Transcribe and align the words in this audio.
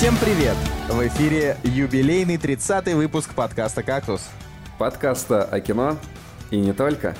Всем 0.00 0.16
привет! 0.16 0.56
В 0.88 1.06
эфире 1.08 1.58
юбилейный 1.62 2.36
30-й 2.36 2.94
выпуск 2.94 3.34
подкаста 3.34 3.82
«Кактус». 3.82 4.30
Подкаста 4.78 5.42
о 5.42 5.60
кино 5.60 5.98
и 6.50 6.56
не 6.56 6.72
только. 6.72 7.14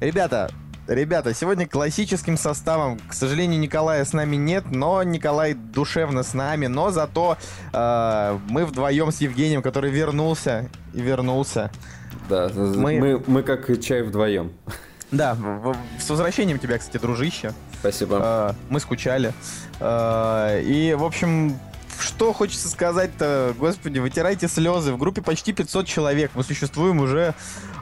Ребята, 0.00 0.50
ребята, 0.86 1.34
сегодня 1.34 1.68
классическим 1.68 2.38
составом. 2.38 2.98
К 2.98 3.12
сожалению, 3.12 3.60
Николая 3.60 4.06
с 4.06 4.14
нами 4.14 4.36
нет, 4.36 4.64
но 4.70 5.02
Николай 5.02 5.52
душевно 5.52 6.22
с 6.22 6.32
нами. 6.32 6.66
Но 6.66 6.90
зато 6.90 7.36
э, 7.74 8.38
мы 8.48 8.64
вдвоем 8.64 9.12
с 9.12 9.20
Евгением, 9.20 9.60
который 9.60 9.90
вернулся 9.90 10.70
и 10.94 11.02
вернулся. 11.02 11.70
Да, 12.30 12.48
мы, 12.54 12.98
мы, 12.98 13.22
мы 13.26 13.42
как 13.42 13.82
чай 13.82 14.00
вдвоем. 14.00 14.52
Да, 15.10 15.36
с 16.00 16.08
возвращением 16.08 16.58
тебя, 16.58 16.78
кстати, 16.78 16.96
дружище. 16.96 17.52
Спасибо. 17.80 18.18
Э, 18.22 18.52
мы 18.70 18.80
скучали. 18.80 19.34
Э, 19.78 20.62
и, 20.62 20.94
в 20.94 21.04
общем, 21.04 21.58
что 22.00 22.32
хочется 22.32 22.68
сказать-то, 22.68 23.54
господи, 23.58 23.98
вытирайте 23.98 24.48
слезы. 24.48 24.92
В 24.92 24.98
группе 24.98 25.22
почти 25.22 25.52
500 25.52 25.86
человек. 25.86 26.30
Мы 26.34 26.44
существуем 26.44 27.00
уже 27.00 27.34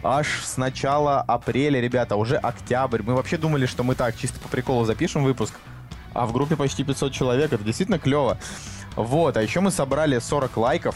аж 0.03 0.27
с 0.45 0.57
начала 0.57 1.21
апреля, 1.21 1.81
ребята, 1.81 2.17
уже 2.17 2.37
октябрь. 2.37 3.03
Мы 3.03 3.15
вообще 3.15 3.37
думали, 3.37 3.67
что 3.67 3.83
мы 3.83 3.95
так 3.95 4.17
чисто 4.17 4.41
по 4.41 4.49
приколу 4.49 4.85
запишем 4.85 5.25
выпуск. 5.25 5.55
А 6.15 6.27
в 6.27 6.33
группе 6.33 6.57
почти 6.57 6.83
500 6.85 7.13
человек, 7.13 7.53
это 7.53 7.63
действительно 7.63 7.99
клево. 7.99 8.39
Вот, 8.95 9.37
а 9.37 9.43
еще 9.43 9.61
мы 9.61 9.71
собрали 9.71 10.19
40 10.19 10.57
лайков. 10.57 10.95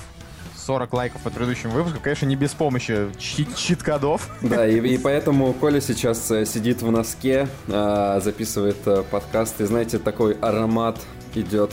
40 0.56 0.92
лайков 0.92 1.22
под 1.22 1.32
предыдущим 1.32 1.70
выпуском, 1.70 2.00
конечно, 2.00 2.26
не 2.26 2.36
без 2.36 2.52
помощи 2.52 3.08
чит- 3.18 3.56
чит-кодов. 3.56 4.28
Да, 4.40 4.66
и, 4.66 4.78
и 4.78 4.98
поэтому 5.02 5.52
Коля 5.52 5.80
сейчас 5.80 6.30
э, 6.30 6.44
сидит 6.46 6.82
в 6.82 6.90
носке, 6.90 7.48
э, 7.66 8.20
записывает 8.22 8.76
э, 8.86 9.02
подкаст, 9.10 9.60
и 9.60 9.64
знаете, 9.64 9.98
такой 9.98 10.34
аромат 10.34 10.98
идет 11.34 11.72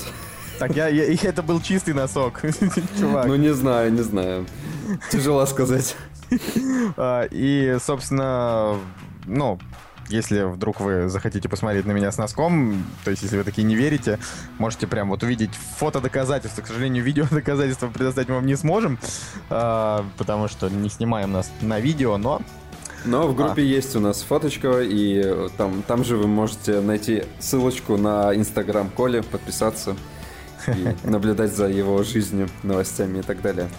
так, 0.60 0.76
я, 0.76 0.88
я, 0.88 1.04
это 1.30 1.44
был 1.44 1.62
чистый 1.62 1.94
носок, 1.94 2.42
чувак. 3.00 3.28
Ну, 3.28 3.36
не 3.36 3.54
знаю, 3.54 3.92
не 3.92 4.02
знаю. 4.02 4.46
Тяжело 5.12 5.46
сказать. 5.46 5.96
А, 6.98 7.26
и, 7.32 7.78
собственно, 7.80 8.76
ну, 9.26 9.58
если 10.10 10.44
вдруг 10.44 10.80
вы 10.80 11.10
захотите 11.10 11.48
посмотреть 11.48 11.86
на 11.86 11.92
меня 11.92 12.12
с 12.12 12.18
носком, 12.18 12.84
то 13.04 13.12
есть 13.12 13.24
если 13.24 13.38
вы 13.38 13.44
такие 13.44 13.64
не 13.64 13.76
верите, 13.76 14.20
можете 14.58 14.88
прям 14.88 15.10
вот 15.10 15.24
увидеть 15.24 15.52
фото 15.78 16.02
доказательства. 16.02 16.62
К 16.62 16.68
сожалению, 16.68 17.04
видео 17.06 17.26
доказательства 17.30 17.88
предоставить 17.88 18.30
мы 18.30 18.36
вам 18.36 18.46
не 18.46 18.56
сможем, 18.56 19.00
а, 19.50 20.06
потому 20.18 20.48
что 20.48 20.70
не 20.70 20.90
снимаем 20.90 21.32
нас 21.32 21.52
на 21.62 21.80
видео, 21.80 22.18
но 22.18 22.42
но 23.06 23.28
в 23.28 23.36
группе 23.36 23.62
а. 23.62 23.66
есть 23.66 23.96
у 23.96 24.00
нас 24.00 24.22
фоточка, 24.22 24.82
и 24.82 25.48
там, 25.56 25.82
там 25.84 26.04
же 26.04 26.18
вы 26.18 26.28
можете 26.28 26.82
найти 26.82 27.24
ссылочку 27.40 27.96
на 27.96 28.36
инстаграм 28.36 28.90
Коли, 28.90 29.22
подписаться 29.22 29.96
и 30.68 31.08
наблюдать 31.08 31.56
за 31.56 31.68
его 31.68 32.02
жизнью, 32.04 32.50
новостями 32.64 33.20
и 33.20 33.22
так 33.22 33.42
далее. 33.42 33.70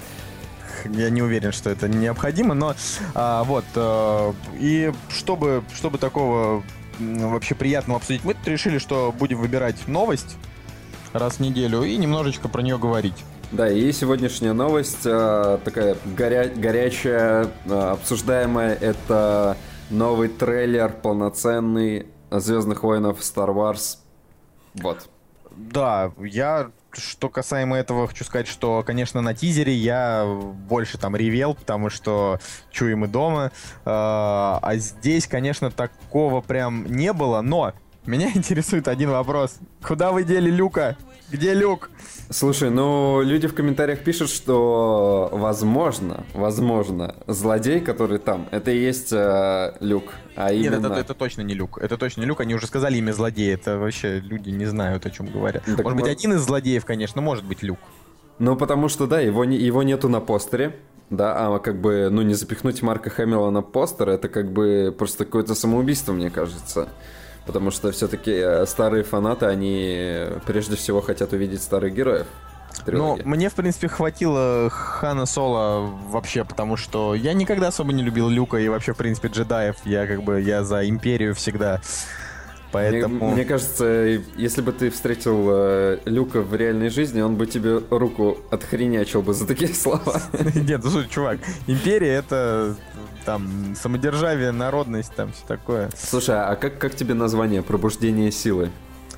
Я 0.84 1.11
не 1.11 1.22
уверен, 1.22 1.53
что 1.53 1.70
это 1.70 1.89
необходимо, 1.89 2.55
но 2.55 2.75
а, 3.14 3.42
вот 3.44 3.64
а, 3.75 4.34
и 4.55 4.92
чтобы 5.11 5.64
чтобы 5.75 5.98
такого 5.98 6.62
вообще 6.98 7.55
приятного 7.55 7.98
обсудить, 7.98 8.25
мы 8.25 8.34
решили, 8.44 8.78
что 8.78 9.14
будем 9.16 9.39
выбирать 9.39 9.89
новость 9.89 10.36
раз 11.12 11.34
в 11.34 11.41
неделю 11.41 11.83
и 11.83 11.97
немножечко 11.97 12.48
про 12.48 12.62
нее 12.62 12.78
говорить. 12.78 13.25
Да, 13.50 13.69
и 13.70 13.91
сегодняшняя 13.92 14.53
новость 14.53 15.06
а, 15.06 15.59
такая 15.64 15.97
горя 16.16 16.50
горячая, 16.55 17.48
а, 17.66 17.92
обсуждаемая, 17.92 18.75
это 18.75 19.56
новый 19.91 20.28
трейлер 20.28 20.92
полноценный 20.92 22.06
Звездных 22.31 22.83
воинов 22.83 23.20
Star 23.20 23.55
Wars. 23.55 23.98
Вот. 24.75 25.09
Да, 25.50 26.12
я 26.19 26.70
что 26.98 27.28
касаемо 27.28 27.77
этого, 27.77 28.06
хочу 28.08 28.24
сказать, 28.24 28.48
что, 28.48 28.82
конечно, 28.86 29.20
на 29.20 29.34
тизере 29.34 29.74
я 29.74 30.24
больше 30.68 30.98
там 30.98 31.16
ревел, 31.16 31.54
потому 31.54 31.91
что 31.91 32.38
чуем 32.70 33.04
и 33.04 33.09
дома. 33.09 33.53
А, 33.84 34.59
а 34.62 34.76
здесь, 34.76 35.26
конечно, 35.26 35.70
такого 35.70 36.41
прям 36.41 36.87
не 36.87 37.12
было, 37.12 37.41
но 37.41 37.72
меня 38.06 38.31
интересует 38.34 38.88
один 38.88 39.10
вопрос. 39.10 39.56
Куда 39.87 40.12
вы 40.12 40.25
дели 40.25 40.50
Люка? 40.50 40.97
Где 41.31 41.53
Люк? 41.53 41.91
Слушай, 42.31 42.71
ну 42.71 43.21
люди 43.22 43.49
в 43.49 43.55
комментариях 43.55 44.00
пишут, 44.00 44.31
что 44.31 45.28
возможно, 45.33 46.25
возможно, 46.33 47.16
злодей, 47.27 47.81
который 47.81 48.19
там, 48.19 48.49
это 48.50 48.71
и 48.71 48.78
есть 48.78 49.12
э, 49.12 49.75
Люк. 49.81 50.15
А 50.37 50.53
Нет, 50.53 50.72
именно... 50.72 50.87
это, 50.87 51.00
это 51.00 51.15
точно 51.15 51.43
не 51.43 51.55
Люк. 51.55 51.78
Это 51.78 51.99
точно 51.99 52.22
не 52.22 52.27
Люк. 52.27 52.41
Они 52.41 52.55
уже 52.55 52.67
сказали 52.67 52.97
имя 52.97 53.12
злодея. 53.12 53.55
Это 53.55 53.78
вообще 53.78 54.21
люди 54.21 54.50
не 54.50 54.65
знают, 54.65 55.05
о 55.05 55.11
чем 55.11 55.27
говорят. 55.27 55.65
Так 55.65 55.84
может 55.84 55.99
быть, 55.99 56.09
один 56.09 56.33
из 56.33 56.41
злодеев, 56.41 56.84
конечно, 56.84 57.21
может 57.21 57.44
быть 57.44 57.62
Люк. 57.62 57.78
Ну, 58.38 58.56
потому 58.56 58.88
что, 58.88 59.06
да, 59.06 59.21
его, 59.21 59.44
не, 59.44 59.56
его 59.56 59.83
нету 59.83 60.09
на 60.09 60.21
постере. 60.21 60.77
Да, 61.11 61.34
а 61.55 61.59
как 61.59 61.81
бы, 61.81 62.09
ну, 62.11 62.22
не 62.22 62.34
запихнуть 62.34 62.83
Марка 62.83 63.09
Хэмилла 63.11 63.50
на 63.50 63.62
постер, 63.62 64.11
это 64.11 64.28
как 64.28 64.53
бы 64.53 64.94
просто 64.97 65.25
какое-то 65.25 65.55
самоубийство, 65.55 66.12
мне 66.12 66.28
кажется 66.28 66.88
потому 67.48 67.70
что 67.70 67.91
все-таки 67.92 68.31
э, 68.31 68.66
старые 68.66 69.04
фанаты, 69.04 69.47
они 69.47 70.26
прежде 70.44 70.76
всего 70.76 71.00
хотят 71.00 71.32
увидеть 71.32 71.62
старых 71.62 71.94
героев. 71.94 72.26
Ну, 72.86 73.19
мне, 73.25 73.48
в 73.48 73.54
принципе, 73.54 73.88
хватило 73.88 74.69
Хана 74.70 75.25
Соло 75.25 75.91
вообще, 76.10 76.44
потому 76.44 76.76
что 76.76 77.14
я 77.14 77.32
никогда 77.32 77.69
особо 77.69 77.94
не 77.94 78.03
любил 78.03 78.28
Люка 78.28 78.58
и 78.58 78.69
вообще, 78.69 78.92
в 78.92 78.98
принципе, 78.98 79.28
джедаев. 79.28 79.76
Я 79.87 80.06
как 80.06 80.22
бы, 80.22 80.42
я 80.42 80.62
за 80.62 80.87
Империю 80.87 81.34
всегда. 81.34 81.81
Поэтому... 82.73 83.27
Мне, 83.27 83.34
мне 83.34 83.45
кажется, 83.45 84.21
если 84.37 84.61
бы 84.61 84.73
ты 84.73 84.91
встретил 84.91 85.47
э, 85.51 85.99
Люка 86.05 86.43
в 86.43 86.55
реальной 86.55 86.91
жизни, 86.91 87.21
он 87.21 87.37
бы 87.37 87.47
тебе 87.47 87.79
руку 87.91 88.39
отхренячил 88.51 89.23
бы 89.23 89.33
за 89.33 89.47
такие 89.47 89.73
слова. 89.75 90.21
Нет, 90.55 90.83
ну 90.84 90.91
слушай, 90.91 91.09
чувак, 91.09 91.39
Империя 91.67 92.15
это 92.15 92.77
там 93.25 93.75
самодержавие, 93.75 94.53
народность, 94.53 95.15
там 95.15 95.33
все 95.33 95.47
такое. 95.47 95.91
Слушай, 95.97 96.41
а 96.41 96.56
как, 96.56 96.79
как 96.79 96.95
тебе 96.95 97.15
название 97.15 97.62
«Пробуждение 97.62 98.31
силы»? 98.31 98.71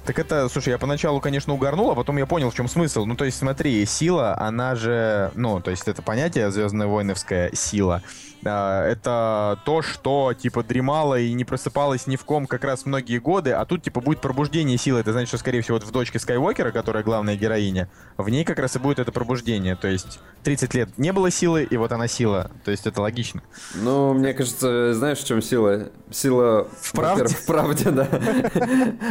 Так 0.05 0.19
это, 0.19 0.49
слушай, 0.49 0.71
я 0.71 0.79
поначалу, 0.79 1.21
конечно, 1.21 1.53
угорнул, 1.53 1.91
а 1.91 1.95
потом 1.95 2.17
я 2.17 2.27
понял, 2.27 2.51
в 2.51 2.55
чем 2.55 2.69
смысл. 2.69 3.05
Ну, 3.05 3.15
то 3.15 3.25
есть, 3.25 3.39
смотри, 3.39 3.85
сила, 3.85 4.37
она 4.39 4.75
же, 4.75 5.31
ну, 5.35 5.61
то 5.61 5.71
есть, 5.71 5.87
это 5.87 6.03
понятие 6.03 6.51
звездная 6.51 6.87
войновская 6.87 7.51
сила. 7.55 8.03
А, 8.45 8.87
это 8.87 9.59
то, 9.65 9.83
что, 9.83 10.33
типа, 10.35 10.63
дремало 10.63 11.19
и 11.19 11.33
не 11.33 11.45
просыпалось 11.45 12.07
ни 12.07 12.17
в 12.17 12.25
ком 12.25 12.47
как 12.47 12.65
раз 12.65 12.87
многие 12.87 13.19
годы, 13.19 13.53
а 13.53 13.65
тут, 13.65 13.83
типа, 13.83 14.01
будет 14.01 14.21
пробуждение 14.21 14.79
силы. 14.79 15.01
Это 15.01 15.13
значит, 15.13 15.29
что, 15.29 15.39
скорее 15.39 15.61
всего, 15.61 15.79
вот 15.79 15.87
в 15.87 15.91
дочке 15.91 16.19
Скайуокера, 16.19 16.71
которая 16.71 17.03
главная 17.03 17.37
героиня, 17.37 17.91
в 18.17 18.29
ней 18.29 18.45
как 18.45 18.59
раз 18.59 18.77
и 18.77 18.79
будет 18.79 18.99
это 18.99 19.13
пробуждение. 19.13 19.77
То 19.77 19.89
есть 19.89 20.21
30 20.45 20.75
лет 20.75 20.99
не 20.99 21.13
было 21.13 21.31
силы, 21.31 21.65
и 21.65 21.77
вот 21.77 21.93
она 21.93 22.09
сила. 22.09 22.51
То 22.65 22.71
есть 22.71 22.87
это 22.87 23.03
логично. 23.03 23.43
Ну, 23.75 24.15
мне 24.15 24.33
кажется, 24.33 24.95
знаешь, 24.95 25.19
в 25.19 25.27
чем 25.27 25.43
сила? 25.43 25.91
Сила... 26.11 26.67
В 26.81 26.93
правде? 26.93 27.35
В 27.35 27.47
правде, 27.47 27.91
да. 27.91 28.09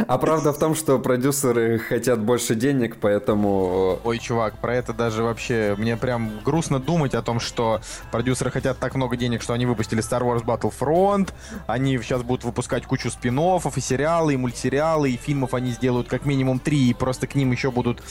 А 0.06 0.18
правда 0.18 0.52
в 0.52 0.58
том, 0.58 0.74
что 0.74 0.98
продюсеры 0.98 1.78
хотят 1.78 2.20
больше 2.20 2.54
денег, 2.54 2.96
поэтому... 3.00 3.98
Ой, 4.04 4.18
чувак, 4.18 4.58
про 4.60 4.74
это 4.74 4.92
даже 4.92 5.22
вообще... 5.22 5.74
Мне 5.78 5.96
прям 5.96 6.40
грустно 6.44 6.78
думать 6.80 7.14
о 7.14 7.22
том, 7.22 7.40
что 7.40 7.80
продюсеры 8.10 8.50
хотят 8.50 8.78
так 8.78 8.94
много 8.94 9.16
денег, 9.20 9.42
что 9.42 9.52
они 9.52 9.66
выпустили 9.66 10.02
Star 10.02 10.22
Wars 10.22 10.44
Battlefront, 10.44 11.30
они 11.68 11.96
сейчас 11.98 12.22
будут 12.22 12.44
выпускать 12.44 12.86
кучу 12.86 13.10
спин 13.10 13.38
и 13.38 13.80
сериалы, 13.80 14.34
и 14.34 14.36
мультсериалы, 14.36 15.10
и 15.12 15.16
фильмов 15.16 15.54
они 15.54 15.70
сделают 15.70 16.08
как 16.08 16.26
минимум 16.26 16.58
три, 16.58 16.90
и 16.90 16.94
просто 16.94 17.28
к 17.28 17.36
ним 17.36 17.52
еще 17.52 17.70
будут 17.70 18.02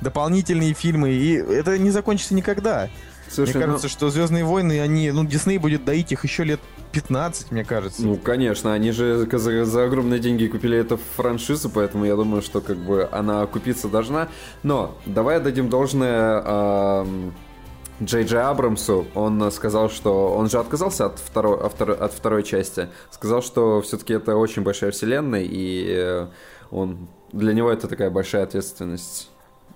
дополнительные 0.00 0.74
фильмы, 0.74 1.10
и 1.10 1.34
это 1.34 1.76
не 1.78 1.90
закончится 1.90 2.34
никогда. 2.34 2.88
Слушай, 3.28 3.56
мне 3.56 3.66
кажется, 3.66 3.86
ну... 3.86 3.90
что 3.90 4.10
Звездные 4.10 4.44
войны, 4.44 4.80
они, 4.80 5.10
ну, 5.12 5.24
Дисней 5.24 5.58
будет 5.58 5.84
доить 5.84 6.10
их 6.10 6.24
еще 6.24 6.42
лет 6.42 6.60
15, 6.92 7.52
мне 7.52 7.64
кажется. 7.64 8.02
Ну, 8.02 8.16
конечно, 8.16 8.72
они 8.72 8.90
же 8.90 9.26
за, 9.30 9.64
за 9.64 9.84
огромные 9.84 10.18
деньги 10.18 10.46
купили 10.46 10.76
эту 10.76 10.98
франшизу, 11.16 11.70
поэтому 11.70 12.04
я 12.04 12.16
думаю, 12.16 12.42
что 12.42 12.60
как 12.60 12.76
бы 12.76 13.08
она 13.12 13.46
купиться 13.46 13.88
должна. 13.88 14.28
Но 14.64 14.96
давай 15.06 15.40
дадим 15.40 15.68
должное 15.68 16.42
э, 16.44 17.30
Джей 18.02 18.24
Джей 18.24 18.42
Абрамсу. 18.42 19.06
Он 19.14 19.50
сказал, 19.50 19.90
что 19.90 20.34
он 20.34 20.48
же 20.48 20.58
отказался 20.58 21.06
от 21.06 21.18
второй, 21.18 21.58
от 21.58 22.12
второй 22.12 22.42
части. 22.42 22.88
Сказал, 23.10 23.42
что 23.42 23.80
все-таки 23.82 24.14
это 24.14 24.36
очень 24.36 24.62
большая 24.62 24.90
вселенная, 24.90 25.42
и 25.42 25.86
э, 25.88 26.26
он 26.70 27.08
для 27.32 27.52
него 27.52 27.70
это 27.70 27.88
такая 27.88 28.10
большая 28.10 28.44
ответственность. 28.44 29.30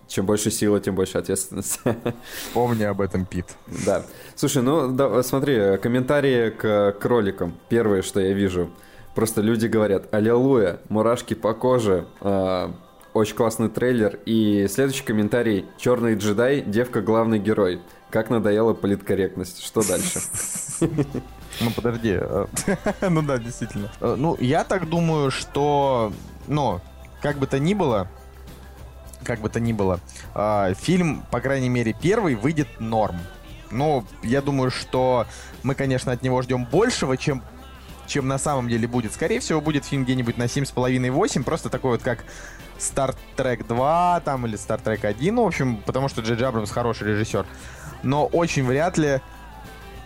Чем 0.06 0.26
больше 0.26 0.50
силы, 0.50 0.80
тем 0.80 0.94
больше 0.94 1.18
ответственность. 1.18 1.80
Помни 2.54 2.82
об 2.84 3.00
этом, 3.00 3.24
Пит. 3.24 3.46
Да. 3.86 4.04
Слушай, 4.34 4.62
ну 4.62 4.90
да, 4.92 5.22
смотри, 5.22 5.78
комментарии 5.78 6.50
к 6.50 6.92
кроликам. 7.00 7.54
Первое, 7.68 8.02
что 8.02 8.20
я 8.20 8.32
вижу. 8.32 8.70
Просто 9.14 9.40
люди 9.40 9.66
говорят, 9.66 10.12
аллилуйя, 10.12 10.80
мурашки 10.88 11.34
по 11.34 11.54
коже, 11.54 12.06
э, 12.20 12.68
очень 13.14 13.36
классный 13.36 13.68
трейлер. 13.68 14.18
И 14.26 14.66
следующий 14.68 15.04
комментарий, 15.04 15.66
черный 15.78 16.16
джедай, 16.16 16.60
девка 16.60 17.00
главный 17.00 17.38
герой. 17.38 17.80
Как 18.14 18.30
надоела 18.30 18.74
политкорректность. 18.74 19.60
Что 19.64 19.82
дальше? 19.82 20.20
Ну 21.60 21.70
подожди. 21.70 22.20
Ну 23.00 23.22
да, 23.22 23.38
действительно. 23.38 23.90
Ну, 24.00 24.36
я 24.40 24.62
так 24.62 24.88
думаю, 24.88 25.32
что, 25.32 26.12
ну, 26.46 26.80
как 27.22 27.38
бы 27.38 27.48
то 27.48 27.58
ни 27.58 27.74
было, 27.74 28.08
как 29.24 29.40
бы 29.40 29.48
то 29.48 29.58
ни 29.58 29.72
было, 29.72 30.00
э, 30.34 30.74
фильм, 30.76 31.24
по 31.32 31.40
крайней 31.40 31.68
мере, 31.68 31.92
первый 31.92 32.34
выйдет 32.34 32.68
норм. 32.80 33.16
Ну, 33.72 34.04
я 34.22 34.42
думаю, 34.42 34.70
что 34.70 35.26
мы, 35.64 35.74
конечно, 35.74 36.12
от 36.12 36.22
него 36.22 36.40
ждем 36.42 36.64
большего, 36.64 37.16
чем 37.16 37.42
чем 38.06 38.28
на 38.28 38.38
самом 38.38 38.68
деле 38.68 38.86
будет. 38.86 39.12
Скорее 39.12 39.40
всего, 39.40 39.60
будет 39.60 39.84
фильм 39.84 40.04
где-нибудь 40.04 40.36
на 40.36 40.44
7,5-8, 40.44 41.42
просто 41.42 41.70
такой 41.70 41.92
вот 41.92 42.02
как 42.02 42.24
Star 42.78 43.14
Trek 43.36 43.66
2 43.66 44.20
там 44.24 44.46
или 44.46 44.58
Star 44.58 44.82
Trek 44.82 45.06
1, 45.06 45.36
в 45.36 45.40
общем, 45.40 45.76
потому 45.78 46.08
что 46.08 46.20
Джей 46.20 46.36
Абрамс 46.46 46.70
хороший 46.70 47.08
режиссер. 47.08 47.46
Но 48.04 48.26
очень 48.26 48.64
вряд 48.64 48.98
ли 48.98 49.20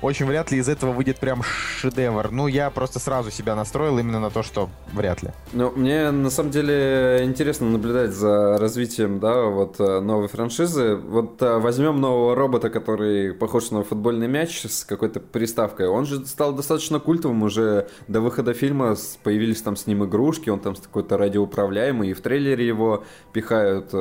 очень 0.01 0.27
вряд 0.27 0.53
ли 0.53 0.59
из 0.59 0.69
этого 0.69 0.93
выйдет 0.93 1.19
прям 1.19 1.43
шедевр. 1.43 2.31
Ну, 2.31 2.47
я 2.47 2.71
просто 2.71 3.01
сразу 3.01 3.31
себя 3.31 3.57
настроил 3.57 3.99
именно 3.99 4.21
на 4.21 4.31
то, 4.31 4.45
что 4.45 4.71
вряд 4.93 5.23
ли. 5.23 5.31
Ну, 5.53 5.73
мне 5.75 6.13
на 6.13 6.31
самом 6.31 6.53
деле 6.53 7.23
интересно 7.25 7.69
наблюдать 7.69 8.13
за 8.13 8.59
развитием, 8.59 9.19
да, 9.19 9.43
вот 9.45 9.81
э, 9.81 10.01
новой 10.01 10.29
франшизы. 10.29 10.95
Вот 10.95 11.43
э, 11.43 11.59
возьмем 11.59 12.01
нового 12.01 12.37
робота, 12.37 12.71
который 12.71 13.35
похож 13.35 13.73
на 13.73 13.83
футбольный 13.83 14.29
мяч 14.29 14.65
с 14.67 14.85
какой-то 14.85 15.19
приставкой. 15.19 15.89
Он 15.89 16.07
же 16.07 16.25
стал 16.27 16.53
достаточно 16.53 17.01
культовым 17.01 17.43
уже 17.43 17.89
до 18.07 18.21
выхода 18.21 18.55
фильма. 18.55 18.95
Появились 19.25 19.63
там 19.63 19.75
с 19.75 19.89
ним 19.89 20.05
игрушки, 20.05 20.49
он 20.49 20.61
там 20.61 20.77
какой-то 20.77 21.17
радиоуправляемый, 21.17 22.11
и 22.11 22.15
в 22.15 22.21
трейлере 22.21 22.67
его 22.67 23.05
пихают. 23.33 23.93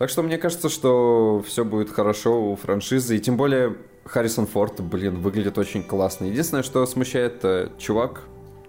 Э. 0.00 0.04
Так 0.04 0.08
что 0.08 0.22
мне 0.22 0.38
кажется, 0.38 0.70
что 0.70 1.44
все 1.46 1.62
будет 1.62 1.90
хорошо 1.90 2.52
у 2.52 2.56
франшизы. 2.56 3.16
И 3.16 3.20
тем 3.20 3.36
более 3.36 3.76
Харрисон 4.06 4.46
Форд, 4.46 4.80
блин, 4.80 5.20
выглядит 5.20 5.58
очень 5.58 5.82
классно. 5.82 6.24
Единственное, 6.24 6.62
что 6.62 6.86
смущает, 6.86 7.44
э, 7.44 7.68
чувак 7.78 8.22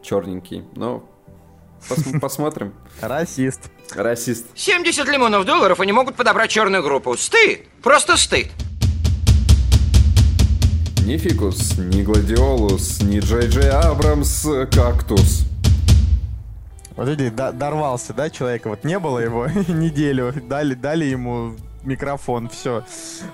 черненький, 0.04 0.66
но 0.75 1.10
пос- 1.89 2.19
посмотрим. 2.22 2.74
Расист. 3.01 3.72
Расист. 3.95 4.45
70 4.56 5.07
лимонов 5.07 5.45
долларов 5.45 5.80
и 5.80 5.86
не 5.86 5.94
могут 5.94 6.16
подобрать 6.16 6.50
черную 6.50 6.83
группу. 6.83 7.16
Стыд! 7.16 7.62
Просто 7.81 8.18
стыд! 8.18 8.48
Ни 11.06 11.18
Фикус, 11.18 11.77
ни 11.77 12.04
Гладиолус, 12.04 13.01
ни 13.01 13.19
Джей 13.19 13.48
Джей 13.48 13.69
Абрамс, 13.69 14.45
Кактус. 14.72 15.45
Вот 17.01 17.09
видите, 17.09 17.31
дорвался, 17.31 18.13
да, 18.13 18.30
человека? 18.30 18.69
Вот 18.69 18.83
не 18.83 19.00
было 19.00 19.18
его 19.18 19.48
неделю, 19.68 20.31
дали, 20.48 20.75
дали 20.75 21.06
ему 21.06 21.56
микрофон, 21.83 22.50
все. 22.50 22.83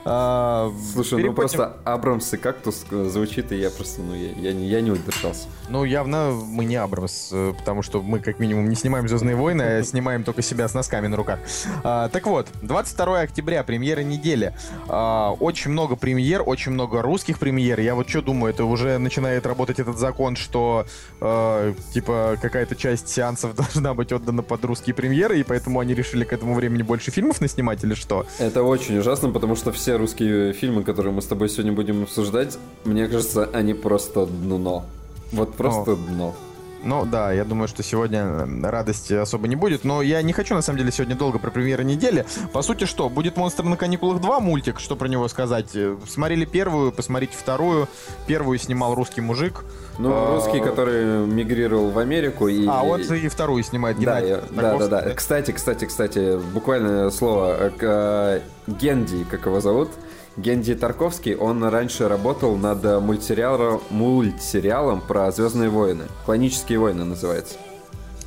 А, 0.06 0.72
Слушай, 0.94 1.18
переходим... 1.18 1.28
ну 1.28 1.34
просто 1.34 1.78
Абрамс 1.84 2.34
и 2.34 2.38
кактус 2.38 2.86
звучит, 2.90 3.52
и 3.52 3.58
я 3.58 3.70
просто, 3.70 4.02
ну, 4.02 4.14
я, 4.14 4.32
я, 4.32 4.54
не, 4.54 4.68
я 4.68 4.82
не 4.82 4.92
удержался. 4.92 5.48
Ну, 5.70 5.84
явно 5.84 6.32
мы 6.32 6.66
не 6.66 6.76
Абрамс, 6.76 7.30
э, 7.32 7.54
потому 7.58 7.82
что 7.82 8.02
мы, 8.02 8.20
как 8.20 8.40
минимум, 8.40 8.70
не 8.70 8.76
снимаем 8.76 9.08
«Звездные 9.08 9.36
войны», 9.36 9.62
а 9.62 9.84
снимаем 9.98 10.24
только 10.24 10.42
себя 10.42 10.68
с 10.68 10.74
носками 10.74 11.08
на 11.08 11.18
руках. 11.18 11.40
А, 11.84 12.10
так 12.10 12.26
вот, 12.28 12.48
22 12.62 13.22
октября, 13.22 13.64
премьера 13.64 14.02
недели. 14.02 14.54
А, 14.88 15.32
очень 15.40 15.72
много 15.72 15.96
премьер, 15.96 16.44
очень 16.46 16.72
много 16.72 17.02
русских 17.02 17.40
премьер. 17.40 17.80
Я 17.80 17.96
вот 17.96 18.10
что 18.10 18.22
думаю, 18.22 18.54
это 18.54 18.66
уже 18.66 18.98
начинает 18.98 19.46
работать 19.46 19.80
этот 19.80 19.98
закон, 19.98 20.36
что, 20.36 20.86
а, 21.20 21.74
типа, 21.94 22.38
какая-то 22.42 22.76
часть 22.76 23.10
сеансов 23.10 23.56
должна 23.56 23.94
быть 23.94 24.12
отдана 24.12 24.44
под 24.44 24.64
русские 24.66 24.94
премьеры, 24.94 25.40
и 25.40 25.44
поэтому 25.44 25.80
они 25.80 25.94
решили 25.94 26.24
к 26.24 26.34
этому 26.34 26.54
времени 26.54 26.84
больше 26.84 27.12
фильмов 27.12 27.42
наснимать 27.42 27.84
или 27.84 27.94
что? 27.94 28.26
Это 28.40 28.62
очень 28.62 29.00
ужасно, 29.00 29.30
потому 29.32 29.56
что 29.56 29.72
все 29.72 29.96
русские 29.96 30.54
фильмы, 30.54 30.84
которые 30.84 31.12
мы 31.12 31.22
с 31.22 31.26
тобой 31.26 31.50
сегодня 31.50 31.72
будем 31.72 32.04
обсуждать, 32.04 32.58
мне 32.86 33.08
кажется, 33.08 33.50
они 33.52 33.74
просто 33.74 34.28
дно. 34.28 34.86
Вот 35.32 35.56
просто 35.56 35.94
О. 35.94 35.96
дно. 35.96 36.36
Ну 36.84 37.06
да, 37.06 37.32
я 37.32 37.44
думаю, 37.44 37.68
что 37.68 37.84
сегодня 37.84 38.48
радости 38.64 39.14
особо 39.14 39.48
не 39.48 39.56
будет. 39.56 39.84
Но 39.84 40.02
я 40.02 40.22
не 40.22 40.34
хочу, 40.34 40.56
на 40.56 40.62
самом 40.62 40.80
деле, 40.80 40.92
сегодня 40.92 41.16
долго 41.16 41.40
про 41.40 41.52
премьеры 41.52 41.84
недели. 41.84 42.26
По 42.54 42.62
сути, 42.62 42.86
что? 42.86 43.10
Будет 43.10 43.38
«Монстр 43.38 43.64
на 43.64 43.78
каникулах 43.78 44.22
2» 44.22 44.40
мультик, 44.42 44.80
что 44.80 44.96
про 44.96 45.08
него 45.08 45.28
сказать? 45.28 45.76
Смотрели 46.08 46.46
первую, 46.46 46.92
посмотрите 46.92 47.36
вторую. 47.38 47.88
Первую 48.28 48.58
снимал 48.60 48.96
русский 48.96 49.22
мужик. 49.22 49.64
Ну, 49.98 50.12
а, 50.14 50.36
русский, 50.36 50.60
который 50.60 51.26
мигрировал 51.26 51.90
в 51.90 51.98
Америку 51.98 52.48
и... 52.48 52.68
А, 52.68 52.84
вот 52.84 53.02
и 53.02 53.28
вторую 53.28 53.64
снимает 53.64 53.98
Геннадий. 53.98 54.38
Да, 54.52 54.78
да, 54.78 54.78
да, 54.78 54.88
да. 54.88 55.14
Кстати, 55.14 55.52
кстати, 55.52 55.86
кстати, 55.86 56.40
буквально 56.54 57.10
слово. 57.10 57.72
Э, 57.82 58.42
Генди, 58.68 59.24
как 59.24 59.46
его 59.46 59.60
зовут, 59.62 59.90
Генди 60.38 60.76
Тарковский, 60.76 61.36
он 61.36 61.64
раньше 61.64 62.08
работал 62.08 62.56
над 62.58 62.84
мультсериалом, 63.02 63.82
мультсериалом 63.90 65.02
про 65.02 65.32
Звездные 65.32 65.70
войны. 65.70 66.04
Клонические 66.26 66.78
войны 66.78 67.06
называется. 67.06 67.56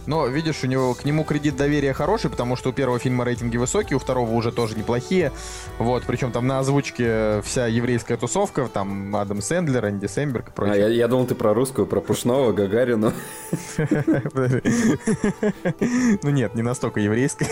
Но, 0.07 0.27
видишь, 0.27 0.65
у 0.65 0.67
него 0.67 0.95
к 0.95 1.05
нему 1.05 1.25
кредит 1.25 1.57
доверия 1.57 1.93
хороший, 1.93 2.31
потому 2.31 2.57
что 2.57 2.71
у 2.71 2.73
первого 2.73 2.99
фильма 2.99 3.25
рейтинги 3.25 3.57
высокие, 3.57 3.97
у 3.97 4.01
второго 4.01 4.31
уже 4.33 4.53
тоже 4.53 4.77
неплохие. 4.77 5.33
Вот, 5.79 6.05
причем 6.07 6.33
там 6.33 6.47
на 6.47 6.59
озвучке 6.59 7.43
вся 7.43 7.67
еврейская 7.67 8.17
тусовка, 8.17 8.69
там 8.73 9.15
Адам 9.17 9.43
Сэндлер, 9.43 9.89
Энди 9.89 10.07
Сэмберг 10.07 10.49
и 10.49 10.53
прочее. 10.53 10.87
А, 10.87 10.89
я, 10.89 10.89
я 10.89 11.09
думал, 11.09 11.27
ты 11.27 11.35
про 11.35 11.55
русскую, 11.55 11.87
про 11.87 12.01
Пушного, 12.01 12.53
Гагарину. 12.53 13.13
Ну 16.23 16.31
нет, 16.31 16.55
не 16.55 16.63
настолько 16.63 17.01
еврейская. 17.01 17.49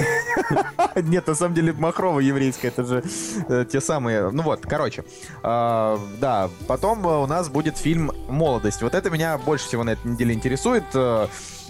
Нет, 0.96 1.26
на 1.26 1.34
самом 1.34 1.54
деле 1.54 1.72
Махрова 1.72 2.20
еврейская, 2.20 2.68
это 2.68 2.84
же 2.84 3.02
э, 3.48 3.64
те 3.70 3.80
самые. 3.80 4.30
Ну 4.30 4.42
вот, 4.42 4.62
короче. 4.62 5.04
А, 5.42 5.98
да, 6.20 6.50
потом 6.66 7.04
у 7.04 7.26
нас 7.26 7.48
будет 7.48 7.76
фильм 7.76 8.12
«Молодость». 8.28 8.82
Вот 8.82 8.94
это 8.94 9.10
меня 9.10 9.38
больше 9.38 9.66
всего 9.66 9.84
на 9.84 9.90
этой 9.90 10.08
неделе 10.08 10.34
интересует. 10.34 10.84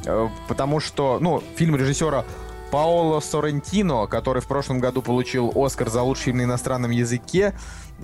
Э, 0.05 0.29
потому 0.49 0.81
что, 0.81 1.19
ну, 1.21 1.43
фильм 1.57 1.77
режиссера 1.77 2.25
Паоло 2.71 3.21
Соррентино, 3.21 4.07
который 4.07 4.43
в 4.43 4.47
прошлом 4.47 4.79
году 4.79 5.01
получил 5.01 5.53
Оскар 5.55 5.89
за 5.89 6.03
лучший 6.03 6.25
фильм 6.25 6.39
на 6.39 6.43
иностранном 6.43 6.91
языке, 6.91 7.55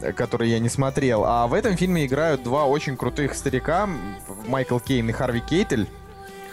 э, 0.00 0.12
который 0.12 0.48
я 0.48 0.58
не 0.58 0.68
смотрел. 0.68 1.24
А 1.24 1.46
в 1.46 1.54
этом 1.54 1.76
фильме 1.76 2.06
играют 2.06 2.42
два 2.42 2.64
очень 2.64 2.96
крутых 2.96 3.34
старика, 3.34 3.88
Майкл 4.46 4.78
Кейн 4.78 5.08
и 5.08 5.12
Харви 5.12 5.40
Кейтель. 5.40 5.88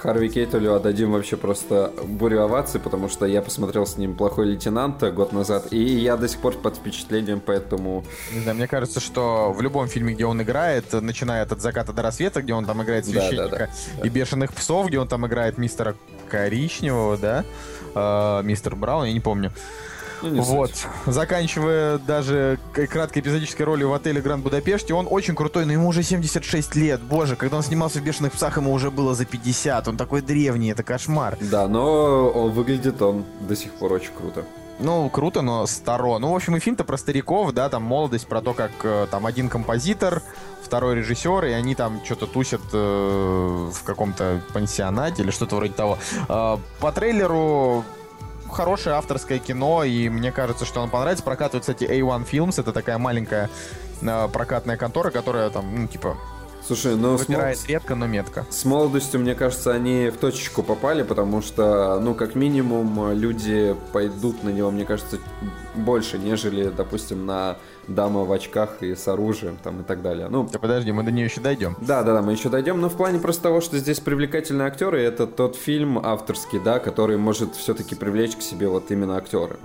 Харви 0.01 0.29
Кейтелю 0.29 0.73
отдадим 0.73 1.11
вообще 1.11 1.37
просто 1.37 1.93
бурю 2.03 2.41
оваций, 2.41 2.79
потому 2.79 3.07
что 3.07 3.27
я 3.27 3.41
посмотрел 3.43 3.85
с 3.85 3.97
ним 3.97 4.15
«Плохой 4.15 4.47
лейтенант» 4.47 5.03
год 5.13 5.31
назад, 5.31 5.67
и 5.71 5.77
я 5.77 6.17
до 6.17 6.27
сих 6.27 6.39
пор 6.39 6.57
под 6.57 6.77
впечатлением, 6.77 7.39
поэтому... 7.39 8.03
Да, 8.43 8.55
мне 8.55 8.67
кажется, 8.67 8.99
что 8.99 9.53
в 9.53 9.61
любом 9.61 9.87
фильме, 9.87 10.15
где 10.15 10.25
он 10.25 10.41
играет, 10.41 10.91
начиная 10.93 11.43
от 11.43 11.61
«Заката 11.61 11.93
до 11.93 12.01
рассвета», 12.01 12.41
где 12.41 12.53
он 12.53 12.65
там 12.65 12.81
играет 12.81 13.05
священника, 13.05 13.49
да, 13.49 13.57
да, 13.57 13.69
да. 13.99 14.07
и 14.07 14.09
«Бешеных 14.09 14.53
псов», 14.53 14.87
где 14.87 14.99
он 14.99 15.07
там 15.07 15.27
играет 15.27 15.59
мистера 15.59 15.95
Коричневого, 16.29 17.17
да, 17.17 17.45
э, 17.93 18.41
мистер 18.43 18.75
Браун, 18.75 19.05
я 19.05 19.13
не 19.13 19.19
помню. 19.19 19.51
Ну, 20.21 20.41
вот. 20.41 20.71
Суть. 20.71 20.87
Заканчивая 21.05 21.97
даже 21.97 22.59
краткой 22.73 23.21
эпизодической 23.21 23.63
ролью 23.63 23.89
в 23.89 23.93
отеле 23.93 24.21
Гранд 24.21 24.43
Будапеште, 24.43 24.93
он 24.93 25.07
очень 25.09 25.35
крутой, 25.35 25.65
но 25.65 25.73
ему 25.73 25.87
уже 25.87 26.03
76 26.03 26.75
лет. 26.75 27.01
Боже, 27.01 27.35
когда 27.35 27.57
он 27.57 27.63
снимался 27.63 27.99
в 27.99 28.03
«Бешеных 28.03 28.33
псах», 28.33 28.57
ему 28.57 28.71
уже 28.73 28.91
было 28.91 29.15
за 29.15 29.25
50. 29.25 29.87
Он 29.87 29.97
такой 29.97 30.21
древний, 30.21 30.71
это 30.71 30.83
кошмар. 30.83 31.37
Да, 31.41 31.67
но 31.67 32.29
он 32.29 32.51
выглядит 32.51 33.01
он 33.01 33.25
до 33.41 33.55
сих 33.55 33.71
пор 33.73 33.93
очень 33.93 34.11
круто. 34.17 34.45
Ну, 34.79 35.09
круто, 35.09 35.41
но 35.41 35.67
старо. 35.67 36.17
Ну, 36.17 36.31
в 36.31 36.35
общем, 36.35 36.55
и 36.55 36.59
фильм-то 36.59 36.83
про 36.83 36.97
стариков, 36.97 37.51
да, 37.53 37.69
там 37.69 37.83
молодость, 37.83 38.27
про 38.27 38.41
то, 38.41 38.53
как 38.53 38.71
э, 38.83 39.07
там 39.11 39.27
один 39.27 39.47
композитор, 39.47 40.23
второй 40.63 40.95
режиссер, 40.95 41.45
и 41.45 41.51
они 41.51 41.75
там 41.75 42.01
что-то 42.03 42.25
тусят 42.25 42.61
э, 42.73 43.69
в 43.71 43.83
каком-то 43.83 44.41
пансионате 44.53 45.21
или 45.21 45.29
что-то 45.29 45.57
вроде 45.57 45.73
того. 45.73 45.99
Э, 46.27 46.57
по 46.79 46.91
трейлеру 46.91 47.85
хорошее 48.51 48.95
авторское 48.95 49.39
кино, 49.39 49.83
и 49.83 50.09
мне 50.09 50.31
кажется, 50.31 50.65
что 50.65 50.81
оно 50.81 50.91
понравится. 50.91 51.23
Прокатывает, 51.23 51.61
кстати, 51.63 51.83
A1 51.83 52.29
Films, 52.29 52.59
это 52.59 52.71
такая 52.71 52.97
маленькая 52.97 53.49
э, 54.01 54.29
прокатная 54.31 54.77
контора, 54.77 55.11
которая 55.11 55.49
там, 55.49 55.75
ну, 55.75 55.87
типа, 55.87 56.17
Слушай, 56.71 56.95
ну... 56.95 57.17
Выбирает 57.17 57.57
с... 57.57 57.67
редко, 57.67 57.95
но 57.95 58.07
метко. 58.07 58.45
С 58.49 58.63
молодостью, 58.63 59.19
мне 59.19 59.35
кажется, 59.35 59.73
они 59.73 60.09
в 60.09 60.15
точечку 60.15 60.63
попали, 60.63 61.03
потому 61.03 61.41
что, 61.41 61.99
ну, 61.99 62.15
как 62.15 62.33
минимум, 62.35 63.11
люди 63.11 63.75
пойдут 63.91 64.41
на 64.45 64.49
него, 64.51 64.71
мне 64.71 64.85
кажется, 64.85 65.17
больше, 65.75 66.17
нежели, 66.17 66.69
допустим, 66.69 67.25
на 67.25 67.57
дама 67.89 68.23
в 68.23 68.31
очках 68.31 68.81
и 68.83 68.95
с 68.95 69.05
оружием 69.09 69.57
там 69.61 69.81
и 69.81 69.83
так 69.83 70.01
далее. 70.01 70.29
Ну, 70.29 70.47
да 70.49 70.59
подожди, 70.59 70.93
мы 70.93 71.03
до 71.03 71.11
нее 71.11 71.25
еще 71.25 71.41
дойдем. 71.41 71.75
Да, 71.81 72.03
да, 72.03 72.13
да, 72.13 72.21
мы 72.21 72.31
еще 72.31 72.47
дойдем, 72.47 72.79
но 72.79 72.87
в 72.87 72.95
плане 72.95 73.19
просто 73.19 73.43
того, 73.43 73.59
что 73.59 73.77
здесь 73.77 73.99
привлекательные 73.99 74.69
актеры, 74.69 75.01
это 75.01 75.27
тот 75.27 75.57
фильм 75.57 75.99
авторский, 76.01 76.61
да, 76.63 76.79
который 76.79 77.17
может 77.17 77.53
все-таки 77.55 77.95
привлечь 77.95 78.37
к 78.37 78.41
себе 78.41 78.69
вот 78.69 78.91
именно 78.91 79.17
актерами. 79.17 79.59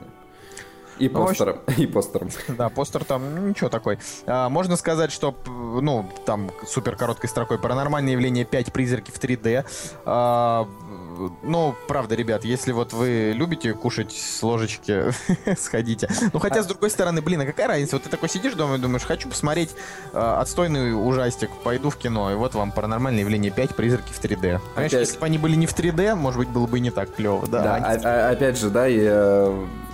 И 0.98 1.08
ну, 1.08 1.26
постером. 1.26 1.58
Ну, 1.66 1.74
и 1.76 1.86
постером. 1.86 2.30
Да, 2.48 2.68
постер 2.68 3.04
там 3.04 3.48
ничего 3.48 3.68
такой. 3.68 3.98
А, 4.26 4.48
можно 4.48 4.76
сказать, 4.76 5.12
что, 5.12 5.34
ну, 5.46 6.08
там 6.24 6.50
супер 6.66 6.96
короткой 6.96 7.28
строкой 7.28 7.58
паранормальное 7.58 8.12
явление 8.12 8.44
5 8.44 8.72
призраки 8.72 9.10
в 9.10 9.18
3D. 9.18 9.64
А, 10.04 10.68
ну, 11.42 11.74
правда, 11.88 12.14
ребят, 12.14 12.44
если 12.44 12.72
вот 12.72 12.92
вы 12.92 13.32
любите 13.34 13.72
кушать 13.74 14.12
с 14.12 14.42
ложечки, 14.42 15.12
сходите. 15.58 16.08
Ну, 16.32 16.38
хотя, 16.38 16.62
с 16.62 16.66
другой 16.66 16.90
стороны, 16.90 17.22
блин, 17.22 17.40
а 17.40 17.46
какая 17.46 17.68
разница? 17.68 17.96
Вот 17.96 18.04
ты 18.04 18.10
такой 18.10 18.28
сидишь 18.28 18.54
дома 18.54 18.76
и 18.76 18.78
думаешь, 18.78 19.02
хочу 19.02 19.28
посмотреть 19.28 19.70
э, 20.12 20.18
отстойный 20.18 20.94
ужастик, 20.94 21.50
пойду 21.64 21.90
в 21.90 21.96
кино, 21.96 22.32
и 22.32 22.34
вот 22.34 22.54
вам 22.54 22.72
паранормальное 22.72 23.22
явление 23.22 23.50
5, 23.50 23.74
призраки 23.76 24.12
в 24.12 24.22
3D. 24.22 24.60
Понимаешь, 24.74 24.92
если 24.92 25.18
бы 25.18 25.26
они 25.26 25.38
были 25.38 25.56
не 25.56 25.66
в 25.66 25.74
3D, 25.74 26.14
может 26.14 26.38
быть, 26.38 26.48
было 26.48 26.66
бы 26.66 26.80
не 26.80 26.90
так 26.90 27.14
клево, 27.14 27.46
да? 27.46 27.62
Да, 27.62 27.76
а, 27.76 28.28
а, 28.28 28.30
опять 28.30 28.58
же, 28.58 28.70
да, 28.70 28.88
и, 28.88 28.98
э, 29.00 29.66
и- 29.84 29.85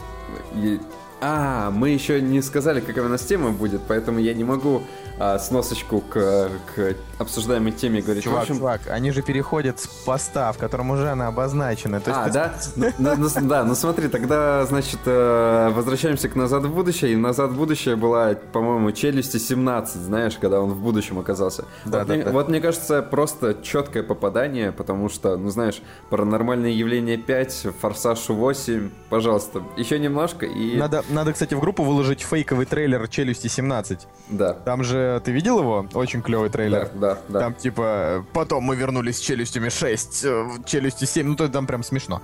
А, 1.20 1.70
мы 1.70 1.90
еще 1.90 2.20
не 2.20 2.42
сказали, 2.42 2.80
какая 2.80 3.04
у 3.04 3.08
нас 3.08 3.22
тема 3.22 3.50
будет, 3.50 3.82
поэтому 3.86 4.18
я 4.18 4.34
не 4.34 4.42
могу 4.42 4.82
а, 5.18 5.38
сносочку 5.38 6.00
к, 6.00 6.50
к 6.74 6.96
обсуждаемой 7.18 7.72
теме 7.72 8.00
говорить. 8.00 8.22
В 8.22 8.26
Чувак, 8.26 8.42
общем, 8.42 8.56
чувак, 8.56 8.80
они 8.88 9.10
же 9.12 9.22
переходят 9.22 9.78
с 9.80 9.86
поста, 9.86 10.50
в 10.52 10.58
котором 10.58 10.90
уже 10.90 11.08
она 11.10 11.28
обозначена. 11.28 12.00
То 12.00 12.10
есть 12.10 12.20
А, 12.22 12.26
ты- 12.26 12.32
да? 12.32 12.54
Ну, 12.98 13.14
ну, 13.16 13.28
ну, 13.40 13.48
да, 13.48 13.64
ну 13.64 13.74
смотри, 13.74 14.08
тогда, 14.08 14.64
значит, 14.66 15.00
э, 15.06 15.70
возвращаемся 15.74 16.28
к 16.28 16.34
«Назад 16.36 16.64
в 16.64 16.74
будущее». 16.74 17.12
И 17.12 17.16
«Назад 17.16 17.50
в 17.50 17.56
будущее» 17.56 17.96
была, 17.96 18.34
по-моему, 18.52 18.90
«Челюсти 18.92 19.36
17», 19.36 19.98
знаешь, 20.02 20.36
когда 20.40 20.60
он 20.60 20.70
в 20.70 20.80
будущем 20.82 21.18
оказался. 21.18 21.64
Да, 21.84 22.00
вот, 22.00 22.08
да, 22.08 22.14
мне, 22.14 22.24
да. 22.24 22.30
вот 22.32 22.48
мне 22.48 22.60
кажется, 22.60 23.02
просто 23.02 23.56
четкое 23.62 24.02
попадание, 24.02 24.72
потому 24.72 25.08
что, 25.08 25.36
ну 25.36 25.50
знаешь, 25.50 25.80
«Паранормальное 26.10 26.70
явление 26.70 27.16
5», 27.16 27.74
«Форсаж 27.80 28.18
8», 28.28 28.90
пожалуйста, 29.10 29.62
еще 29.76 29.98
немножко 29.98 30.46
и... 30.46 30.76
Надо, 30.76 31.04
надо, 31.10 31.32
кстати, 31.32 31.54
в 31.54 31.60
группу 31.60 31.84
выложить 31.84 32.20
фейковый 32.22 32.66
трейлер 32.66 33.06
«Челюсти 33.08 33.46
17». 33.46 34.00
Да, 34.30 34.54
Там 34.54 34.82
же, 34.82 35.01
ты 35.24 35.32
видел 35.32 35.58
его? 35.58 35.86
Очень 35.94 36.22
клевый 36.22 36.48
да, 36.48 36.52
трейлер. 36.52 36.90
да, 36.94 37.18
да. 37.28 37.40
Там 37.40 37.54
типа, 37.54 38.24
потом 38.32 38.64
мы 38.64 38.76
вернулись 38.76 39.16
с 39.16 39.20
челюстями 39.20 39.68
6, 39.68 40.24
э, 40.24 40.48
челюсти 40.66 41.04
7, 41.04 41.26
ну 41.26 41.36
то 41.36 41.48
там 41.48 41.66
прям 41.66 41.82
смешно. 41.82 42.22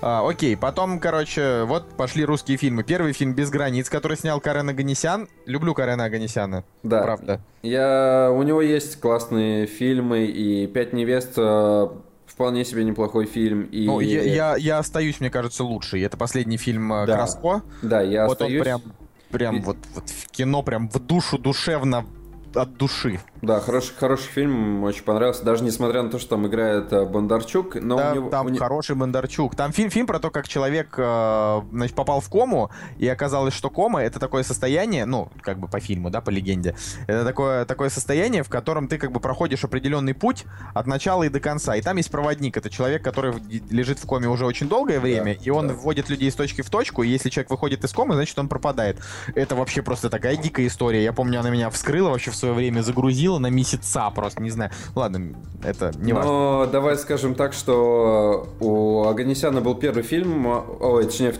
А, 0.00 0.28
окей, 0.28 0.56
потом, 0.56 1.00
короче, 1.00 1.64
вот 1.64 1.88
пошли 1.96 2.24
русские 2.24 2.56
фильмы. 2.56 2.84
Первый 2.84 3.12
фильм 3.12 3.34
«Без 3.34 3.50
границ», 3.50 3.88
который 3.88 4.16
снял 4.16 4.40
Карен 4.40 4.68
Аганесян. 4.68 5.28
Люблю 5.46 5.74
Карена 5.74 6.04
Аганесяна, 6.04 6.64
Да. 6.82 7.02
правда. 7.02 7.40
Я... 7.62 8.30
У 8.32 8.42
него 8.42 8.62
есть 8.62 9.00
классные 9.00 9.66
фильмы, 9.66 10.26
и 10.26 10.66
«Пять 10.68 10.92
невест» 10.92 11.32
э, 11.36 11.88
вполне 12.26 12.64
себе 12.64 12.84
неплохой 12.84 13.26
фильм. 13.26 13.62
И... 13.62 13.86
Ну, 13.86 13.98
я, 14.00 14.22
я, 14.22 14.56
я 14.56 14.78
остаюсь, 14.78 15.18
мне 15.18 15.30
кажется, 15.30 15.64
лучший. 15.64 16.02
Это 16.02 16.16
последний 16.16 16.56
фильм 16.56 16.92
э, 16.92 17.06
Да. 17.06 17.16
Краско. 17.16 17.62
Да, 17.82 18.00
я 18.00 18.26
вот 18.26 18.40
остаюсь... 18.40 18.58
он 18.58 18.64
прям, 18.64 18.82
прям 19.30 19.62
вот, 19.62 19.76
вот 19.94 20.08
в 20.08 20.28
кино, 20.30 20.62
прям 20.62 20.88
в 20.88 20.98
душу, 20.98 21.38
душевно, 21.38 22.06
от 22.54 22.76
души. 22.76 23.20
Да, 23.40 23.60
хороший, 23.60 23.94
хороший 23.96 24.26
фильм, 24.26 24.82
очень 24.82 25.04
понравился. 25.04 25.44
Даже 25.44 25.62
несмотря 25.62 26.02
на 26.02 26.10
то, 26.10 26.18
что 26.18 26.30
там 26.30 26.46
играет 26.46 26.92
э, 26.92 27.04
Бондарчук, 27.04 27.76
но 27.76 27.96
Да, 27.96 28.12
у 28.12 28.14
него... 28.14 28.30
там 28.30 28.46
у 28.46 28.48
не- 28.48 28.58
хороший 28.58 28.96
Бондарчук. 28.96 29.54
Там 29.54 29.72
фильм, 29.72 29.90
фильм 29.90 30.06
про 30.08 30.18
то, 30.18 30.30
как 30.30 30.48
человек 30.48 30.94
э, 30.96 31.60
значит, 31.70 31.94
попал 31.94 32.20
в 32.20 32.28
кому, 32.28 32.70
и 32.98 33.06
оказалось, 33.06 33.54
что 33.54 33.70
кома 33.70 34.02
это 34.02 34.18
такое 34.18 34.42
состояние, 34.42 35.04
ну, 35.04 35.30
как 35.40 35.58
бы 35.58 35.68
по 35.68 35.78
фильму, 35.78 36.10
да, 36.10 36.20
по 36.20 36.30
легенде. 36.30 36.74
Это 37.06 37.24
такое, 37.24 37.64
такое 37.64 37.90
состояние, 37.90 38.42
в 38.42 38.48
котором 38.48 38.88
ты 38.88 38.98
как 38.98 39.12
бы 39.12 39.20
проходишь 39.20 39.62
определенный 39.62 40.14
путь 40.14 40.44
от 40.74 40.86
начала 40.88 41.22
и 41.22 41.28
до 41.28 41.38
конца. 41.38 41.76
И 41.76 41.80
там 41.80 41.96
есть 41.96 42.10
проводник. 42.10 42.56
Это 42.56 42.70
человек, 42.70 43.04
который 43.04 43.34
лежит 43.70 44.00
в 44.00 44.06
коме 44.06 44.28
уже 44.28 44.46
очень 44.46 44.68
долгое 44.68 44.98
время, 44.98 45.32
и 45.32 45.50
он 45.50 45.68
да. 45.68 45.74
вводит 45.74 46.08
людей 46.08 46.28
из 46.28 46.34
точки 46.34 46.62
в 46.62 46.70
точку, 46.70 47.04
и 47.04 47.08
если 47.08 47.30
человек 47.30 47.50
выходит 47.50 47.84
из 47.84 47.92
комы, 47.92 48.14
значит, 48.14 48.36
он 48.38 48.48
пропадает. 48.48 48.98
Это 49.36 49.54
вообще 49.54 49.82
просто 49.82 50.10
такая 50.10 50.36
дикая 50.36 50.66
история. 50.66 51.04
Я 51.04 51.12
помню, 51.12 51.38
она 51.38 51.50
меня 51.50 51.70
вскрыла 51.70 52.10
вообще 52.10 52.32
в 52.32 52.36
свое 52.36 52.52
время, 52.52 52.80
загрузила 52.80 53.27
на 53.36 53.50
месяца 53.50 54.10
просто, 54.14 54.42
не 54.42 54.50
знаю. 54.50 54.70
Ладно, 54.94 55.36
это 55.62 55.92
не 55.98 56.12
важно. 56.12 56.30
Но 56.30 56.68
давай 56.70 56.96
скажем 56.96 57.34
так, 57.34 57.52
что 57.52 58.48
у 58.60 59.04
Аганесяна 59.04 59.60
был 59.60 59.74
первый 59.74 60.02
фильм, 60.02 60.46
ой, 60.46 61.04
точнее, 61.04 61.34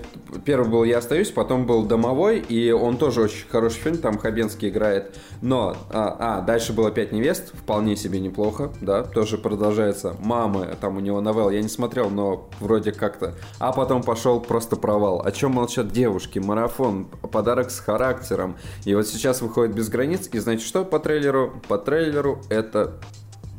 первый 0.44 0.68
был 0.68 0.84
«Я 0.84 0.98
остаюсь», 0.98 1.30
потом 1.30 1.66
был 1.66 1.84
«Домовой», 1.84 2.38
и 2.40 2.70
он 2.70 2.96
тоже 2.98 3.22
очень 3.22 3.48
хороший 3.48 3.78
фильм, 3.78 3.98
там 3.98 4.18
Хабенский 4.18 4.68
играет. 4.68 5.16
Но, 5.40 5.76
а, 5.90 6.16
а, 6.18 6.40
дальше 6.42 6.72
было 6.72 6.90
«Пять 6.90 7.12
невест», 7.12 7.52
вполне 7.54 7.96
себе 7.96 8.20
неплохо, 8.20 8.70
да, 8.80 9.02
тоже 9.02 9.38
продолжается. 9.38 10.16
«Мамы», 10.20 10.76
там 10.80 10.96
у 10.96 11.00
него 11.00 11.20
новелла, 11.20 11.50
я 11.50 11.62
не 11.62 11.68
смотрел, 11.68 12.10
но 12.10 12.48
вроде 12.60 12.92
как-то. 12.92 13.34
А 13.58 13.72
потом 13.72 14.02
пошел 14.02 14.40
просто 14.40 14.76
провал. 14.76 15.22
О 15.24 15.32
чем 15.32 15.52
молчат 15.52 15.88
девушки, 15.88 16.38
марафон, 16.38 17.06
подарок 17.32 17.70
с 17.70 17.78
характером. 17.80 18.56
И 18.84 18.94
вот 18.94 19.06
сейчас 19.06 19.40
выходит 19.40 19.74
«Без 19.74 19.88
границ», 19.88 20.28
и 20.32 20.38
знаете 20.38 20.64
что 20.64 20.84
по 20.84 20.98
трейлеру? 20.98 21.52
По 21.68 21.77
трейлеру 21.78 22.42
это 22.50 22.94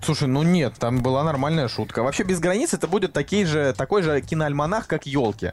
Слушай, 0.02 0.28
ну 0.28 0.44
нет, 0.44 0.76
там 0.80 1.02
была 1.02 1.24
нормальная 1.24 1.68
шутка. 1.68 2.04
Вообще 2.04 2.24
без 2.24 2.40
границ 2.40 2.74
это 2.74 2.88
будет 2.88 3.12
такие 3.12 3.46
же, 3.46 3.74
такой 3.74 4.02
же 4.02 4.22
киноальманах, 4.22 4.88
как 4.88 5.06
елки. 5.06 5.52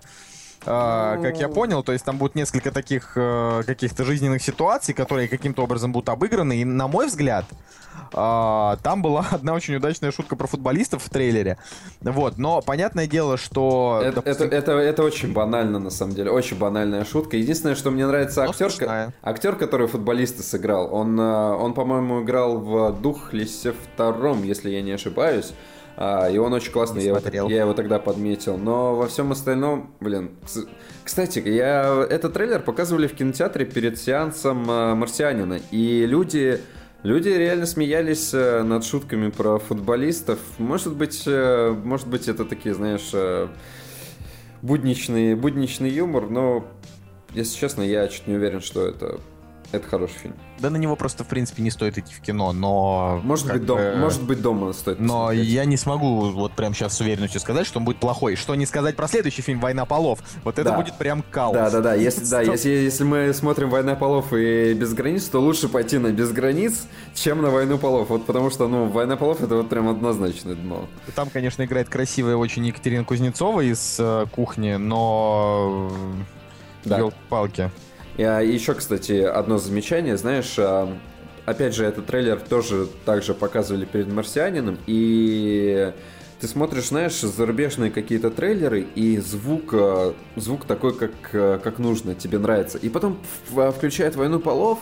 Ну. 0.67 1.23
как 1.23 1.39
я 1.39 1.49
понял, 1.49 1.83
то 1.83 1.93
есть 1.93 2.05
там 2.05 2.19
будет 2.19 2.35
несколько 2.35 2.71
таких 2.71 3.13
э, 3.17 3.63
каких-то 3.67 4.05
жизненных 4.05 4.43
ситуаций, 4.43 4.95
которые 4.95 5.29
каким-то 5.29 5.63
образом 5.63 5.93
будут 5.93 6.09
обыграны. 6.09 6.57
И 6.57 6.65
на 6.65 6.89
мой 6.89 7.07
взгляд, 7.07 7.45
а, 8.13 8.77
там 8.83 9.03
была 9.03 9.27
одна 9.31 9.55
очень 9.55 9.77
удачная 9.77 10.13
шутка 10.13 10.37
про 10.37 10.47
футболистов 10.47 11.03
в 11.05 11.11
трейлере. 11.11 11.59
Вот, 12.01 12.39
но 12.39 12.61
понятное 12.63 13.07
дело, 13.07 13.37
что. 13.37 14.01
Это, 14.03 14.17
допустим, 14.17 14.47
это, 14.47 14.57
это, 14.57 14.73
это 14.73 15.03
очень 15.03 15.33
банально, 15.33 15.79
на 15.79 15.91
самом 15.91 16.15
деле. 16.15 16.31
Очень 16.31 16.59
банальная 16.59 17.05
шутка. 17.05 17.37
Единственное, 17.37 17.75
что 17.75 17.91
мне 17.91 18.07
нравится 18.07 18.45
актер, 18.45 18.71
смешная. 18.71 19.13
актер, 19.23 19.57
который 19.57 19.87
футболиста 19.87 20.43
сыграл. 20.43 20.93
Он, 20.93 21.19
э, 21.19 21.53
он 21.55 21.75
по-моему, 21.75 22.23
играл 22.23 22.59
в 22.59 23.01
Духлисе 23.01 23.73
втором, 23.73 24.43
если 24.43 24.71
я 24.71 24.83
не 24.83 24.93
ошибаюсь. 24.93 25.53
А, 25.97 26.29
И 26.29 26.37
он 26.37 26.53
очень 26.53 26.73
классный, 26.73 27.03
я 27.03 27.17
его, 27.17 27.49
я 27.49 27.61
его 27.61 27.73
тогда 27.73 27.99
подметил. 27.99 28.59
Но 28.59 28.97
во 28.97 29.07
всем 29.07 29.33
остальном, 29.33 29.95
блин. 30.01 30.31
Кстати, 31.05 31.39
я 31.39 32.07
этот 32.09 32.35
трейлер 32.35 32.61
показывали 32.61 33.07
в 33.07 33.15
кинотеатре 33.15 33.65
перед 33.65 33.99
сеансом 33.99 34.71
э, 34.71 34.95
Марсианина. 34.95 35.61
И 35.71 36.05
люди, 36.05 36.61
люди 37.03 37.29
реально 37.29 37.67
смеялись 37.67 38.35
э, 38.35 38.63
над 38.63 38.85
шутками 38.85 39.31
про 39.31 39.59
футболистов. 39.59 40.39
Может 40.59 40.95
быть, 40.95 41.23
э, 41.27 41.75
может 41.85 42.09
быть, 42.09 42.29
это 42.29 42.45
такие, 42.45 42.75
знаешь, 42.75 43.11
э, 43.15 43.49
будничный, 44.63 45.35
будничный 45.35 45.91
юмор, 45.91 46.29
но, 46.29 46.67
если 47.33 47.57
честно, 47.57 47.83
я 47.83 48.09
чуть 48.09 48.27
не 48.27 48.35
уверен, 48.35 48.61
что 48.61 48.87
это, 48.87 49.21
это 49.73 49.87
хороший 49.89 50.15
фильм. 50.19 50.35
Да 50.59 50.71
на 50.71 50.77
него 50.77 50.97
просто, 50.97 51.23
в 51.25 51.27
принципе, 51.27 51.63
не 51.63 51.71
стоит 51.71 51.99
идти 51.99 52.15
в 52.15 52.21
кино, 52.21 52.53
но... 52.53 53.21
Может 53.23 53.53
быть, 53.53 53.67
дом, 53.67 53.79
бы, 53.79 53.95
может 53.97 54.23
быть, 54.23 54.41
дома 54.41 54.73
стоит 54.73 54.99
Но 54.99 55.27
посмотреть. 55.27 55.49
я 55.49 55.65
не 55.67 55.77
смогу 55.77 56.31
вот 56.31 56.53
прям 56.53 56.73
сейчас 56.73 56.97
с 56.97 57.01
уверенностью 57.01 57.41
сказать, 57.41 57.67
что 57.67 57.79
он 57.79 57.85
будет 57.85 57.99
плохой. 57.99 58.37
Что 58.37 58.55
не 58.55 58.65
сказать 58.65 58.97
про 58.97 59.07
следующий 59.07 59.43
фильм 59.43 59.61
«Война 59.61 59.85
полов». 59.85 60.21
Вот 60.45 60.59
это 60.59 60.71
Да. 60.71 60.77
будет 60.77 60.97
прям 60.97 61.23
кал. 61.31 61.53
Да, 61.53 61.69
да, 61.71 61.81
да. 61.81 61.95
Если, 61.95 62.25
да, 62.25 62.41
если, 62.41 62.71
если 62.71 63.05
мы 63.05 63.33
смотрим 63.35 63.69
«Война 63.69 63.97
полов» 63.97 64.33
и 64.33 64.73
«Без 64.73 64.95
границ», 64.95 65.25
то 65.25 65.41
лучше 65.41 65.69
пойти 65.69 65.99
на 65.99 66.09
«Без 66.13 66.33
границ», 66.33 66.87
чем 67.15 67.43
на 67.43 67.51
«Войну 67.51 67.77
полов». 67.77 68.09
Вот 68.09 68.25
потому 68.25 68.51
что, 68.51 68.67
ну, 68.69 68.87
«Война 68.87 69.17
полов»— 69.17 69.41
это 69.43 69.57
вот 69.57 69.69
прям 69.69 69.89
однозначное 69.89 70.55
дно. 70.55 70.87
Там, 71.15 71.29
конечно, 71.29 71.63
играет 71.65 71.89
красивая 71.91 72.37
очень 72.37 72.65
Екатерина 72.67 73.05
Кузнецова 73.05 73.61
из 73.61 73.97
э, 73.99 74.25
кухни, 74.35 74.75
но... 74.77 75.91
Да. 76.85 76.99
Ёлки-палки. 76.99 77.71
И, 78.17 78.23
а, 78.23 78.41
еще, 78.41 78.75
кстати, 78.75 79.21
одно 79.21 79.59
замечание, 79.59 80.17
знаешь, 80.17 80.55
а, 80.59 80.91
опять 81.45 81.75
же, 81.75 81.85
этот 81.85 82.07
трейлер 82.07 82.41
тоже 82.41 82.89
также 83.05 83.35
показывали 83.35 83.85
перед 83.85 84.11
«Марсианином», 84.11 84.79
и 84.87 85.93
ты 86.41 86.49
смотришь, 86.49 86.89
знаешь, 86.89 87.21
зарубежные 87.21 87.91
какие-то 87.91 88.31
трейлеры, 88.31 88.87
и 88.95 89.19
звук, 89.19 89.71
а, 89.75 90.15
звук 90.37 90.65
такой, 90.65 90.95
как, 90.95 91.13
как 91.31 91.79
нужно, 91.79 92.15
тебе 92.15 92.39
нравится. 92.39 92.79
И 92.79 92.89
потом 92.89 93.19
включает 93.47 94.17
«Войну 94.17 94.41
полов», 94.41 94.79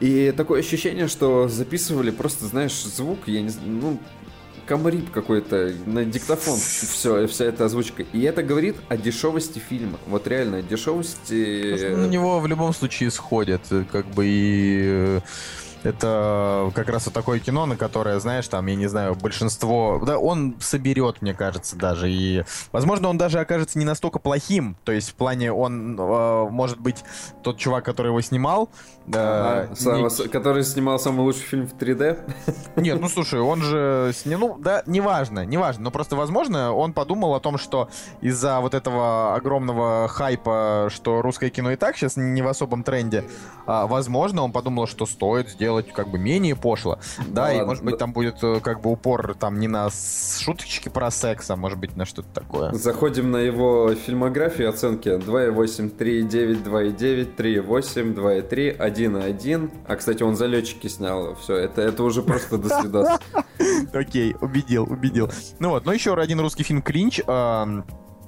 и 0.00 0.32
такое 0.36 0.60
ощущение, 0.60 1.06
что 1.06 1.48
записывали 1.48 2.10
просто, 2.10 2.46
знаешь, 2.46 2.82
звук, 2.82 3.20
я 3.26 3.42
не 3.42 3.50
ну, 3.64 3.98
комарип 4.66 5.10
какой-то 5.10 5.72
на 5.86 6.04
диктофон, 6.04 6.58
все, 6.58 7.26
вся 7.26 7.44
эта 7.46 7.66
озвучка. 7.66 8.04
И 8.12 8.22
это 8.22 8.42
говорит 8.42 8.76
о 8.88 8.96
дешевости 8.96 9.58
фильма. 9.58 9.98
Вот 10.06 10.26
реально, 10.26 10.58
о 10.58 10.62
дешевости... 10.62 11.94
На 11.94 12.06
него 12.06 12.40
в 12.40 12.46
любом 12.46 12.72
случае 12.74 13.10
сходят, 13.10 13.62
э, 13.70 13.84
как 13.90 14.06
бы 14.06 14.24
и... 14.26 15.20
Это 15.84 16.70
как 16.74 16.88
раз 16.88 17.04
вот 17.04 17.14
такое 17.14 17.38
кино, 17.38 17.66
на 17.66 17.76
которое, 17.76 18.18
знаешь, 18.18 18.48
там, 18.48 18.66
я 18.66 18.74
не 18.74 18.86
знаю, 18.86 19.14
большинство... 19.14 20.00
Да, 20.04 20.18
он 20.18 20.56
соберет, 20.60 21.20
мне 21.22 21.34
кажется, 21.34 21.76
даже. 21.76 22.10
И, 22.10 22.42
возможно, 22.72 23.08
он 23.08 23.18
даже 23.18 23.38
окажется 23.38 23.78
не 23.78 23.84
настолько 23.84 24.18
плохим. 24.18 24.76
То 24.84 24.92
есть, 24.92 25.10
в 25.10 25.14
плане, 25.14 25.52
он, 25.52 25.96
э, 25.98 26.48
может 26.50 26.80
быть, 26.80 27.04
тот 27.42 27.58
чувак, 27.58 27.84
который 27.84 28.08
его 28.08 28.20
снимал... 28.22 28.70
э, 29.06 29.68
сам- 29.76 29.96
не- 29.98 30.28
который 30.28 30.64
снимал 30.64 30.98
самый 30.98 31.20
лучший 31.20 31.42
фильм 31.42 31.66
в 31.66 31.74
3D. 31.74 32.18
Нет, 32.76 32.98
ну 33.00 33.08
слушай, 33.08 33.38
он 33.40 33.60
же 33.62 34.12
сня- 34.14 34.38
ну 34.38 34.56
да, 34.58 34.82
неважно, 34.86 35.44
неважно, 35.44 35.84
но 35.84 35.90
просто 35.90 36.16
возможно 36.16 36.72
он 36.72 36.94
подумал 36.94 37.34
о 37.34 37.40
том, 37.40 37.58
что 37.58 37.90
из-за 38.22 38.60
вот 38.60 38.72
этого 38.72 39.34
огромного 39.34 40.08
хайпа, 40.08 40.88
что 40.90 41.20
русское 41.20 41.50
кино 41.50 41.72
и 41.72 41.76
так 41.76 41.96
сейчас 41.96 42.16
не 42.16 42.40
в 42.40 42.48
особом 42.48 42.82
тренде, 42.82 43.24
а, 43.66 43.86
возможно 43.86 44.42
он 44.42 44.52
подумал, 44.52 44.86
что 44.86 45.04
стоит 45.04 45.50
сделать 45.50 45.73
как 45.82 46.08
бы 46.08 46.18
менее 46.18 46.56
пошло, 46.56 46.98
да, 47.26 47.52
и 47.52 47.56
ладно, 47.56 47.66
может 47.68 47.84
быть 47.84 47.94
да. 47.94 47.98
там 47.98 48.12
будет 48.12 48.42
э, 48.42 48.60
как 48.60 48.80
бы 48.80 48.90
упор 48.90 49.34
там 49.34 49.58
не 49.58 49.68
на 49.68 49.88
шуточки 49.90 50.88
про 50.88 51.10
секс, 51.10 51.50
а 51.50 51.56
может 51.56 51.78
быть 51.78 51.96
на 51.96 52.04
что-то 52.04 52.28
такое. 52.32 52.72
Заходим 52.72 53.30
на 53.30 53.38
его 53.38 53.94
фильмографию, 53.94 54.68
оценки 54.68 55.08
2,8, 55.08 55.96
3,9, 55.96 56.64
2,9, 56.64 57.36
3,8, 57.36 58.14
2,3, 58.14 58.78
1,1. 58.78 59.70
А, 59.86 59.96
кстати, 59.96 60.22
он 60.22 60.36
залетчики 60.36 60.86
снял. 60.86 61.34
Все, 61.36 61.56
это, 61.56 61.82
это 61.82 62.02
уже 62.02 62.22
просто 62.22 62.58
до 62.58 62.80
свидос. 62.80 63.08
Окей, 63.92 64.34
убедил, 64.40 64.84
убедил. 64.84 65.30
Ну 65.58 65.70
вот, 65.70 65.84
но 65.84 65.92
еще 65.92 66.14
один 66.14 66.40
русский 66.40 66.62
фильм 66.62 66.82
«Клинч». 66.82 67.20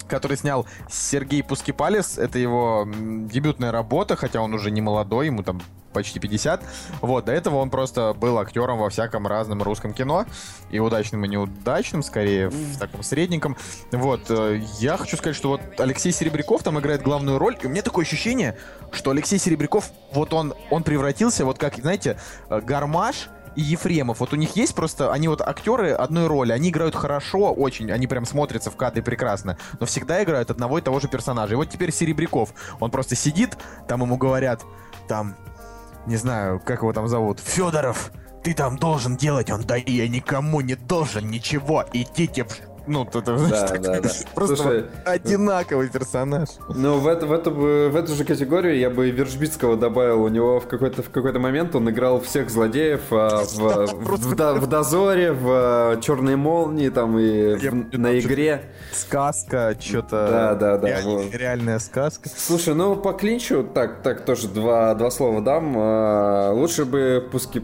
Который 0.09 0.37
снял 0.37 0.67
Сергей 0.91 1.43
Пускипалис. 1.43 2.19
Это 2.19 2.39
его 2.39 2.87
дебютная 2.87 3.73
работа, 3.73 4.17
хотя 4.17 4.41
он 4.41 4.55
уже 4.55 4.71
не 4.71 4.81
молодой, 4.81 5.27
ему 5.27 5.43
там 5.43 5.61
почти 5.97 6.21
50. 6.21 6.63
Вот, 7.01 7.25
до 7.25 7.33
этого 7.33 7.57
он 7.57 7.71
просто 7.71 8.13
был 8.13 8.39
актером 8.39 8.79
во 8.79 8.91
всяком 8.91 9.27
разном 9.27 9.63
русском 9.63 9.95
кино. 9.95 10.27
И 10.71 10.79
удачным, 10.79 11.25
и 11.25 11.29
неудачным, 11.29 12.03
скорее, 12.03 12.51
в 12.51 12.79
таком 12.79 13.03
средненьком. 13.03 13.57
Вот, 13.93 14.27
э, 14.29 14.61
я 14.79 14.99
хочу 14.99 15.17
сказать, 15.17 15.37
что 15.37 15.49
вот 15.49 15.63
Алексей 15.79 16.13
Серебряков 16.13 16.63
там 16.63 16.79
играет 16.79 17.01
главную 17.01 17.39
роль, 17.39 17.57
и 17.63 17.67
у 17.67 17.71
меня 17.71 17.81
такое 17.81 18.05
ощущение, 18.05 18.59
что 18.93 19.11
Алексей 19.11 19.39
Серебряков, 19.39 19.91
вот 20.13 20.35
он, 20.35 20.53
он 20.71 20.83
превратился, 20.83 21.47
вот 21.47 21.57
как, 21.59 21.77
знаете, 21.77 22.19
э, 22.51 22.61
Гармаш 22.61 23.31
и 23.57 23.63
Ефремов. 23.63 24.21
Вот 24.21 24.33
у 24.33 24.37
них 24.37 24.55
есть 24.57 24.75
просто, 24.75 25.13
они 25.13 25.29
вот 25.29 25.41
актеры 25.41 25.93
одной 25.93 26.27
роли, 26.27 26.53
они 26.53 26.71
играют 26.71 26.95
хорошо 26.95 27.53
очень, 27.53 27.91
они 27.91 28.07
прям 28.07 28.25
смотрятся 28.25 28.71
в 28.71 28.77
кадре 28.77 29.03
прекрасно, 29.03 29.59
но 29.81 29.87
всегда 29.87 30.23
играют 30.23 30.51
одного 30.51 30.79
и 30.79 30.83
того 30.83 31.01
же 31.01 31.09
персонажа. 31.09 31.55
И 31.55 31.57
вот 31.57 31.71
теперь 31.71 31.93
Серебряков, 31.93 32.51
он 32.79 32.91
просто 32.91 33.17
сидит, 33.17 33.57
там 33.89 34.03
ему 34.03 34.17
говорят, 34.17 34.63
там, 35.09 35.35
не 36.07 36.17
знаю, 36.17 36.61
как 36.65 36.83
его 36.83 36.93
там 36.93 37.09
зовут, 37.09 37.41
Федоров, 37.41 38.13
ты 38.45 38.55
там 38.55 38.79
должен 38.79 39.17
делать, 39.17 39.51
он, 39.51 39.63
да 39.63 39.77
я 39.77 40.07
никому 40.07 40.61
не 40.61 40.77
должен 40.77 41.29
ничего, 41.29 41.85
идите 41.93 42.45
в... 42.45 42.76
Ну, 42.87 43.05
это, 43.13 43.37
знаешь, 43.39 43.71
так- 43.71 43.81
да, 43.81 44.01
да. 44.01 44.09
просто 44.35 44.57
Слушай, 44.57 44.83
вот 44.83 44.91
одинаковый 45.05 45.89
персонаж. 45.89 46.49
Ну, 46.69 46.99
в, 46.99 47.07
эту, 47.09 47.27
в, 47.27 47.39
бы- 47.51 47.89
в 47.91 47.97
эту 47.97 48.15
же 48.15 48.25
категорию 48.25 48.79
я 48.79 48.91
бы 48.91 49.11
Вержбицкого 49.11 49.77
добавил. 49.77 50.23
У 50.23 50.29
него 50.29 50.61
в 50.61 50.67
какой-то, 50.69 51.03
в 51.03 51.11
какой-то 51.11 51.39
момент 51.39 51.75
он 51.75 51.89
играл 51.91 52.21
всех 52.21 52.51
злодеев 52.51 53.01
а, 53.11 53.45
в, 53.45 53.59
в, 53.59 54.17
в 54.17 54.35
до- 54.37 54.55
в 54.55 54.67
Дозоре, 54.67 55.33
в 55.33 55.99
Черной 56.01 56.37
Молнии 56.37 56.89
там 56.89 57.19
и 57.19 57.55
в- 57.57 57.63
Я- 57.63 57.73
на 57.99 58.19
игре. 58.19 58.71
Сказка, 58.93 59.75
что-то... 59.81 60.29
Да, 60.31 60.55
да, 60.55 60.77
да, 60.79 61.01
вот. 61.05 61.35
Реальная 61.35 61.79
сказка. 61.79 62.29
Слушай, 62.35 62.75
ну 62.75 62.97
по 62.97 63.13
клинчу, 63.13 63.65
так, 63.65 64.03
так 64.03 64.25
тоже 64.25 64.49
два, 64.49 64.95
два 64.95 65.11
слова 65.11 65.41
дам. 65.41 65.75
А, 65.77 66.53
лучше 66.53 66.85
бы 66.85 67.27
Пуски 67.33 67.61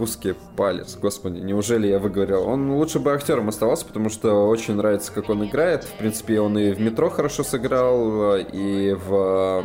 Пуски 0.00 0.34
Палец, 0.56 0.96
господи, 0.96 1.40
неужели 1.40 1.86
я 1.86 1.98
выговорил? 1.98 2.48
Он 2.48 2.70
лучше 2.70 2.98
бы 2.98 3.12
актером 3.12 3.50
оставался, 3.50 3.84
потому 3.84 4.08
что 4.08 4.48
очень 4.48 4.72
нравится, 4.72 5.12
как 5.12 5.28
он 5.28 5.44
играет. 5.44 5.84
В 5.84 5.92
принципе, 5.92 6.40
он 6.40 6.56
и 6.56 6.72
в 6.72 6.80
метро 6.80 7.10
хорошо 7.10 7.42
сыграл, 7.42 8.38
и 8.38 8.94
в 8.94 9.62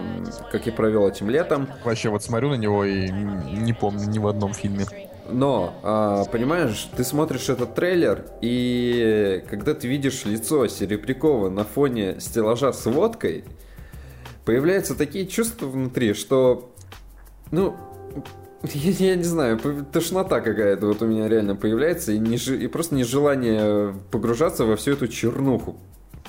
как 0.52 0.66
я 0.66 0.74
провел 0.74 1.08
этим 1.08 1.30
летом. 1.30 1.70
Вообще 1.86 2.10
вот 2.10 2.22
смотрю 2.22 2.50
на 2.50 2.56
него 2.56 2.84
и 2.84 3.10
не 3.10 3.72
помню 3.72 4.10
ни 4.10 4.20
в 4.20 4.28
одном 4.28 4.54
фильме. 4.54 4.86
Но, 5.30 5.74
а, 5.84 6.26
понимаешь, 6.26 6.90
ты 6.98 7.06
смотришь 7.06 7.48
этот 7.48 7.74
трейлер, 7.74 8.26
и 8.42 9.42
когда 9.50 9.74
ты 9.74 9.88
видишь 9.88 10.26
лицо 10.26 10.68
Серебрякова 10.68 11.48
на 11.48 11.64
фоне 11.64 12.20
стеллажа 12.20 12.74
с 12.74 12.86
водкой, 12.88 13.46
появляются 14.44 14.96
такие 14.96 15.28
чувства 15.28 15.68
внутри, 15.68 16.14
что, 16.14 16.74
ну, 17.52 17.78
я, 18.64 18.92
я 19.10 19.16
не 19.16 19.24
знаю, 19.24 19.60
тошнота 19.92 20.42
какая-то 20.42 20.88
вот 20.88 21.02
у 21.02 21.08
меня 21.08 21.28
реально 21.28 21.56
появляется, 21.56 22.12
и, 22.12 22.20
не, 22.20 22.38
и 22.38 22.68
просто 22.68 22.96
нежелание 22.96 23.94
погружаться 24.12 24.66
во 24.66 24.76
всю 24.76 24.94
эту 24.94 25.08
чернуху. 25.08 25.78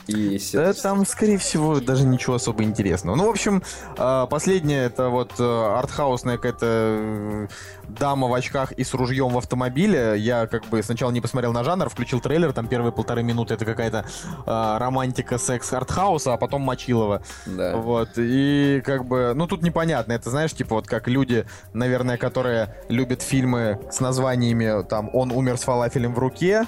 И 0.06 0.40
Да 0.52 0.72
там, 0.72 1.04
скорее 1.04 1.38
всего, 1.38 1.80
даже 1.80 2.04
ничего 2.04 2.36
особо 2.36 2.62
интересного. 2.62 3.16
Ну, 3.16 3.26
в 3.26 3.30
общем, 3.30 3.62
а, 3.98 4.26
последнее 4.26 4.84
это 4.84 5.08
вот 5.08 5.32
э, 5.38 5.42
артхаусная 5.42 6.36
какая-то 6.36 6.66
э, 6.66 7.48
дама 7.88 8.28
в 8.28 8.34
очках 8.34 8.72
и 8.72 8.84
с 8.84 8.94
ружьем 8.94 9.30
в 9.30 9.38
автомобиле. 9.38 10.14
Я 10.16 10.46
как 10.46 10.66
бы 10.66 10.82
сначала 10.82 11.10
не 11.10 11.20
посмотрел 11.20 11.52
на 11.52 11.64
жанр, 11.64 11.88
включил 11.88 12.20
трейлер, 12.20 12.52
там 12.52 12.68
первые 12.68 12.92
полторы 12.92 13.22
минуты 13.22 13.54
это 13.54 13.64
какая-то 13.64 14.06
а, 14.46 14.78
романтика, 14.78 15.38
секс, 15.38 15.72
артхауса, 15.72 16.34
а 16.34 16.36
потом 16.36 16.62
Мочилова. 16.62 17.22
Да. 17.46 17.76
Вот, 17.76 18.10
и 18.16 18.82
как 18.84 19.06
бы, 19.06 19.32
ну 19.34 19.46
тут 19.46 19.62
непонятно, 19.62 20.12
это 20.12 20.30
знаешь, 20.30 20.52
типа 20.52 20.76
вот 20.76 20.86
как 20.86 21.08
люди, 21.08 21.46
наверное, 21.72 22.16
которые 22.16 22.76
любят 22.88 23.22
фильмы 23.22 23.80
с 23.90 24.00
названиями, 24.00 24.84
там, 24.84 25.10
«Он 25.12 25.32
умер 25.32 25.56
с 25.56 25.62
фалафелем 25.62 26.14
в 26.14 26.18
руке», 26.18 26.64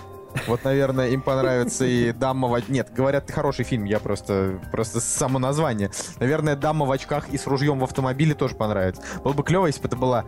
вот, 0.47 0.65
наверное, 0.65 1.09
им 1.11 1.23
понравится 1.23 1.85
и 1.85 2.13
«Дама 2.13 2.49
в... 2.49 2.71
Нет, 2.71 2.91
говорят, 2.95 3.31
хороший 3.31 3.65
фильм, 3.65 3.85
я 3.85 3.99
просто... 3.99 4.61
Просто 4.71 5.01
само 5.01 5.39
название. 5.39 5.91
Наверное, 6.19 6.57
«Дама 6.57 6.87
в 6.87 6.93
очках 6.93 7.29
и 7.31 7.39
с 7.39 7.47
ружьем 7.47 7.81
в 7.81 7.85
автомобиле» 7.85 8.35
тоже 8.35 8.55
понравится. 8.55 9.03
Было 9.25 9.33
бы 9.33 9.43
клево, 9.43 9.67
если 9.67 9.81
бы 9.81 9.89
это 9.89 9.97
была 9.97 10.25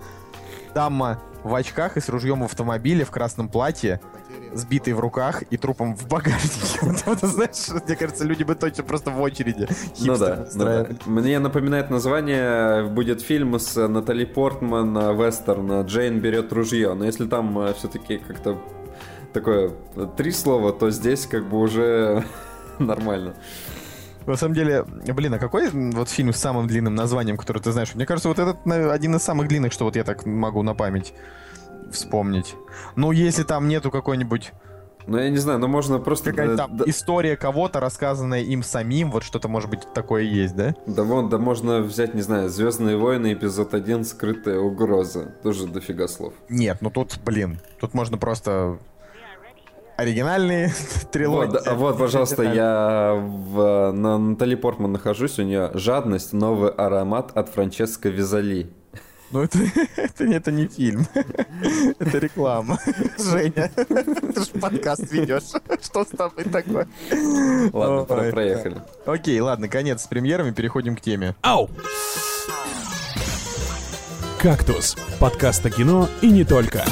дама 0.74 1.20
в 1.42 1.54
очках 1.54 1.96
и 1.96 2.00
с 2.00 2.08
ружьем 2.08 2.42
в 2.42 2.44
автомобиле 2.44 3.04
в 3.04 3.10
красном 3.10 3.48
платье, 3.48 4.00
сбитой 4.52 4.92
в 4.92 5.00
руках 5.00 5.42
и 5.50 5.56
трупом 5.56 5.96
в 5.96 6.06
багажнике. 6.08 6.80
Вот 7.06 7.18
знаешь, 7.20 7.84
мне 7.86 7.96
кажется, 7.96 8.24
люди 8.24 8.42
бы 8.42 8.54
точно 8.54 8.84
просто 8.84 9.10
в 9.10 9.20
очереди 9.20 9.68
Ну 10.00 10.16
да, 10.16 10.46
ну 10.54 10.64
да. 10.64 10.86
Мне 11.06 11.38
напоминает 11.38 11.90
название, 11.90 12.84
будет 12.84 13.22
фильм 13.22 13.58
с 13.58 13.88
Натали 13.88 14.24
Портман, 14.24 14.96
э, 14.96 15.14
вестерн, 15.14 15.72
э, 15.72 15.84
Джейн 15.84 16.20
берет 16.20 16.52
ружье. 16.52 16.94
Но 16.94 17.04
если 17.04 17.26
там 17.26 17.72
все-таки 17.74 18.18
как-то 18.18 18.58
такое 19.32 19.72
э, 19.96 20.06
три 20.16 20.30
слова, 20.32 20.72
то 20.72 20.90
здесь 20.90 21.26
как 21.26 21.48
бы 21.48 21.58
уже 21.58 22.24
нормально. 22.78 23.34
На 24.26 24.36
самом 24.36 24.54
деле, 24.54 24.84
блин, 24.84 25.34
а 25.34 25.38
какой 25.38 25.70
вот 25.70 26.08
фильм 26.08 26.32
с 26.32 26.36
самым 26.36 26.66
длинным 26.66 26.94
названием, 26.94 27.36
который 27.36 27.60
ты 27.62 27.72
знаешь? 27.72 27.94
Мне 27.94 28.06
кажется, 28.06 28.28
вот 28.28 28.38
этот 28.38 28.58
один 28.66 29.16
из 29.16 29.22
самых 29.22 29.48
длинных, 29.48 29.72
что 29.72 29.84
вот 29.86 29.96
я 29.96 30.04
так 30.04 30.26
могу 30.26 30.62
на 30.62 30.74
память 30.74 31.14
вспомнить. 31.90 32.54
Ну, 32.96 33.12
если 33.12 33.42
там 33.42 33.66
нету 33.66 33.90
какой-нибудь 33.90 34.52
Ну 35.06 35.18
я 35.18 35.30
не 35.30 35.38
знаю, 35.38 35.58
но 35.58 35.66
можно 35.66 35.98
просто... 35.98 36.30
какая-то 36.30 36.56
да- 36.56 36.66
там 36.66 36.76
да- 36.76 36.84
история 36.86 37.36
кого-то, 37.36 37.80
рассказанная 37.80 38.42
им 38.42 38.62
самим, 38.62 39.10
вот 39.10 39.24
что-то, 39.24 39.48
может 39.48 39.70
быть, 39.70 39.80
такое 39.94 40.22
есть, 40.22 40.54
да? 40.54 40.74
Да 40.86 41.02
вон, 41.02 41.28
да 41.30 41.38
можно 41.38 41.80
взять, 41.80 42.14
не 42.14 42.22
знаю, 42.22 42.48
Звездные 42.50 42.96
войны, 42.96 43.32
эпизод 43.32 43.74
1, 43.74 44.04
скрытая 44.04 44.60
угроза. 44.60 45.34
Тоже 45.42 45.66
дофига 45.66 46.06
слов. 46.06 46.34
Нет, 46.48 46.78
ну 46.82 46.90
тут, 46.90 47.18
блин, 47.24 47.58
тут 47.80 47.94
можно 47.94 48.18
просто 48.18 48.78
оригинальные 50.00 50.68
Вот, 51.02 51.10
трилогии. 51.10 51.58
да, 51.64 51.74
вот, 51.74 51.98
пожалуйста, 51.98 52.42
я 52.42 53.14
в, 53.14 53.92
на 53.92 54.18
Натали 54.18 54.54
Портман 54.54 54.92
нахожусь, 54.92 55.38
у 55.38 55.42
нее 55.42 55.70
«Жадность. 55.74 56.32
Новый 56.32 56.70
аромат» 56.70 57.36
от 57.36 57.48
Франческо 57.50 58.08
Визали. 58.08 58.70
Ну, 59.32 59.42
это, 59.42 59.58
это, 59.96 60.26
не- 60.26 60.34
это 60.34 60.50
не 60.50 60.66
фильм. 60.66 61.06
Это 62.00 62.18
реклама. 62.18 62.78
Женя, 63.16 63.70
ты 63.76 64.40
же 64.44 64.60
подкаст 64.60 65.12
ведешь. 65.12 65.52
Что 65.82 66.04
с 66.04 66.08
тобой 66.08 66.44
такое? 66.44 66.88
Ладно, 67.72 68.00
Ой, 68.00 68.06
про- 68.06 68.30
проехали. 68.32 68.82
Окей, 69.06 69.38
ладно, 69.40 69.68
конец 69.68 70.02
с 70.02 70.06
премьерами, 70.08 70.50
переходим 70.50 70.96
к 70.96 71.00
теме. 71.00 71.36
Ау! 71.42 71.70
«Кактус»— 74.40 74.96
подкаст 75.20 75.64
о 75.66 75.70
кино 75.70 76.08
и 76.22 76.30
не 76.30 76.44
только. 76.44 76.82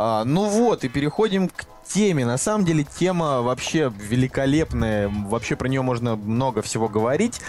А, 0.00 0.22
ну 0.24 0.44
вот, 0.44 0.84
и 0.84 0.88
переходим 0.88 1.48
к 1.48 1.64
теме. 1.84 2.24
На 2.24 2.38
самом 2.38 2.64
деле 2.64 2.84
тема 2.84 3.42
вообще 3.42 3.92
великолепная. 3.96 5.08
Вообще 5.08 5.56
про 5.56 5.66
нее 5.66 5.82
можно 5.82 6.14
много 6.14 6.62
всего 6.62 6.88
говорить. 6.88 7.40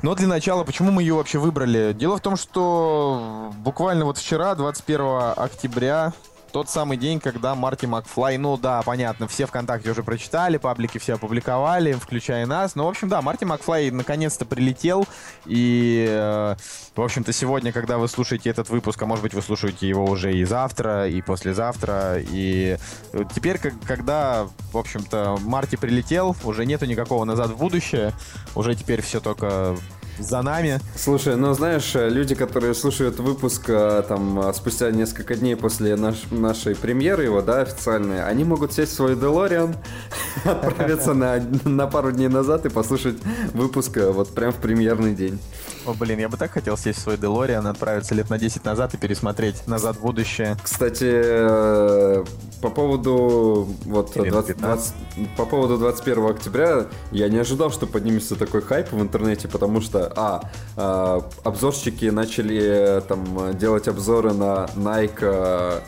Но 0.00 0.14
для 0.14 0.26
начала, 0.26 0.64
почему 0.64 0.90
мы 0.90 1.02
ее 1.02 1.12
вообще 1.16 1.38
выбрали? 1.38 1.92
Дело 1.92 2.16
в 2.16 2.22
том, 2.22 2.38
что 2.38 3.52
буквально 3.58 4.06
вот 4.06 4.16
вчера, 4.16 4.54
21 4.54 5.34
октября, 5.36 6.14
тот 6.52 6.68
самый 6.68 6.96
день, 6.96 7.20
когда 7.20 7.54
Марти 7.54 7.86
Макфлай, 7.86 8.36
ну 8.36 8.56
да, 8.56 8.82
понятно, 8.82 9.28
все 9.28 9.46
ВКонтакте 9.46 9.90
уже 9.90 10.02
прочитали, 10.02 10.56
паблики 10.56 10.98
все 10.98 11.14
опубликовали, 11.14 11.92
включая 11.92 12.46
нас. 12.46 12.74
Ну, 12.74 12.84
в 12.84 12.88
общем, 12.88 13.08
да, 13.08 13.22
Марти 13.22 13.44
Макфлай 13.44 13.90
наконец-то 13.90 14.44
прилетел. 14.44 15.06
И, 15.46 16.06
э, 16.08 16.56
в 16.94 17.00
общем-то, 17.00 17.32
сегодня, 17.32 17.72
когда 17.72 17.98
вы 17.98 18.08
слушаете 18.08 18.50
этот 18.50 18.68
выпуск, 18.68 19.00
а 19.02 19.06
может 19.06 19.22
быть, 19.22 19.34
вы 19.34 19.42
слушаете 19.42 19.88
его 19.88 20.04
уже 20.04 20.32
и 20.34 20.44
завтра, 20.44 21.08
и 21.08 21.22
послезавтра, 21.22 22.16
и 22.18 22.76
э, 23.12 23.24
теперь, 23.34 23.58
как- 23.58 23.80
когда, 23.86 24.48
в 24.72 24.78
общем-то, 24.78 25.38
Марти 25.40 25.76
прилетел, 25.76 26.36
уже 26.44 26.66
нету 26.66 26.86
никакого 26.86 27.24
назад 27.24 27.50
в 27.50 27.56
будущее, 27.56 28.12
уже 28.54 28.74
теперь 28.74 29.02
все 29.02 29.20
только 29.20 29.76
за 30.18 30.42
нами. 30.42 30.80
Слушай, 30.96 31.36
ну 31.36 31.52
знаешь, 31.54 31.94
э, 31.94 32.08
люди, 32.08 32.34
которые 32.34 32.74
слушают 32.74 33.18
выпуск 33.18 33.64
э, 33.68 34.02
там 34.08 34.40
э, 34.40 34.52
спустя 34.52 34.90
несколько 34.90 35.34
дней 35.34 35.56
после 35.56 35.96
наш- 35.96 36.30
нашей 36.30 36.74
премьеры 36.74 37.24
его, 37.24 37.42
да, 37.42 37.60
официальной, 37.60 38.24
они 38.24 38.44
могут 38.44 38.72
сесть 38.72 38.92
в 38.92 38.96
свой 38.96 39.16
Делориан, 39.16 39.76
отправиться 40.44 41.14
на, 41.14 41.40
на 41.64 41.86
пару 41.86 42.12
дней 42.12 42.28
назад 42.28 42.66
и 42.66 42.68
послушать 42.68 43.16
выпуск 43.54 43.96
вот 43.96 44.34
прям 44.34 44.52
в 44.52 44.56
премьерный 44.56 45.14
день. 45.14 45.38
О, 45.86 45.94
блин, 45.94 46.18
я 46.18 46.28
бы 46.28 46.36
так 46.36 46.50
хотел 46.50 46.76
сесть 46.76 46.98
в 46.98 47.02
свой 47.02 47.16
Делориан, 47.16 47.66
отправиться 47.66 48.14
лет 48.14 48.28
на 48.28 48.38
10 48.38 48.64
назад 48.64 48.94
и 48.94 48.96
пересмотреть 48.98 49.66
«Назад 49.66 49.96
в 49.96 50.00
будущее». 50.00 50.56
Кстати, 50.62 51.10
э, 51.10 52.24
по 52.60 52.68
поводу 52.68 53.68
вот 53.86 54.16
Или 54.16 54.30
20, 54.30 54.58
20 54.58 54.94
по 55.36 55.46
поводу 55.46 55.78
21 55.78 56.26
октября 56.26 56.86
я 57.12 57.28
не 57.28 57.38
ожидал, 57.38 57.70
что 57.70 57.86
поднимется 57.86 58.36
такой 58.36 58.60
хайп 58.60 58.92
в 58.92 59.00
интернете, 59.00 59.48
потому 59.48 59.80
что 59.80 60.12
а, 60.16 60.50
а 60.76 61.26
обзорщики 61.44 62.06
начали 62.06 62.98
э, 62.98 63.00
там 63.00 63.56
делать 63.56 63.88
обзоры 63.88 64.32
на 64.32 64.68
Nike 64.76 65.82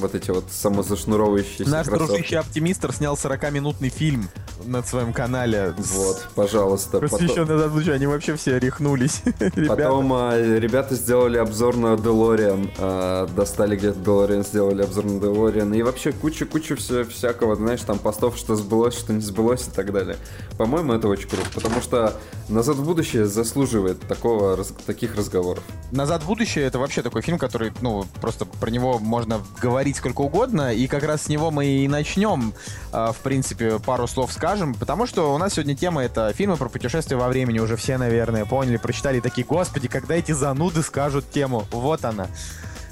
вот 0.00 0.14
эти 0.14 0.30
вот 0.30 0.44
самозашнуровывающиеся 0.50 1.70
Наш 1.70 1.86
кроссовки. 1.86 2.12
дружище 2.12 2.38
Оптимистр 2.38 2.92
снял 2.92 3.14
40-минутный 3.14 3.90
фильм 3.90 4.28
на 4.64 4.82
своем 4.82 5.12
канале. 5.12 5.74
Вот, 5.76 6.28
пожалуйста. 6.34 7.00
Потом, 7.00 7.18
Посвященный 7.18 7.56
назад. 7.56 7.88
Они 7.88 8.06
вообще 8.06 8.36
все 8.36 8.58
рехнулись. 8.58 9.22
Потом, 9.68 10.12
а, 10.12 10.36
ребята 10.38 10.94
сделали 10.94 11.38
обзор 11.38 11.76
на 11.76 11.94
DeLorean, 11.94 12.70
а, 12.78 13.26
достали 13.28 13.76
где-то 13.76 13.98
DeLorean, 13.98 14.46
сделали 14.46 14.82
обзор 14.82 15.04
на 15.04 15.18
DeLorean, 15.18 15.76
и 15.76 15.82
вообще 15.82 16.12
куча-куча 16.12 16.76
всякого, 16.76 17.56
знаешь, 17.56 17.80
там 17.80 17.98
постов, 17.98 18.36
что 18.36 18.56
сбылось, 18.56 18.98
что 18.98 19.12
не 19.12 19.20
сбылось 19.20 19.68
и 19.68 19.70
так 19.70 19.92
далее. 19.92 20.16
По-моему, 20.58 20.92
это 20.92 21.08
очень 21.08 21.28
круто, 21.28 21.48
потому 21.54 21.80
что 21.80 22.14
«Назад 22.48 22.76
в 22.76 22.84
будущее» 22.84 23.26
заслуживает 23.26 24.00
такого, 24.00 24.56
раз- 24.56 24.72
таких 24.86 25.14
разговоров. 25.16 25.62
Назад 25.92 26.22
в 26.22 26.26
будущее 26.26 26.64
это 26.66 26.78
вообще 26.78 27.02
такой 27.02 27.22
фильм, 27.22 27.38
который, 27.38 27.72
ну, 27.80 28.04
просто 28.20 28.44
про 28.44 28.70
него 28.70 28.98
можно 28.98 29.40
говорить 29.60 29.96
сколько 29.96 30.20
угодно, 30.22 30.72
и 30.72 30.86
как 30.86 31.02
раз 31.04 31.22
с 31.24 31.28
него 31.28 31.50
мы 31.50 31.66
и 31.66 31.88
начнем, 31.88 32.52
а, 32.92 33.12
в 33.12 33.18
принципе, 33.18 33.78
пару 33.78 34.06
слов 34.06 34.32
скажем, 34.32 34.74
потому 34.74 35.06
что 35.06 35.34
у 35.34 35.38
нас 35.38 35.54
сегодня 35.54 35.76
тема 35.76 36.02
это 36.02 36.32
фильмы 36.32 36.56
про 36.56 36.68
путешествия 36.68 37.16
во 37.16 37.28
времени, 37.28 37.58
уже 37.58 37.76
все, 37.76 37.98
наверное, 37.98 38.44
поняли, 38.44 38.76
прочитали 38.76 39.19
и 39.20 39.22
такие, 39.22 39.46
господи, 39.46 39.88
когда 39.88 40.14
эти 40.16 40.32
зануды 40.32 40.82
скажут 40.82 41.30
тему, 41.30 41.66
вот 41.70 42.04
она. 42.04 42.26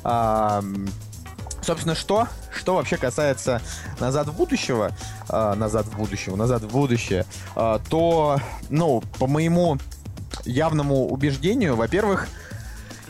А, 0.04 0.62
Собственно, 1.60 1.94
что? 1.94 2.28
Что 2.54 2.76
вообще 2.76 2.96
касается 2.96 3.60
назад 4.00 4.28
в 4.28 4.32
будущего, 4.34 4.92
а, 5.28 5.54
назад 5.54 5.86
в 5.86 5.96
будущего, 5.98 6.34
назад 6.34 6.62
в 6.62 6.68
будущее, 6.68 7.26
а, 7.54 7.78
то, 7.90 8.38
ну, 8.70 9.02
по 9.18 9.26
моему 9.26 9.76
явному 10.44 11.08
убеждению, 11.08 11.76
во-первых, 11.76 12.28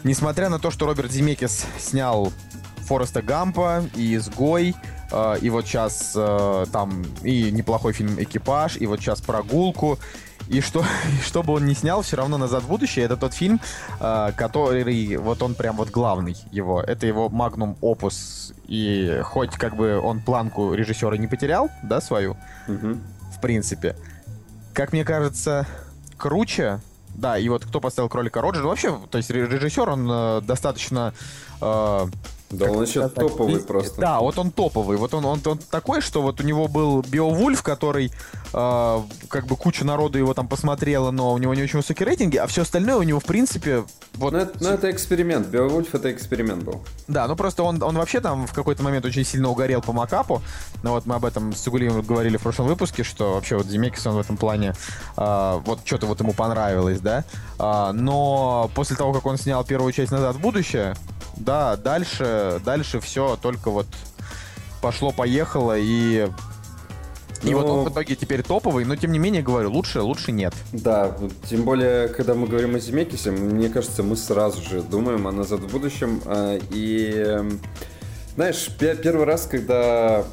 несмотря 0.03 0.49
на 0.49 0.59
то, 0.59 0.71
что 0.71 0.87
Роберт 0.87 1.13
Земекис 1.13 1.67
снял 1.79 2.33
Фореста 2.87 3.23
Гампа 3.23 3.85
и 3.95 4.17
Изгой, 4.17 4.75
э, 5.13 5.37
и 5.41 5.51
вот 5.51 5.67
сейчас 5.67 6.15
э, 6.17 6.67
там 6.73 7.05
и 7.23 7.51
неплохой 7.53 7.93
фильм 7.93 8.21
Экипаж, 8.21 8.77
и 8.79 8.87
вот 8.87 9.01
сейчас 9.01 9.21
Прогулку. 9.21 9.99
И 10.49 10.61
что, 10.61 10.81
и 11.19 11.23
что 11.23 11.43
бы 11.43 11.53
он 11.55 11.67
ни 11.67 11.75
снял, 11.75 12.03
все 12.03 12.17
равно 12.17 12.39
«Назад 12.39 12.63
в 12.63 12.69
будущее»— 12.69 13.05
это 13.07 13.17
тот 13.17 13.35
фильм, 13.35 13.61
э, 14.01 14.33
который, 14.37 15.17
вот 15.17 15.43
он 15.43 15.55
прям 15.55 15.77
вот 15.77 15.91
главный 15.91 16.37
его. 16.51 16.81
Это 16.81 17.07
его 17.07 17.29
магнум 17.29 17.77
опус. 17.81 18.53
И 18.67 19.21
хоть 19.25 19.53
как 19.57 19.77
бы 19.77 19.99
он 20.01 20.21
планку 20.21 20.75
режиссера 20.75 21.17
не 21.17 21.27
потерял, 21.27 21.71
да, 21.83 22.01
свою, 22.01 22.37
Мгм. 22.67 23.01
в 23.37 23.41
принципе. 23.41 23.97
Как 24.75 24.93
мне 24.93 25.05
кажется, 25.05 25.67
круче. 26.17 26.81
Да, 27.15 27.37
и 27.37 27.49
вот 27.49 27.65
кто 27.65 27.81
поставил 27.81 28.09
кролика 28.09 28.41
Роджер, 28.41 28.63
вообще, 28.65 28.97
то 29.11 29.19
есть 29.19 29.31
ре- 29.31 29.47
режиссер, 29.49 29.89
он 29.89 30.09
э, 30.11 30.41
достаточно... 30.43 31.13
э, 31.61 32.07
Да 32.51 32.71
он 32.71 32.83
еще 32.83 33.09
сказать, 33.09 33.15
топовый 33.15 33.61
просто. 33.61 34.01
Да, 34.01 34.21
вот 34.21 34.39
он 34.39 34.51
топовый. 34.51 34.97
Вот 34.97 35.13
он, 35.13 35.25
он, 35.25 35.41
он 35.45 35.59
такой, 35.59 36.01
что 36.01 36.23
вот 36.23 36.41
у 36.41 36.45
него 36.45 36.67
был 36.67 37.03
Биовульф, 37.03 37.63
который 37.63 38.11
э, 38.55 39.01
как 39.29 39.47
бы 39.47 39.57
куча 39.57 39.85
народу 39.85 40.19
его 40.19 40.33
там 40.33 40.49
посмотрела, 40.49 41.11
но 41.11 41.35
у 41.35 41.39
него 41.39 41.55
не 41.55 41.63
очень 41.63 41.79
высокие 41.79 42.07
рейтинги, 42.07 42.39
а 42.39 42.47
все 42.47 42.63
остальное 42.63 42.97
у 42.97 43.03
него, 43.03 43.21
в 43.21 43.25
принципе, 43.25 43.85
вот... 44.15 44.33
Ну, 44.33 44.39
это, 44.39 44.53
ну, 44.61 44.71
это 44.71 44.91
эксперимент. 44.91 45.47
Беовульф 45.49 45.95
это 45.95 46.11
эксперимент 46.11 46.65
был. 46.65 46.81
Да, 47.07 47.29
ну 47.29 47.37
просто 47.37 47.63
он, 47.63 47.83
он 47.83 47.97
вообще 47.97 48.21
там 48.21 48.47
в 48.47 48.53
какой-то 48.53 48.83
момент 48.83 49.05
очень 49.05 49.25
сильно 49.25 49.49
угорел 49.49 49.81
по 49.81 49.93
макапу. 49.93 50.43
Ну 50.83 50.91
вот 50.91 51.07
мы 51.07 51.17
об 51.17 51.25
этом 51.25 51.55
с 51.55 51.67
Угулием 51.69 52.01
говорили 52.03 52.37
в 52.37 52.43
прошлом 52.43 52.67
выпуске, 52.67 53.05
что 53.05 53.35
вообще 53.35 53.57
вот 53.57 53.67
Земекис, 53.67 54.07
он 54.07 54.15
в 54.15 54.19
этом 54.19 54.37
плане, 54.37 54.75
а, 55.17 55.59
вот 55.59 55.81
что-то 55.85 56.07
вот 56.07 56.19
ему 56.21 56.33
понравилось, 56.33 57.01
да. 57.01 57.25
А, 57.59 57.93
но 57.93 58.71
после 58.75 58.97
того, 58.97 59.13
как 59.13 59.27
он 59.27 59.37
снял 59.37 59.65
первую 59.65 59.93
часть 59.93 60.11
«Назад 60.11 60.37
в 60.37 60.41
будущее», 60.41 60.95
да, 61.37 61.77
дальше, 61.77 62.25
дальше 62.65 63.01
все 63.01 63.39
только 63.41 63.71
вот 63.71 63.87
пошло-поехало 64.83 65.77
и... 65.79 66.29
И 67.45 67.51
Ну- 67.51 67.59
вот 67.61 67.67
он 67.67 67.85
в 67.85 67.93
итоге 67.93 68.17
теперь 68.17 68.43
топовый, 68.43 68.85
но 68.85 68.97
тем 68.97 69.13
не 69.13 69.21
менее, 69.21 69.43
говорю, 69.43 69.71
лучше, 69.71 70.01
лучше 70.03 70.33
нет. 70.33 70.53
Да, 70.73 71.17
тем 71.49 71.63
более, 71.63 72.09
когда 72.09 72.35
мы 72.35 72.49
говорим 72.49 72.75
о 72.75 72.81
Земекисе, 72.81 73.31
мне 73.31 73.69
кажется, 73.69 74.03
мы 74.03 74.17
сразу 74.17 74.61
же 74.61 74.83
думаем 74.83 75.25
о 75.29 75.31
«Назад 75.31 75.61
в 75.61 75.71
будущем». 75.71 76.21
а, 76.27 76.59
И, 76.73 77.13
эм, 77.15 77.61
знаешь, 78.35 78.69
пе- 78.77 78.97
первый 78.97 79.25
раз, 79.25 79.47
когда 79.47 80.25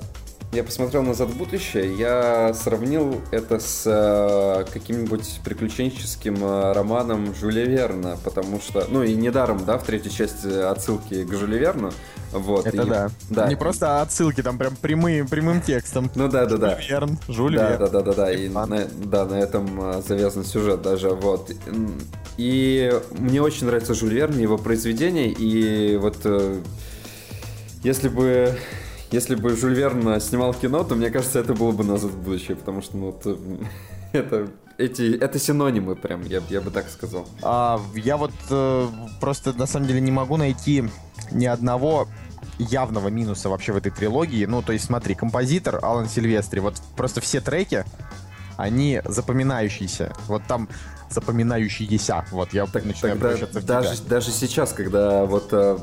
я 0.55 0.63
посмотрел 0.63 1.03
«Назад 1.03 1.29
в 1.29 1.37
будущее», 1.37 1.95
я 1.97 2.53
сравнил 2.53 3.21
это 3.31 3.59
с 3.59 3.83
э, 3.85 4.65
каким-нибудь 4.71 5.41
приключенческим 5.43 6.37
э, 6.43 6.71
романом 6.71 7.35
Жюля 7.35 7.65
Верна, 7.65 8.17
потому 8.23 8.61
что, 8.61 8.85
ну 8.89 9.03
и 9.03 9.13
недаром, 9.15 9.65
да, 9.65 9.77
в 9.77 9.83
третьей 9.83 10.11
части 10.11 10.47
отсылки 10.47 11.25
к 11.25 11.33
Жюлю 11.33 11.57
Верну. 11.59 11.91
Вот, 12.31 12.65
Это 12.65 12.83
и- 12.83 12.89
да. 12.89 13.09
да. 13.29 13.47
Не 13.47 13.55
просто 13.55 14.01
отсылки, 14.01 14.41
там 14.41 14.57
прям 14.57 14.75
прямые, 14.77 15.25
прямым 15.25 15.61
текстом. 15.61 16.09
Ну 16.15 16.29
да, 16.29 16.45
да, 16.45 16.57
да. 16.57 16.79
Жюль 16.79 16.89
Верн, 16.89 17.19
Жюль 17.27 17.55
Да, 17.57 17.69
Верн. 17.69 17.79
да, 17.79 17.87
да, 17.87 18.01
да, 18.01 18.13
да. 18.13 18.31
И 18.33 18.47
на, 18.49 18.65
да, 18.65 19.25
на 19.25 19.35
этом 19.35 19.79
а, 19.81 20.01
завязан 20.05 20.45
сюжет 20.45 20.81
даже. 20.81 21.09
Вот. 21.09 21.51
И 22.37 22.93
мне 23.11 23.41
очень 23.41 23.67
нравится 23.67 23.93
Жюль 23.93 24.13
Верн, 24.13 24.37
его 24.37 24.57
произведения. 24.57 25.29
И 25.31 25.97
вот 25.97 26.17
э, 26.25 26.61
если 27.83 28.09
бы 28.09 28.57
если 29.11 29.35
бы 29.35 29.55
Жюль 29.55 29.75
Верн 29.75 30.19
снимал 30.19 30.53
кино, 30.53 30.83
то 30.83 30.95
мне 30.95 31.09
кажется, 31.09 31.39
это 31.39 31.53
было 31.53 31.71
бы 31.71 31.83
назад 31.83 32.11
в 32.11 32.17
будущее, 32.17 32.55
потому 32.55 32.81
что 32.81 32.97
ну, 32.97 33.09
это, 33.09 33.37
это, 34.11 34.47
эти, 34.77 35.17
это 35.17 35.39
синонимы 35.39 35.95
прям, 35.95 36.23
я, 36.23 36.41
я 36.49 36.61
бы 36.61 36.71
так 36.71 36.89
сказал. 36.89 37.27
А, 37.41 37.79
я 37.95 38.17
вот 38.17 38.33
э, 38.49 38.87
просто 39.19 39.53
на 39.53 39.65
самом 39.65 39.87
деле 39.87 40.01
не 40.01 40.11
могу 40.11 40.37
найти 40.37 40.83
ни 41.31 41.45
одного 41.45 42.07
явного 42.57 43.09
минуса 43.09 43.49
вообще 43.49 43.73
в 43.73 43.77
этой 43.77 43.91
трилогии. 43.91 44.45
Ну, 44.45 44.61
то 44.61 44.73
есть, 44.73 44.85
смотри, 44.85 45.15
композитор 45.15 45.83
Алан 45.83 46.07
Сильвестри, 46.07 46.59
вот 46.59 46.81
просто 46.95 47.21
все 47.21 47.41
треки, 47.41 47.85
они 48.57 49.01
запоминающиеся. 49.05 50.13
Вот 50.27 50.43
там 50.47 50.69
запоминающиеся. 51.15 52.25
Вот 52.31 52.53
я 52.53 52.65
Так, 52.67 52.85
начинаю 52.85 53.15
тогда 53.15 53.29
превращаться 53.29 53.59
в 53.59 53.65
даже, 53.65 53.95
тебя. 53.97 54.09
даже 54.09 54.31
сейчас, 54.31 54.73
когда 54.73 55.25
вот 55.25 55.47
э, 55.51 55.77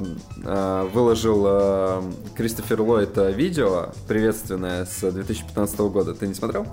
э, 0.45 0.88
выложил 0.92 1.45
э, 1.47 2.03
Кристофер 2.37 2.81
Ллойд 2.83 3.16
э, 3.18 3.33
видео 3.33 3.88
приветственное 4.07 4.85
с 4.85 5.01
2015 5.11 5.79
года, 5.81 6.14
ты 6.14 6.29
не 6.29 6.35
смотрел? 6.35 6.66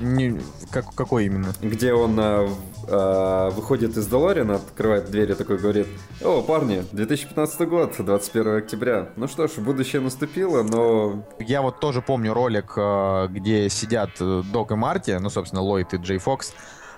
Не- 0.00 0.40
как, 0.70 0.92
какой 0.94 1.26
именно? 1.26 1.52
Где 1.60 1.92
он 1.92 2.18
э, 2.18 2.48
э, 2.88 3.50
выходит 3.50 3.96
из 3.96 4.06
Долорина, 4.06 4.56
открывает 4.56 5.10
дверь 5.10 5.30
и 5.30 5.34
такой 5.34 5.58
говорит, 5.58 5.86
о, 6.24 6.42
парни, 6.42 6.84
2015 6.92 7.68
год, 7.68 7.94
21 7.98 8.56
октября. 8.56 9.10
Ну 9.16 9.28
что 9.28 9.46
ж, 9.46 9.52
будущее 9.58 10.00
наступило, 10.00 10.62
но 10.62 11.22
Я 11.38 11.62
вот 11.62 11.78
тоже 11.78 12.00
помню 12.02 12.32
ролик, 12.34 12.72
э, 12.76 13.28
где 13.30 13.68
сидят 13.68 14.10
Док 14.18 14.72
и 14.72 14.74
Марти, 14.74 15.16
ну, 15.20 15.30
собственно, 15.30 15.62
Ллойд 15.62 15.92
и 15.94 15.98
Джей 15.98 16.18
Фокс. 16.18 16.52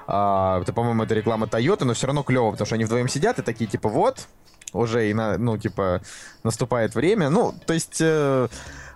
А, 0.06 0.60
Это, 0.60 0.72
по-моему, 0.72 1.04
это 1.04 1.14
реклама 1.14 1.46
Тойоты, 1.46 1.84
но 1.84 1.94
все 1.94 2.06
равно 2.06 2.22
клево, 2.22 2.50
потому 2.50 2.66
что 2.66 2.74
они 2.74 2.84
вдвоем 2.84 3.08
сидят 3.08 3.38
и 3.38 3.42
такие, 3.42 3.68
типа, 3.68 3.88
вот, 3.88 4.26
уже, 4.72 5.08
и 5.08 5.14
на, 5.14 5.38
ну, 5.38 5.56
типа, 5.56 6.02
наступает 6.42 6.94
время. 6.94 7.30
Ну, 7.30 7.54
то 7.66 7.72
есть, 7.72 7.98
э, 8.00 8.48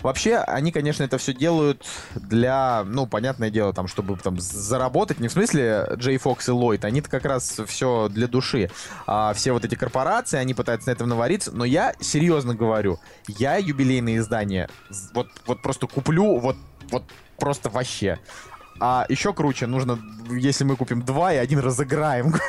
вообще, 0.03 0.37
они, 0.37 0.73
конечно, 0.73 1.05
это 1.05 1.19
все 1.19 1.33
делают 1.33 1.87
для, 2.15 2.83
ну, 2.85 3.07
понятное 3.07 3.51
дело, 3.51 3.73
там, 3.73 3.87
чтобы 3.87 4.17
там 4.17 4.39
заработать, 4.41 5.21
не 5.21 5.29
в 5.29 5.33
смысле 5.33 5.89
Джей 5.95 6.19
Фокс 6.19 6.49
и 6.49 6.53
Ллойд, 6.53 6.85
они-то 6.85 7.09
как 7.09 7.25
раз 7.25 7.61
все 7.67 8.09
для 8.09 8.27
души. 8.27 8.71
А 9.07 9.33
все 9.35 9.53
вот 9.53 9.65
эти 9.65 9.77
корпорации, 9.77 10.37
они 10.37 10.53
пытаются 10.53 10.89
на 10.89 10.93
этом 10.93 11.09
навариться, 11.09 11.53
но 11.53 11.65
я 11.65 11.95
серьезно 12.01 12.55
говорю, 12.55 12.99
я 13.29 13.57
юбилейные 13.57 14.19
издания 14.19 14.69
вот, 15.15 15.29
вот 15.47 15.63
просто 15.63 15.87
куплю, 15.87 16.39
вот, 16.39 16.57
вот 16.91 17.05
просто 17.39 17.71
вообще. 17.71 18.19
А 18.81 19.07
еще 19.09 19.33
круче, 19.33 19.67
нужно, 19.67 19.99
если 20.31 20.65
мы 20.65 20.77
купим 20.77 21.03
два 21.03 21.33
и 21.33 21.37
один 21.37 21.59
разыграем. 21.61 22.35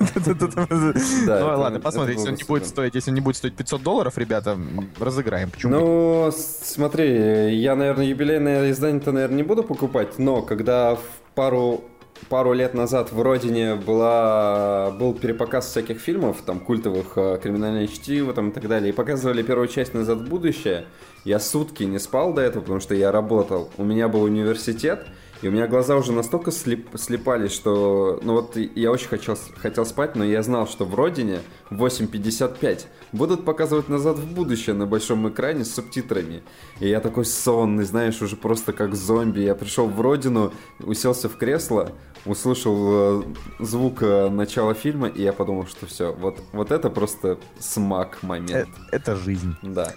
Ну 0.00 1.58
ладно, 1.60 1.78
посмотрим, 1.78 2.16
если 2.16 2.30
он 2.30 2.34
не 2.34 2.44
будет 2.44 2.66
стоить, 2.66 2.94
если 2.96 3.12
не 3.12 3.20
будет 3.20 3.36
стоить 3.36 3.54
500 3.54 3.82
долларов, 3.82 4.18
ребята, 4.18 4.58
разыграем. 4.98 5.50
Почему? 5.50 5.72
Ну, 5.72 6.32
смотри, 6.32 7.56
я, 7.56 7.76
наверное, 7.76 8.04
юбилейное 8.04 8.70
издание-то, 8.72 9.12
наверное, 9.12 9.36
не 9.36 9.42
буду 9.44 9.62
покупать, 9.62 10.18
но 10.18 10.42
когда 10.42 10.96
в 10.96 11.00
пару 11.34 11.84
пару 12.28 12.52
лет 12.52 12.74
назад 12.74 13.12
в 13.12 13.20
Родине 13.20 13.74
была, 13.74 14.90
был 14.92 15.14
перепоказ 15.14 15.66
всяких 15.66 16.00
фильмов, 16.00 16.38
там, 16.46 16.60
культовых, 16.60 17.12
э, 17.16 17.38
«Криминальное 17.42 17.86
чтиво», 17.86 18.32
там, 18.32 18.50
и 18.50 18.52
так 18.52 18.66
далее, 18.68 18.90
и 18.90 18.92
показывали 18.92 19.42
первую 19.42 19.68
часть 19.68 19.94
«Назад 19.94 20.18
в 20.18 20.28
будущее», 20.28 20.86
я 21.24 21.38
сутки 21.38 21.84
не 21.84 21.98
спал 21.98 22.32
до 22.32 22.42
этого, 22.42 22.62
потому 22.62 22.80
что 22.80 22.94
я 22.94 23.12
работал, 23.12 23.70
у 23.76 23.84
меня 23.84 24.08
был 24.08 24.22
университет, 24.22 25.06
И 25.44 25.48
у 25.48 25.50
меня 25.50 25.66
глаза 25.66 25.96
уже 25.96 26.12
настолько 26.12 26.50
слеп, 26.50 26.88
слепались, 26.96 27.52
что... 27.52 28.18
Ну 28.22 28.32
вот 28.32 28.56
я 28.56 28.90
очень 28.90 29.08
хотел, 29.08 29.36
хотел 29.56 29.84
спать, 29.84 30.16
но 30.16 30.24
я 30.24 30.42
знал, 30.42 30.66
что 30.66 30.86
в 30.86 30.94
Родине 30.94 31.40
8.55 31.68 32.86
будут 33.12 33.44
показывать 33.44 33.90
«Назад 33.90 34.18
в 34.18 34.32
будущее» 34.32 34.74
на 34.74 34.86
большом 34.86 35.28
экране 35.28 35.66
с 35.66 35.74
субтитрами. 35.74 36.42
И 36.80 36.88
я 36.88 36.98
такой 37.00 37.26
сонный, 37.26 37.84
знаешь, 37.84 38.22
уже 38.22 38.36
просто 38.36 38.72
как 38.72 38.94
зомби. 38.94 39.40
Я 39.40 39.54
пришел 39.54 39.86
в 39.86 40.00
Родину, 40.00 40.50
уселся 40.80 41.28
в 41.28 41.36
кресло, 41.36 41.92
услышал 42.24 43.20
э, 43.20 43.22
звук 43.58 44.02
э, 44.02 44.30
начала 44.30 44.72
фильма, 44.72 45.08
и 45.08 45.20
я 45.20 45.34
подумал, 45.34 45.66
что 45.66 45.84
все, 45.84 46.14
вот, 46.14 46.40
вот 46.52 46.72
это 46.72 46.88
просто 46.88 47.38
смак 47.58 48.22
момент. 48.22 48.50
Это, 48.50 48.70
это 48.92 49.16
жизнь. 49.16 49.54
Да. 49.60 49.92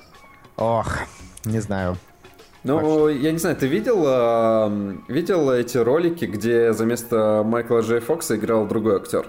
Ох, 0.57 0.97
не 1.45 1.61
знаю. 1.61 1.97
Ну, 2.67 3.07
я 3.07 3.31
не 3.31 3.37
знаю, 3.37 3.55
ты 3.55 3.67
видел, 3.67 4.03
э, 4.05 4.95
видел 5.07 5.49
эти 5.51 5.77
ролики, 5.77 6.25
где 6.25 6.73
за 6.73 6.85
место 6.85 7.43
Майкла 7.45 7.79
Джей 7.81 7.99
Фокса 7.99 8.35
играл 8.35 8.65
другой 8.67 8.97
актер? 8.97 9.25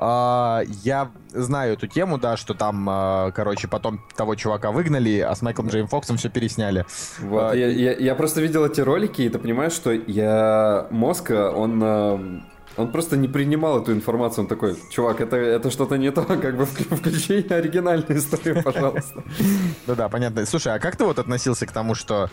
А, 0.00 0.62
я 0.84 1.10
знаю 1.30 1.72
эту 1.72 1.88
тему, 1.88 2.18
да, 2.18 2.36
что 2.36 2.54
там, 2.54 2.86
а, 2.88 3.32
короче, 3.32 3.66
потом 3.66 4.00
того 4.16 4.36
чувака 4.36 4.70
выгнали, 4.70 5.18
а 5.18 5.34
с 5.34 5.42
Майклом 5.42 5.66
Джейм 5.68 5.88
Фоксом 5.88 6.16
все 6.18 6.28
пересняли. 6.30 6.86
Вот, 7.20 7.50
А, 7.52 7.56
я, 7.56 7.66
я- 7.66 7.96
я 7.96 8.14
просто 8.14 8.40
видел 8.40 8.64
эти 8.64 8.80
ролики, 8.80 9.22
и 9.22 9.28
ты 9.28 9.40
понимаешь, 9.40 9.72
что 9.72 9.90
я 9.90 10.86
мозг, 10.90 11.30
он, 11.30 12.44
он 12.78 12.92
просто 12.92 13.16
не 13.16 13.28
принимал 13.28 13.82
эту 13.82 13.92
информацию. 13.92 14.44
Он 14.44 14.48
такой, 14.48 14.76
чувак, 14.90 15.20
это, 15.20 15.36
это 15.36 15.70
что-то 15.70 15.96
не 15.98 16.10
то, 16.12 16.22
как 16.26 16.56
бы 16.56 16.62
вк- 16.64 16.96
включи 16.96 17.46
оригинальную 17.52 18.18
историю, 18.18 18.62
пожалуйста. 18.62 19.22
Ну 19.86 19.94
да, 19.94 20.08
понятно. 20.08 20.44
Слушай, 20.46 20.74
а 20.74 20.78
как 20.78 20.96
ты 20.96 21.04
вот 21.04 21.18
относился 21.18 21.66
к 21.66 21.72
тому, 21.72 21.94
что, 21.94 22.28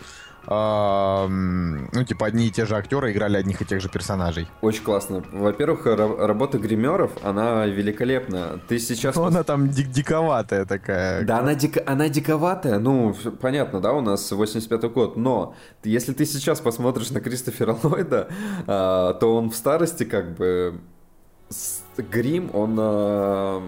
ну, 0.48 2.04
типа, 2.04 2.26
одни 2.26 2.46
и 2.46 2.50
те 2.50 2.66
же 2.66 2.76
актеры 2.76 3.12
играли 3.12 3.36
одних 3.36 3.62
и 3.62 3.64
тех 3.64 3.80
же 3.80 3.88
персонажей? 3.88 4.46
Очень 4.60 4.84
классно. 4.84 5.24
Во-первых, 5.32 5.86
ра- 5.86 6.26
работа 6.26 6.58
гримеров, 6.58 7.10
она 7.22 7.66
великолепна. 7.66 8.60
Ты 8.68 8.78
сейчас... 8.78 9.16
Ну, 9.16 9.24
она 9.24 9.42
там 9.42 9.66
дик- 9.68 9.90
диковатая 9.90 10.64
такая. 10.64 11.24
Да, 11.24 11.38
она, 11.40 11.54
дико, 11.54 11.82
она 11.86 12.08
диковатая, 12.08 12.78
ну, 12.78 13.14
понятно, 13.40 13.80
да, 13.80 13.92
у 13.92 14.00
нас 14.00 14.30
85-й 14.32 14.88
год, 14.88 15.16
но 15.16 15.54
если 15.82 16.12
ты 16.12 16.24
сейчас 16.26 16.60
посмотришь 16.60 17.10
на 17.10 17.20
Кристофера 17.20 17.76
Ллойда, 17.82 18.28
а, 18.66 19.14
то 19.14 19.34
он 19.36 19.50
в 19.50 19.56
старости 19.56 20.04
как 20.04 20.34
бы... 20.36 20.80
грим, 21.98 22.50
он 22.54 22.76
а, 22.78 23.62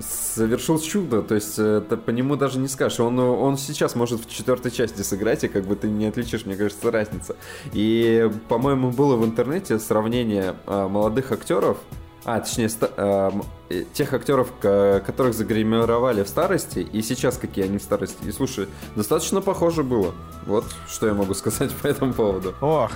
совершил 0.00 0.78
чудо, 0.80 1.22
то 1.22 1.34
есть 1.34 1.58
это 1.58 1.96
по 1.96 2.10
нему 2.10 2.36
даже 2.36 2.58
не 2.58 2.68
скажешь. 2.68 3.00
Он, 3.00 3.18
он 3.18 3.56
сейчас 3.56 3.94
может 3.94 4.20
в 4.20 4.28
четвертой 4.28 4.70
части 4.70 5.02
сыграть, 5.02 5.44
и 5.44 5.48
как 5.48 5.64
бы 5.64 5.76
ты 5.76 5.88
не 5.88 6.06
отличишь, 6.06 6.46
мне 6.46 6.56
кажется, 6.56 6.90
разница. 6.90 7.36
И, 7.72 8.30
по-моему, 8.48 8.90
было 8.90 9.16
в 9.16 9.24
интернете 9.24 9.78
сравнение 9.78 10.56
а, 10.66 10.88
молодых 10.88 11.30
актеров, 11.32 11.78
а, 12.24 12.40
точнее, 12.40 12.70
м- 12.96 13.44
э, 13.68 13.84
тех 13.92 14.12
актеров, 14.14 14.48
ко- 14.60 15.02
которых 15.06 15.34
загримировали 15.34 16.22
в 16.22 16.28
старости, 16.28 16.78
и 16.78 17.02
сейчас 17.02 17.36
какие 17.36 17.66
они 17.66 17.78
в 17.78 17.82
старости. 17.82 18.24
И 18.26 18.32
слушай, 18.32 18.66
достаточно 18.96 19.40
похоже 19.42 19.82
было. 19.84 20.14
Вот 20.46 20.64
что 20.88 21.06
я 21.06 21.14
могу 21.14 21.34
сказать 21.34 21.70
по 21.82 21.86
этому 21.86 22.12
поводу. 22.14 22.54
Ох, 22.60 22.90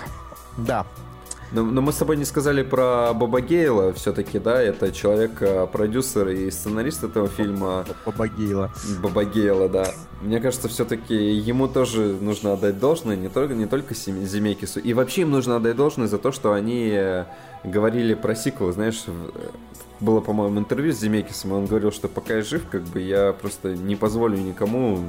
да. 0.56 0.86
Но, 1.52 1.62
но 1.62 1.80
мы 1.80 1.92
с 1.92 1.96
тобой 1.96 2.16
не 2.16 2.24
сказали 2.24 2.62
про 2.62 3.12
Боба 3.14 3.40
Гейла 3.40 3.92
все-таки, 3.94 4.38
да, 4.38 4.60
это 4.60 4.92
человек, 4.92 5.32
а, 5.40 5.66
продюсер 5.66 6.28
и 6.28 6.50
сценарист 6.50 7.04
этого 7.04 7.28
фильма. 7.28 7.86
Побогейла. 8.04 8.70
Боба 9.00 9.24
Гейла, 9.24 9.68
да. 9.68 9.86
Мне 10.20 10.40
кажется, 10.40 10.68
все-таки 10.68 11.14
ему 11.14 11.68
тоже 11.68 12.16
нужно 12.20 12.52
отдать 12.52 12.78
должное, 12.78 13.16
не 13.16 13.28
только, 13.28 13.54
не 13.54 13.66
только 13.66 13.94
Земекису. 13.94 14.80
И 14.80 14.92
вообще 14.92 15.22
им 15.22 15.30
нужно 15.30 15.56
отдать 15.56 15.76
должное 15.76 16.08
за 16.08 16.18
то, 16.18 16.32
что 16.32 16.52
они 16.52 16.90
э, 16.92 17.24
говорили 17.64 18.14
про 18.14 18.34
сиквел. 18.34 18.72
Знаешь, 18.72 19.04
э, 19.06 19.50
было, 20.00 20.20
по-моему, 20.20 20.60
интервью 20.60 20.92
с 20.92 20.98
Земекисом, 20.98 21.52
и 21.52 21.54
он 21.54 21.66
говорил, 21.66 21.90
что 21.90 22.08
пока 22.08 22.34
я 22.34 22.42
жив, 22.42 22.68
как 22.70 22.82
бы 22.82 23.00
я 23.00 23.32
просто 23.32 23.74
не 23.74 23.96
позволю 23.96 24.36
никому 24.36 25.00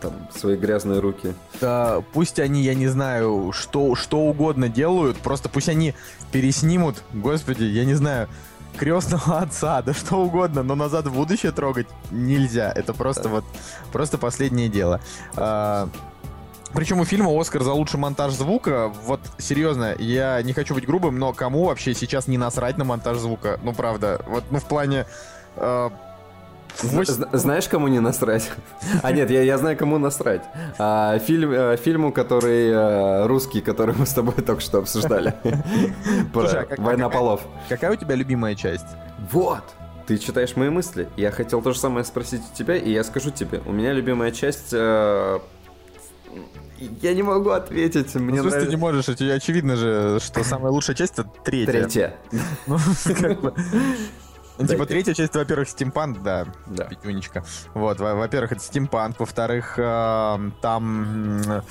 там 0.00 0.12
свои 0.34 0.56
грязные 0.56 1.00
руки. 1.00 1.34
Да, 1.60 2.02
пусть 2.12 2.38
они, 2.38 2.62
я 2.62 2.74
не 2.74 2.86
знаю, 2.86 3.52
что, 3.52 3.94
что 3.94 4.20
угодно 4.20 4.68
делают, 4.68 5.16
просто 5.18 5.48
пусть 5.48 5.68
они 5.68 5.94
переснимут, 6.32 7.02
господи, 7.12 7.64
я 7.64 7.84
не 7.84 7.94
знаю, 7.94 8.28
крестного 8.76 9.38
отца, 9.40 9.82
да 9.82 9.92
что 9.92 10.16
угодно, 10.16 10.62
но 10.62 10.74
назад 10.74 11.06
в 11.06 11.14
будущее 11.14 11.52
трогать 11.52 11.88
нельзя. 12.10 12.72
Это 12.74 12.94
просто 12.94 13.28
вот, 13.28 13.44
просто 13.92 14.18
последнее 14.18 14.68
дело. 14.68 15.00
А, 15.34 15.88
причем 16.74 17.00
у 17.00 17.04
фильма 17.04 17.30
Оскар 17.38 17.62
за 17.62 17.72
лучший 17.72 17.98
монтаж 18.00 18.32
звука. 18.32 18.88
Вот 19.04 19.20
серьезно, 19.38 19.94
я 19.98 20.40
не 20.42 20.52
хочу 20.52 20.74
быть 20.74 20.86
грубым, 20.86 21.18
но 21.18 21.32
кому 21.32 21.64
вообще 21.64 21.94
сейчас 21.94 22.26
не 22.26 22.38
насрать 22.38 22.76
на 22.78 22.84
монтаж 22.84 23.18
звука? 23.18 23.58
Ну 23.62 23.72
правда, 23.72 24.20
вот, 24.26 24.44
ну 24.50 24.58
в 24.58 24.64
плане. 24.64 25.06
а, 25.56 25.90
Зна- 26.82 27.04
Знаешь, 27.32 27.68
кому 27.68 27.88
не 27.88 28.00
насрать? 28.00 28.50
А 29.02 29.10
нет, 29.12 29.30
я, 29.30 29.40
я 29.42 29.56
знаю, 29.56 29.78
кому 29.78 29.96
насрать. 29.96 30.42
А, 30.78 31.18
фильм, 31.20 31.50
э, 31.50 31.76
фильму, 31.78 32.12
который 32.12 32.68
э, 32.70 33.26
русский, 33.26 33.62
который 33.62 33.94
мы 33.96 34.04
с 34.04 34.12
тобой 34.12 34.34
только 34.34 34.60
что 34.60 34.78
обсуждали. 34.78 35.32
Про 36.34 36.40
Слушай, 36.42 36.60
а 36.60 36.64
как- 36.66 36.78
Война 36.78 37.06
а 37.06 37.08
какая- 37.08 37.18
полов. 37.18 37.40
Какая 37.70 37.92
у 37.92 37.96
тебя 37.96 38.14
любимая 38.14 38.54
часть? 38.54 38.84
Вот! 39.32 39.62
Ты 40.06 40.18
читаешь 40.18 40.54
мои 40.54 40.68
мысли. 40.68 41.08
Я 41.16 41.30
хотел 41.32 41.62
то 41.62 41.72
же 41.72 41.78
самое 41.80 42.04
спросить 42.04 42.42
у 42.52 42.56
тебя, 42.56 42.76
и 42.76 42.90
я 42.92 43.02
скажу 43.04 43.30
тебе. 43.30 43.60
У 43.64 43.72
меня 43.72 43.92
любимая 43.94 44.30
часть... 44.30 44.72
э, 46.28 46.84
Я 47.02 47.14
не 47.14 47.22
могу 47.22 47.50
ответить. 47.50 48.14
Ну, 48.14 48.20
Мне 48.22 48.40
в 48.40 48.42
смысле, 48.42 48.50
ты 48.50 48.66
нравится- 48.66 48.70
не 48.70 48.76
можешь, 48.76 49.08
это 49.08 49.32
очевидно 49.34 49.76
же, 49.76 50.18
что 50.20 50.44
самая 50.44 50.70
лучшая 50.72 50.96
часть 50.96 51.14
это 51.18 51.24
третья. 51.44 51.72
Третья. 51.72 52.14
Ну, 52.66 52.78
как 53.20 53.40
бы. 53.40 53.54
Ну, 54.58 54.66
типа, 54.66 54.86
третья 54.86 55.12
часть, 55.12 55.34
во-первых, 55.34 55.68
стимпанк, 55.68 56.22
да, 56.22 56.46
Да. 56.66 56.84
пятюнечка. 56.84 57.44
Вот, 57.74 58.00
во- 58.00 58.14
во-первых, 58.14 58.52
это 58.52 58.60
стимпанк, 58.62 59.20
во-вторых, 59.20 59.74
эм, 59.78 60.54
там... 60.62 61.62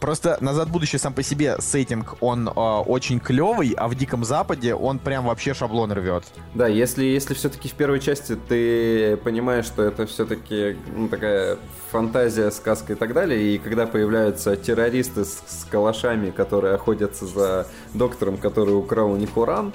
Просто 0.00 0.38
«Назад 0.40 0.68
в 0.68 0.72
будущее» 0.72 0.98
сам 0.98 1.12
по 1.12 1.22
себе 1.22 1.56
сеттинг, 1.60 2.16
он 2.20 2.48
э, 2.48 2.50
очень 2.50 3.20
клевый, 3.20 3.74
а 3.76 3.88
в 3.88 3.94
«Диком 3.94 4.24
Западе» 4.24 4.74
он 4.74 4.98
прям 4.98 5.26
вообще 5.26 5.54
шаблон 5.54 5.92
рвет. 5.92 6.24
Да, 6.54 6.66
если, 6.66 7.04
если 7.04 7.34
все-таки 7.34 7.68
в 7.68 7.74
первой 7.74 8.00
части 8.00 8.36
ты 8.36 9.16
понимаешь, 9.18 9.66
что 9.66 9.82
это 9.82 10.06
все-таки 10.06 10.76
ну, 10.94 11.08
такая 11.08 11.58
фантазия, 11.90 12.50
сказка 12.50 12.92
и 12.92 12.96
так 12.96 13.12
далее, 13.12 13.54
и 13.54 13.58
когда 13.58 13.86
появляются 13.86 14.56
террористы 14.56 15.24
с, 15.24 15.42
с 15.46 15.64
калашами, 15.70 16.30
которые 16.30 16.74
охотятся 16.74 17.26
за 17.26 17.66
доктором, 17.94 18.36
который 18.36 18.76
украл 18.76 19.12
у 19.12 19.16
них 19.16 19.36
уран, 19.36 19.72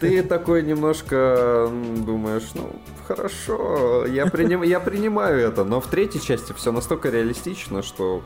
ты 0.00 0.22
такой 0.28 0.62
немножко 0.62 1.70
думаешь, 1.98 2.48
ну, 2.54 2.70
хорошо, 3.06 4.06
я, 4.06 4.26
приним, 4.26 4.62
я 4.62 4.80
принимаю 4.80 5.40
это, 5.40 5.64
но 5.64 5.80
в 5.80 5.86
третьей 5.86 6.20
части 6.20 6.52
все 6.52 6.72
настолько 6.72 7.10
реалистично, 7.10 7.82
что 7.82 8.22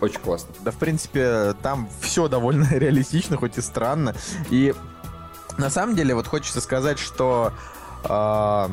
очень 0.00 0.20
классно. 0.20 0.54
Да, 0.60 0.70
в 0.70 0.76
принципе, 0.76 1.54
там 1.62 1.88
все 2.00 2.28
довольно 2.28 2.68
реалистично, 2.70 3.36
хоть 3.36 3.58
и 3.58 3.60
странно. 3.60 4.14
И 4.50 4.74
на 5.58 5.70
самом 5.70 5.96
деле, 5.96 6.14
вот 6.14 6.26
хочется 6.26 6.60
сказать, 6.60 6.98
что 6.98 7.52
а, 8.04 8.70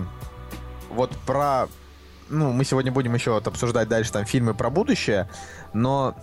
вот 0.90 1.12
про... 1.26 1.68
Ну, 2.30 2.52
мы 2.52 2.66
сегодня 2.66 2.92
будем 2.92 3.14
еще 3.14 3.32
вот 3.32 3.48
обсуждать 3.48 3.88
дальше 3.88 4.12
там 4.12 4.26
фильмы 4.26 4.54
про 4.54 4.70
будущее, 4.70 5.30
но 5.74 6.16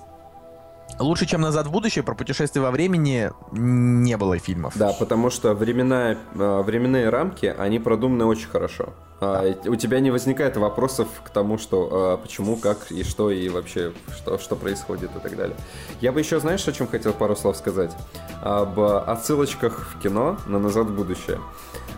лучше, 1.00 1.26
чем 1.26 1.40
«Назад 1.40 1.66
в 1.66 1.70
будущее», 1.70 2.04
про 2.04 2.14
путешествие 2.14 2.62
во 2.62 2.70
времени 2.70 3.30
не 3.52 4.16
было 4.16 4.38
фильмов. 4.38 4.74
Да, 4.76 4.92
потому 4.92 5.30
что 5.30 5.54
времена, 5.54 6.16
э, 6.34 6.62
временные 6.62 7.08
рамки, 7.08 7.46
они 7.46 7.78
продуманы 7.78 8.24
очень 8.26 8.48
хорошо. 8.48 8.90
А, 9.20 9.44
и 9.46 9.68
У 9.68 9.76
тебя 9.76 10.00
не 10.00 10.10
возникает 10.10 10.56
вопросов 10.56 11.08
к 11.24 11.30
тому, 11.30 11.58
что 11.58 12.18
э, 12.18 12.22
почему, 12.22 12.56
как 12.56 12.90
и 12.90 13.02
что, 13.04 13.30
и 13.30 13.48
вообще, 13.48 13.92
что, 14.16 14.38
что 14.38 14.56
происходит 14.56 15.10
и 15.14 15.20
так 15.20 15.36
далее. 15.36 15.56
Я 16.00 16.12
бы 16.12 16.20
еще, 16.20 16.40
знаешь, 16.40 16.66
о 16.66 16.72
чем 16.72 16.86
хотел 16.86 17.12
пару 17.12 17.36
слов 17.36 17.56
сказать? 17.56 17.94
Об 18.42 18.80
отсылочках 18.80 19.94
в 19.94 20.00
кино 20.00 20.38
на 20.46 20.58
«Назад 20.58 20.86
в 20.86 20.94
будущее». 20.94 21.38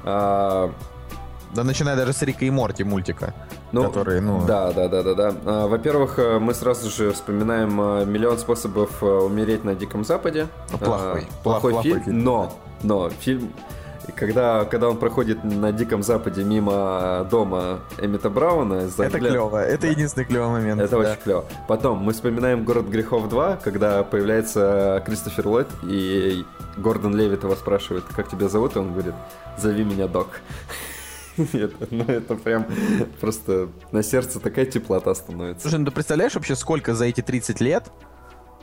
А, 0.05 0.73
Да, 1.55 1.65
начиная 1.65 1.97
даже 1.97 2.13
с 2.13 2.23
Рика 2.23 2.45
и 2.45 2.51
Морти 2.51 2.83
мультика, 2.83 3.35
Ну, 3.73 3.85
который, 3.85 4.21
ну... 4.21 4.45
Да, 4.47 4.71
да, 4.73 4.89
да, 4.89 5.03
да, 5.03 5.15
да. 5.15 5.35
А, 5.47 5.67
Во-первых, 5.67 6.19
э, 6.19 6.39
мы 6.39 6.53
сразу 6.53 6.91
же 6.91 7.13
вспоминаем 7.13 7.81
э, 7.81 8.05
миллион 8.05 8.39
способов 8.39 9.03
э, 9.03 9.07
умереть 9.07 9.65
на 9.65 9.75
Диком 9.75 10.05
Западе. 10.05 10.47
Ну, 10.71 10.79
плохой. 10.79 11.23
А, 11.23 11.43
Плохой 11.43 11.73
Плохой 11.73 11.83
фильм, 11.83 12.05
фильм. 12.05 12.25
но, 12.25 12.53
но 12.83 13.09
фильм, 13.09 13.53
когда, 14.15 14.65
когда 14.67 14.91
он 14.91 14.99
проходит 14.99 15.43
на 15.43 15.73
Диком 15.73 16.03
Западе 16.03 16.45
мимо 16.45 17.27
дома 17.31 17.81
Эмита 17.99 18.29
Брауна, 18.29 18.89
за 18.89 19.05
Это 19.05 19.17
взгляд- 19.17 19.31
клево, 19.33 19.65
это 19.65 19.87
единственный 19.87 20.25
клевый 20.25 20.49
момент. 20.51 20.81
Это 20.81 20.91
да. 20.91 21.11
очень 21.11 21.21
клево. 21.23 21.45
Потом 21.67 21.99
мы 21.99 22.13
вспоминаем 22.13 22.65
«Город 22.65 22.87
грехов 22.89 23.25
2», 23.25 23.61
когда 23.65 24.03
появляется 24.03 25.03
Кристофер 25.07 25.49
Ллойд, 25.49 25.69
и 25.85 26.45
Гордон 26.77 27.17
Левит 27.17 27.43
его 27.45 27.55
спрашивает, 27.57 28.05
как 28.15 28.29
тебя 28.29 28.49
зовут, 28.49 28.77
и 28.77 28.79
он 28.79 28.93
говорит, 28.93 29.15
зови 29.57 29.83
меня 29.85 30.09
Док. 30.09 30.29
Это, 31.53 31.89
ну, 31.91 32.05
это 32.05 32.35
прям 32.35 32.67
просто 33.21 33.69
на 33.91 34.03
сердце 34.03 34.39
такая 34.39 34.67
теплота 34.67 35.15
становится. 35.15 35.63
Слушай, 35.63 35.81
ну 35.81 35.87
ты 35.87 35.91
представляешь 35.93 36.35
вообще, 36.35 36.55
сколько 36.55 36.95
за 36.95 37.07
эти 37.07 37.21
30 37.21 37.61
лет 37.61 37.91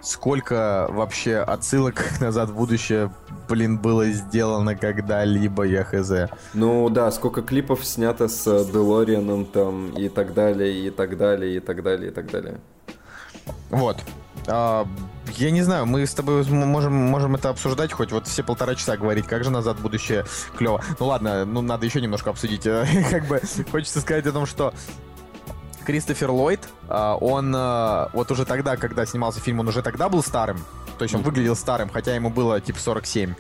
сколько 0.02 0.88
вообще 0.92 1.38
отсылок 1.38 2.04
назад 2.22 2.50
в 2.50 2.56
будущее, 2.56 3.12
блин, 3.48 3.78
было 3.78 4.06
сделано 4.08 4.76
когда-либо, 4.76 5.64
я 5.64 5.84
хз. 5.84 6.32
Ну 6.54 6.90
да, 6.90 7.12
сколько 7.12 7.42
клипов 7.42 7.86
снято 7.86 8.28
с 8.28 8.66
Делорианом 8.66 9.46
там 9.46 9.92
и 9.92 10.10
так 10.10 10.34
далее, 10.34 10.88
и 10.88 10.90
так 10.90 11.18
далее, 11.18 11.58
и 11.58 11.60
так 11.60 11.84
далее, 11.84 12.12
и 12.12 12.14
так 12.14 12.32
далее. 12.32 12.60
Вот. 13.70 13.98
А, 14.50 14.88
я 15.38 15.52
не 15.52 15.62
знаю, 15.62 15.86
мы 15.86 16.06
с 16.06 16.14
тобой 16.14 16.44
можем, 16.44 16.94
можем 16.94 17.36
это 17.36 17.50
обсуждать 17.50 17.92
хоть 17.92 18.12
вот 18.12 18.28
все 18.28 18.44
полтора 18.44 18.76
часа 18.76 18.98
говорить, 18.98 19.28
как 19.28 19.44
же 19.44 19.50
назад 19.50 19.80
будущее 19.80 20.26
клево. 20.58 20.84
Ну 21.00 21.06
ладно, 21.06 21.46
ну 21.46 21.62
надо 21.62 21.86
еще 21.86 22.02
немножко 22.02 22.32
обсудить. 22.32 22.64
как 23.10 23.28
бы 23.28 23.42
хочется 23.72 24.02
сказать 24.02 24.26
о 24.26 24.32
том, 24.32 24.46
что 24.46 24.74
Кристофер 25.86 26.32
Ллойд, 26.32 26.68
а, 26.88 27.16
он 27.16 27.54
а, 27.56 28.10
вот 28.14 28.32
уже 28.32 28.46
тогда, 28.46 28.78
когда 28.78 29.06
снимался 29.06 29.40
фильм, 29.40 29.60
он 29.60 29.68
уже 29.68 29.82
тогда 29.82 30.10
был 30.10 30.24
старым. 30.24 30.64
То 30.98 31.04
есть 31.04 31.16
он 31.16 31.22
выглядел 31.22 31.56
старым, 31.56 31.90
хотя 31.90 32.14
ему 32.14 32.30
было 32.30 32.60
типа 32.60 32.80
47, 32.80 33.34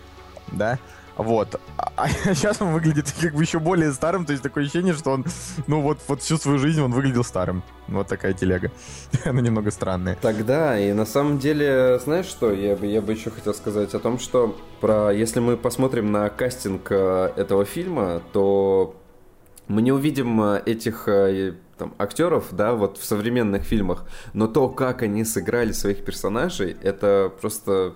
да? 0.51 0.79
Вот. 1.19 1.59
А 1.97 2.07
сейчас 2.33 2.61
он 2.61 2.71
выглядит 2.71 3.13
как 3.19 3.33
бы 3.33 3.43
еще 3.43 3.59
более 3.59 3.91
старым, 3.91 4.25
то 4.25 4.31
есть 4.31 4.41
такое 4.41 4.63
ощущение, 4.63 4.93
что 4.93 5.11
он, 5.11 5.25
ну 5.67 5.81
вот, 5.81 5.99
вот 6.07 6.21
всю 6.21 6.37
свою 6.37 6.57
жизнь 6.59 6.81
он 6.81 6.93
выглядел 6.93 7.25
старым. 7.25 7.61
Вот 7.89 8.07
такая 8.07 8.31
телега. 8.31 8.71
Она 9.25 9.41
немного 9.41 9.69
странная. 9.69 10.17
Тогда, 10.21 10.79
и 10.79 10.93
на 10.93 11.05
самом 11.05 11.37
деле, 11.37 11.99
знаешь 11.99 12.25
что, 12.25 12.53
я 12.53 12.77
бы, 12.77 12.85
я 12.85 13.01
бы 13.01 13.11
еще 13.11 13.31
хотел 13.31 13.53
сказать 13.53 13.93
о 13.93 13.99
том, 13.99 14.17
что 14.17 14.57
про, 14.79 15.11
если 15.11 15.41
мы 15.41 15.57
посмотрим 15.57 16.09
на 16.13 16.29
кастинг 16.29 16.87
э, 16.89 17.33
этого 17.35 17.65
фильма, 17.65 18.21
то 18.31 18.95
мы 19.67 19.81
не 19.81 19.91
увидим 19.91 20.41
э, 20.41 20.63
этих 20.65 21.09
э, 21.09 21.55
там, 21.79 21.95
актеров, 21.97 22.49
да, 22.51 22.73
вот 22.73 22.97
в 22.97 23.05
современных 23.05 23.63
фильмах, 23.63 24.05
но 24.33 24.47
то, 24.47 24.69
как 24.69 25.01
они 25.01 25.23
сыграли 25.23 25.71
своих 25.71 26.05
персонажей, 26.05 26.77
это 26.83 27.31
просто 27.41 27.95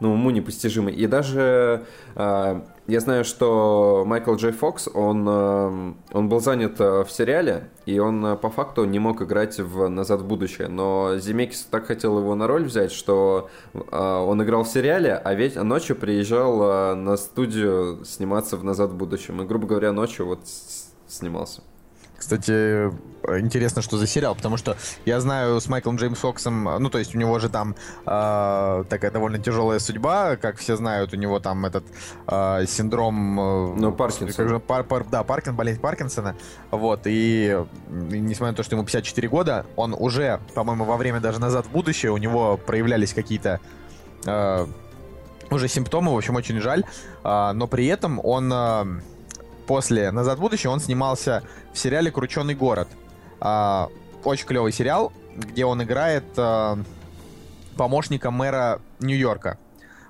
ну, 0.00 0.12
уму 0.12 0.30
непостижимо. 0.30 0.90
И 0.90 1.06
даже 1.06 1.86
э, 2.14 2.60
я 2.86 3.00
знаю, 3.00 3.24
что 3.24 4.04
Майкл 4.06 4.34
Джей 4.34 4.52
Фокс, 4.52 4.88
он, 4.92 5.26
э, 5.28 5.94
он 6.12 6.28
был 6.28 6.40
занят 6.40 6.80
э, 6.80 7.04
в 7.04 7.10
сериале, 7.10 7.70
и 7.86 7.98
он 7.98 8.24
э, 8.24 8.36
по 8.36 8.50
факту 8.50 8.84
не 8.84 8.98
мог 8.98 9.22
играть 9.22 9.58
в 9.58 9.88
«Назад 9.88 10.20
в 10.20 10.26
будущее». 10.26 10.68
Но 10.68 11.16
Земекис 11.16 11.66
так 11.70 11.86
хотел 11.86 12.18
его 12.18 12.34
на 12.34 12.46
роль 12.46 12.64
взять, 12.64 12.92
что 12.92 13.48
э, 13.72 13.78
он 13.80 14.42
играл 14.42 14.64
в 14.64 14.68
сериале, 14.68 15.14
а 15.14 15.34
ведь 15.34 15.56
ночью 15.56 15.96
приезжал 15.96 16.62
э, 16.62 16.94
на 16.94 17.16
студию 17.16 18.04
сниматься 18.04 18.56
в 18.56 18.64
«Назад 18.64 18.90
в 18.90 18.96
будущем». 18.96 19.42
И, 19.42 19.46
грубо 19.46 19.66
говоря, 19.66 19.92
ночью 19.92 20.26
вот 20.26 20.40
снимался. 21.08 21.62
Кстати, 22.26 22.90
интересно, 23.38 23.82
что 23.82 23.98
за 23.98 24.08
сериал, 24.08 24.34
потому 24.34 24.56
что 24.56 24.76
я 25.04 25.20
знаю 25.20 25.60
с 25.60 25.68
Майклом 25.68 25.94
Джеймс 25.94 26.18
Фоксом, 26.18 26.64
ну, 26.64 26.90
то 26.90 26.98
есть 26.98 27.14
у 27.14 27.18
него 27.18 27.38
же 27.38 27.48
там 27.48 27.76
э, 28.04 28.84
такая 28.88 29.12
довольно 29.12 29.38
тяжелая 29.38 29.78
судьба, 29.78 30.34
как 30.34 30.58
все 30.58 30.74
знают, 30.74 31.12
у 31.12 31.16
него 31.16 31.38
там 31.38 31.64
этот 31.66 31.84
э, 32.26 32.64
синдром... 32.66 33.38
Э, 33.38 33.74
ну, 33.76 33.92
Паркинсон. 33.92 34.32
Как 34.32 34.48
же, 34.48 34.58
пар, 34.58 34.82
пар, 34.82 35.06
да, 35.08 35.22
Паркин, 35.22 35.54
болезнь 35.54 35.80
Паркинсона, 35.80 36.34
вот, 36.72 37.02
и, 37.04 37.56
и 38.10 38.18
несмотря 38.18 38.50
на 38.50 38.56
то, 38.56 38.64
что 38.64 38.74
ему 38.74 38.84
54 38.84 39.28
года, 39.28 39.66
он 39.76 39.94
уже, 39.96 40.40
по-моему, 40.56 40.84
во 40.84 40.96
время 40.96 41.20
даже 41.20 41.38
«Назад 41.38 41.66
в 41.66 41.70
будущее» 41.70 42.10
у 42.10 42.16
него 42.16 42.56
проявлялись 42.56 43.14
какие-то... 43.14 43.60
Э, 44.26 44.66
уже 45.48 45.68
симптомы, 45.68 46.12
в 46.12 46.16
общем, 46.16 46.34
очень 46.34 46.60
жаль, 46.60 46.82
э, 47.22 47.52
но 47.52 47.68
при 47.68 47.86
этом 47.86 48.18
он... 48.24 48.52
Э, 48.52 48.84
после 49.66 50.10
«Назад 50.10 50.38
в 50.38 50.40
будущее» 50.40 50.70
он 50.70 50.80
снимался 50.80 51.42
в 51.72 51.78
сериале 51.78 52.10
«Крученый 52.10 52.54
город». 52.54 52.88
А, 53.40 53.88
очень 54.24 54.46
клевый 54.46 54.72
сериал, 54.72 55.12
где 55.34 55.64
он 55.64 55.82
играет 55.82 56.24
а, 56.36 56.78
помощника 57.76 58.30
мэра 58.30 58.80
Нью-Йорка. 59.00 59.58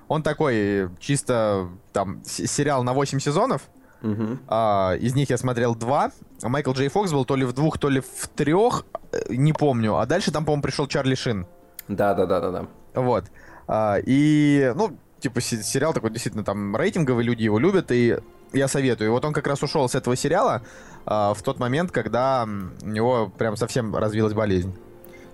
Он 0.07 0.23
такой 0.23 0.89
чисто 0.99 1.67
там 1.91 2.23
сериал 2.23 2.83
на 2.83 2.93
8 2.93 3.19
сезонов. 3.19 3.63
Uh-huh. 4.01 4.37
А, 4.47 4.93
из 4.93 5.15
них 5.15 5.29
я 5.29 5.37
смотрел 5.37 5.75
два. 5.75 6.11
Майкл 6.43 6.71
Джей 6.71 6.87
Фокс 6.87 7.11
был 7.11 7.25
то 7.25 7.35
ли 7.35 7.45
в 7.45 7.53
двух, 7.53 7.77
то 7.77 7.89
ли 7.89 7.99
в 7.99 8.27
трех, 8.35 8.85
э, 9.11 9.33
не 9.33 9.53
помню. 9.53 9.97
А 9.97 10.05
дальше 10.05 10.31
там, 10.31 10.45
по-моему, 10.45 10.61
пришел 10.61 10.87
Чарли 10.87 11.15
Шин. 11.15 11.47
Да, 11.87 12.13
да, 12.13 12.25
да, 12.25 12.39
да, 12.39 12.51
да. 12.51 12.67
Вот. 12.93 13.25
А, 13.67 13.97
и, 14.05 14.71
ну, 14.75 14.97
типа 15.19 15.41
сериал 15.41 15.93
такой 15.93 16.11
действительно 16.11 16.43
там 16.43 16.75
рейтинговый, 16.75 17.25
люди 17.25 17.43
его 17.43 17.59
любят, 17.59 17.91
и 17.91 18.17
я 18.53 18.67
советую. 18.67 19.11
Вот 19.11 19.25
он 19.25 19.33
как 19.33 19.47
раз 19.47 19.63
ушел 19.63 19.87
с 19.87 19.95
этого 19.95 20.15
сериала 20.15 20.61
э, 21.05 21.09
в 21.09 21.41
тот 21.43 21.59
момент, 21.59 21.91
когда 21.91 22.47
у 22.81 22.87
него 22.87 23.31
прям 23.37 23.57
совсем 23.57 23.95
развилась 23.95 24.33
болезнь. 24.33 24.73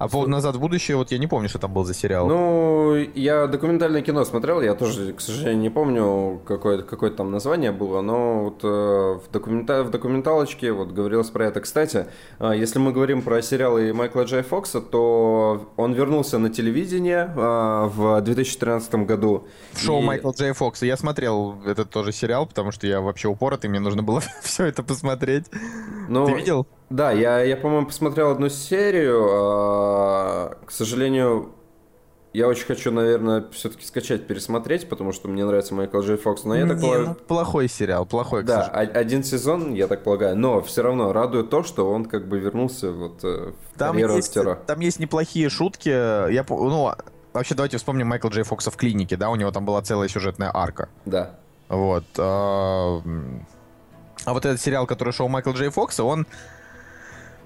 А 0.04 0.10
по 0.10 0.28
«Назад 0.28 0.58
в 0.58 0.60
будущее» 0.60 0.98
вот 0.98 1.12
я 1.12 1.18
не 1.18 1.28
помню, 1.28 1.48
что 1.48 1.60
там 1.60 1.72
был 1.72 1.86
за 1.86 1.94
сериал. 1.94 2.28
Ну, 2.28 2.94
я 3.16 3.48
документальное 3.48 4.02
кино 4.02 4.26
смотрел, 4.26 4.60
я 4.60 4.76
тоже, 4.76 5.14
к 5.14 5.22
сожалению, 5.22 5.62
не 5.62 5.70
помню, 5.70 6.42
какое, 6.46 6.82
какое 6.82 7.10
там 7.10 7.32
название 7.32 7.72
было, 7.72 8.02
но 8.02 8.44
вот 8.44 8.60
э, 8.64 8.68
в, 8.68 9.32
документа, 9.32 9.82
в 9.86 9.92
документалочке 9.92 10.74
вот 10.74 10.92
говорилось 10.92 11.30
про 11.30 11.46
это. 11.46 11.62
Кстати, 11.62 12.08
э, 12.40 12.52
если 12.54 12.80
мы 12.80 12.92
говорим 12.92 13.22
про 13.22 13.42
сериалы 13.42 13.94
Майкла 13.94 14.24
Джей 14.24 14.42
Фокса, 14.42 14.82
то 14.82 15.72
он 15.78 15.94
вернулся 15.94 16.38
на 16.38 16.50
телевидение 16.50 17.32
э, 17.34 17.86
в 17.88 18.20
2013 18.20 18.96
году. 19.06 19.48
В 19.72 19.80
шоу 19.80 20.02
и... 20.02 20.06
Майкла 20.06 20.34
Джей 20.38 20.52
Фокса. 20.52 20.86
Я 20.86 20.98
смотрел 20.98 21.62
этот 21.66 21.90
тоже 21.92 22.12
сериал, 22.12 22.46
потому 22.46 22.74
что 22.74 22.88
я 22.88 23.00
вообще 23.00 23.30
упоротый, 23.30 23.70
мне 23.70 23.80
нужно 23.80 24.04
было 24.04 24.22
все 24.44 24.66
это 24.66 24.84
посмотреть. 24.84 25.46
Ну, 26.10 26.26
Ты 26.26 26.34
видел? 26.34 26.68
Да, 26.94 27.12
я, 27.12 27.42
я 27.42 27.58
по-моему, 27.58 27.88
посмотрел 27.88 28.30
одну 28.30 28.50
серию. 28.50 29.28
А, 29.32 30.58
к 30.64 30.70
сожалению, 30.70 31.52
я 32.34 32.48
очень 32.48 32.68
хочу, 32.68 32.92
наверное, 32.92 33.46
все-таки 33.52 33.84
скачать, 33.84 34.28
пересмотреть, 34.28 34.88
потому 34.88 35.12
что 35.12 35.28
мне 35.28 35.44
нравится 35.44 35.74
Майкл 35.74 36.02
Джей 36.02 36.18
Фокс. 36.18 36.44
Но 36.44 36.56
я 36.56 36.68
так 36.68 36.80
полагаю... 36.80 37.08
ну, 37.08 37.16
плохой 37.16 37.68
сериал, 37.68 38.06
плохой, 38.06 38.44
Да, 38.44 38.68
один 38.68 39.24
сезон, 39.24 39.74
я 39.74 39.88
так 39.88 40.04
полагаю. 40.04 40.38
Но 40.38 40.62
все 40.62 40.84
равно 40.84 41.12
радует 41.14 41.50
то, 41.50 41.64
что 41.64 41.92
он 41.92 42.06
как 42.06 42.28
бы 42.28 42.38
вернулся 42.38 42.92
вот 42.92 43.24
э, 43.24 43.54
в 43.74 43.80
там 43.80 43.94
карьеру 43.94 44.18
есть, 44.18 44.28
актера. 44.28 44.60
Там 44.68 44.80
есть 44.80 45.00
неплохие 45.00 45.50
шутки. 45.50 45.90
Я, 45.90 46.46
ну, 46.48 46.94
вообще 47.34 47.56
давайте 47.56 47.78
вспомним 47.78 48.06
Майкла 48.06 48.30
Джей 48.30 48.44
Фокса 48.44 48.70
в 48.70 48.78
клинике, 48.78 49.18
да, 49.18 49.32
у 49.32 49.36
него 49.36 49.50
там 49.50 49.66
была 49.66 49.82
целая 49.82 50.10
сюжетная 50.10 50.52
арка. 50.54 50.90
Да. 51.06 51.40
Вот. 51.70 52.06
А, 52.20 53.02
а 54.26 54.34
вот 54.34 54.46
этот 54.46 54.62
сериал, 54.62 54.86
который 54.86 55.12
шел 55.12 55.28
Майкл 55.28 55.54
Джей 55.54 55.70
Фокса, 55.70 56.04
он 56.04 56.28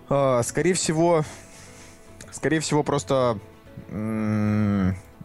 скорее 0.07 0.73
всего, 0.73 1.23
скорее 2.31 2.59
всего, 2.59 2.83
просто 2.83 3.39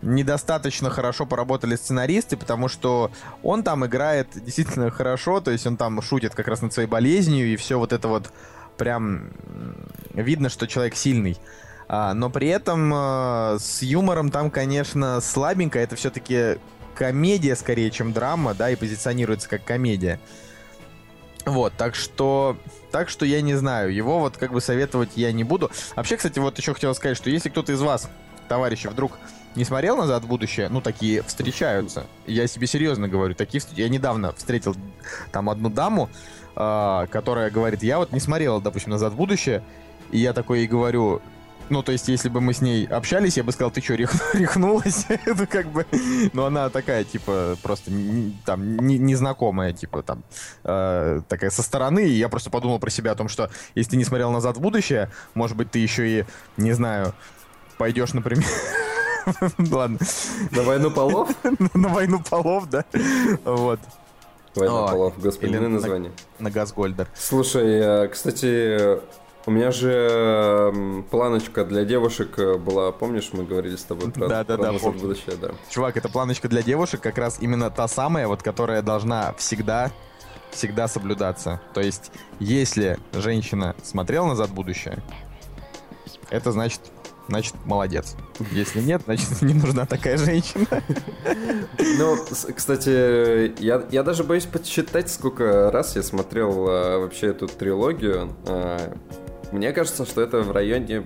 недостаточно 0.03 0.91
хорошо 0.91 1.27
поработали 1.27 1.77
сценаристы, 1.77 2.37
потому 2.37 2.69
что 2.69 3.11
он 3.43 3.63
там 3.63 3.87
играет 3.87 4.29
действительно 4.35 4.91
хорошо, 4.91 5.41
то 5.41 5.51
есть 5.51 5.67
он 5.67 5.77
там 5.77 6.03
шутит 6.03 6.35
как 6.35 6.49
раз 6.49 6.61
над 6.63 6.73
своей 6.73 6.89
болезнью, 6.89 7.47
и 7.47 7.57
все 7.57 7.79
вот 7.79 7.93
это 7.93 8.09
вот 8.09 8.33
прям 8.77 9.31
видно, 10.13 10.49
что 10.49 10.67
человек 10.67 10.97
сильный. 10.97 11.39
А, 11.89 12.15
но 12.15 12.31
при 12.31 12.49
этом 12.49 12.91
а, 12.95 13.57
с 13.61 13.83
юмором 13.83 14.31
там, 14.31 14.51
конечно, 14.51 15.21
слабенько. 15.21 15.79
Это 15.79 15.95
все-таки 15.95 16.59
комедия 16.95 17.55
скорее, 17.55 17.91
чем 17.91 18.13
драма, 18.13 18.55
да, 18.55 18.71
и 18.71 18.77
позиционируется 18.77 19.49
как 19.49 19.65
комедия. 19.65 20.19
Вот, 21.45 21.73
так 21.77 21.95
что... 21.95 22.57
Так 22.91 23.09
что 23.09 23.25
я 23.25 23.41
не 23.41 23.55
знаю. 23.55 23.93
Его 23.93 24.19
вот 24.19 24.37
как 24.37 24.53
бы 24.53 24.61
советовать 24.61 25.13
я 25.17 25.33
не 25.33 25.45
буду. 25.45 25.71
Вообще, 25.97 26.19
кстати, 26.19 26.39
вот 26.39 26.59
еще 26.59 26.75
хотел 26.75 26.95
сказать, 26.95 27.17
что 27.17 27.31
если 27.31 27.49
кто-то 27.49 27.73
из 27.73 27.81
вас, 27.81 28.11
товарищи, 28.49 28.87
вдруг 28.87 29.13
не 29.55 29.65
смотрел 29.65 29.97
«Назад 29.97 30.25
в 30.25 30.27
будущее», 30.27 30.69
ну, 30.69 30.81
такие 30.81 31.23
встречаются. 31.23 32.07
Я 32.27 32.47
себе 32.47 32.67
серьезно 32.67 33.09
говорю, 33.09 33.35
такие 33.35 33.63
Я 33.73 33.89
недавно 33.89 34.33
встретил 34.33 34.77
там 35.31 35.49
одну 35.49 35.71
даму, 35.71 36.11
э, 36.55 37.07
которая 37.11 37.51
говорит, 37.51 37.83
я 37.83 37.99
вот 37.99 38.13
не 38.13 38.21
смотрела, 38.21 38.61
допустим, 38.61 38.91
«Назад 38.91 39.15
в 39.15 39.17
будущее», 39.17 39.63
и 40.11 40.19
я 40.19 40.33
такой 40.33 40.61
ей 40.61 40.69
говорю, 40.69 41.23
ну, 41.69 41.83
то 41.83 41.93
есть, 41.93 42.09
если 42.09 42.29
бы 42.29 42.41
мы 42.41 42.53
с 42.53 42.61
ней 42.61 42.87
общались, 42.87 43.37
я 43.37 43.45
бы 43.45 43.53
сказал, 43.53 43.71
ты 43.71 43.81
что, 43.81 43.95
рех... 43.95 44.13
рехнулась? 44.35 45.07
ну, 45.27 45.47
как 45.49 45.67
бы... 45.67 45.87
Ну, 46.33 46.45
она 46.45 46.69
такая, 46.71 47.05
типа, 47.05 47.57
просто 47.63 47.91
не, 47.91 48.37
там, 48.45 48.77
не, 48.79 48.99
незнакомая, 48.99 49.73
типа, 49.73 50.03
там, 50.03 50.23
э, 50.65 51.21
такая 51.29 51.51
со 51.51 51.63
стороны. 51.63 52.07
И 52.07 52.13
я 52.13 52.29
просто 52.29 52.51
подумал 52.51 52.79
про 52.79 52.91
себя 52.91 53.13
о 53.13 53.15
том, 53.15 53.29
что 53.29 53.51
если 53.75 53.93
ты 53.93 53.97
не 53.97 54.05
смотрел 54.05 54.31
«Назад 54.31 54.57
в 54.57 54.61
будущее», 54.61 55.11
может 55.35 55.57
быть, 55.57 55.71
ты 55.71 55.79
еще 55.79 56.21
и, 56.21 56.25
не 56.57 56.73
знаю, 56.73 57.15
пойдешь, 57.79 58.13
например... 58.13 58.47
Ладно. 59.71 59.99
На 60.51 60.63
войну 60.63 60.91
полов? 60.91 61.31
На 61.75 61.89
войну 61.89 62.21
полов, 62.29 62.69
да. 62.69 62.85
Вот. 63.45 63.79
Война 64.55 64.89
полов, 64.89 65.15
господи, 65.19 65.57
название. 65.57 66.13
На 66.39 66.51
Газгольдер. 66.51 67.09
Слушай, 67.15 68.05
э, 68.05 68.09
кстати, 68.09 69.01
у 69.47 69.51
меня 69.51 69.71
же 69.73 71.05
планочка 71.11 71.65
для 71.65 71.85
девушек 71.85 72.39
э, 72.39 72.57
была, 72.59 72.93
помнишь, 72.93 73.31
мы 73.33 73.45
говорили 73.45 73.77
с 73.77 73.83
тобой 73.83 74.11
про, 74.11 74.29
да, 74.29 74.45
да, 74.45 74.57
про 74.57 74.73
да, 74.73 74.73
будущее, 74.73 75.37
да. 75.41 75.51
Чувак, 75.69 75.97
эта 75.97 76.09
планочка 76.09 76.49
для 76.49 76.63
девушек 76.63 77.01
как 77.01 77.19
раз 77.19 77.39
именно 77.41 77.71
та 77.71 77.89
самая, 77.89 78.29
вот 78.29 78.43
которая 78.43 78.83
должна 78.83 79.33
всегда, 79.35 79.91
всегда 80.51 80.87
соблюдаться. 80.87 81.61
То 81.75 81.81
есть, 81.81 82.13
если 82.39 82.99
женщина 83.13 83.75
смотрела 83.83 84.27
назад 84.27 84.51
в 84.51 84.55
будущее, 84.55 85.03
это 86.31 86.53
значит, 86.53 86.81
значит, 87.29 87.55
молодец. 87.65 88.15
Если 88.53 88.81
нет, 88.81 89.03
значит, 89.05 89.29
не 89.43 89.55
нужна 89.55 89.87
такая 89.87 90.19
женщина. 90.19 90.67
Ну, 91.99 92.17
кстати, 92.55 93.61
я, 93.63 93.85
я 93.91 94.03
даже 94.03 94.25
боюсь 94.25 94.47
подсчитать, 94.47 95.11
сколько 95.11 95.71
раз 95.71 95.97
я 95.97 96.03
смотрел 96.03 96.67
а, 96.69 96.99
вообще 97.01 97.29
эту 97.29 97.49
трилогию. 97.49 98.35
А, 98.47 98.97
мне 99.53 99.73
кажется, 99.73 100.07
что 100.07 100.21
это 100.21 100.41
в 100.43 100.53
районе 100.53 101.05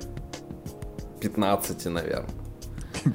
15, 1.21 1.87
наверное. 1.87 2.27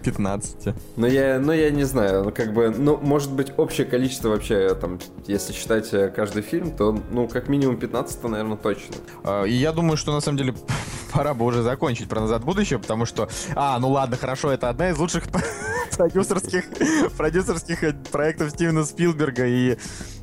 15. 0.03 0.73
Ну 0.97 1.07
я, 1.07 1.39
ну, 1.39 1.51
я 1.51 1.69
не 1.69 1.83
знаю, 1.83 2.23
ну, 2.23 2.31
как 2.31 2.53
бы, 2.53 2.69
ну, 2.69 2.97
может 2.97 3.31
быть, 3.31 3.51
общее 3.57 3.85
количество 3.85 4.29
вообще, 4.29 4.73
там, 4.75 4.99
если 5.27 5.53
считать 5.53 5.93
э, 5.93 6.09
каждый 6.09 6.43
фильм, 6.43 6.71
то, 6.71 6.97
ну, 7.11 7.27
как 7.27 7.49
минимум 7.49 7.77
15, 7.77 8.23
наверное, 8.23 8.57
точно. 8.57 8.95
А, 9.23 9.43
и 9.43 9.53
я 9.53 9.71
думаю, 9.71 9.97
что, 9.97 10.13
на 10.13 10.21
самом 10.21 10.37
деле, 10.37 10.55
пора 11.13 11.33
бы 11.33 11.45
уже 11.45 11.61
закончить 11.61 12.07
про 12.07 12.21
«Назад 12.21 12.43
в 12.43 12.45
будущее», 12.45 12.79
потому 12.79 13.05
что, 13.05 13.29
а, 13.55 13.77
ну 13.79 13.89
ладно, 13.89 14.17
хорошо, 14.17 14.51
это 14.51 14.69
одна 14.69 14.89
из 14.89 14.97
лучших 14.97 15.25
продюсерских, 15.95 16.65
продюсерских 17.17 17.83
э, 17.83 17.93
проектов 18.11 18.51
Стивена 18.51 18.83
Спилберга, 18.83 19.45
и, 19.45 19.77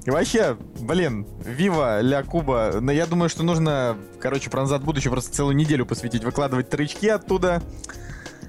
и 0.04 0.10
вообще, 0.10 0.56
блин, 0.80 1.26
Вива, 1.44 2.00
Ля 2.00 2.22
Куба, 2.22 2.78
но 2.80 2.92
я 2.92 3.06
думаю, 3.06 3.28
что 3.28 3.42
нужно, 3.42 3.96
короче, 4.20 4.50
про 4.50 4.62
«Назад 4.62 4.82
будущее» 4.82 5.10
просто 5.10 5.32
целую 5.32 5.56
неделю 5.56 5.86
посвятить, 5.86 6.24
выкладывать 6.24 6.70
трычки 6.70 7.06
оттуда, 7.06 7.62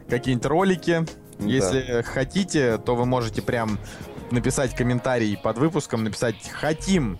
какие-нибудь 0.09 0.45
ролики. 0.45 1.05
Да. 1.39 1.45
Если 1.45 2.03
хотите, 2.05 2.77
то 2.77 2.95
вы 2.95 3.05
можете 3.05 3.41
прям 3.41 3.79
написать 4.31 4.75
комментарий 4.75 5.37
под 5.37 5.57
выпуском, 5.57 6.03
написать 6.03 6.35
«Хотим, 6.51 7.19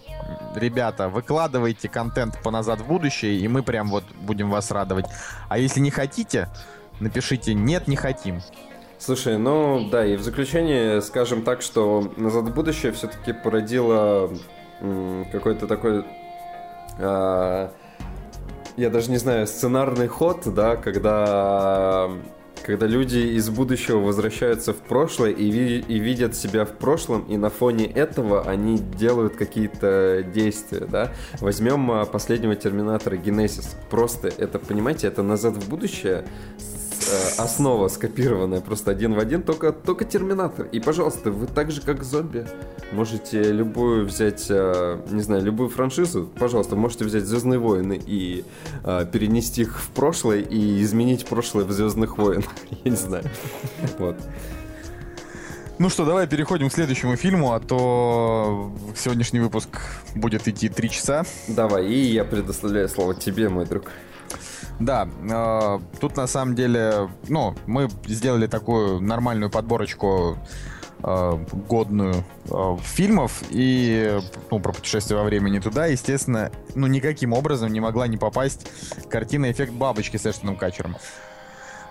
ребята, 0.56 1.10
выкладывайте 1.10 1.90
контент 1.90 2.42
по 2.44 2.52
«Назад 2.52 2.82
в 2.82 2.88
будущее», 2.88 3.40
и 3.40 3.48
мы 3.48 3.64
прям 3.64 3.90
вот 3.90 4.04
будем 4.22 4.50
вас 4.50 4.72
радовать. 4.72 5.06
А 5.48 5.58
если 5.58 5.80
не 5.80 5.92
хотите, 5.92 6.50
напишите 7.00 7.54
«Нет, 7.54 7.88
не 7.88 7.96
хотим». 7.96 8.42
Слушай, 9.00 9.38
ну 9.38 9.88
да, 9.90 10.06
и 10.06 10.18
в 10.18 10.22
заключение 10.22 11.02
скажем 11.02 11.42
так, 11.44 11.62
что 11.62 12.12
«Назад 12.18 12.50
в 12.50 12.54
будущее» 12.54 12.92
все-таки 12.92 13.32
породило 13.32 14.30
какой-то 15.32 15.68
такой... 15.68 16.04
А, 17.00 17.72
я 18.76 18.90
даже 18.90 19.10
не 19.10 19.18
знаю, 19.18 19.48
сценарный 19.48 20.08
ход, 20.08 20.42
да, 20.54 20.76
когда 20.76 22.12
когда 22.62 22.86
люди 22.88 23.18
из 23.18 23.50
будущего 23.50 24.00
возвращаются 24.00 24.74
в 24.74 24.82
прошлое 24.82 25.32
и, 25.32 25.50
ви- 25.50 25.80
и 25.80 25.98
видят 25.98 26.36
себя 26.36 26.66
в 26.66 26.72
прошлом, 26.72 27.22
и 27.24 27.38
на 27.38 27.50
фоне 27.50 27.86
этого 27.86 28.42
они 28.42 28.78
делают 28.78 29.38
какие-то 29.38 30.24
действия, 30.24 30.86
да. 30.86 31.14
Возьмем 31.40 31.90
а, 31.90 32.06
последнего 32.06 32.56
Терминатора 32.56 33.16
Генесис. 33.16 33.78
Просто 33.90 34.28
это, 34.28 34.60
понимаете, 34.60 35.08
это 35.08 35.24
назад 35.24 35.56
в 35.56 35.70
будущее 35.70 36.26
э, 37.08 37.42
основа 37.42 37.88
скопированная 37.88 38.62
просто 38.62 38.92
один 38.92 39.14
в 39.14 39.20
один, 39.20 39.44
только, 39.44 39.72
только 39.72 40.06
Терминатор. 40.06 40.68
И, 40.72 40.80
пожалуйста, 40.80 41.32
вы 41.32 41.48
так 41.48 41.72
же, 41.72 41.82
как 41.82 42.04
зомби, 42.04 42.48
можете 42.92 43.42
любую 43.52 44.06
взять, 44.06 44.48
э, 44.50 45.00
не 45.10 45.22
знаю, 45.22 45.44
любую 45.44 45.70
франшизу, 45.70 46.30
пожалуйста, 46.40 46.76
можете 46.76 47.06
взять 47.06 47.24
Звездные 47.24 47.60
войны 47.60 48.02
и 48.06 48.44
э, 48.84 49.06
перенести 49.12 49.62
их 49.62 49.80
в 49.80 49.90
прошлое 49.90 50.40
и 50.40 50.82
изменить 50.84 51.26
прошлое 51.26 51.66
в 51.66 51.72
Звездных 51.72 52.18
войнах. 52.18 52.50
Я 52.84 52.92
не 52.92 52.98
знаю. 52.98 53.24
Вот. 53.98 54.16
Ну 55.80 55.90
что, 55.90 56.04
давай 56.04 56.28
переходим 56.28 56.68
к 56.70 56.74
следующему 56.74 57.16
фильму, 57.16 57.54
а 57.54 57.62
то 57.62 58.70
сегодняшний 58.98 59.40
выпуск 59.40 59.70
будет 60.14 60.46
идти 60.50 60.68
три 60.68 60.90
часа. 60.90 61.24
Давай, 61.48 61.88
и 61.88 62.12
я 62.12 62.26
предоставляю 62.26 62.90
слово 62.90 63.16
тебе, 63.16 63.48
мой 63.48 63.66
друг. 63.66 63.86
Да, 64.80 65.08
э, 65.08 65.80
тут 66.00 66.16
на 66.16 66.28
самом 66.28 66.56
деле, 66.56 67.10
ну, 67.28 67.56
мы 67.66 67.90
сделали 68.06 68.48
такую 68.48 69.02
нормальную 69.02 69.52
подборочку 69.52 70.38
э, 71.04 71.46
годную 71.68 72.24
э, 72.50 72.78
фильмов 72.84 73.44
и 73.50 74.20
ну, 74.50 74.60
про 74.60 74.72
путешествие 74.72 75.20
во 75.20 75.26
времени 75.26 75.60
туда, 75.60 75.88
естественно, 75.88 76.52
ну 76.76 76.88
никаким 76.88 77.34
образом 77.34 77.74
не 77.74 77.82
могла 77.82 78.08
не 78.08 78.18
попасть 78.18 78.68
картина 79.10 79.52
«Эффект 79.52 79.74
бабочки» 79.74 80.16
с 80.16 80.26
Эштоном 80.26 80.56
Качером. 80.56 80.96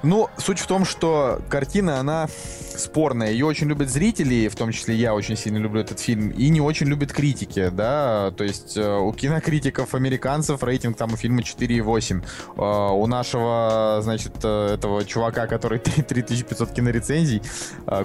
Ну, 0.03 0.29
суть 0.37 0.61
в 0.61 0.67
том, 0.67 0.85
что 0.85 1.41
картина, 1.49 1.99
она 1.99 2.29
спорная. 2.29 3.33
Ее 3.33 3.47
очень 3.47 3.67
любят 3.67 3.91
зрители, 3.91 4.49
в 4.49 4.55
том 4.55 4.71
числе 4.71 4.95
я 4.95 5.15
очень 5.15 5.37
сильно 5.37 5.59
люблю 5.59 5.81
этот 5.81 5.99
фильм, 5.99 6.31
и 6.31 6.49
не 6.49 6.61
очень 6.61 6.87
любят 6.87 7.13
критики, 7.13 7.71
да. 7.71 8.33
То 8.37 8.45
есть 8.45 8.77
э, 8.77 8.97
у 8.97 9.13
кинокритиков 9.13 9.95
американцев 9.95 10.63
рейтинг 10.63 10.97
там 10.97 11.13
у 11.15 11.17
фильма 11.17 11.41
4,8. 11.41 12.25
Э, 12.57 12.93
у 12.93 13.07
нашего, 13.07 13.99
значит, 14.03 14.35
э, 14.45 14.75
этого 14.75 15.05
чувака, 15.05 15.47
который 15.47 15.79
3500 15.81 16.71
кинорецензий, 16.73 17.43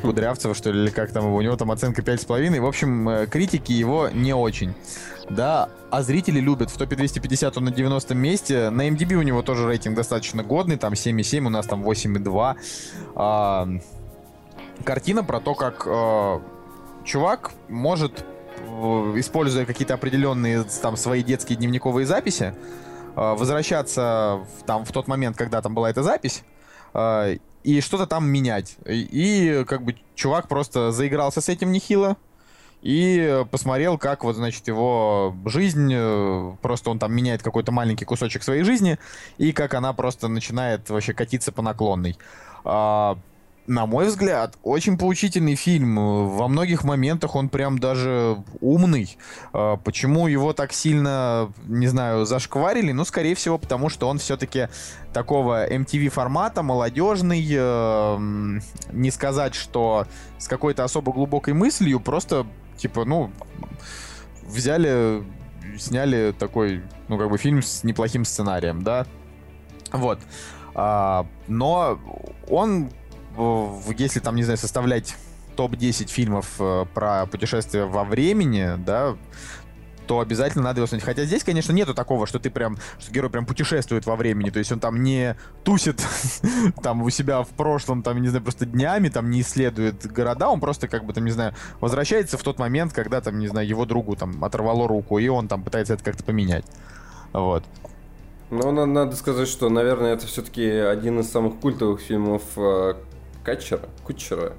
Кудрявцева, 0.02 0.56
что 0.56 0.72
ли, 0.72 0.84
или 0.84 0.90
как 0.90 1.12
там 1.12 1.26
у 1.26 1.42
него 1.42 1.56
там 1.56 1.72
оценка 1.72 2.02
5,5. 2.02 2.60
В 2.60 2.66
общем, 2.66 3.28
критики 3.30 3.72
его 3.72 4.10
не 4.10 4.34
очень 4.34 4.74
да, 5.30 5.70
а 5.90 6.02
зрители 6.02 6.40
любят. 6.40 6.70
В 6.70 6.78
топе 6.78 6.96
250 6.96 7.58
он 7.58 7.66
на 7.66 7.72
90 7.72 8.16
месте. 8.16 8.70
На 8.70 8.88
MDB 8.90 9.16
у 9.16 9.22
него 9.22 9.42
тоже 9.42 9.68
рейтинг 9.68 9.96
достаточно 9.96 10.44
годный, 10.44 10.78
там 10.78 10.94
7,7, 10.94 11.46
у 11.46 11.50
нас 11.50 11.66
там 11.66 11.84
8,2. 11.84 12.56
А, 13.16 13.68
картина 14.84 15.24
про 15.24 15.40
то, 15.40 15.56
как 15.56 15.86
а, 15.88 16.42
чувак 17.04 17.52
может, 17.70 18.26
используя 19.16 19.66
какие-то 19.66 19.94
определенные 19.94 20.64
там 20.82 20.98
свои 20.98 21.24
детские 21.24 21.58
дневниковые 21.58 22.06
записи, 22.06 22.56
а, 23.16 23.36
возвращаться 23.36 24.42
в, 24.60 24.64
там 24.64 24.86
в 24.86 24.92
тот 24.92 25.08
момент, 25.08 25.38
когда 25.38 25.62
там 25.62 25.74
была 25.74 25.90
эта 25.90 26.04
запись, 26.04 26.44
а, 26.94 27.34
и 27.64 27.82
что-то 27.82 28.08
там 28.08 28.28
менять. 28.28 28.78
И, 28.86 29.60
и 29.62 29.64
как 29.66 29.84
бы 29.84 29.96
чувак 30.16 30.48
просто 30.48 30.92
заигрался 30.92 31.42
с 31.42 31.50
этим 31.50 31.72
нехило, 31.72 32.18
и 32.84 33.46
посмотрел, 33.50 33.98
как 33.98 34.26
вот, 34.26 34.36
значит, 34.36 34.68
его 34.68 35.34
жизнь, 35.46 35.90
э, 35.94 36.56
просто 36.62 36.90
он 36.90 37.00
там 37.00 37.14
меняет 37.14 37.42
какой-то 37.42 37.72
маленький 37.72 38.04
кусочек 38.04 38.44
своей 38.44 38.64
жизни, 38.64 39.00
и 39.38 39.54
как 39.54 39.74
она 39.74 39.94
просто 39.94 40.28
начинает 40.28 40.90
вообще 40.90 41.14
катиться 41.14 41.54
по 41.54 41.62
наклонной. 41.62 42.18
А, 42.66 43.18
на 43.68 43.86
мой 43.86 44.08
взгляд, 44.08 44.58
очень 44.64 44.98
поучительный 44.98 45.56
фильм. 45.56 45.96
Во 45.96 46.50
многих 46.50 46.84
моментах 46.84 47.36
он 47.36 47.48
прям 47.48 47.80
даже 47.80 48.44
умный. 48.60 49.18
А, 49.54 49.78
почему 49.78 50.28
его 50.28 50.52
так 50.52 50.74
сильно, 50.74 51.54
не 51.66 51.88
знаю, 51.88 52.26
зашкварили? 52.26 52.92
Ну, 52.92 53.06
скорее 53.06 53.36
всего, 53.36 53.58
потому 53.58 53.88
что 53.88 54.10
он 54.10 54.18
все-таки 54.18 54.68
такого 55.14 55.72
MTV 55.72 56.10
формата, 56.10 56.64
молодежный. 56.64 57.48
Э, 57.50 58.18
не 58.92 59.12
сказать, 59.12 59.56
что 59.56 60.06
с 60.38 60.50
какой-то 60.50 60.84
особо 60.84 61.14
глубокой 61.14 61.54
мыслью, 61.54 62.02
просто 62.02 62.46
типа, 62.84 63.06
ну, 63.06 63.32
взяли, 64.46 65.24
сняли 65.78 66.36
такой, 66.38 66.82
ну, 67.08 67.18
как 67.18 67.30
бы 67.30 67.38
фильм 67.38 67.62
с 67.62 67.86
неплохим 67.86 68.26
сценарием, 68.26 68.84
да. 68.84 69.08
Вот. 69.94 70.20
А, 70.76 71.26
но 71.48 71.98
он, 72.50 72.90
если 73.98 74.20
там, 74.20 74.36
не 74.36 74.44
знаю, 74.44 74.58
составлять 74.58 75.16
топ-10 75.56 76.10
фильмов 76.10 76.56
э, 76.60 76.86
про 76.94 77.26
путешествия 77.28 77.86
во 77.86 78.04
времени, 78.04 78.76
да, 78.78 79.16
то 80.06 80.20
обязательно 80.20 80.64
надо 80.64 80.80
его 80.80 80.88
смотреть. 80.88 81.06
Хотя 81.06 81.26
здесь, 81.26 81.44
конечно, 81.44 81.72
нету 81.72 81.94
такого, 81.94 82.28
что 82.28 82.40
ты 82.40 82.50
прям, 82.50 82.78
что 83.00 83.12
герой 83.12 83.30
прям 83.30 83.46
путешествует 83.46 84.06
во 84.06 84.16
времени, 84.16 84.50
то 84.50 84.60
есть 84.60 84.72
он 84.72 84.80
там 84.80 85.04
не 85.04 85.36
тусит 85.64 86.02
там 86.84 87.02
у 87.02 87.10
себя 87.10 87.44
в 87.44 87.50
прошлом, 87.50 88.04
там, 88.04 88.22
не 88.22 88.30
знаю, 88.30 88.44
просто 88.44 88.66
днями, 88.66 89.10
там 89.10 89.30
не 89.30 89.42
исследует 89.42 90.06
города, 90.12 90.50
он 90.50 90.60
просто 90.60 90.88
как 90.88 91.06
бы 91.06 91.14
там, 91.14 91.26
не 91.26 91.32
знаю, 91.32 91.54
возвращается 91.80 92.38
в 92.38 92.44
тот 92.44 92.60
момент, 92.60 92.94
когда 92.94 93.22
там, 93.22 93.40
не 93.40 93.48
знаю, 93.48 93.68
его 93.68 93.86
другу 93.86 94.16
там 94.16 94.44
оторвало 94.44 94.88
руку, 94.88 95.20
и 95.20 95.28
он 95.28 95.48
там 95.48 95.64
пытается 95.64 95.94
это 95.94 96.04
как-то 96.04 96.24
поменять. 96.24 96.66
Вот. 97.32 97.64
Ну, 98.50 98.86
надо 98.86 99.16
сказать, 99.16 99.48
что, 99.48 99.70
наверное, 99.70 100.14
это 100.14 100.28
все-таки 100.28 100.64
один 100.64 101.20
из 101.20 101.32
самых 101.32 101.60
культовых 101.60 102.02
фильмов 102.02 102.44
э, 102.56 102.94
Катчера, 103.44 103.82
Кутчера. 104.04 104.54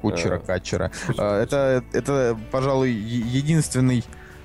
Кутчера, 0.00 0.36
э, 0.36 0.38
Катчера. 0.38 0.90
Кутчера. 1.06 1.36
Это, 1.36 1.84
это, 1.92 2.38
пожалуй, 2.50 2.90
единственный 2.90 4.02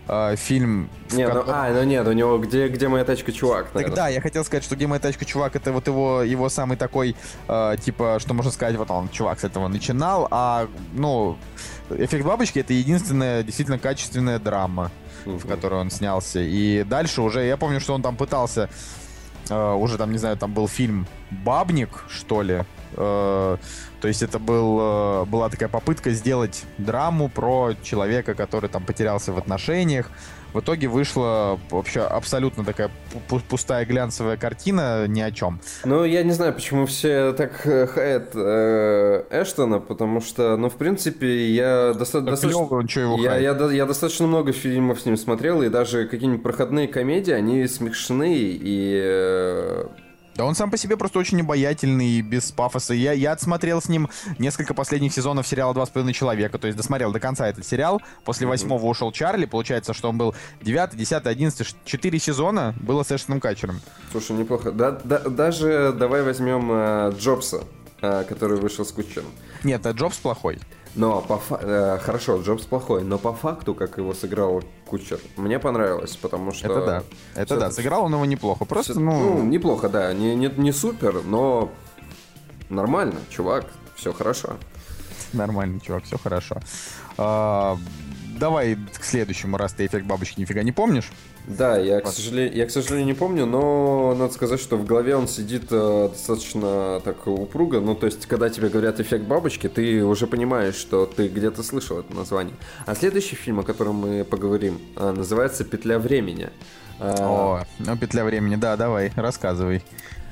э, 0.07 0.35
фильм... 0.35 0.89
Не, 1.11 1.27
ну, 1.27 1.43
а, 1.47 1.71
ну 1.71 1.83
нет, 1.83 2.07
у 2.07 2.11
него 2.11 2.37
«Где, 2.37 2.67
где 2.67 2.87
моя 2.87 3.05
тачка, 3.05 3.31
чувак», 3.31 3.73
наверное. 3.73 3.95
Так 3.95 3.95
да, 3.95 4.07
я 4.09 4.21
хотел 4.21 4.43
сказать, 4.43 4.63
что 4.63 4.75
«Где 4.75 4.87
моя 4.87 4.99
тачка, 4.99 5.25
чувак» 5.25 5.55
это 5.55 5.71
вот 5.71 5.87
его, 5.87 6.23
его 6.23 6.49
самый 6.49 6.77
такой, 6.77 7.15
э, 7.47 7.75
типа, 7.81 8.17
что 8.19 8.33
можно 8.33 8.51
сказать, 8.51 8.75
вот 8.75 8.89
он, 8.91 9.09
чувак, 9.09 9.39
с 9.39 9.43
этого 9.43 9.67
начинал, 9.67 10.27
а, 10.31 10.67
ну, 10.93 11.37
«Эффект 11.89 12.25
бабочки» 12.25 12.59
это 12.59 12.73
единственная 12.73 13.43
действительно 13.43 13.77
качественная 13.77 14.39
драма, 14.39 14.91
uh-huh. 15.25 15.39
в 15.39 15.47
которой 15.47 15.79
он 15.81 15.91
снялся. 15.91 16.39
И 16.39 16.83
дальше 16.83 17.21
уже, 17.21 17.45
я 17.45 17.57
помню, 17.57 17.79
что 17.79 17.93
он 17.93 18.01
там 18.01 18.15
пытался, 18.15 18.69
э, 19.49 19.73
уже 19.73 19.97
там, 19.97 20.11
не 20.11 20.17
знаю, 20.17 20.37
там 20.37 20.53
был 20.53 20.67
фильм 20.67 21.07
«Бабник», 21.29 22.05
что 22.09 22.41
ли, 22.41 22.63
то 22.95 24.07
есть 24.07 24.21
это 24.21 24.39
был, 24.39 24.77
э, 24.81 25.25
была 25.25 25.49
такая 25.49 25.69
попытка 25.69 26.11
сделать 26.11 26.65
драму 26.77 27.29
про 27.29 27.73
человека, 27.83 28.33
который 28.35 28.69
там 28.69 28.83
потерялся 28.85 29.31
в 29.31 29.37
отношениях. 29.37 30.09
В 30.53 30.59
итоге 30.59 30.87
вышла 30.87 31.59
вообще 31.71 32.01
абсолютно 32.01 32.63
такая 32.63 32.91
пу- 33.27 33.41
пустая 33.49 33.85
глянцевая 33.85 34.37
картина 34.37 35.07
ни 35.07 35.19
о 35.19 35.31
чем. 35.31 35.59
Ну, 35.83 36.03
я 36.03 36.21
не 36.21 36.31
знаю, 36.31 36.53
почему 36.53 36.85
все 36.85 37.33
так 37.33 37.65
э, 37.65 37.87
хаят 37.87 38.33
э, 38.35 39.23
Эштона, 39.31 39.79
потому 39.79 40.21
что, 40.21 40.55
ну, 40.57 40.69
в 40.69 40.75
принципе, 40.75 41.49
я 41.49 41.93
доста- 41.93 42.19
Так 42.19 42.29
достаточно... 42.31 42.67
клёво, 42.67 42.79
он 42.81 42.85
чё 42.87 43.01
его 43.01 43.17
я, 43.17 43.37
я, 43.37 43.71
я 43.71 43.85
достаточно 43.87 44.27
много 44.27 44.51
фильмов 44.51 45.01
с 45.01 45.05
ним 45.05 45.17
смотрел, 45.17 45.63
и 45.63 45.69
даже 45.69 46.05
какие-нибудь 46.07 46.43
проходные 46.43 46.87
комедии, 46.87 47.33
они 47.33 47.65
смешные, 47.67 48.55
и... 48.61 49.85
Да 50.35 50.45
он 50.45 50.55
сам 50.55 50.71
по 50.71 50.77
себе 50.77 50.97
просто 50.97 51.19
очень 51.19 51.41
обаятельный, 51.41 52.21
без 52.21 52.51
пафоса. 52.51 52.93
Я, 52.93 53.13
я 53.13 53.31
отсмотрел 53.33 53.81
с 53.81 53.89
ним 53.89 54.09
несколько 54.39 54.73
последних 54.73 55.13
сезонов 55.13 55.47
сериала 55.47 55.73
«Два 55.73 55.85
с 55.85 55.89
половиной 55.89 56.13
человека», 56.13 56.57
то 56.57 56.67
есть 56.67 56.75
досмотрел 56.77 57.11
до 57.11 57.19
конца 57.19 57.47
этот 57.47 57.65
сериал. 57.65 58.01
После 58.25 58.47
восьмого 58.47 58.85
ушел 58.85 59.11
Чарли, 59.11 59.45
получается, 59.45 59.93
что 59.93 60.09
он 60.09 60.17
был 60.17 60.33
девятый, 60.61 60.97
десятый, 60.97 61.31
одиннадцатый, 61.31 61.67
четыре 61.85 62.17
сезона 62.19 62.73
было 62.79 63.03
с 63.03 63.11
Эштоном 63.11 63.39
Катчером. 63.39 63.79
Слушай, 64.11 64.35
неплохо. 64.37 64.71
Да, 64.71 64.99
да- 65.03 65.19
даже 65.19 65.93
давай 65.97 66.23
возьмем 66.23 66.69
э, 66.71 67.13
Джобса, 67.17 67.63
который 68.03 68.57
вышел 68.59 68.85
с 68.85 68.91
Кучером. 68.91 69.31
Нет, 69.63 69.85
а 69.85 69.91
Джобс 69.91 70.17
плохой. 70.17 70.59
Но 70.95 71.21
по 71.21 71.37
фа- 71.39 71.59
э, 71.61 71.99
хорошо, 72.01 72.39
Джобс 72.41 72.65
плохой, 72.65 73.03
но 73.03 73.17
по 73.17 73.33
факту, 73.33 73.73
как 73.73 73.97
его 73.97 74.13
сыграл 74.13 74.61
Кучер, 74.85 75.19
мне 75.37 75.57
понравилось, 75.57 76.15
потому 76.17 76.51
что... 76.51 76.67
Это 76.67 76.85
да. 76.85 77.03
Это 77.41 77.59
да, 77.59 77.71
сыграл 77.71 78.03
он 78.05 78.13
его 78.13 78.25
неплохо. 78.25 78.65
Просто, 78.65 78.99
ну, 78.99 79.37
ну, 79.37 79.43
неплохо, 79.43 79.89
да, 79.89 80.13
не, 80.13 80.35
не, 80.35 80.49
не 80.55 80.71
супер, 80.71 81.23
но 81.23 81.71
нормально, 82.69 83.19
чувак, 83.29 83.65
все 83.95 84.13
хорошо. 84.13 84.57
нормально, 85.31 85.79
чувак, 85.79 86.03
все 86.03 86.17
хорошо. 86.19 86.57
А, 87.17 87.77
давай 88.37 88.75
к 88.75 89.03
следующему, 89.03 89.57
раз 89.57 89.73
ты 89.73 89.85
эффект 89.85 90.05
бабочки 90.05 90.39
нифига 90.39 90.61
не 90.61 90.71
помнишь. 90.71 91.09
Да, 91.45 91.77
я 91.77 91.99
к, 91.99 92.07
сожалению, 92.07 92.55
я, 92.55 92.65
к 92.65 92.71
сожалению, 92.71 93.05
не 93.07 93.13
помню, 93.13 93.45
но 93.45 94.15
надо 94.17 94.33
сказать, 94.33 94.61
что 94.61 94.77
в 94.77 94.85
голове 94.85 95.15
он 95.15 95.27
сидит 95.27 95.65
э, 95.71 96.09
достаточно 96.09 97.01
так 97.03 97.27
упруго. 97.27 97.81
Ну, 97.81 97.95
то 97.95 98.05
есть, 98.05 98.25
когда 98.27 98.49
тебе 98.49 98.69
говорят 98.69 98.99
эффект 99.01 99.25
бабочки, 99.25 99.67
ты 99.67 100.05
уже 100.05 100.25
понимаешь, 100.25 100.75
что 100.75 101.05
ты 101.05 101.27
где-то 101.27 101.61
слышал 101.61 101.99
это 101.99 102.13
название. 102.13 102.55
А 102.85 102.95
следующий 102.95 103.35
фильм, 103.35 103.59
о 103.59 103.63
котором 103.63 103.95
мы 103.95 104.23
поговорим, 104.23 104.79
э, 104.95 105.11
называется 105.11 105.65
«Петля 105.65 105.99
времени». 105.99 106.49
Э, 106.99 107.15
О, 107.19 107.65
ну, 107.79 107.97
петля 107.97 108.23
времени, 108.23 108.55
да, 108.55 108.77
давай, 108.77 109.11
рассказывай. 109.15 109.83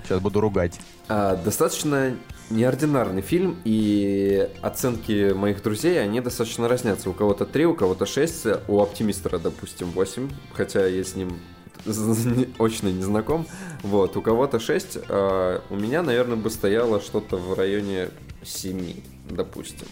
Сейчас 0.03 0.21
буду 0.21 0.39
ругать. 0.39 0.79
А, 1.09 1.35
Достаточно 1.35 2.15
неординарный 2.51 3.21
фильм, 3.21 3.57
и 3.63 4.49
оценки 4.61 5.33
моих 5.33 5.61
друзей, 5.63 6.01
они 6.01 6.21
достаточно 6.21 6.67
разнятся. 6.67 7.09
У 7.09 7.13
кого-то 7.13 7.45
3, 7.45 7.65
у 7.65 7.73
кого-то 7.73 8.05
6, 8.05 8.47
у 8.67 8.81
Оптимистера, 8.81 9.39
допустим, 9.39 9.91
8, 9.91 10.29
хотя 10.53 10.85
я 10.85 11.03
с 11.03 11.15
ним 11.15 11.39
очно 12.59 12.89
не 12.89 13.03
знаком. 13.03 13.47
Вот, 13.83 14.15
у 14.17 14.21
кого-то 14.21 14.59
6, 14.59 14.97
а 15.09 15.61
у 15.69 15.75
меня, 15.75 16.03
наверное, 16.03 16.37
бы 16.37 16.49
стояло 16.49 17.01
что-то 17.01 17.37
в 17.37 17.57
районе 17.57 18.09
7, 18.43 18.95
допустим. 19.29 19.87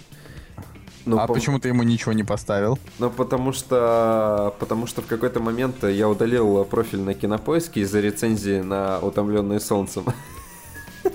Ну, 1.06 1.18
а 1.18 1.26
по- 1.28 1.34
почему 1.34 1.60
ты 1.60 1.70
ему 1.70 1.84
ничего 1.84 2.14
не 2.14 2.24
поставил? 2.24 2.78
ну, 3.00 3.10
потому 3.10 3.52
что, 3.54 4.54
потому 4.60 4.86
что 4.86 5.02
в 5.02 5.08
какой-то 5.08 5.40
момент 5.40 5.84
я 5.84 6.08
удалил 6.08 6.64
профиль 6.66 7.00
на 7.00 7.14
кинопоиске 7.14 7.82
из-за 7.82 8.00
рецензии 8.00 8.62
на 8.62 9.00
«Утомленные 9.00 9.60
солнцем». 9.60 10.06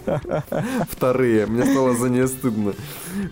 Вторые. 0.91 1.47
Мне 1.47 1.65
стало 1.65 1.95
за 1.95 2.09
нее 2.09 2.29
стыдно. 2.29 2.75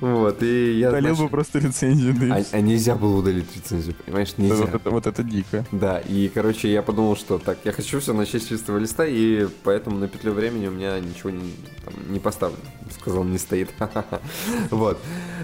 Вот, 0.01 0.43
и 0.43 0.79
я... 0.79 0.89
Удалил 0.91 1.17
бы 1.17 1.29
просто 1.29 1.59
рецензию, 1.59 2.15
да 2.15 2.37
А, 2.37 2.57
а 2.57 2.61
нельзя 2.61 2.95
было 2.95 3.17
удалить 3.19 3.55
рецензию, 3.55 3.95
понимаешь? 4.05 4.35
Вот 4.37 4.39
Нельзя. 4.39 4.65
это, 4.65 4.91
вот 4.91 5.07
это 5.07 5.23
дико. 5.23 5.65
Да, 5.73 5.99
и, 5.99 6.29
короче, 6.29 6.73
я 6.73 6.83
подумал, 6.83 7.17
что 7.17 7.39
так, 7.39 7.59
я 7.65 7.73
хочу 7.73 8.01
все 8.01 8.13
начать 8.13 8.43
с 8.43 8.47
чистого 8.47 8.79
листа, 8.79 9.05
и 9.07 9.49
поэтому 9.65 9.99
на 9.99 10.09
петлю 10.09 10.33
времени 10.33 10.67
у 10.67 10.71
меня 10.71 10.99
ничего 11.01 11.31
не, 11.31 11.53
там, 11.85 11.95
не 12.13 12.21
поставлено. 12.21 12.61
Сказал, 12.99 13.25
не 13.25 13.39
стоит. 13.39 13.71
Вот. 14.71 14.99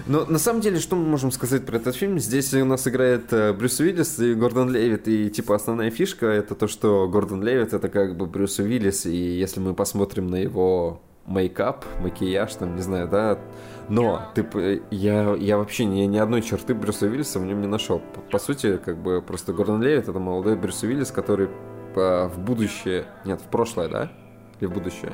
Но 0.07 0.25
на 0.25 0.39
самом 0.39 0.61
деле, 0.61 0.79
что 0.79 0.95
мы 0.95 1.05
можем 1.05 1.31
сказать 1.31 1.65
про 1.65 1.77
этот 1.77 1.95
фильм? 1.95 2.19
Здесь 2.19 2.53
у 2.53 2.65
нас 2.65 2.87
играет 2.87 3.31
э, 3.31 3.53
Брюс 3.53 3.79
Уиллис 3.79 4.19
и 4.19 4.33
Гордон 4.33 4.69
Левит, 4.71 5.07
и, 5.07 5.29
типа, 5.29 5.55
основная 5.55 5.91
фишка 5.91 6.25
это 6.27 6.55
то, 6.55 6.67
что 6.67 7.07
Гордон 7.07 7.43
Левит 7.43 7.73
это 7.73 7.89
как 7.89 8.15
бы 8.15 8.25
Брюс 8.25 8.59
Уиллис, 8.59 9.05
и 9.05 9.15
если 9.15 9.59
мы 9.59 9.73
посмотрим 9.73 10.27
на 10.27 10.37
его 10.37 11.01
мейкап, 11.29 11.85
макияж, 12.01 12.53
там, 12.55 12.75
не 12.75 12.81
знаю, 12.81 13.07
да, 13.07 13.37
но 13.87 14.21
ты, 14.35 14.81
я, 14.91 15.35
я 15.35 15.57
вообще 15.57 15.85
ни, 15.85 16.01
ни 16.01 16.17
одной 16.17 16.41
черты 16.41 16.75
Брюса 16.75 17.07
Уиллиса 17.07 17.39
в 17.39 17.45
нем 17.45 17.61
не 17.61 17.67
нашел. 17.67 17.99
По, 17.99 18.21
по 18.21 18.39
сути, 18.39 18.77
как 18.77 18.97
бы 18.97 19.21
просто 19.21 19.53
Гордон 19.53 19.81
Левит 19.81 20.07
это 20.07 20.19
молодой 20.19 20.55
Брюс 20.55 20.83
Уиллис, 20.83 21.11
который 21.11 21.49
а, 21.95 22.27
в 22.27 22.39
будущее, 22.39 23.05
нет, 23.25 23.41
в 23.41 23.45
прошлое, 23.45 23.89
да? 23.89 24.11
Или 24.59 24.67
в 24.67 24.73
будущее? 24.73 25.13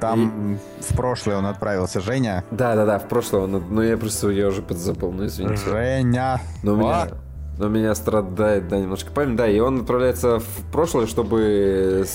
Там 0.00 0.58
в 0.80 0.96
прошлое 0.96 1.36
он 1.36 1.46
отправился, 1.46 2.00
Женя. 2.00 2.44
Да, 2.50 2.74
да, 2.74 2.86
да, 2.86 2.98
в 2.98 3.08
прошлое, 3.08 3.46
но, 3.46 3.58
но 3.58 3.82
я 3.82 3.98
просто 3.98 4.30
я 4.30 4.48
уже 4.48 4.62
подзапал, 4.62 5.12
ну 5.12 5.26
извините. 5.26 5.62
Женя. 5.68 6.40
Но 6.62 6.74
у 6.74 6.76
меня? 6.76 7.08
Но 7.58 7.68
меня 7.68 7.94
страдает, 7.94 8.68
да, 8.68 8.78
немножко 8.78 9.10
память, 9.10 9.36
да, 9.36 9.48
и 9.48 9.58
он 9.60 9.80
отправляется 9.80 10.40
в 10.40 10.72
прошлое, 10.72 11.06
чтобы 11.06 12.06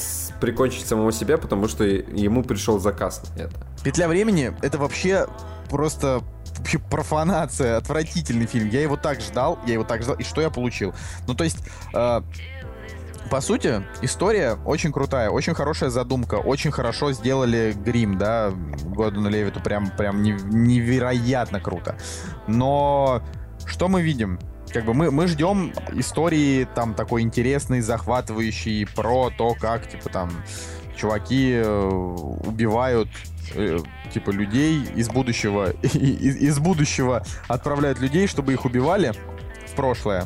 прикончить 0.42 0.86
самого 0.86 1.12
себя, 1.12 1.38
потому 1.38 1.68
что 1.68 1.84
ему 1.84 2.44
пришел 2.44 2.80
заказ 2.80 3.24
на 3.36 3.42
это. 3.42 3.56
Петля 3.84 4.08
времени 4.08 4.54
это 4.62 4.78
вообще 4.78 5.28
просто 5.70 6.22
вообще 6.58 6.80
профанация, 6.80 7.78
отвратительный 7.78 8.46
фильм. 8.46 8.70
Я 8.70 8.82
его 8.82 8.98
так 8.98 9.22
ждал, 9.22 9.60
я 9.66 9.74
его 9.74 9.84
так 9.84 10.02
ждал, 10.04 10.16
и 10.16 10.24
что 10.24 10.42
я 10.42 10.50
получил? 10.50 10.94
Ну, 11.28 11.34
то 11.34 11.44
есть, 11.46 11.60
э, 11.94 12.22
по 13.30 13.42
сути, 13.42 13.84
история 14.02 14.58
очень 14.66 14.92
крутая, 14.92 15.30
очень 15.30 15.54
хорошая 15.54 15.90
задумка, 15.90 16.36
очень 16.36 16.72
хорошо 16.72 17.14
сделали 17.14 17.74
грим, 17.86 18.18
да, 18.18 18.52
Гордону 18.84 19.30
Левиту 19.30 19.62
прям, 19.62 19.90
прям 19.92 20.22
нев- 20.22 20.44
невероятно 20.44 21.62
круто. 21.62 21.96
Но 22.48 23.22
что 23.66 23.88
мы 23.88 24.02
видим? 24.02 24.40
Как 24.74 24.86
бы 24.86 24.94
мы, 24.94 25.12
мы 25.12 25.28
ждем 25.28 25.74
истории 25.94 26.68
там 26.76 26.94
такой 26.94 27.22
интересной, 27.24 27.82
захватывающей 27.82 28.86
про 28.86 29.32
то, 29.36 29.56
как, 29.60 29.90
типа, 29.90 30.10
там, 30.10 30.32
чуваки 30.96 31.54
э, 31.54 31.90
убивают 32.46 33.08
э, 33.56 33.80
типа 34.14 34.32
людей 34.32 34.84
из 34.96 35.10
будущего 35.10 35.72
из, 35.82 36.36
из 36.36 36.60
будущего 36.60 37.24
отправляют 37.48 38.00
людей, 38.00 38.28
чтобы 38.28 38.54
их 38.54 38.66
убивали 38.66 39.14
в 39.68 39.76
прошлое. 39.76 40.26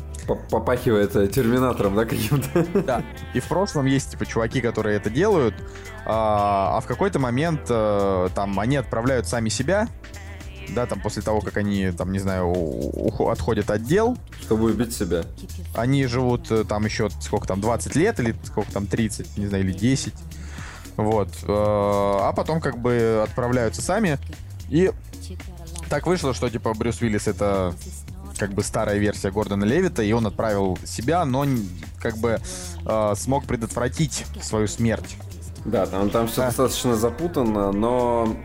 Попахивает 0.50 1.14
э, 1.16 1.28
терминатором, 1.28 1.94
да, 1.94 2.04
каким-то? 2.04 2.66
Да. 2.82 3.02
И 3.34 3.40
в 3.40 3.44
прошлом 3.46 3.86
есть 3.86 4.10
типа 4.12 4.26
чуваки, 4.26 4.60
которые 4.60 4.96
это 4.96 5.10
делают, 5.10 5.54
а, 6.06 6.76
а 6.76 6.80
в 6.80 6.86
какой-то 6.86 7.18
момент 7.18 7.62
э, 7.68 8.28
там 8.34 8.58
они 8.58 8.76
отправляют 8.76 9.26
сами 9.26 9.48
себя. 9.48 9.88
Да, 10.70 10.86
там 10.86 11.00
после 11.00 11.22
того, 11.22 11.40
как 11.40 11.56
они, 11.56 11.90
там, 11.92 12.10
не 12.12 12.18
знаю, 12.18 12.52
отходят 13.30 13.70
от 13.70 13.84
дел, 13.84 14.16
Чтобы 14.40 14.64
убить 14.72 14.94
себя. 14.94 15.24
они 15.74 16.06
живут 16.06 16.50
э, 16.50 16.64
там 16.64 16.84
еще, 16.84 17.10
сколько 17.20 17.46
там, 17.46 17.60
20 17.60 17.94
лет 17.96 18.18
или 18.20 18.34
сколько 18.44 18.72
там, 18.72 18.86
30, 18.86 19.36
не 19.38 19.46
знаю, 19.46 19.64
или 19.64 19.72
10. 19.72 20.14
Вот. 20.96 21.28
э, 21.42 21.46
А 21.48 22.32
потом 22.34 22.60
как 22.60 22.78
бы 22.78 23.22
отправляются 23.24 23.82
сами. 23.82 24.18
И 24.68 24.90
так 25.90 26.06
вышло, 26.06 26.34
что 26.34 26.48
типа 26.48 26.72
Брюс 26.74 27.00
Уиллис 27.02 27.28
это 27.28 27.74
как 28.38 28.52
бы 28.52 28.64
старая 28.64 28.98
версия 28.98 29.30
Гордона 29.30 29.64
Левита, 29.64 30.02
и 30.02 30.10
он 30.12 30.26
отправил 30.26 30.76
себя, 30.84 31.24
но 31.24 31.46
как 32.00 32.16
бы 32.18 32.40
э, 32.84 33.14
смог 33.16 33.44
предотвратить 33.46 34.24
свою 34.42 34.66
смерть. 34.66 35.16
Да, 35.64 35.86
там, 35.86 36.10
там 36.10 36.26
все 36.26 36.38
Да. 36.42 36.46
достаточно 36.48 36.96
запутанно, 36.96 37.70
но 37.72 38.36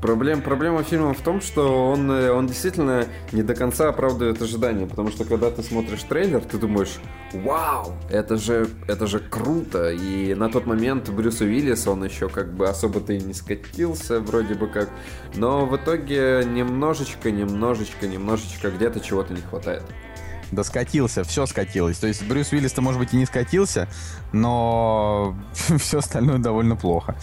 проблем, 0.00 0.42
проблема 0.42 0.82
фильма 0.82 1.14
в 1.14 1.20
том, 1.20 1.40
что 1.40 1.90
он, 1.90 2.10
э, 2.10 2.30
он 2.30 2.46
действительно 2.46 3.06
не 3.32 3.42
до 3.42 3.54
конца 3.54 3.88
оправдывает 3.88 4.40
ожидания, 4.40 4.86
потому 4.86 5.10
что 5.10 5.24
когда 5.24 5.50
ты 5.50 5.62
смотришь 5.62 6.02
трейлер, 6.04 6.40
ты 6.40 6.58
думаешь, 6.58 6.98
вау, 7.32 7.94
это 8.10 8.36
же, 8.36 8.68
это 8.86 9.06
же 9.06 9.18
круто, 9.18 9.90
и 9.90 10.34
на 10.34 10.48
тот 10.48 10.66
момент 10.66 11.08
Брюс 11.10 11.40
Уиллис, 11.40 11.86
он 11.86 12.04
еще 12.04 12.28
как 12.28 12.52
бы 12.52 12.68
особо-то 12.68 13.12
и 13.12 13.20
не 13.20 13.34
скатился, 13.34 14.20
вроде 14.20 14.54
бы 14.54 14.68
как, 14.68 14.88
но 15.34 15.66
в 15.66 15.76
итоге 15.76 16.44
немножечко, 16.44 17.30
немножечко, 17.30 18.06
немножечко 18.06 18.70
где-то 18.70 19.00
чего-то 19.00 19.32
не 19.32 19.42
хватает. 19.42 19.82
Да 20.50 20.64
скатился, 20.64 21.24
все 21.24 21.44
скатилось. 21.44 21.98
То 21.98 22.06
есть 22.06 22.26
Брюс 22.26 22.52
Уиллис-то, 22.52 22.80
может 22.80 22.98
быть, 22.98 23.12
и 23.12 23.16
не 23.16 23.26
скатился, 23.26 23.86
но 24.32 25.36
все 25.78 25.98
остальное 25.98 26.38
довольно 26.38 26.74
плохо. 26.74 27.16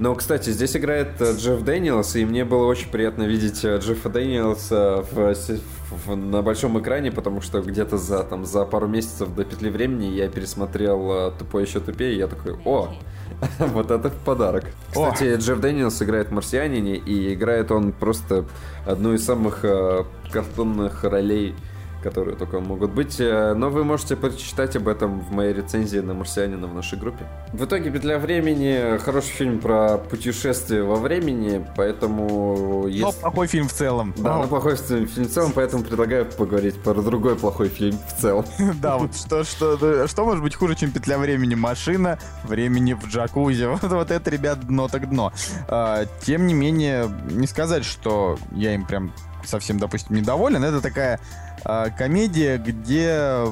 Но, 0.00 0.14
кстати, 0.14 0.48
здесь 0.50 0.74
играет 0.76 1.20
э, 1.20 1.34
Джефф 1.36 1.62
Дэниелс, 1.62 2.16
и 2.16 2.24
мне 2.24 2.46
было 2.46 2.64
очень 2.64 2.88
приятно 2.90 3.24
видеть 3.24 3.62
э, 3.64 3.76
Джеффа 3.78 4.08
Дэниелса 4.08 5.04
в, 5.12 5.34
с- 5.34 5.60
в- 6.06 6.16
на 6.16 6.40
большом 6.40 6.80
экране, 6.80 7.12
потому 7.12 7.42
что 7.42 7.60
где-то 7.60 7.98
за, 7.98 8.22
там, 8.24 8.46
за 8.46 8.64
пару 8.64 8.88
месяцев 8.88 9.34
до 9.34 9.44
петли 9.44 9.68
времени 9.68 10.06
я 10.06 10.28
пересмотрел 10.28 11.28
э, 11.28 11.32
«Тупой 11.38 11.64
еще 11.64 11.80
тупее», 11.80 12.14
и 12.14 12.16
я 12.16 12.28
такой, 12.28 12.56
о, 12.64 12.88
Вот 13.58 13.90
это 13.90 14.08
в 14.08 14.14
подарок. 14.24 14.64
О. 14.96 15.12
Кстати, 15.12 15.36
Джефф 15.36 15.60
Дэниелс 15.60 16.02
играет 16.02 16.28
в 16.28 16.32
«Марсианине», 16.32 16.96
и 16.96 17.34
играет 17.34 17.70
он 17.70 17.92
просто 17.92 18.46
одну 18.86 19.12
из 19.12 19.22
самых 19.24 19.64
э, 19.64 20.04
картонных 20.32 21.04
ролей, 21.04 21.54
которые 22.02 22.36
только 22.36 22.60
могут 22.60 22.92
быть. 22.92 23.20
Э, 23.20 23.54
Но 23.54 23.70
вы 23.70 23.84
можете 23.84 24.16
прочитать 24.16 24.76
об 24.76 24.88
этом 24.88 25.20
в 25.20 25.32
моей 25.32 25.52
рецензии 25.52 25.98
на 25.98 26.14
«Марсианина» 26.14 26.66
в 26.66 26.74
нашей 26.74 26.98
группе. 26.98 27.26
В 27.52 27.64
итоге 27.64 27.90
«Петля 27.90 28.18
времени»— 28.18 28.98
хороший 29.04 29.30
фильм 29.30 29.58
про 29.60 29.98
путешествие 29.98 30.82
во 30.82 30.96
времени, 30.96 31.64
поэтому... 31.76 32.82
Но 32.82 32.88
Если... 32.88 33.20
плохой 33.20 33.46
фильм 33.46 33.68
в 33.68 33.72
целом. 33.72 34.14
Да, 34.16 34.36
Ну, 34.36 34.42
но 34.42 34.48
плохой 34.48 34.76
фильм 34.76 35.06
в 35.06 35.30
целом, 35.30 35.52
поэтому 35.54 35.84
предлагаю 35.84 36.26
поговорить 36.26 36.80
про 36.82 36.94
другой 36.94 37.36
плохой 37.36 37.68
фильм 37.68 37.98
в 38.08 38.20
целом. 38.20 38.44
Да, 38.80 38.96
вот 38.96 39.14
что, 39.14 39.44
что, 39.44 40.06
что 40.06 40.24
может 40.24 40.42
быть 40.42 40.54
хуже, 40.54 40.74
чем 40.74 40.90
петля 40.90 41.18
времени? 41.18 41.54
Машина 41.54 42.18
времени 42.44 42.94
в 42.94 43.06
джакузи. 43.06 43.64
Вот, 43.70 43.82
вот 43.82 44.10
это, 44.10 44.30
ребят, 44.30 44.66
дно 44.66 44.88
так 44.88 45.08
дно. 45.08 45.32
А, 45.68 46.06
тем 46.22 46.46
не 46.46 46.54
менее, 46.54 47.08
не 47.30 47.46
сказать, 47.46 47.84
что 47.84 48.38
я 48.52 48.74
им 48.74 48.84
прям 48.84 49.12
совсем, 49.44 49.78
допустим, 49.78 50.16
недоволен. 50.16 50.62
Это 50.64 50.80
такая 50.80 51.20
а, 51.64 51.90
комедия, 51.90 52.58
где 52.58 53.44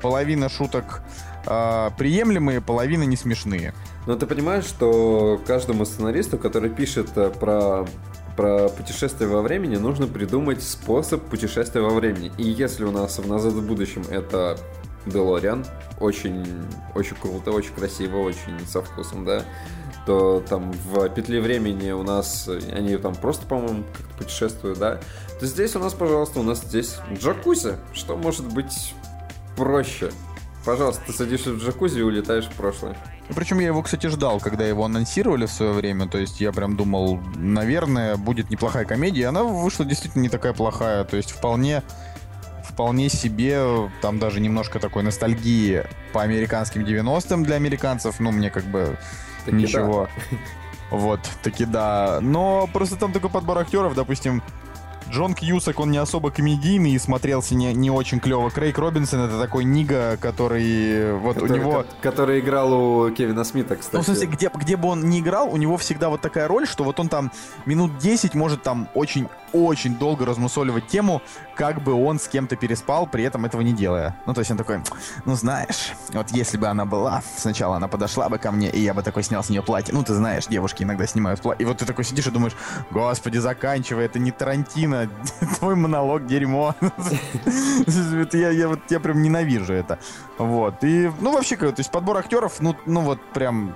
половина 0.00 0.48
шуток 0.48 1.02
а, 1.46 1.90
приемлемые, 1.98 2.60
половина 2.60 3.04
не 3.04 3.16
смешные. 3.16 3.74
Но 4.06 4.16
ты 4.16 4.26
понимаешь, 4.26 4.64
что 4.64 5.40
каждому 5.46 5.84
сценаристу, 5.84 6.38
который 6.38 6.70
пишет 6.70 7.10
э, 7.16 7.30
про 7.30 7.86
про 8.38 8.68
путешествие 8.68 9.28
во 9.28 9.42
времени, 9.42 9.74
нужно 9.74 10.06
придумать 10.06 10.62
способ 10.62 11.24
путешествия 11.24 11.80
во 11.80 11.90
времени. 11.90 12.30
И 12.38 12.44
если 12.44 12.84
у 12.84 12.92
нас 12.92 13.18
в 13.18 13.26
«Назад 13.26 13.52
в 13.52 13.66
будущем» 13.66 14.04
это 14.08 14.56
Делориан, 15.06 15.66
очень, 15.98 16.46
очень 16.94 17.16
круто, 17.16 17.50
очень 17.50 17.74
красиво, 17.74 18.18
очень 18.18 18.64
со 18.64 18.80
вкусом, 18.80 19.24
да, 19.24 19.42
то 20.06 20.40
там 20.48 20.72
в 20.72 21.08
«Петле 21.10 21.40
времени» 21.40 21.90
у 21.90 22.02
нас, 22.02 22.48
они 22.48 22.96
там 22.96 23.14
просто, 23.14 23.46
по-моему, 23.46 23.84
как-то 23.96 24.14
путешествуют, 24.18 24.78
да, 24.78 25.00
то 25.38 25.46
здесь 25.46 25.76
у 25.76 25.78
нас, 25.78 25.94
пожалуйста, 25.94 26.40
у 26.40 26.42
нас 26.42 26.62
здесь 26.62 26.96
джакузи, 27.12 27.76
что 27.92 28.16
может 28.16 28.52
быть 28.52 28.94
проще. 29.56 30.10
Пожалуйста, 30.64 31.02
ты 31.06 31.12
садишься 31.12 31.52
в 31.52 31.58
джакузи 31.58 31.98
и 31.98 32.02
улетаешь 32.02 32.44
в 32.44 32.52
прошлое. 32.52 32.96
Причем 33.34 33.58
я 33.58 33.66
его, 33.66 33.82
кстати, 33.82 34.06
ждал, 34.06 34.40
когда 34.40 34.66
его 34.66 34.84
анонсировали 34.84 35.46
в 35.46 35.50
свое 35.50 35.72
время. 35.72 36.08
То 36.08 36.18
есть 36.18 36.40
я 36.40 36.52
прям 36.52 36.76
думал, 36.76 37.20
наверное, 37.36 38.16
будет 38.16 38.50
неплохая 38.50 38.84
комедия. 38.84 39.26
Она 39.26 39.44
вышла 39.44 39.84
действительно 39.84 40.22
не 40.22 40.28
такая 40.28 40.52
плохая. 40.52 41.04
То 41.04 41.16
есть 41.16 41.30
вполне, 41.30 41.82
вполне 42.64 43.08
себе, 43.08 43.90
там 44.02 44.18
даже 44.18 44.40
немножко 44.40 44.78
такой 44.80 45.02
ностальгии 45.02 45.84
по 46.12 46.22
американским 46.22 46.84
90-м 46.84 47.44
для 47.44 47.56
американцев. 47.56 48.18
Ну, 48.18 48.30
мне 48.30 48.50
как 48.50 48.64
бы 48.64 48.98
Ничего. 49.52 50.08
Вот, 50.90 51.20
таки 51.42 51.64
да. 51.66 52.18
Но 52.22 52.68
просто 52.72 52.96
там 52.96 53.12
такой 53.12 53.30
подбор 53.30 53.58
актеров, 53.58 53.94
допустим, 53.94 54.42
Джон 55.10 55.34
Кьюсак, 55.34 55.80
он 55.80 55.90
не 55.90 55.98
особо 55.98 56.30
комедийный 56.30 56.92
и 56.92 56.98
смотрелся 56.98 57.54
не, 57.54 57.72
не 57.74 57.90
очень 57.90 58.20
клево. 58.20 58.50
Крейг 58.50 58.78
Робинсон 58.78 59.20
это 59.20 59.38
такой 59.38 59.64
Нига, 59.64 60.16
который 60.20 61.14
вот 61.18 61.34
Который, 61.34 61.52
у 61.52 61.56
него... 61.56 61.72
ко- 61.72 61.86
который 62.02 62.40
играл 62.40 62.72
у 62.72 63.10
Кевина 63.10 63.44
Смита, 63.44 63.76
кстати. 63.76 63.96
Ну, 63.96 64.02
в 64.02 64.04
смысле, 64.04 64.26
где, 64.26 64.50
где 64.54 64.76
бы 64.76 64.88
он 64.88 65.08
ни 65.08 65.20
играл, 65.20 65.48
у 65.52 65.56
него 65.56 65.76
всегда 65.76 66.08
вот 66.08 66.20
такая 66.20 66.46
роль, 66.48 66.66
что 66.66 66.84
вот 66.84 67.00
он 67.00 67.08
там 67.08 67.32
минут 67.66 67.98
10 67.98 68.34
может 68.34 68.62
там 68.62 68.88
очень-очень 68.94 69.96
долго 69.96 70.26
размусоливать 70.26 70.86
тему, 70.86 71.22
как 71.54 71.82
бы 71.82 71.92
он 71.92 72.18
с 72.20 72.28
кем-то 72.28 72.56
переспал, 72.56 73.06
при 73.06 73.24
этом 73.24 73.44
этого 73.44 73.62
не 73.62 73.72
делая. 73.72 74.16
Ну, 74.26 74.34
то 74.34 74.40
есть 74.40 74.50
он 74.50 74.56
такой, 74.56 74.80
ну, 75.24 75.34
знаешь, 75.34 75.92
вот 76.12 76.30
если 76.30 76.56
бы 76.56 76.66
она 76.68 76.84
была, 76.84 77.22
сначала 77.36 77.76
она 77.76 77.88
подошла 77.88 78.28
бы 78.28 78.38
ко 78.38 78.52
мне, 78.52 78.70
и 78.70 78.80
я 78.80 78.94
бы 78.94 79.02
такой 79.02 79.22
снял 79.22 79.42
с 79.42 79.48
нее 79.48 79.62
платье. 79.62 79.94
Ну, 79.94 80.02
ты 80.04 80.14
знаешь, 80.14 80.46
девушки 80.46 80.82
иногда 80.82 81.06
снимают 81.06 81.40
платье. 81.40 81.64
И 81.64 81.66
вот 81.66 81.78
ты 81.78 81.86
такой 81.86 82.04
сидишь 82.04 82.26
и 82.26 82.30
думаешь, 82.30 82.54
господи, 82.90 83.38
заканчивай, 83.38 84.04
это 84.04 84.18
не 84.18 84.30
Тарантино, 84.30 84.97
твой 85.58 85.74
монолог 85.74 86.26
дерьмо. 86.26 86.74
Я, 88.32 88.50
я, 88.50 88.68
вот, 88.68 88.80
я 88.88 89.00
прям 89.00 89.22
ненавижу 89.22 89.72
это. 89.74 89.98
Вот. 90.38 90.82
И, 90.82 91.10
ну, 91.20 91.32
вообще, 91.32 91.56
то 91.56 91.72
есть 91.76 91.90
подбор 91.90 92.16
актеров, 92.18 92.60
ну, 92.60 92.76
ну 92.86 93.00
вот 93.02 93.20
прям 93.32 93.74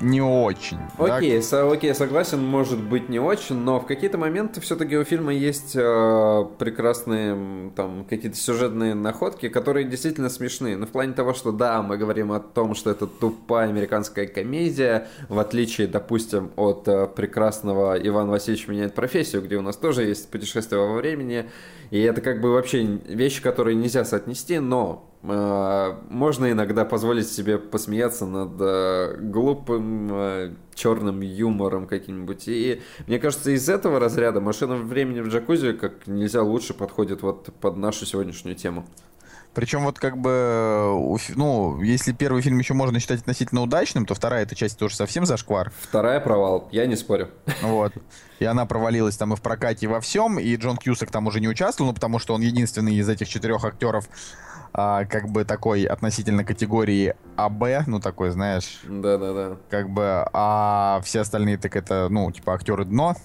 не 0.00 0.20
очень. 0.20 0.78
да. 0.98 1.16
Окей, 1.16 1.42
со- 1.42 1.70
окей, 1.70 1.94
согласен, 1.94 2.44
может 2.44 2.78
быть 2.78 3.08
не 3.08 3.18
очень, 3.18 3.56
но 3.56 3.80
в 3.80 3.86
какие-то 3.86 4.18
моменты 4.18 4.60
все-таки 4.60 4.96
у 4.96 5.04
фильма 5.04 5.32
есть 5.32 5.74
э, 5.74 6.44
прекрасные 6.58 7.70
там 7.74 8.04
какие-то 8.08 8.36
сюжетные 8.36 8.94
находки, 8.94 9.48
которые 9.48 9.86
действительно 9.86 10.28
смешные. 10.28 10.76
Ну, 10.76 10.86
в 10.86 10.90
плане 10.90 11.12
того, 11.12 11.34
что 11.34 11.52
да, 11.52 11.82
мы 11.82 11.96
говорим 11.96 12.32
о 12.32 12.40
том, 12.40 12.74
что 12.74 12.90
это 12.90 13.06
тупая 13.06 13.68
американская 13.68 14.26
комедия, 14.26 15.08
в 15.28 15.38
отличие, 15.38 15.86
допустим, 15.86 16.50
от 16.56 16.86
э, 16.86 17.06
прекрасного 17.08 17.98
Иван 17.98 18.28
Васильевич 18.28 18.68
меняет 18.68 18.94
профессию, 18.94 19.42
где 19.42 19.56
у 19.56 19.62
нас 19.62 19.76
тоже 19.76 20.04
есть 20.04 20.30
путешествие 20.30 20.80
во 20.80 20.94
времени, 20.94 21.50
и 21.90 22.00
это 22.00 22.20
как 22.20 22.40
бы 22.40 22.52
вообще 22.52 22.82
вещи, 22.82 23.42
которые 23.42 23.74
нельзя 23.74 24.04
соотнести, 24.04 24.58
но 24.58 25.07
можно 25.22 26.50
иногда 26.52 26.84
позволить 26.84 27.28
себе 27.28 27.58
посмеяться 27.58 28.24
над 28.24 28.52
э, 28.60 29.16
глупым 29.18 30.08
э, 30.12 30.54
черным 30.74 31.20
юмором 31.22 31.86
каким-нибудь. 31.86 32.44
И 32.46 32.82
мне 33.06 33.18
кажется, 33.18 33.50
из 33.50 33.68
этого 33.68 33.98
разряда 33.98 34.40
машина 34.40 34.76
времени 34.76 35.20
в 35.20 35.28
джакузи 35.28 35.72
как 35.72 36.06
нельзя 36.06 36.42
лучше 36.42 36.72
подходит 36.72 37.22
вот 37.22 37.52
под 37.60 37.76
нашу 37.76 38.06
сегодняшнюю 38.06 38.54
тему. 38.54 38.86
Причем 39.54 39.82
вот 39.82 39.98
как 39.98 40.16
бы, 40.16 41.16
фи- 41.18 41.32
ну, 41.34 41.82
если 41.82 42.12
первый 42.12 42.42
фильм 42.42 42.58
еще 42.58 42.74
можно 42.74 43.00
считать 43.00 43.20
относительно 43.20 43.62
удачным, 43.62 44.06
то 44.06 44.14
вторая 44.14 44.44
эта 44.44 44.54
часть 44.54 44.78
тоже 44.78 44.94
совсем 44.94 45.26
зашквар. 45.26 45.72
Вторая 45.80 46.20
провал, 46.20 46.68
я 46.70 46.86
не 46.86 46.94
спорю. 46.94 47.30
Вот. 47.62 47.92
И 48.38 48.44
она 48.44 48.66
провалилась 48.66 49.16
там 49.16 49.32
и 49.32 49.36
в 49.36 49.42
прокате, 49.42 49.86
и 49.86 49.88
во 49.88 50.00
всем. 50.00 50.38
И 50.38 50.54
Джон 50.54 50.76
Кьюсак 50.76 51.10
там 51.10 51.26
уже 51.26 51.40
не 51.40 51.48
участвовал, 51.48 51.90
ну, 51.90 51.94
потому 51.94 52.20
что 52.20 52.34
он 52.34 52.42
единственный 52.42 52.94
из 52.94 53.08
этих 53.08 53.26
четырех 53.28 53.64
актеров, 53.64 54.08
а, 54.72 55.04
как 55.04 55.28
бы 55.28 55.44
такой 55.44 55.84
относительно 55.84 56.44
категории 56.44 57.14
АБ, 57.36 57.86
ну, 57.86 58.00
такой, 58.00 58.30
знаешь, 58.30 58.80
Да-да-да. 58.84 59.56
как 59.70 59.90
бы, 59.90 60.26
а 60.32 61.00
все 61.04 61.20
остальные 61.20 61.58
так 61.58 61.76
это, 61.76 62.08
ну, 62.10 62.30
типа 62.30 62.54
актеры 62.54 62.84
дно. 62.84 63.16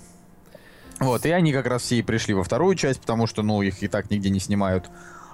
Вот, 0.99 1.25
и 1.25 1.31
они 1.31 1.51
как 1.51 1.67
раз 1.67 1.81
все 1.81 1.97
и 1.97 2.01
пришли 2.01 2.33
во 2.33 2.43
вторую 2.43 2.75
часть, 2.75 3.01
потому 3.01 3.27
что, 3.27 3.43
ну, 3.43 3.61
их 3.61 3.83
и 3.83 3.87
так 3.87 4.09
нигде 4.09 4.29
не 4.29 4.39
снимают. 4.39 4.89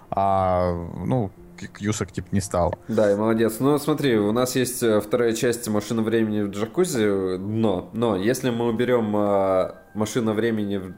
А, 0.09 0.73
ну, 1.05 1.31
Кьюсак, 1.67 2.11
типа, 2.11 2.27
не 2.31 2.41
стал. 2.41 2.75
Да, 2.87 3.11
и 3.11 3.15
молодец. 3.15 3.57
Ну, 3.59 3.77
смотри, 3.77 4.17
у 4.17 4.31
нас 4.31 4.55
есть 4.55 4.81
э, 4.81 5.01
вторая 5.01 5.33
часть 5.33 5.67
«Машина 5.67 6.01
времени 6.01 6.41
в 6.41 6.49
джакузи», 6.49 7.37
но, 7.37 7.89
но 7.93 8.15
если 8.15 8.49
мы 8.49 8.67
уберем 8.67 9.15
э, 9.15 9.73
«Машина 9.93 10.33
времени» 10.33 10.77
в... 10.77 10.93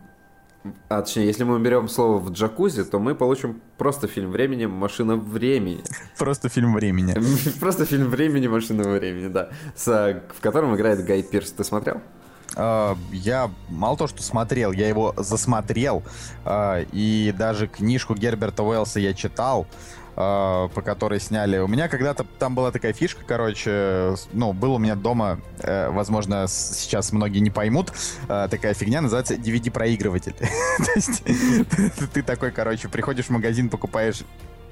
А, 0.90 1.02
точнее, 1.02 1.26
если 1.26 1.44
мы 1.44 1.56
уберем 1.56 1.90
слово 1.90 2.20
в 2.20 2.32
джакузи, 2.32 2.84
то 2.84 3.00
мы 3.00 3.16
получим 3.16 3.62
просто 3.78 4.08
фильм 4.08 4.32
времени 4.32 4.68
«Машина 4.68 5.16
времени». 5.16 5.82
Просто 6.20 6.50
фильм 6.50 6.74
времени. 6.76 7.16
Просто 7.60 7.86
фильм 7.86 8.10
времени 8.10 8.48
«Машина 8.48 8.84
времени», 8.84 9.28
да. 9.28 9.50
Э, 9.88 10.22
в 10.38 10.40
котором 10.42 10.76
играет 10.76 11.04
Гай 11.04 11.24
Пирс. 11.24 11.52
Ты 11.52 11.64
смотрел? 11.64 12.02
А, 12.56 12.96
Я 13.12 13.50
мало 13.70 13.98
то, 13.98 14.08
что 14.08 14.22
смотрел, 14.22 14.72
я 14.72 14.88
его 14.88 15.14
засмотрел. 15.18 16.04
а, 16.46 16.84
И 16.92 17.34
даже 17.38 17.68
книжку 17.68 18.14
Герберта 18.14 18.62
Уэллса 18.64 19.00
я 19.00 19.14
читал, 19.14 19.66
а, 19.66 19.66
по 20.16 20.82
которой 20.84 21.20
сняли. 21.20 21.58
У 21.60 21.68
меня 21.68 21.88
когда-то 21.88 22.26
там 22.38 22.54
была 22.56 22.72
такая 22.72 22.94
фишка, 22.94 23.22
короче, 23.26 24.16
ну, 24.34 24.54
был 24.54 24.76
у 24.76 24.78
меня 24.78 24.96
дома, 24.96 25.40
э, 25.60 25.90
возможно, 25.90 26.48
сейчас 26.48 27.12
многие 27.12 27.40
не 27.40 27.50
поймут, 27.50 27.94
а, 28.28 28.48
такая 28.48 28.74
фигня 28.74 29.02
называется 29.02 29.36
DVD-проигрыватель. 29.36 30.34
То 30.78 30.92
есть 30.96 31.24
ты 32.14 32.24
такой, 32.24 32.52
короче, 32.52 32.90
приходишь 32.90 33.26
в 33.26 33.30
магазин, 33.30 33.70
покупаешь 33.70 34.24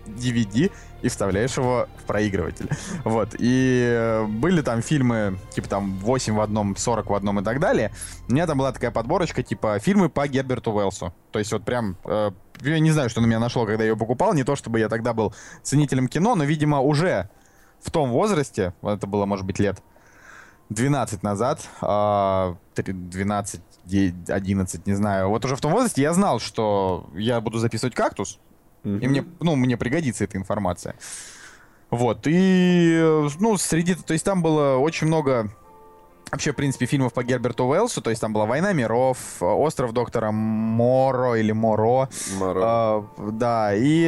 DVD 0.10 0.72
и 1.02 1.08
вставляешь 1.08 1.56
его 1.58 1.88
в 1.98 2.04
проигрыватель. 2.04 2.70
Вот. 3.04 3.36
И 3.40 3.86
э, 3.90 4.26
были 4.26 4.62
там 4.62 4.82
фильмы, 4.82 5.38
типа 5.52 5.68
там 5.70 5.98
8 6.00 6.34
в 6.36 6.42
одном, 6.42 6.76
40 6.76 7.10
в 7.10 7.14
одном 7.14 7.40
и 7.40 7.44
так 7.44 7.60
далее. 7.60 7.92
У 8.28 8.34
меня 8.34 8.46
там 8.48 8.58
была 8.58 8.72
такая 8.72 8.92
подборочка, 8.92 9.44
типа 9.44 9.80
фильмы 9.80 10.10
по 10.10 10.28
Герберту 10.28 10.72
Уэллсу. 10.72 11.14
То 11.32 11.40
есть 11.40 11.52
вот 11.52 11.64
прям... 11.64 11.98
э, 12.06 12.32
я 12.62 12.80
не 12.80 12.92
знаю, 12.92 13.10
что 13.10 13.22
на 13.22 13.26
меня 13.26 13.40
нашло, 13.40 13.66
когда 13.66 13.84
я 13.84 13.92
ее 13.92 13.96
покупал. 13.98 14.34
Не 14.34 14.44
то, 14.44 14.56
чтобы 14.56 14.80
я 14.80 14.90
тогда 14.90 15.14
был 15.14 15.34
ценителем 15.64 16.08
кино, 16.10 16.36
но, 16.36 16.44
видимо, 16.44 16.82
уже 16.82 17.30
в 17.82 17.92
том 17.92 18.10
возрасте, 18.10 18.74
вот 18.82 18.98
это 18.98 19.08
было, 19.08 19.26
может 19.26 19.46
быть, 19.46 19.60
лет 19.60 19.82
12 20.70 21.24
назад, 21.24 21.62
а, 21.82 22.56
три- 22.76 22.94
12, 22.94 23.62
де- 23.86 24.14
11, 24.28 24.86
не 24.86 24.94
знаю. 24.94 25.30
Вот 25.30 25.44
уже 25.46 25.56
в 25.56 25.62
том 25.62 25.72
возрасте 25.72 26.02
я 26.02 26.14
знал, 26.14 26.40
что 26.40 27.10
я 27.16 27.42
буду 27.42 27.58
записывать 27.58 27.96
кактус, 27.96 28.38
и 28.84 29.08
мне, 29.08 29.26
ну, 29.40 29.56
мне 29.56 29.78
пригодится 29.78 30.24
эта 30.24 30.38
информация. 30.38 30.96
Вот, 31.90 32.22
и, 32.26 33.28
ну, 33.40 33.58
среди, 33.58 33.96
то 33.96 34.14
есть 34.14 34.24
там 34.24 34.44
было 34.44 34.78
очень 34.78 35.08
много, 35.08 35.50
вообще, 36.32 36.52
в 36.52 36.56
принципе, 36.56 36.86
фильмов 36.86 37.14
по 37.14 37.24
Герберту 37.24 37.66
Уэллсу, 37.66 38.02
то 38.02 38.12
есть 38.12 38.22
там 38.22 38.32
была 38.32 38.46
«Война 38.46 38.74
миров», 38.74 39.18
«Остров 39.42 39.92
доктора 39.92 40.32
Моро» 40.32 41.34
или 41.34 41.52
«Моро», 41.52 42.10
Моро. 42.38 42.62
а, 42.64 43.06
да, 43.18 43.74
и, 43.74 44.08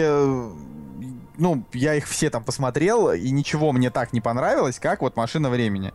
ну, 1.37 1.65
я 1.73 1.95
их 1.95 2.07
все 2.07 2.29
там 2.29 2.43
посмотрел, 2.43 3.11
и 3.11 3.31
ничего 3.31 3.71
мне 3.71 3.89
так 3.89 4.13
не 4.13 4.21
понравилось, 4.21 4.79
как 4.79 5.01
вот 5.01 5.15
«Машина 5.15 5.49
времени». 5.49 5.91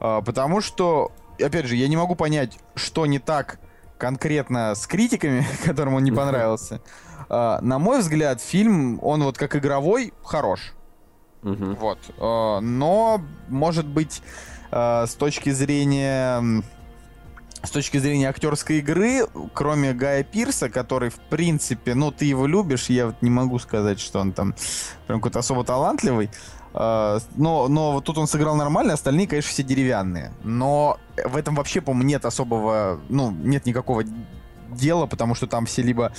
А, 0.00 0.22
потому 0.22 0.62
что, 0.62 1.12
опять 1.38 1.66
же, 1.66 1.76
я 1.76 1.86
не 1.88 1.98
могу 1.98 2.14
понять, 2.14 2.58
что 2.74 3.04
не 3.04 3.18
так 3.18 3.60
конкретно 3.98 4.74
с 4.74 4.86
критиками, 4.86 5.46
которым 5.64 5.94
он 5.94 6.04
не 6.04 6.12
понравился. 6.12 6.76
А, 6.76 6.80
на 7.28 7.78
мой 7.78 8.00
взгляд, 8.00 8.40
фильм, 8.40 8.98
он 9.02 9.22
вот 9.22 9.36
как 9.36 9.56
игровой 9.56 10.12
хорош. 10.22 10.72
Мгм. 11.42 11.74
Вот. 11.76 11.98
А, 12.18 12.60
но, 12.60 13.22
может 13.48 13.86
быть, 13.86 14.22
а, 14.70 15.06
с 15.06 15.14
точки 15.14 15.50
зрения... 15.50 16.62
С 17.62 17.70
точки 17.70 17.98
зрения 17.98 18.30
актерской 18.30 18.78
игры, 18.78 19.26
кроме 19.52 19.92
Гая 19.92 20.24
Пирса, 20.24 20.70
который, 20.70 21.10
в 21.10 21.20
принципе, 21.20 21.94
ну, 21.94 22.10
ты 22.10 22.24
его 22.24 22.46
любишь, 22.46 22.86
я 22.86 23.08
вот 23.08 23.16
не 23.20 23.28
могу 23.28 23.58
сказать, 23.58 24.00
что 24.00 24.18
он 24.18 24.32
там 24.32 24.54
прям 25.06 25.20
какой-то 25.20 25.40
особо 25.40 25.62
талантливый, 25.62 26.30
а, 26.72 27.18
но, 27.36 27.68
но 27.68 27.92
вот 27.92 28.04
тут 28.04 28.16
он 28.16 28.26
сыграл 28.28 28.56
нормально, 28.56 28.94
остальные, 28.94 29.26
конечно, 29.26 29.50
все 29.50 29.62
деревянные. 29.62 30.32
Но 30.42 30.96
в 31.22 31.36
этом 31.36 31.54
вообще, 31.54 31.82
по-моему, 31.82 32.08
нет 32.08 32.24
особого, 32.24 32.98
ну, 33.10 33.30
нет 33.30 33.66
никакого 33.66 34.04
дела, 34.70 35.04
потому 35.04 35.34
что 35.34 35.46
там 35.46 35.66
все 35.66 35.82
либо 35.82 36.12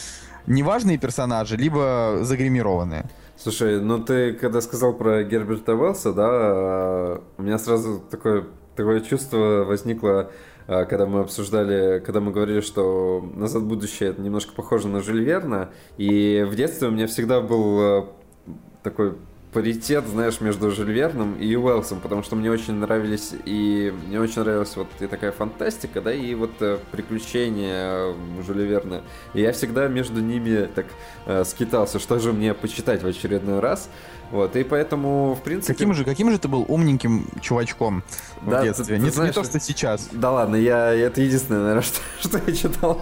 неважные 0.47 0.97
персонажи, 0.97 1.55
либо 1.57 2.19
загримированные. 2.21 3.05
Слушай, 3.37 3.81
ну 3.81 3.97
ты 4.03 4.33
когда 4.33 4.61
сказал 4.61 4.93
про 4.93 5.23
Герберта 5.23 5.73
Уэллса, 5.73 6.13
да, 6.13 6.27
а, 6.29 7.23
у 7.37 7.41
меня 7.41 7.57
сразу 7.57 7.99
такое, 7.99 8.45
такое 8.75 9.01
чувство 9.01 9.63
возникло, 9.65 10.31
а, 10.67 10.85
когда 10.85 11.07
мы 11.07 11.21
обсуждали, 11.21 11.99
когда 12.05 12.19
мы 12.19 12.31
говорили, 12.31 12.61
что 12.61 13.27
«Назад 13.35 13.63
в 13.63 13.67
будущее» 13.67 14.09
это 14.11 14.21
немножко 14.21 14.53
похоже 14.53 14.89
на 14.89 15.01
Жюль 15.01 15.23
Верна, 15.23 15.71
и 15.97 16.45
в 16.47 16.55
детстве 16.55 16.87
у 16.87 16.91
меня 16.91 17.07
всегда 17.07 17.41
был 17.41 17.79
а, 17.79 18.13
такой 18.83 19.15
паритет, 19.53 20.07
знаешь, 20.07 20.39
между 20.39 20.71
Жюль 20.71 20.91
Верном 20.91 21.35
и 21.35 21.55
Уэллсом, 21.55 21.99
потому 21.99 22.23
что 22.23 22.35
мне 22.35 22.49
очень 22.49 22.73
нравились 22.75 23.33
и 23.45 23.93
мне 24.07 24.19
очень 24.19 24.41
нравилась 24.41 24.75
вот 24.75 24.87
и 24.99 25.07
такая 25.07 25.31
фантастика, 25.31 26.01
да, 26.01 26.13
и 26.13 26.33
вот 26.35 26.51
э, 26.61 26.77
приключения 26.91 28.13
э, 28.13 28.13
Жюля 28.45 28.63
Верна. 28.63 29.01
И 29.33 29.41
я 29.41 29.51
всегда 29.51 29.87
между 29.87 30.21
ними 30.21 30.69
так 30.73 30.85
э, 31.25 31.43
скитался, 31.43 31.99
что 31.99 32.19
же 32.19 32.31
мне 32.31 32.53
почитать 32.53 33.03
в 33.03 33.07
очередной 33.07 33.59
раз. 33.59 33.89
Вот, 34.31 34.55
и 34.55 34.63
поэтому, 34.63 35.35
в 35.35 35.43
принципе... 35.43 35.73
Каким 35.73 35.93
же, 35.93 36.05
каким 36.05 36.31
же 36.31 36.39
ты 36.39 36.47
был 36.47 36.63
умненьким 36.69 37.27
чувачком 37.41 38.01
Да, 38.41 38.59
в 38.59 38.61
ты- 38.61 38.67
детстве? 38.67 38.95
ты 38.95 39.01
не, 39.01 39.09
знаешь, 39.09 39.35
не 39.35 39.41
то, 39.41 39.43
что 39.43 39.59
сейчас. 39.59 40.07
Да 40.13 40.31
ладно, 40.31 40.55
я 40.55 40.93
это 40.93 41.19
единственное, 41.21 41.59
наверное, 41.61 41.81
что, 42.21 42.29
что 42.29 42.41
я 42.47 42.55
читал. 42.55 43.01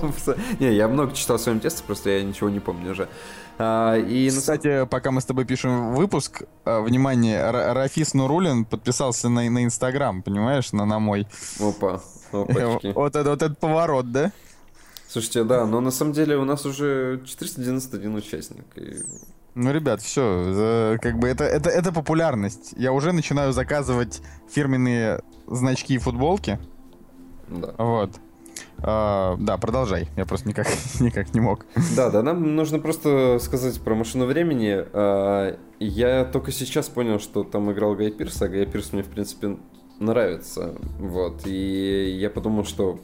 Не, 0.60 0.74
я 0.74 0.88
много 0.88 1.14
читал 1.14 1.38
в 1.38 1.42
своем 1.42 1.60
детстве, 1.60 1.86
просто 1.86 2.10
я 2.10 2.24
ничего 2.24 2.50
не 2.50 2.60
помню 2.60 2.92
уже. 2.94 3.08
А, 3.62 3.96
и 3.98 4.30
Кстати, 4.30 4.86
пока 4.86 5.12
мы 5.12 5.20
с 5.20 5.26
тобой 5.26 5.44
пишем 5.46 5.94
выпуск, 5.94 6.44
а, 6.64 6.80
внимание, 6.82 7.40
Ра- 7.42 7.74
Рафис 7.74 8.14
Нурулин 8.14 8.64
подписался 8.64 9.28
на, 9.28 9.50
на 9.50 9.64
Инстаграм, 9.66 10.22
понимаешь, 10.22 10.72
на, 10.72 10.86
на 10.86 11.00
мой. 11.00 11.28
Опа, 11.60 12.02
опачки. 12.32 12.94
Вот, 12.96 13.16
это, 13.18 13.30
вот 13.30 13.42
этот 13.44 13.60
поворот, 13.60 14.12
да? 14.14 14.32
Слушайте, 15.10 15.44
да, 15.44 15.66
но 15.66 15.82
на 15.82 15.92
самом 15.92 16.14
деле 16.14 16.38
у 16.38 16.46
нас 16.46 16.66
уже 16.66 17.22
491 17.26 18.16
участник. 18.16 18.64
и- 18.78 19.04
Ну, 19.56 19.72
ребят, 19.74 20.02
все, 20.02 20.98
как 21.02 21.20
бы 21.20 21.28
это, 21.28 21.44
это, 21.44 21.70
это 21.70 21.92
популярность. 21.92 22.74
Я 22.78 22.94
уже 22.94 23.12
начинаю 23.12 23.52
заказывать 23.52 24.22
фирменные 24.50 25.22
значки 25.48 25.96
и 25.96 25.98
футболки. 25.98 26.60
Да. 27.50 27.74
Вот. 27.78 28.12
А, 28.84 29.36
да, 29.40 29.58
продолжай. 29.58 30.08
Я 30.16 30.26
просто 30.26 30.48
никак, 30.48 30.68
никак 31.00 31.34
не 31.34 31.40
мог. 31.42 31.66
Да, 31.96 32.10
да, 32.10 32.22
нам 32.24 32.56
нужно 32.56 32.80
просто 32.80 33.38
сказать 33.42 33.80
про 33.82 33.96
машину 33.96 34.26
времени. 34.26 34.86
А, 34.94 35.58
Я 35.80 36.26
только 36.26 36.52
сейчас 36.52 36.90
понял, 36.90 37.20
что 37.20 37.44
там 37.44 37.72
играл 37.72 37.96
Гай 37.96 38.12
Пирс, 38.12 38.42
а 38.42 38.48
Гай 38.48 38.66
Пирс 38.66 38.94
мне, 38.94 39.04
в 39.04 39.08
принципе, 39.08 39.58
нравится. 40.00 40.76
Вот. 41.00 41.46
И 41.46 42.18
я 42.20 42.30
подумал, 42.30 42.64
что 42.66 43.00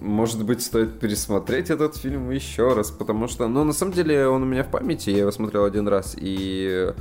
может 0.00 0.44
быть, 0.44 0.62
стоит 0.62 0.98
пересмотреть 0.98 1.70
этот 1.70 1.96
фильм 1.96 2.30
еще 2.30 2.74
раз, 2.74 2.90
потому 2.90 3.28
что, 3.28 3.48
ну, 3.48 3.64
на 3.64 3.72
самом 3.72 3.92
деле, 3.92 4.28
он 4.28 4.42
у 4.42 4.46
меня 4.46 4.64
в 4.64 4.70
памяти, 4.70 5.10
я 5.10 5.18
его 5.18 5.32
смотрел 5.32 5.64
один 5.64 5.88
раз, 5.88 6.16
и 6.18 6.92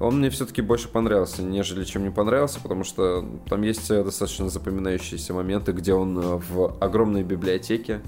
он 0.00 0.18
мне 0.18 0.30
все-таки 0.30 0.62
больше 0.62 0.88
понравился, 0.88 1.42
нежели 1.42 1.84
чем 1.84 2.04
не 2.04 2.10
понравился, 2.10 2.60
потому 2.60 2.84
что 2.84 3.24
там 3.48 3.62
есть 3.62 3.90
э, 3.90 4.04
достаточно 4.04 4.48
запоминающиеся 4.48 5.34
моменты, 5.34 5.72
где 5.72 5.94
он 5.94 6.18
э, 6.18 6.40
в 6.48 6.76
огромной 6.80 7.22
библиотеке, 7.22 8.00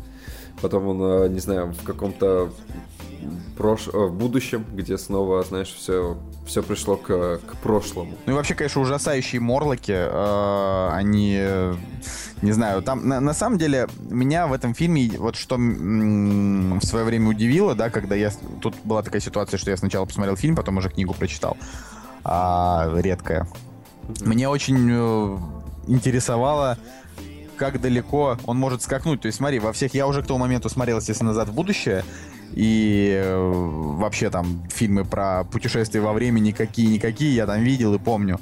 потом 0.62 0.86
он, 0.86 1.02
э, 1.02 1.28
не 1.28 1.40
знаю, 1.40 1.72
в 1.72 1.84
каком-то 1.84 2.50
прош... 3.56 3.88
э, 3.88 3.96
в 3.96 4.12
будущем, 4.12 4.64
где 4.72 4.98
снова, 4.98 5.42
знаешь, 5.42 5.72
все, 5.72 6.18
все 6.46 6.62
пришло 6.62 6.96
к, 6.96 7.38
к 7.38 7.56
прошлому. 7.62 8.12
Ну 8.26 8.32
и 8.32 8.36
вообще, 8.36 8.54
конечно, 8.54 8.80
ужасающие 8.80 9.40
морлоки, 9.40 9.92
э, 9.92 10.88
они, 10.92 11.36
э, 11.38 11.74
не 12.42 12.52
знаю, 12.52 12.82
там, 12.82 13.06
на, 13.08 13.20
на 13.20 13.34
самом 13.34 13.58
деле, 13.58 13.88
меня 14.08 14.46
в 14.46 14.52
этом 14.52 14.74
фильме, 14.74 15.12
вот 15.18 15.36
что 15.36 15.56
м, 15.56 16.78
в 16.78 16.84
свое 16.84 17.04
время 17.04 17.28
удивило, 17.28 17.74
да, 17.74 17.90
когда 17.90 18.14
я, 18.14 18.30
тут 18.60 18.74
была 18.84 19.02
такая 19.02 19.20
ситуация, 19.20 19.58
что 19.58 19.70
я 19.70 19.76
сначала 19.76 20.04
посмотрел 20.06 20.36
фильм, 20.36 20.56
потом 20.56 20.78
уже 20.78 20.88
книгу 20.88 21.14
прочитал, 21.14 21.56
а, 22.24 22.92
редкая. 22.96 23.46
Мне 24.22 24.48
очень 24.48 24.88
э, 24.90 25.38
интересовало, 25.86 26.78
как 27.56 27.80
далеко 27.80 28.38
он 28.46 28.56
может 28.56 28.82
скакнуть. 28.82 29.20
То 29.20 29.26
есть, 29.26 29.36
смотри, 29.36 29.58
во 29.58 29.72
всех... 29.72 29.94
Я 29.94 30.06
уже 30.06 30.22
к 30.22 30.26
тому 30.26 30.38
моменту 30.38 30.68
смотрел, 30.70 30.98
естественно, 30.98 31.30
«Назад 31.30 31.50
в 31.50 31.52
будущее», 31.52 32.04
и 32.52 33.12
э, 33.14 33.36
вообще 33.36 34.30
там 34.30 34.62
фильмы 34.68 35.04
про 35.04 35.44
путешествия 35.44 36.00
во 36.00 36.12
времени 36.12 36.52
какие-никакие 36.52 37.34
я 37.34 37.46
там 37.46 37.62
видел 37.62 37.94
и 37.94 37.98
помню. 37.98 38.40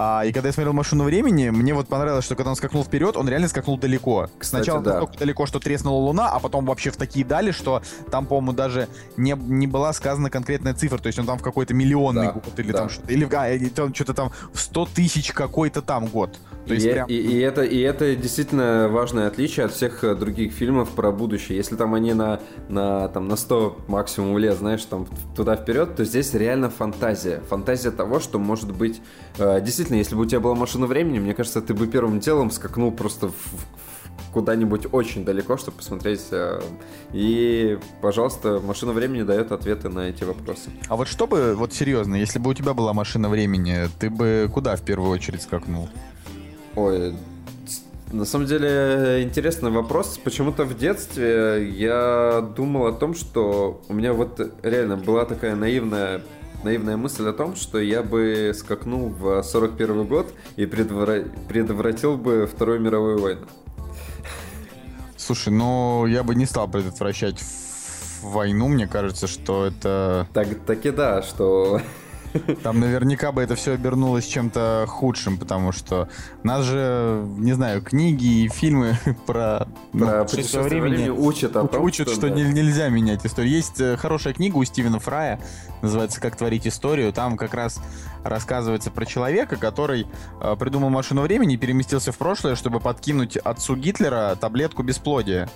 А, 0.00 0.22
и 0.24 0.30
когда 0.30 0.50
я 0.50 0.52
смотрел 0.52 0.72
«Машину 0.74 1.02
времени», 1.02 1.50
мне 1.50 1.74
вот 1.74 1.88
понравилось, 1.88 2.24
что 2.24 2.36
когда 2.36 2.50
он 2.50 2.56
скакнул 2.56 2.84
вперед, 2.84 3.16
он 3.16 3.28
реально 3.28 3.48
скакнул 3.48 3.76
далеко. 3.76 4.28
Кстати, 4.38 4.62
Сначала 4.62 4.80
да. 4.80 4.92
настолько 4.92 5.18
далеко, 5.18 5.44
что 5.46 5.58
треснула 5.58 5.98
луна, 6.00 6.28
а 6.30 6.38
потом 6.38 6.66
вообще 6.66 6.90
в 6.90 6.96
такие 6.96 7.24
дали, 7.26 7.50
что 7.50 7.82
там, 8.12 8.26
по-моему, 8.26 8.52
даже 8.52 8.86
не, 9.16 9.34
не 9.36 9.66
была 9.66 9.92
сказана 9.92 10.30
конкретная 10.30 10.74
цифра. 10.74 10.98
То 10.98 11.08
есть 11.08 11.18
он 11.18 11.26
там 11.26 11.36
в 11.36 11.42
какой-то 11.42 11.74
миллионный 11.74 12.26
Да, 12.26 12.32
год 12.32 12.44
или 12.58 12.70
да. 12.70 12.78
там 12.78 12.90
что-то. 12.90 13.12
Или 13.12 13.24
а, 13.32 13.70
там 13.70 13.92
что-то 13.92 14.14
там 14.14 14.30
в 14.52 14.60
100 14.60 14.88
тысяч 14.94 15.32
какой-то 15.32 15.82
там 15.82 16.06
год. 16.06 16.38
То 16.68 16.74
есть 16.74 16.86
и, 16.86 16.90
прям... 16.92 17.08
и- 17.08 17.14
и 17.14 17.38
это, 17.38 17.62
и 17.62 17.80
это 17.80 18.14
действительно 18.14 18.88
важное 18.88 19.26
отличие 19.26 19.66
от 19.66 19.72
всех 19.72 20.04
э, 20.04 20.14
других 20.14 20.52
фильмов 20.52 20.90
про 20.90 21.10
будущее. 21.10 21.56
Если 21.56 21.74
там 21.76 21.94
они 21.94 22.12
на, 22.12 22.40
на, 22.68 23.08
там, 23.08 23.26
на 23.26 23.36
100 23.36 23.78
максимум 23.88 24.36
лет, 24.38 24.58
знаешь, 24.58 24.84
там 24.84 25.08
туда 25.34 25.56
вперед, 25.56 25.96
то 25.96 26.04
здесь 26.04 26.34
реально 26.34 26.68
фантазия. 26.70 27.40
Фантазия 27.48 27.90
того, 27.90 28.20
что 28.20 28.38
может 28.38 28.70
быть... 28.72 29.00
э, 29.38 29.60
действительно, 29.62 29.87
если 29.96 30.14
бы 30.14 30.22
у 30.22 30.26
тебя 30.26 30.40
была 30.40 30.54
машина 30.54 30.86
времени, 30.86 31.18
мне 31.18 31.34
кажется, 31.34 31.60
ты 31.62 31.74
бы 31.74 31.86
первым 31.86 32.20
делом 32.20 32.50
скакнул 32.50 32.90
просто 32.92 33.28
в- 33.28 33.34
куда-нибудь 34.32 34.86
очень 34.92 35.24
далеко, 35.24 35.56
чтобы 35.56 35.78
посмотреть. 35.78 36.20
э, 36.32 36.60
И, 37.12 37.78
пожалуйста, 38.02 38.60
машина 38.64 38.92
времени 38.92 39.22
дает 39.22 39.52
ответы 39.52 39.88
на 39.88 40.08
эти 40.10 40.24
вопросы. 40.24 40.70
А 40.88 40.96
вот 40.96 41.08
что 41.08 41.26
бы, 41.26 41.54
вот 41.54 41.72
серьезно, 41.72 42.14
если 42.16 42.38
бы 42.38 42.50
у 42.50 42.54
тебя 42.54 42.74
была 42.74 42.92
машина 42.92 43.28
времени, 43.28 43.88
ты 43.98 44.10
бы 44.10 44.50
куда 44.52 44.76
в 44.76 44.82
первую 44.82 45.10
очередь 45.10 45.42
скакнул? 45.42 45.88
Ой, 46.76 47.14
на 48.12 48.24
самом 48.24 48.46
деле 48.46 49.22
интересный 49.22 49.70
вопрос. 49.70 50.18
Почему-то 50.22 50.64
в 50.64 50.76
детстве 50.76 51.68
я 51.76 52.40
думал 52.56 52.86
о 52.86 52.92
том, 52.92 53.14
что 53.14 53.82
у 53.88 53.92
меня 53.94 54.12
вот 54.12 54.40
реально 54.62 54.96
была 54.96 55.24
такая 55.24 55.56
наивная 55.56 56.20
наивная 56.62 56.96
мысль 56.96 57.28
о 57.28 57.32
том, 57.32 57.56
что 57.56 57.78
я 57.78 58.02
бы 58.02 58.52
скакнул 58.54 59.08
в 59.08 59.42
41 59.42 60.06
год 60.06 60.32
и 60.56 60.64
предвра- 60.64 61.28
предотвратил 61.48 62.16
бы 62.16 62.46
Вторую 62.52 62.80
мировую 62.80 63.18
войну. 63.18 63.46
Слушай, 65.16 65.52
ну 65.52 66.06
я 66.06 66.22
бы 66.22 66.34
не 66.34 66.46
стал 66.46 66.68
предотвращать 66.68 67.42
войну, 68.22 68.68
мне 68.68 68.86
кажется, 68.86 69.26
что 69.26 69.66
это... 69.66 70.26
Так, 70.32 70.48
так 70.66 70.84
и 70.86 70.90
да, 70.90 71.22
что 71.22 71.80
Там 72.62 72.80
наверняка 72.80 73.32
бы 73.32 73.42
это 73.42 73.54
все 73.54 73.72
обернулось 73.72 74.26
чем-то 74.26 74.86
худшим, 74.88 75.38
потому 75.38 75.72
что 75.72 76.08
нас 76.42 76.64
же, 76.64 77.24
не 77.38 77.52
знаю, 77.52 77.82
книги 77.82 78.44
и 78.44 78.48
фильмы 78.48 78.96
про, 79.26 79.68
ну, 79.92 80.06
про 80.06 80.24
путешествие 80.24 80.58
путешествие 80.62 80.82
времени 80.82 81.08
учат 81.08 81.56
о 81.56 81.66
том, 81.66 81.82
учат, 81.82 82.08
что, 82.10 82.28
да. 82.28 82.30
не- 82.30 82.52
нельзя 82.52 82.88
менять 82.88 83.24
историю. 83.24 83.52
Есть 83.52 83.80
э, 83.80 83.96
хорошая 83.96 84.34
книга 84.34 84.56
у 84.56 84.64
Стивена 84.64 84.98
Фрая, 84.98 85.40
называется 85.82 86.20
«Как 86.20 86.36
творить 86.36 86.66
историю». 86.66 87.12
Там 87.12 87.36
как 87.36 87.54
раз 87.54 87.80
рассказывается 88.24 88.90
про 88.90 89.06
человека, 89.06 89.56
который 89.56 90.06
э, 90.40 90.56
придумал 90.58 90.90
машину 90.90 91.22
времени 91.22 91.54
и 91.54 91.56
переместился 91.56 92.12
в 92.12 92.18
прошлое, 92.18 92.56
чтобы 92.56 92.80
подкинуть 92.80 93.36
отцу 93.36 93.76
Гитлера 93.76 94.36
таблетку 94.40 94.82
бесплодия, 94.82 95.48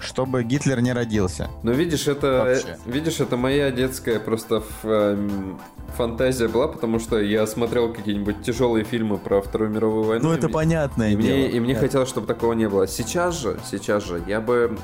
чтобы 0.00 0.42
Гитлер 0.44 0.80
не 0.80 0.92
родился. 0.92 1.48
Ну, 1.62 1.72
видишь, 1.72 2.06
это, 2.08 2.44
Вообще. 2.64 2.78
видишь, 2.86 3.20
это 3.20 3.36
моя 3.36 3.70
детская 3.70 4.20
просто 4.20 4.62
эм, 4.84 5.58
фантазия 5.96 6.48
была, 6.48 6.68
потому 6.68 6.98
что 7.00 7.18
я 7.20 7.46
смотрел 7.46 7.92
какие-нибудь 7.92 8.42
тяжелые 8.42 8.84
фильмы 8.84 9.18
про 9.18 9.40
Вторую 9.42 9.70
мировую 9.70 10.04
войну. 10.04 10.28
Ну, 10.28 10.34
и 10.34 10.36
это 10.36 10.46
мне- 10.46 10.54
понятное 10.54 11.10
И 11.12 11.16
дело. 11.16 11.34
мне, 11.36 11.48
и 11.50 11.60
мне 11.60 11.74
Да. 11.74 11.80
хотелось, 11.80 12.08
чтобы 12.08 12.26
такого 12.26 12.52
не 12.52 12.68
было. 12.68 12.86
Сейчас 12.86 13.34
же, 13.40 13.58
сейчас 13.68 14.04
же, 14.04 14.22
я 14.26 14.40
бы... 14.40 14.76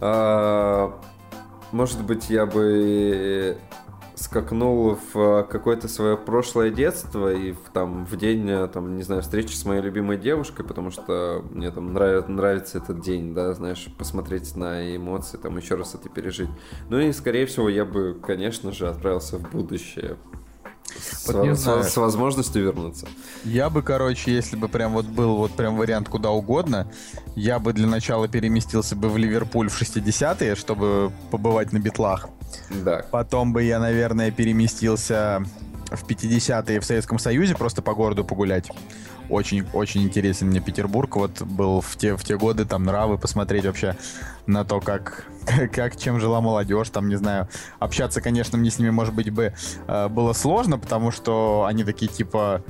а, 0.00 0.92
может 1.72 2.02
быть, 2.02 2.30
я 2.30 2.46
бы 2.46 3.56
скакнул 4.16 4.98
в 5.12 5.18
э, 5.18 5.44
какое-то 5.44 5.88
свое 5.88 6.16
прошлое 6.16 6.70
детство 6.70 7.32
и 7.32 7.52
в, 7.52 7.58
там 7.72 8.04
в 8.06 8.16
день, 8.16 8.48
э, 8.48 8.66
там, 8.66 8.96
не 8.96 9.02
знаю, 9.02 9.20
встречи 9.22 9.54
с 9.54 9.64
моей 9.64 9.82
любимой 9.82 10.16
девушкой, 10.16 10.64
потому 10.64 10.90
что 10.90 11.44
мне 11.52 11.70
там 11.70 11.92
нравится, 11.92 12.30
нравится 12.30 12.78
этот 12.78 13.00
день, 13.02 13.34
да, 13.34 13.52
знаешь, 13.52 13.86
посмотреть 13.98 14.56
на 14.56 14.96
эмоции, 14.96 15.36
там 15.36 15.56
еще 15.58 15.74
раз 15.74 15.94
это 15.94 16.08
пережить. 16.08 16.48
Ну 16.88 16.98
и, 16.98 17.12
скорее 17.12 17.44
всего, 17.46 17.68
я 17.68 17.84
бы, 17.84 18.18
конечно 18.26 18.72
же, 18.72 18.88
отправился 18.88 19.36
в 19.38 19.50
будущее. 19.50 20.16
С, 20.98 21.28
Вот 21.28 21.44
не 21.44 21.54
с- 21.54 21.58
знаю. 21.60 21.84
с 21.84 21.94
возможностью 21.98 22.62
вернуться. 22.62 23.06
Я 23.44 23.68
бы, 23.68 23.82
короче, 23.82 24.32
если 24.32 24.56
бы 24.56 24.68
прям 24.68 24.92
вот 24.94 25.04
был 25.04 25.36
вот 25.36 25.52
прям 25.52 25.76
вариант 25.76 26.08
куда 26.08 26.30
угодно, 26.30 26.90
я 27.34 27.58
бы 27.58 27.74
для 27.74 27.86
начала 27.86 28.28
переместился 28.28 28.96
бы 28.96 29.10
в 29.10 29.18
Ливерпуль 29.18 29.68
в 29.68 29.78
60-е, 29.78 30.54
чтобы 30.54 31.12
побывать 31.30 31.72
на 31.72 31.78
битлах. 31.80 32.28
Да. 32.70 33.04
Потом 33.10 33.52
бы 33.52 33.62
я, 33.62 33.78
наверное, 33.78 34.30
переместился 34.30 35.42
в 35.90 36.04
50-е 36.04 36.80
в 36.80 36.84
Советском 36.84 37.18
Союзе 37.18 37.54
просто 37.54 37.82
по 37.82 37.94
городу 37.94 38.24
погулять. 38.24 38.70
Очень, 39.28 39.66
очень 39.72 40.02
интересен 40.02 40.48
мне 40.48 40.60
Петербург. 40.60 41.16
Вот 41.16 41.42
был 41.42 41.80
в 41.80 41.96
те, 41.96 42.16
в 42.16 42.22
те 42.22 42.36
годы 42.36 42.64
там 42.64 42.84
нравы 42.84 43.18
посмотреть 43.18 43.64
вообще 43.64 43.96
на 44.46 44.64
то, 44.64 44.80
как, 44.80 45.26
как, 45.72 45.96
чем 45.96 46.20
жила 46.20 46.40
молодежь. 46.40 46.90
Там, 46.90 47.08
не 47.08 47.16
знаю, 47.16 47.48
общаться, 47.78 48.20
конечно, 48.20 48.56
мне 48.56 48.70
с 48.70 48.78
ними, 48.78 48.90
может 48.90 49.14
быть, 49.14 49.30
бы 49.30 49.52
э, 49.88 50.08
было 50.08 50.32
сложно, 50.32 50.78
потому 50.78 51.10
что 51.10 51.64
они 51.68 51.82
такие, 51.82 52.10
типа, 52.10 52.62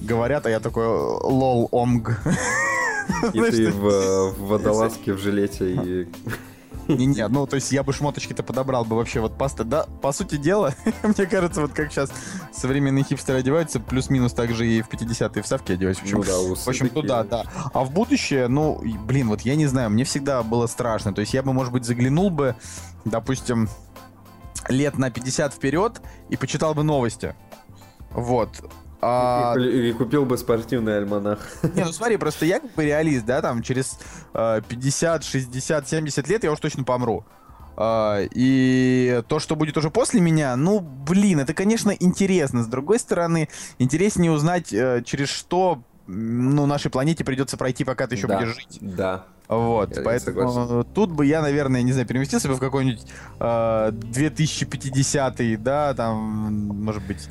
говорят, 0.00 0.46
а 0.46 0.50
я 0.50 0.60
такой, 0.60 0.86
лол, 0.86 1.68
омг. 1.72 2.20
И 3.32 3.40
ты 3.40 3.68
э, 3.68 3.70
в 3.70 4.34
водолазке, 4.38 5.12
в 5.12 5.18
жилете 5.18 5.72
и... 5.72 6.08
Не-не, 6.88 7.26
ну, 7.28 7.46
то 7.46 7.56
есть 7.56 7.72
я 7.72 7.82
бы 7.82 7.92
шмоточки-то 7.92 8.42
подобрал 8.42 8.84
бы 8.84 8.96
вообще 8.96 9.20
вот 9.20 9.36
паста. 9.36 9.64
Да, 9.64 9.86
по 10.02 10.12
сути 10.12 10.36
дела, 10.36 10.74
мне 11.02 11.26
кажется, 11.26 11.60
вот 11.60 11.72
как 11.72 11.90
сейчас 11.90 12.10
современные 12.52 13.04
хипстеры 13.04 13.40
одеваются, 13.40 13.80
плюс-минус 13.80 14.32
так 14.32 14.54
же 14.54 14.66
и 14.66 14.82
в 14.82 14.88
50-е 14.88 15.42
в 15.42 15.46
Савке 15.46 15.74
одеваются. 15.74 16.02
В 16.02 16.06
общем, 16.06 16.18
Ну 16.18 16.24
да, 16.24 16.54
в 16.54 16.68
общем, 16.68 16.88
туда, 16.88 17.24
да. 17.24 17.44
А 17.72 17.84
в 17.84 17.90
будущее, 17.90 18.48
ну, 18.48 18.80
блин, 19.04 19.28
вот 19.28 19.42
я 19.42 19.56
не 19.56 19.66
знаю, 19.66 19.90
мне 19.90 20.04
всегда 20.04 20.42
было 20.42 20.66
страшно. 20.66 21.12
То 21.12 21.20
есть 21.20 21.34
я 21.34 21.42
бы, 21.42 21.52
может 21.52 21.72
быть, 21.72 21.84
заглянул 21.84 22.30
бы, 22.30 22.56
допустим, 23.04 23.68
лет 24.68 24.98
на 24.98 25.10
50 25.10 25.52
вперед 25.52 26.00
и 26.28 26.36
почитал 26.36 26.74
бы 26.74 26.82
новости. 26.82 27.34
Вот. 28.10 28.50
А, 29.00 29.54
И, 29.58 29.90
и 29.90 29.92
купил 29.92 30.24
бы 30.24 30.38
спортивный 30.38 30.96
альманах. 30.98 31.38
не, 31.74 31.84
ну 31.84 31.92
смотри, 31.92 32.16
просто 32.16 32.46
я 32.46 32.60
как 32.60 32.72
бы 32.74 32.84
реалист, 32.84 33.26
да, 33.26 33.42
там 33.42 33.62
через 33.62 33.98
э, 34.34 34.62
50, 34.66 35.24
60, 35.24 35.88
70 35.88 36.28
лет 36.28 36.44
я 36.44 36.52
уж 36.52 36.60
точно 36.60 36.84
помру. 36.84 37.24
А, 37.76 38.20
и 38.30 39.22
то, 39.28 39.38
что 39.38 39.54
будет 39.54 39.76
уже 39.76 39.90
после 39.90 40.20
меня, 40.20 40.56
ну, 40.56 40.80
блин, 40.80 41.40
это, 41.40 41.52
конечно, 41.52 41.90
интересно. 41.90 42.62
С 42.62 42.66
другой 42.66 42.98
стороны, 42.98 43.48
интереснее 43.78 44.32
узнать, 44.32 44.72
э, 44.72 45.02
через 45.04 45.28
что 45.28 45.82
ну, 46.06 46.66
нашей 46.66 46.90
планете 46.90 47.24
придется 47.24 47.56
пройти, 47.56 47.84
пока 47.84 48.06
ты 48.06 48.14
еще 48.14 48.26
да, 48.26 48.38
будешь 48.38 48.54
жить. 48.54 48.78
Да. 48.80 49.24
Вот, 49.48 49.96
Я- 49.96 50.02
поэтому 50.02 50.50
согласен. 50.50 50.84
тут 50.92 51.12
бы 51.12 51.24
я, 51.26 51.40
наверное, 51.40 51.82
не 51.82 51.92
знаю, 51.92 52.06
переместился 52.06 52.48
бы 52.48 52.54
в 52.54 52.60
какой-нибудь 52.60 53.06
э, 53.38 53.90
2050 53.92 55.62
да, 55.62 55.94
там, 55.94 56.16
может 56.16 57.02
быть. 57.04 57.28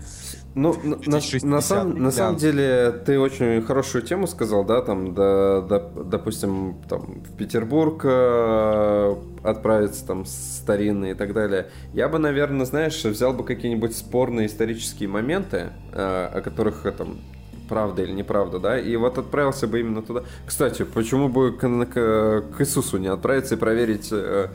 Ну, 0.56 0.74
на, 0.84 0.90
на- 0.92 0.96
2060 0.98 1.50
на 1.50 2.12
самом, 2.12 2.36
деле, 2.38 2.92
ты 3.06 3.20
очень 3.20 3.62
хорошую 3.62 4.02
тему 4.04 4.26
сказал, 4.26 4.64
да, 4.64 4.82
там, 4.82 5.14
да, 5.14 5.62
да, 5.62 5.80
допустим, 5.80 6.78
там, 6.90 7.22
в 7.24 7.36
Петербург 7.36 8.02
э, 8.06 9.16
отправиться, 9.44 10.08
там, 10.08 10.26
старинные 10.26 11.12
и 11.12 11.16
так 11.16 11.34
далее. 11.34 11.68
Я 11.94 12.08
бы, 12.08 12.20
наверное, 12.20 12.66
знаешь, 12.66 13.04
взял 13.04 13.34
бы 13.34 13.44
какие-нибудь 13.44 13.96
спорные 13.96 14.48
исторические 14.48 15.10
моменты, 15.10 15.72
э, 15.92 16.30
о 16.34 16.42
которых, 16.42 16.86
э, 16.86 16.92
там, 16.92 17.20
правда 17.68 18.04
или 18.04 18.12
неправда, 18.12 18.60
да, 18.60 18.80
и 18.80 18.96
вот 18.96 19.18
отправился 19.18 19.68
бы 19.68 19.80
именно 19.80 20.02
туда. 20.04 20.24
Кстати, 20.46 20.84
почему 20.84 21.30
бы 21.30 21.52
к, 21.52 21.60
к- 21.60 22.44
к 22.58 22.62
Иисусу 22.62 22.98
не 22.98 23.08
отправиться 23.08 23.56
и 23.56 23.58
проверить, 23.58 24.10
э, 24.12 24.48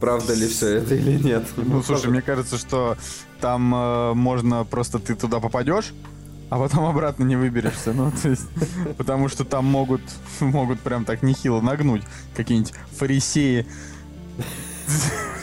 правда 0.00 0.34
ли 0.34 0.48
все 0.48 0.78
это 0.78 0.94
или 0.94 1.18
нет? 1.22 1.44
Ну, 1.56 1.82
слушай, 1.82 2.10
мне 2.10 2.22
кажется, 2.22 2.58
что 2.58 2.96
там 3.40 3.74
э, 3.74 4.14
можно 4.14 4.64
просто 4.64 4.98
ты 4.98 5.14
туда 5.14 5.40
попадешь, 5.40 5.92
а 6.50 6.58
потом 6.58 6.84
обратно 6.84 7.24
не 7.24 7.36
выберешься. 7.36 7.92
Ну, 7.92 8.12
то 8.22 8.28
есть, 8.28 8.48
потому 8.96 9.28
что 9.28 9.44
там 9.44 9.64
могут, 9.64 10.02
могут 10.40 10.80
прям 10.80 11.04
так 11.04 11.22
нехило 11.22 11.60
нагнуть 11.60 12.02
какие-нибудь 12.34 12.72
фарисеи. 12.96 13.66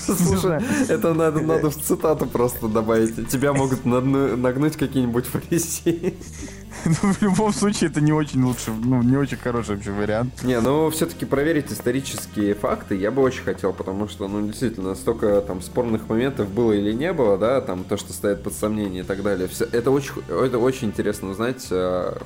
Слушай, 0.06 0.62
это 0.90 1.14
надо, 1.14 1.42
надо 1.42 1.70
в 1.70 1.76
цитату 1.76 2.26
просто 2.26 2.68
добавить. 2.68 3.30
Тебя 3.30 3.54
могут 3.54 3.86
нагнуть 3.86 4.78
какие-нибудь 4.78 5.26
фарисеи. 5.26 6.16
Ну, 6.86 7.14
в 7.14 7.22
любом 7.22 7.54
случае, 7.54 7.90
это 7.90 8.02
не 8.02 8.12
очень 8.12 8.44
лучше, 8.44 8.72
ну, 8.72 9.02
не 9.02 9.16
очень 9.16 9.38
хороший 9.38 9.76
вообще 9.76 9.92
вариант. 9.92 10.44
Не, 10.44 10.60
ну 10.60 10.90
все-таки 10.90 11.26
проверить 11.26 11.72
исторические 11.72 12.56
факты 12.56 12.96
я 12.96 13.12
бы 13.12 13.22
очень 13.22 13.44
хотел, 13.44 13.74
потому 13.74 14.08
что, 14.08 14.28
ну, 14.28 14.46
действительно, 14.46 14.96
столько 14.96 15.40
там 15.42 15.62
спорных 15.62 16.10
моментов 16.10 16.50
было 16.50 16.74
или 16.74 16.92
не 16.92 17.14
было, 17.14 17.38
да, 17.38 17.62
там 17.62 17.84
то, 17.84 17.96
что 17.96 18.12
стоит 18.12 18.44
под 18.44 18.54
сомнение 18.54 19.04
и 19.04 19.06
так 19.06 19.24
далее. 19.24 19.48
Все, 19.48 19.66
это, 19.66 19.92
очень, 19.92 20.14
это 20.28 20.58
очень 20.60 20.90
интересно 20.90 21.30
узнать 21.30 21.68
э, 21.70 22.18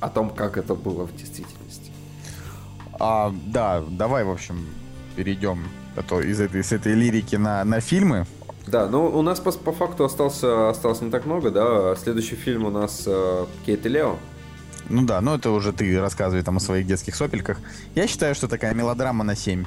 о 0.00 0.08
том, 0.08 0.30
как 0.30 0.58
это 0.58 0.74
было 0.74 1.06
в 1.06 1.16
действительности. 1.16 1.92
А, 2.98 3.34
да, 3.46 3.82
давай, 3.88 4.24
в 4.24 4.30
общем, 4.30 4.66
перейдем 5.16 5.64
а 5.96 6.02
то 6.02 6.20
из 6.20 6.40
этой, 6.40 6.62
с 6.62 6.72
этой 6.72 6.94
лирики 6.94 7.36
на, 7.36 7.64
на 7.64 7.80
фильмы. 7.80 8.26
Да, 8.66 8.88
ну 8.88 9.06
у 9.06 9.22
нас 9.22 9.38
по, 9.40 9.52
по 9.52 9.72
факту 9.72 10.04
остался, 10.04 10.70
осталось 10.70 11.00
не 11.00 11.10
так 11.10 11.24
много, 11.26 11.50
да. 11.50 11.94
Следующий 11.96 12.36
фильм 12.36 12.64
у 12.64 12.70
нас 12.70 13.04
э, 13.06 13.46
Кейт 13.64 13.86
и 13.86 13.88
Лео. 13.88 14.16
Ну 14.88 15.04
да, 15.04 15.20
ну 15.20 15.34
это 15.34 15.50
уже 15.50 15.72
ты 15.72 16.00
рассказывай 16.00 16.42
там 16.42 16.56
о 16.56 16.60
своих 16.60 16.86
детских 16.86 17.14
сопельках. 17.14 17.58
Я 17.94 18.06
считаю, 18.06 18.34
что 18.34 18.48
такая 18.48 18.74
мелодрама 18.74 19.24
на 19.24 19.34
7. 19.34 19.64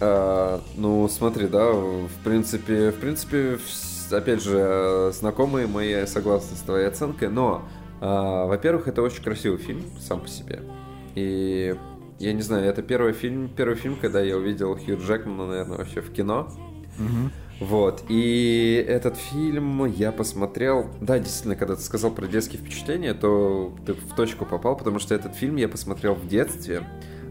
А, 0.00 0.62
ну, 0.76 1.08
смотри, 1.08 1.46
да, 1.48 1.72
в 1.72 2.08
принципе, 2.22 2.90
в 2.90 2.96
принципе, 2.96 3.58
опять 4.10 4.42
же, 4.42 4.58
э, 4.58 5.12
знакомые 5.14 5.66
мои 5.66 6.06
согласны 6.06 6.56
с 6.56 6.60
твоей 6.60 6.88
оценкой, 6.88 7.28
но, 7.28 7.66
а, 8.00 8.46
во-первых, 8.46 8.88
это 8.88 9.02
очень 9.02 9.22
красивый 9.22 9.58
фильм 9.58 9.84
сам 10.00 10.20
по 10.20 10.28
себе. 10.28 10.62
И 11.14 11.76
я 12.18 12.32
не 12.32 12.42
знаю, 12.42 12.64
это 12.66 12.82
первый 12.82 13.12
фильм, 13.12 13.48
первый 13.48 13.76
фильм, 13.76 13.96
когда 13.96 14.20
я 14.20 14.36
увидел 14.36 14.76
Хью 14.76 14.98
Джекмана, 14.98 15.48
наверное, 15.48 15.78
вообще 15.78 16.00
в 16.00 16.12
кино. 16.12 16.48
Вот, 17.60 18.02
и 18.08 18.84
этот 18.86 19.16
фильм 19.16 19.86
я 19.86 20.10
посмотрел... 20.10 20.90
Да, 21.00 21.18
действительно, 21.18 21.54
когда 21.54 21.76
ты 21.76 21.82
сказал 21.82 22.10
про 22.10 22.26
детские 22.26 22.60
впечатления, 22.60 23.14
то 23.14 23.72
ты 23.86 23.94
в 23.94 24.14
точку 24.14 24.44
попал, 24.44 24.76
потому 24.76 24.98
что 24.98 25.14
этот 25.14 25.36
фильм 25.36 25.56
я 25.56 25.68
посмотрел 25.68 26.14
в 26.14 26.26
детстве, 26.26 26.82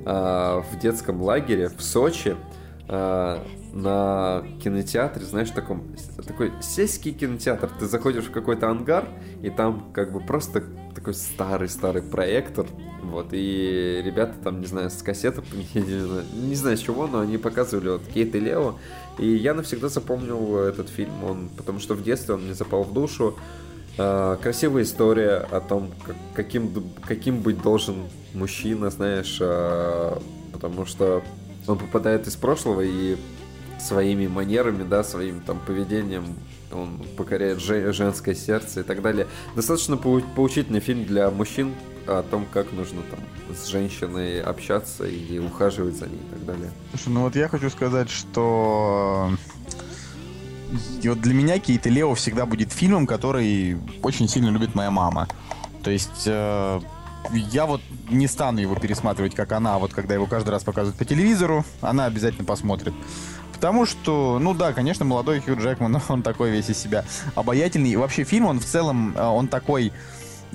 а, 0.06 0.62
в 0.62 0.80
детском 0.80 1.22
лагере 1.22 1.70
в 1.70 1.82
Сочи, 1.84 2.38
а, 2.88 3.46
на 3.74 4.44
кинотеатре, 4.64 5.26
знаешь, 5.26 5.50
таком, 5.50 5.84
такой 6.26 6.54
сельский 6.62 7.12
кинотеатр. 7.12 7.70
Ты 7.80 7.86
заходишь 7.88 8.26
в 8.26 8.32
какой-то 8.32 8.70
ангар, 8.70 9.10
и 9.42 9.50
там 9.50 9.92
как 9.94 10.14
бы 10.14 10.20
просто 10.20 10.64
такой 11.04 11.16
старый-старый 11.16 12.02
проектор, 12.02 12.66
вот, 13.02 13.28
и 13.34 14.02
ребята 14.06 14.36
там, 14.42 14.62
не 14.62 14.68
знаю, 14.68 14.90
с 14.90 15.02
кассеты, 15.04 15.42
не 15.74 16.48
не 16.48 16.56
знаю 16.56 16.78
с 16.78 16.80
чего, 16.80 17.08
но 17.08 17.20
они 17.20 17.38
показывали 17.38 17.90
вот 17.90 18.04
Кейт 18.14 18.34
и 18.36 18.40
Лео, 18.40 18.76
и 19.20 19.28
я 19.28 19.54
навсегда 19.54 19.90
запомнил 19.90 20.58
этот 20.60 20.88
фильм, 20.88 21.12
он, 21.26 21.50
потому 21.58 21.80
что 21.82 21.96
в 21.96 22.04
детстве 22.04 22.36
он 22.36 22.46
мне 22.46 22.54
запал 22.54 22.84
в 22.84 22.94
душу. 22.94 23.36
А, 23.98 24.38
красивая 24.38 24.84
история 24.84 25.46
о 25.52 25.60
том, 25.60 25.92
как- 26.08 26.16
каким, 26.34 26.72
каким 27.06 27.42
быть 27.42 27.62
должен 27.62 27.96
мужчина, 28.34 28.90
знаешь, 28.90 29.40
а, 29.42 30.22
потому 30.54 30.86
что 30.86 31.22
он 31.68 31.78
попадает 31.78 32.28
из 32.28 32.38
прошлого 32.38 32.80
и 32.80 33.18
своими 33.78 34.28
манерами, 34.28 34.84
да, 34.84 35.04
своим 35.04 35.42
там 35.42 35.60
поведением 35.68 36.24
он 36.74 37.02
покоряет 37.18 37.60
же- 37.60 37.94
женское 37.94 38.36
сердце 38.36 38.82
и 38.82 38.84
так 38.84 39.02
далее. 39.02 39.28
Достаточно 39.56 39.96
поу- 39.98 40.24
поучительный 40.36 40.80
фильм 40.80 41.06
для 41.06 41.30
мужчин 41.30 41.74
о 42.08 42.24
том, 42.24 42.46
как 42.52 42.72
нужно 42.74 43.02
там 43.10 43.20
с 43.56 43.68
женщиной 43.68 44.42
общаться 44.42 45.06
и 45.06 45.40
ухаживать 45.40 45.96
за 45.96 46.08
ней 46.08 46.18
и 46.20 46.34
так 46.34 46.46
далее. 46.46 46.72
Слушай, 46.92 47.10
ну 47.10 47.22
вот 47.22 47.36
я 47.36 47.48
хочу 47.48 47.70
сказать, 47.70 48.10
что 48.10 49.32
и 51.02 51.10
вот 51.10 51.22
для 51.22 51.34
меня 51.34 51.60
Кейт 51.60 51.86
и 51.88 51.90
Лео 51.90 52.14
всегда 52.16 52.46
будет 52.46 52.72
фильмом, 52.72 53.06
который 53.08 53.78
очень 54.02 54.28
сильно 54.28 54.50
любит 54.50 54.76
моя 54.76 54.90
мама. 54.92 55.28
То 55.84 55.92
есть 55.92 56.24
э, 56.26 56.82
я 57.32 57.66
вот 57.66 57.82
не 58.10 58.28
стану 58.28 58.60
его 58.60 58.76
пересматривать, 58.76 59.36
как 59.36 59.52
она, 59.52 59.78
вот 59.78 59.94
когда 59.94 60.14
его 60.14 60.26
каждый 60.26 60.50
раз 60.50 60.64
показывают 60.64 60.98
по 60.98 61.06
телевизору, 61.06 61.64
она 61.82 62.06
обязательно 62.06 62.46
посмотрит. 62.46 62.94
Потому 63.54 63.86
что, 63.86 64.40
ну 64.40 64.54
да, 64.54 64.74
конечно, 64.74 65.06
молодой 65.06 65.40
Хью 65.40 65.58
Джекман, 65.58 66.00
он 66.10 66.22
такой 66.24 66.52
весь 66.52 66.70
из 66.70 66.78
себя 66.78 67.06
обаятельный. 67.36 67.92
И 67.92 67.96
вообще 67.96 68.24
фильм, 68.24 68.46
он 68.46 68.60
в 68.60 68.66
целом, 68.66 69.14
э, 69.16 69.24
он 69.24 69.48
такой 69.48 69.94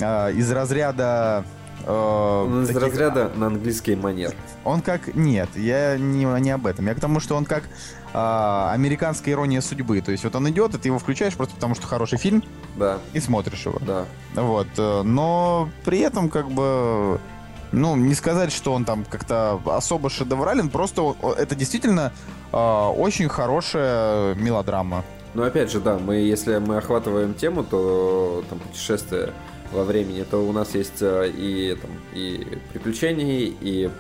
э, 0.01 0.33
из 0.33 0.51
разряда 0.51 1.45
э, 1.87 1.91
Он 1.91 2.63
из 2.65 2.69
таких- 2.69 2.83
разряда 2.83 3.31
на 3.35 3.47
английский 3.47 3.97
манер. 3.97 4.35
Он 4.65 4.83
как... 4.83 5.15
Нет, 5.15 5.49
я 5.57 5.97
не, 5.97 6.25
не 6.41 6.51
об 6.51 6.67
этом. 6.67 6.87
Я 6.87 6.95
к 6.95 7.01
тому, 7.01 7.21
что 7.21 7.37
он 7.37 7.45
как 7.47 7.65
а, 8.13 8.71
американская 8.73 9.35
ирония 9.35 9.61
судьбы. 9.61 10.01
То 10.01 10.13
есть 10.13 10.25
вот 10.25 10.35
он 10.35 10.49
идет, 10.51 10.75
и 10.75 10.79
ты 10.79 10.89
его 10.89 10.99
включаешь 10.99 11.35
просто 11.35 11.55
потому, 11.55 11.75
что 11.75 11.87
хороший 11.87 12.19
фильм, 12.19 12.43
Да, 12.77 12.99
и 13.13 13.21
смотришь 13.21 13.65
его. 13.67 13.79
да. 13.81 14.05
Вот. 14.35 14.67
э, 14.77 15.03
Но 15.03 15.69
при 15.85 16.01
этом 16.01 16.29
как 16.29 16.51
бы... 16.51 17.21
Ну, 17.71 17.97
не 17.97 18.15
сказать, 18.15 18.51
что 18.51 18.73
он 18.73 18.87
там 18.87 19.05
как-то 19.05 19.61
особо 19.67 20.09
шедеврален, 20.09 20.71
просто 20.71 21.15
это 21.37 21.55
действительно 21.55 22.13
очень 22.53 23.29
хорошая 23.29 24.35
мелодрама. 24.35 25.05
Но 25.35 25.43
опять 25.45 25.71
же, 25.71 25.81
да, 25.81 25.99
мы, 25.99 26.17
если 26.17 26.59
мы 26.59 26.79
охватываем 26.79 27.35
тему, 27.35 27.63
то 27.63 28.43
там 28.49 28.59
путешествие 28.59 29.33
во 29.73 29.85
времени, 29.85 30.25
то 30.29 30.39
у 30.39 30.53
нас 30.53 30.75
есть 30.75 31.03
э, 31.03 31.31
и, 31.31 31.77
там, 31.81 31.91
и 32.15 32.59
приключения, 32.73 33.53
и 33.61 33.91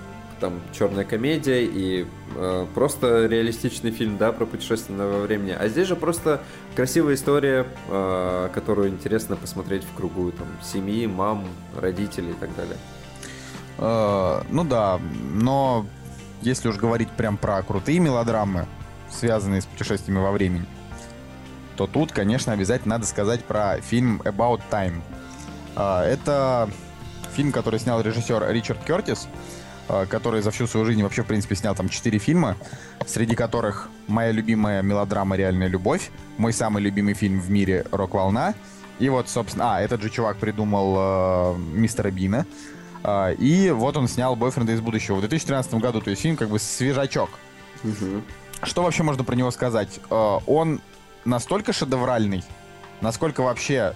там 0.40 0.61
черная 0.72 1.05
комедия, 1.05 1.64
и 1.64 2.07
э, 2.36 2.66
просто 2.74 3.26
реалистичный 3.26 3.90
фильм, 3.90 4.16
да, 4.16 4.32
про 4.32 4.46
путешествие 4.46 4.99
во 4.99 5.20
времени. 5.20 5.55
А 5.59 5.68
здесь 5.68 5.88
же 5.88 5.96
просто 5.96 6.40
красивая 6.74 7.14
история, 7.14 7.66
э, 7.88 8.49
которую 8.55 8.88
интересно 8.88 9.36
посмотреть 9.36 9.84
в 9.84 9.94
кругу 9.96 10.30
там 10.32 10.46
семьи, 10.62 11.07
мам, 11.07 11.44
родителей 11.76 12.30
и 12.30 12.34
так 12.34 12.55
далее. 12.57 12.76
Э, 13.78 14.42
Ну 14.51 14.64
да, 14.64 14.99
но 15.34 15.86
если 16.43 16.68
уж 16.68 16.76
говорить 16.76 17.11
прям 17.11 17.36
про 17.36 17.62
крутые 17.62 17.99
мелодрамы, 17.99 18.66
связанные 19.11 19.61
с 19.61 19.66
путешествиями 19.66 20.20
во 20.20 20.32
времени, 20.32 20.66
то 21.76 21.86
тут, 21.86 22.12
конечно, 22.12 22.53
обязательно 22.53 22.97
надо 22.97 23.07
сказать 23.07 23.45
про 23.45 23.80
фильм 23.80 24.20
About 24.24 24.61
Time. 24.70 25.01
А, 25.76 26.05
Это 26.05 26.68
фильм, 27.34 27.53
который 27.53 27.78
снял 27.78 28.01
режиссер 28.01 28.51
Ричард 28.51 28.84
Кертис, 28.84 29.28
а, 29.89 30.07
который 30.07 30.43
за 30.43 30.51
всю 30.51 30.66
свою 30.66 30.86
жизнь 30.86 31.03
вообще, 31.03 31.22
в 31.22 31.26
принципе, 31.26 31.55
снял 31.55 31.74
там 31.74 31.89
четыре 31.89 32.18
фильма, 32.18 32.57
среди 33.07 33.36
которых 33.36 33.89
моя 34.09 34.32
любимая 34.32 34.82
мелодрама. 34.82 35.36
«Реальная 35.36 35.68
любовь», 35.68 36.11
мой 36.36 36.53
самый 36.53 36.82
любимый 36.82 37.14
фильм 37.14 37.41
в 37.41 37.51
мире. 37.51 37.86
«Рок-волна», 37.93 38.55
и 38.99 39.09
вот, 39.09 39.28
собственно... 39.28 39.76
А, 39.76 39.80
этот 39.80 40.03
же 40.03 40.11
чувак 40.11 40.39
придумал 40.39 40.97
э, 40.99 41.59
«Мистера 41.74 42.11
Бина», 42.11 42.45
и 43.38 43.70
вот 43.70 43.96
он 43.96 44.09
снял 44.09 44.34
«Бойфренда 44.36 44.72
из 44.72 44.80
будущего» 44.80 45.16
в 45.16 45.20
2013 45.20 45.74
году, 45.74 46.01
то 46.01 46.11
есть 46.11 46.22
фильм 46.22 46.36
как 46.36 46.49
бы 46.49 46.59
свежачок. 46.59 47.30
Что 48.62 48.82
вообще 48.82 49.03
можно 49.05 49.22
про 49.24 49.36
него 49.36 49.51
сказать? 49.53 50.01
Э, 50.11 50.38
Он 50.46 50.80
настолько 51.24 51.72
шедевральный, 51.72 52.42
насколько 53.01 53.42
вообще 53.42 53.94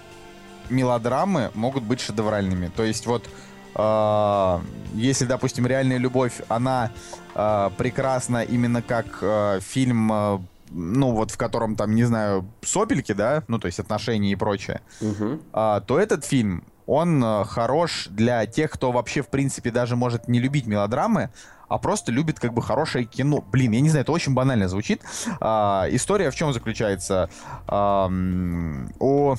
мелодрамы 0.70 1.50
могут 1.54 1.82
быть 1.82 2.00
шедевральными. 2.00 2.70
То 2.76 2.84
есть 2.84 3.06
вот 3.06 3.28
э, 3.74 4.58
если, 4.94 5.24
допустим, 5.24 5.66
«Реальная 5.66 5.98
любовь», 5.98 6.40
она 6.48 6.90
э, 7.34 7.70
прекрасна 7.76 8.42
именно 8.44 8.82
как 8.82 9.18
э, 9.20 9.58
фильм, 9.60 10.12
э, 10.12 10.38
ну 10.70 11.10
вот 11.12 11.32
в 11.32 11.36
котором 11.36 11.74
там, 11.76 11.94
не 11.94 12.04
знаю, 12.04 12.46
сопельки, 12.62 13.12
да, 13.12 13.42
ну 13.48 13.58
то 13.58 13.66
есть 13.66 13.80
отношения 13.80 14.30
и 14.32 14.36
прочее, 14.36 14.80
Мгм. 15.00 15.40
а, 15.52 15.80
то 15.80 15.98
этот 15.98 16.24
фильм, 16.24 16.62
он 16.92 17.24
э, 17.24 17.44
хорош 17.44 18.08
для 18.10 18.44
тех, 18.44 18.70
кто 18.70 18.92
вообще, 18.92 19.22
в 19.22 19.28
принципе, 19.28 19.70
даже 19.70 19.96
может 19.96 20.28
не 20.28 20.38
любить 20.38 20.66
мелодрамы, 20.66 21.30
а 21.68 21.78
просто 21.78 22.12
любит 22.12 22.38
как 22.38 22.52
бы 22.52 22.60
хорошее 22.60 23.06
кино. 23.06 23.42
Блин, 23.50 23.72
я 23.72 23.80
не 23.80 23.88
знаю, 23.88 24.02
это 24.02 24.12
очень 24.12 24.34
банально 24.34 24.68
звучит. 24.68 25.00
А, 25.40 25.86
история 25.90 26.30
в 26.30 26.34
чем 26.34 26.52
заключается? 26.52 27.30
Ам, 27.66 28.92
у, 29.00 29.36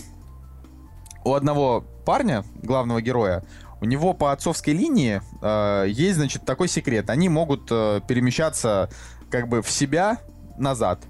у 1.24 1.34
одного 1.36 1.84
парня, 2.06 2.44
главного 2.64 3.04
героя, 3.04 3.44
у 3.82 3.86
него 3.86 4.16
по 4.16 4.32
отцовской 4.32 4.72
линии 4.72 5.22
э, 5.44 5.86
есть, 5.90 6.16
значит, 6.16 6.46
такой 6.46 6.68
секрет. 6.68 7.12
Они 7.12 7.30
могут 7.30 7.68
э, 7.70 8.02
перемещаться 8.08 8.90
как 9.30 9.48
бы 9.48 9.62
в 9.62 9.70
себя 9.70 10.18
назад 10.58 11.02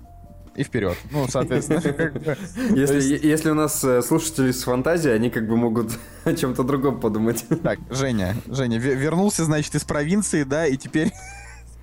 и 0.56 0.64
вперед. 0.64 0.98
Ну, 1.12 1.28
соответственно. 1.28 1.82
Если, 2.76 3.26
если 3.26 3.50
у 3.50 3.54
нас 3.54 3.84
э, 3.84 4.02
слушатели 4.02 4.52
с 4.52 4.64
фантазией, 4.64 5.14
они 5.14 5.30
как 5.30 5.48
бы 5.48 5.58
могут 5.58 5.92
о 6.24 6.34
чем-то 6.34 6.64
другом 6.64 7.00
подумать. 7.00 7.46
Так, 7.64 7.80
Женя, 7.90 8.36
Женя, 8.48 8.78
ве- 8.78 8.96
вернулся, 8.96 9.46
значит, 9.46 9.76
из 9.76 9.84
провинции, 9.84 10.44
да, 10.44 10.68
и 10.68 10.78
теперь... 10.78 11.12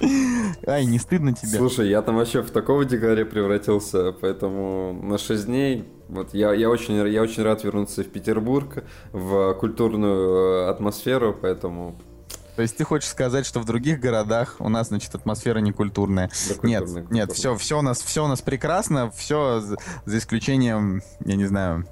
Ай, 0.67 0.87
не 0.87 0.99
стыдно 0.99 1.35
тебе? 1.35 1.59
Слушай, 1.59 1.89
я 1.91 2.01
там 2.03 2.17
вообще 2.17 2.43
в 2.43 2.51
такого 2.51 2.85
дикаря 2.85 3.25
превратился, 3.25 4.13
поэтому 4.13 4.93
на 5.03 5.19
6 5.19 5.47
дней 5.47 5.85
вот 6.09 6.35
я, 6.35 6.53
я, 6.55 6.69
очень, 6.69 6.95
я 7.09 7.23
очень 7.23 7.43
рад 7.43 7.63
вернуться 7.63 8.03
в 8.03 8.09
Петербург, 8.09 8.83
в 9.13 9.55
культурную 9.55 10.67
э, 10.67 10.71
атмосферу, 10.71 11.37
поэтому... 11.41 12.01
То 12.61 12.63
есть 12.63 12.77
ты 12.77 12.85
хочешь 12.85 13.09
сказать, 13.09 13.47
что 13.47 13.59
в 13.61 13.65
других 13.65 14.01
городах 14.01 14.57
у 14.59 14.69
нас, 14.69 14.89
значит, 14.89 15.15
атмосфера 15.15 15.61
не 15.61 15.73
культурная? 15.73 16.29
Да, 16.29 16.55
Нет, 16.63 16.83
культурная, 16.83 17.07
нет, 17.09 17.29
культурная. 17.29 17.35
все, 17.35 17.57
все 17.57 17.79
у 17.79 17.81
нас, 17.81 18.03
все 18.03 18.23
у 18.23 18.29
нас 18.29 18.43
прекрасно, 18.43 19.11
все 19.13 19.61
за, 19.63 19.79
за 20.05 20.19
исключением, 20.19 21.01
я 21.25 21.37
не 21.37 21.47
знаю. 21.47 21.87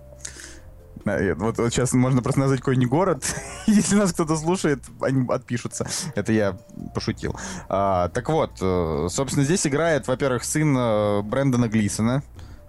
Вот, 1.07 1.57
вот 1.57 1.73
сейчас 1.73 1.95
можно 1.95 2.21
просто 2.21 2.41
назвать 2.41 2.61
какой-нибудь 2.61 2.91
город. 2.91 3.25
Если 3.67 3.97
нас 3.97 4.13
кто-то 4.13 4.37
слушает, 4.37 4.85
они 5.01 5.27
отпишутся. 5.27 5.87
Это 6.15 6.35
я 6.35 6.59
пошутил. 6.95 7.35
А, 7.71 8.11
так 8.11 8.29
вот, 8.29 8.51
э, 8.61 9.07
собственно, 9.09 9.47
здесь 9.47 9.67
играет, 9.67 10.07
во-первых, 10.07 10.45
сын 10.45 10.77
э, 10.77 11.23
Брэндона 11.23 11.69
Глисона, 11.69 12.23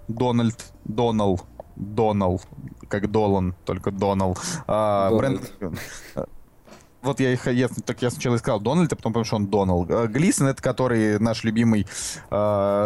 Дональд, 0.07 0.71
Донал, 0.85 1.41
Донал, 1.75 2.41
как 2.87 3.11
Долан, 3.11 3.55
только 3.65 3.91
Донал. 3.91 4.37
А, 4.67 5.09
Дональд. 5.09 5.51
Вот 7.01 7.21
я, 7.21 7.31
их- 7.31 7.47
я, 7.47 7.69
так 7.85 8.01
я 8.01 8.09
сначала 8.09 8.35
и 8.35 8.39
сказал 8.39 8.59
Дональд, 8.59 8.91
а 8.91 8.95
потом 8.95 9.13
понял, 9.13 9.25
что 9.25 9.37
он 9.37 9.47
Донал. 9.47 9.85
Э, 9.87 10.07
Глисон 10.07 10.47
это 10.47 10.61
который 10.61 11.17
наш 11.19 11.45
любимый 11.45 11.87
э, 12.29 12.35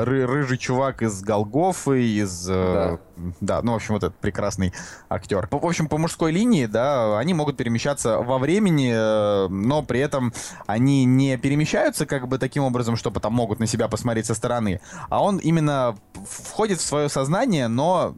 ры- 0.05 0.26
рыжий 0.26 0.59
чувак 0.59 1.01
из 1.01 1.22
Голгофы, 1.24 2.03
из... 2.03 2.47
э, 2.47 2.97
да. 3.41 3.61
ну, 3.64 3.72
в 3.72 3.76
общем, 3.76 3.95
вот 3.95 4.03
этот 4.03 4.16
прекрасный 4.20 4.72
актер. 5.09 5.47
В 5.49 5.66
общем, 5.66 5.88
по 5.88 5.97
мужской 5.97 6.32
линии, 6.32 6.68
да, 6.68 7.18
они 7.18 7.34
могут 7.34 7.57
перемещаться 7.57 8.20
во 8.20 8.38
времени, 8.38 8.93
э, 8.93 9.47
но 9.49 9.82
при 9.82 9.99
этом 9.99 10.32
они 10.68 11.05
не 11.05 11.36
перемещаются 11.38 12.05
как 12.05 12.28
бы 12.28 12.38
таким 12.38 12.64
образом, 12.64 12.95
что 12.95 13.09
там 13.09 13.34
могут 13.34 13.59
на 13.59 13.66
себя 13.66 13.88
посмотреть 13.88 14.28
со 14.28 14.36
стороны, 14.36 14.80
а 15.09 15.24
он 15.24 15.38
именно 15.38 15.95
входит 16.28 16.80
в 16.80 16.86
свое 16.86 17.09
сознание, 17.09 17.68
но, 17.68 18.16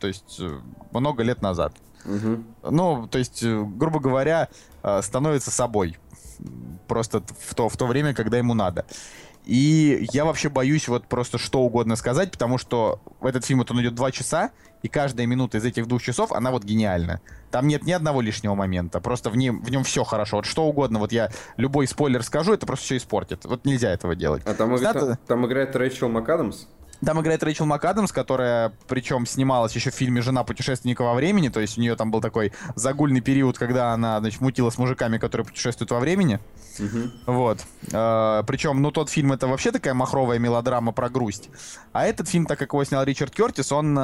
то 0.00 0.06
есть, 0.06 0.40
э, 0.40 0.58
много 0.92 1.22
лет 1.22 1.42
назад. 1.42 1.74
Мгм. 2.04 2.44
Ну, 2.62 3.06
то 3.08 3.18
есть, 3.18 3.42
э, 3.42 3.62
грубо 3.64 4.00
говоря, 4.00 4.48
э, 4.82 5.02
становится 5.02 5.50
собой. 5.50 5.96
Просто 6.88 7.22
в 7.40 7.54
то, 7.54 7.68
в 7.68 7.76
то 7.76 7.86
время, 7.86 8.14
когда 8.14 8.38
ему 8.38 8.54
надо. 8.54 8.84
И 9.44 10.06
я 10.12 10.24
вообще 10.24 10.48
боюсь 10.48 10.86
вот 10.86 11.06
просто 11.06 11.36
что 11.36 11.62
угодно 11.62 11.96
сказать, 11.96 12.30
потому 12.30 12.58
что 12.58 13.00
этот 13.20 13.44
фильм 13.44 13.58
вот 13.58 13.70
он 13.72 13.80
идет 13.80 13.94
два 13.94 14.12
часа, 14.12 14.50
и 14.82 14.88
каждая 14.88 15.26
минута 15.26 15.58
из 15.58 15.64
этих 15.64 15.88
двух 15.88 16.00
часов, 16.02 16.30
она 16.32 16.52
вот 16.52 16.62
гениальна. 16.64 17.20
Там 17.50 17.66
нет 17.66 17.82
ни 17.82 17.92
одного 17.92 18.20
лишнего 18.20 18.54
момента, 18.54 19.00
просто 19.00 19.30
в 19.30 19.36
нем, 19.36 19.60
в 19.62 19.70
нем 19.70 19.82
все 19.82 20.04
хорошо. 20.04 20.36
Вот 20.36 20.46
что 20.46 20.64
угодно, 20.64 21.00
вот 21.00 21.10
я 21.10 21.30
любой 21.56 21.88
спойлер 21.88 22.22
скажу, 22.22 22.52
это 22.52 22.66
просто 22.66 22.84
все 22.84 22.96
испортит. 22.98 23.44
Вот 23.44 23.64
нельзя 23.64 23.90
этого 23.90 24.14
делать. 24.14 24.42
А 24.46 24.54
там, 24.54 24.70
Надо- 24.76 25.18
там 25.26 25.44
играет 25.46 25.74
Рэйчел 25.74 26.08
МакАдамс? 26.08 26.66
Там 27.04 27.20
играет 27.20 27.42
Рэйчел 27.42 27.66
МакАдамс, 27.66 28.12
которая, 28.12 28.72
причем, 28.86 29.26
снималась 29.26 29.74
еще 29.74 29.90
в 29.90 29.94
фильме 29.94 30.22
«Жена 30.22 30.44
путешественника 30.44 31.02
во 31.02 31.14
времени», 31.14 31.48
то 31.48 31.60
есть 31.60 31.76
у 31.76 31.80
нее 31.80 31.96
там 31.96 32.10
был 32.10 32.20
такой 32.20 32.52
загульный 32.76 33.20
период, 33.20 33.58
когда 33.58 33.92
она, 33.92 34.20
значит, 34.20 34.40
мутила 34.40 34.70
с 34.70 34.78
мужиками, 34.78 35.18
которые 35.18 35.44
путешествуют 35.44 35.90
во 35.90 35.98
времени. 35.98 36.38
Вот. 37.26 37.58
Э, 37.92 38.42
причем, 38.46 38.80
ну, 38.80 38.90
тот 38.92 39.10
фильм 39.10 39.32
это 39.32 39.46
вообще 39.46 39.72
такая 39.72 39.94
махровая 39.94 40.38
мелодрама 40.38 40.92
про 40.92 41.08
грусть. 41.08 41.50
А 41.92 42.06
этот 42.06 42.28
фильм, 42.28 42.46
так 42.46 42.58
как 42.58 42.72
его 42.72 42.84
снял 42.84 43.02
Ричард 43.04 43.34
Кертис, 43.34 43.72
он, 43.72 43.98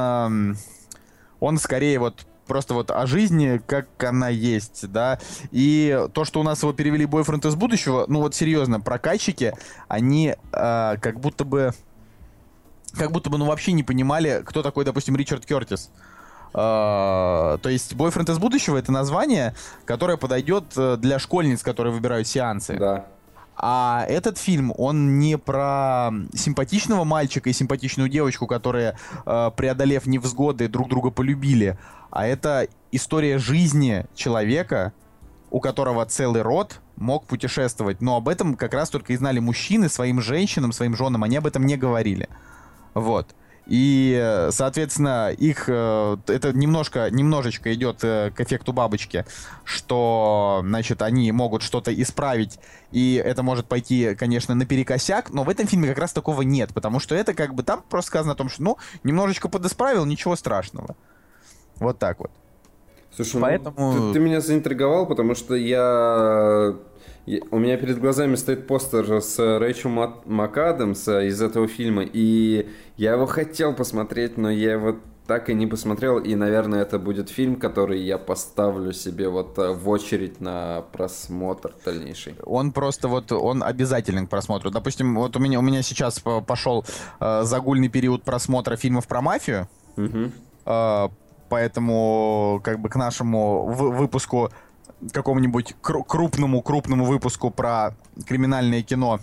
он 1.40 1.58
скорее 1.58 1.98
вот 2.00 2.26
просто 2.48 2.74
вот 2.74 2.90
о 2.90 3.06
жизни, 3.06 3.60
как 3.66 3.86
она 4.02 4.28
есть, 4.28 4.90
да. 4.90 5.20
И 5.52 6.06
то, 6.14 6.24
что 6.24 6.40
у 6.40 6.42
нас 6.42 6.62
его 6.62 6.72
перевели 6.72 7.06
«Бойфренд 7.06 7.44
из 7.44 7.54
будущего», 7.54 8.06
ну 8.08 8.20
вот 8.20 8.34
серьезно, 8.34 8.80
прокатчики, 8.80 9.54
они 9.86 10.34
э, 10.52 10.96
как 11.00 11.20
будто 11.20 11.44
бы 11.44 11.72
как 12.94 13.12
будто 13.12 13.30
бы, 13.30 13.38
ну, 13.38 13.46
вообще 13.46 13.72
не 13.72 13.82
понимали, 13.82 14.42
кто 14.44 14.62
такой, 14.62 14.84
допустим, 14.84 15.16
Ричард 15.16 15.46
Кертис. 15.46 15.90
А, 16.54 17.58
то 17.58 17.68
есть 17.68 17.94
«Бойфренд 17.94 18.30
из 18.30 18.38
будущего»— 18.38 18.76
это 18.78 18.90
название, 18.90 19.54
которое 19.84 20.16
подойдет 20.16 20.64
э, 20.76 20.96
для 20.96 21.18
школьниц, 21.18 21.62
которые 21.62 21.92
выбирают 21.92 22.26
сеансы. 22.26 22.76
Да. 22.78 23.06
А 23.60 24.06
этот 24.08 24.38
фильм, 24.38 24.72
он 24.78 25.18
не 25.18 25.36
про 25.36 26.10
симпатичного 26.32 27.04
мальчика 27.04 27.50
и 27.50 27.52
симпатичную 27.52 28.08
девочку, 28.08 28.46
которые, 28.46 28.96
э, 29.26 29.50
преодолев 29.56 30.06
невзгоды, 30.06 30.68
друг 30.68 30.88
друга 30.88 31.10
полюбили, 31.10 31.76
а 32.10 32.26
это 32.26 32.68
история 32.92 33.38
жизни 33.38 34.06
человека, 34.14 34.92
у 35.50 35.60
которого 35.60 36.04
целый 36.06 36.42
род 36.42 36.80
мог 36.96 37.26
путешествовать. 37.26 38.00
Но 38.00 38.16
об 38.16 38.28
этом 38.28 38.54
как 38.54 38.74
раз 38.74 38.90
только 38.90 39.12
и 39.12 39.16
знали 39.16 39.40
мужчины 39.40 39.88
своим 39.88 40.20
женщинам, 40.20 40.72
своим 40.72 40.96
женам, 40.96 41.24
они 41.24 41.36
об 41.36 41.46
этом 41.46 41.66
не 41.66 41.76
говорили. 41.76 42.28
Вот. 42.98 43.34
И, 43.68 44.48
соответственно, 44.50 45.30
их 45.30 45.64
э, 45.68 46.16
это 46.26 46.54
немножко, 46.54 47.10
немножечко 47.10 47.74
идет 47.74 48.02
э, 48.02 48.30
к 48.34 48.40
эффекту 48.40 48.72
бабочки, 48.72 49.26
что, 49.62 50.62
значит, 50.64 51.02
они 51.02 51.30
могут 51.32 51.60
что-то 51.60 51.92
исправить, 51.92 52.58
и 52.92 53.22
это 53.22 53.42
может 53.42 53.66
пойти, 53.66 54.14
конечно, 54.14 54.54
наперекосяк, 54.54 55.28
но 55.28 55.44
в 55.44 55.50
этом 55.50 55.66
фильме 55.66 55.88
как 55.88 55.98
раз 55.98 56.14
такого 56.14 56.40
нет, 56.40 56.72
потому 56.72 56.98
что 56.98 57.14
это 57.14 57.34
как 57.34 57.54
бы 57.54 57.62
там 57.62 57.84
просто 57.90 58.08
сказано 58.08 58.32
о 58.32 58.36
том, 58.36 58.48
что, 58.48 58.62
ну, 58.62 58.78
немножечко 59.04 59.50
подисправил, 59.50 60.06
ничего 60.06 60.34
страшного. 60.34 60.96
Вот 61.76 61.98
так 61.98 62.20
вот. 62.20 62.30
Слушай, 63.14 63.38
Поэтому... 63.42 63.74
ну, 63.76 64.08
ты, 64.08 64.14
ты 64.14 64.20
меня 64.20 64.40
заинтриговал, 64.40 65.04
потому 65.04 65.34
что 65.34 65.54
я 65.54 66.74
у 67.50 67.58
меня 67.58 67.76
перед 67.76 67.98
глазами 67.98 68.36
стоит 68.36 68.66
постер 68.66 69.20
с 69.20 69.38
Рэйчел 69.38 69.90
МакАдамс 70.24 71.08
из 71.08 71.42
этого 71.42 71.68
фильма, 71.68 72.04
и 72.04 72.68
я 72.96 73.12
его 73.12 73.26
хотел 73.26 73.74
посмотреть, 73.74 74.38
но 74.38 74.50
я 74.50 74.72
его 74.72 74.96
так 75.28 75.50
и 75.50 75.54
не 75.54 75.66
посмотрел, 75.66 76.18
и, 76.18 76.34
наверное, 76.34 76.80
это 76.80 76.98
будет 76.98 77.28
фильм, 77.28 77.56
который 77.56 78.00
я 78.00 78.16
поставлю 78.16 78.94
себе 78.94 79.28
вот 79.28 79.58
э, 79.58 79.72
в 79.72 79.86
очередь 79.90 80.40
на 80.40 80.80
просмотр 80.92 81.74
дальнейший. 81.84 82.34
Он 82.44 82.72
просто 82.72 83.08
вот, 83.08 83.30
он 83.30 83.62
обязателен 83.62 84.26
к 84.26 84.30
просмотру. 84.30 84.70
Допустим, 84.70 85.14
вот 85.14 85.36
у 85.36 85.38
меня, 85.38 85.58
у 85.58 85.62
меня 85.62 85.82
сейчас 85.82 86.18
пошел 86.46 86.86
э, 87.20 87.42
загульный 87.44 87.90
период 87.90 88.22
просмотра 88.22 88.76
фильмов 88.76 89.06
про 89.06 89.20
мафию, 89.20 89.68
угу. 89.98 90.32
э, 90.64 91.08
поэтому 91.50 92.62
как 92.64 92.80
бы 92.80 92.88
к 92.88 92.96
нашему 92.96 93.66
выпуску 93.66 94.50
какому-нибудь 95.12 95.76
крупному 95.80 96.62
крупному 96.62 97.04
выпуску 97.04 97.50
про 97.50 97.96
криминальное 98.26 98.82
кино 98.82 99.20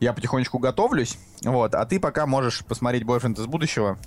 я 0.00 0.12
потихонечку 0.12 0.58
готовлюсь, 0.58 1.18
вот, 1.42 1.74
а 1.74 1.84
ты 1.84 1.98
пока 1.98 2.26
можешь 2.26 2.64
посмотреть 2.64 3.04
«Бойфренд 3.04 3.38
из 3.38 3.46
будущего» 3.46 3.98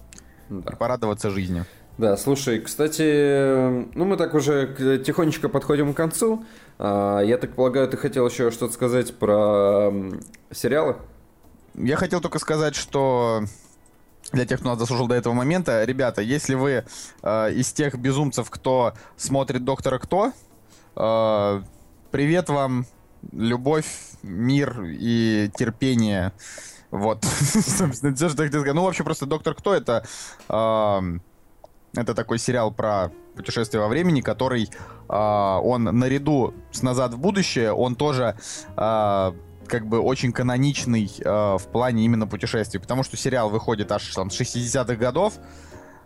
да. 0.49 0.71
и 0.71 0.75
порадоваться 0.75 1.29
жизни. 1.29 1.65
Да, 1.97 2.15
слушай, 2.17 2.59
кстати, 2.61 3.59
ну 3.95 4.05
мы 4.05 4.15
так 4.15 4.33
уже 4.33 5.01
тихонечко 5.05 5.49
подходим 5.49 5.93
к 5.93 5.97
концу. 5.97 6.45
А, 6.79 7.19
я 7.19 7.37
так 7.37 7.53
полагаю, 7.53 7.87
ты 7.89 7.97
хотел 7.97 8.27
еще 8.27 8.51
что-то 8.51 8.73
сказать 8.73 9.13
про 9.17 9.91
сериалы? 10.51 10.95
Я 11.75 11.97
хотел 11.97 12.21
только 12.21 12.39
сказать, 12.39 12.75
что 12.75 13.43
для 14.31 14.45
тех, 14.45 14.59
кто 14.59 14.69
нас 14.69 14.79
заслужил 14.79 15.07
до 15.07 15.15
этого 15.15 15.33
момента, 15.33 15.83
ребята, 15.83 16.21
если 16.21 16.55
вы 16.55 16.85
э, 17.21 17.53
из 17.53 17.71
тех 17.73 17.97
безумцев, 17.97 18.49
кто 18.49 18.93
смотрит 19.17 19.63
Доктора 19.63 19.99
Кто, 19.99 20.31
э, 20.95 21.61
привет 22.11 22.49
вам, 22.49 22.85
любовь, 23.31 23.87
мир 24.23 24.83
и 24.83 25.49
терпение. 25.55 26.33
Вот. 26.89 27.23
Собственно, 27.25 28.15
все, 28.15 28.29
что 28.29 28.43
я 28.43 28.47
хотел 28.49 28.61
сказать. 28.61 28.75
Ну, 28.75 28.83
вообще, 28.83 29.03
просто 29.03 29.25
«Доктор 29.25 29.55
Кто»— 29.55 29.73
это... 29.75 30.05
Э, 30.49 31.01
это 31.93 32.15
такой 32.15 32.39
сериал 32.39 32.71
про 32.71 33.11
путешествие 33.35 33.81
во 33.81 33.89
времени, 33.89 34.21
который 34.21 34.69
э, 35.09 35.13
он 35.13 35.83
наряду 35.83 36.53
с 36.71 36.81
«Назад 36.83 37.13
в 37.13 37.17
будущее», 37.17 37.73
он 37.73 37.95
тоже 37.95 38.37
э, 38.77 39.31
как 39.67 39.87
бы 39.87 39.99
очень 39.99 40.31
каноничный 40.31 41.11
э, 41.19 41.57
в 41.57 41.67
плане 41.71 42.05
именно 42.05 42.27
путешествий, 42.27 42.79
потому 42.79 43.03
что 43.03 43.17
сериал 43.17 43.49
выходит 43.49 43.91
аж 43.91 44.13
там 44.13 44.29
с 44.29 44.39
60-х 44.39 44.95
годов, 44.95 45.33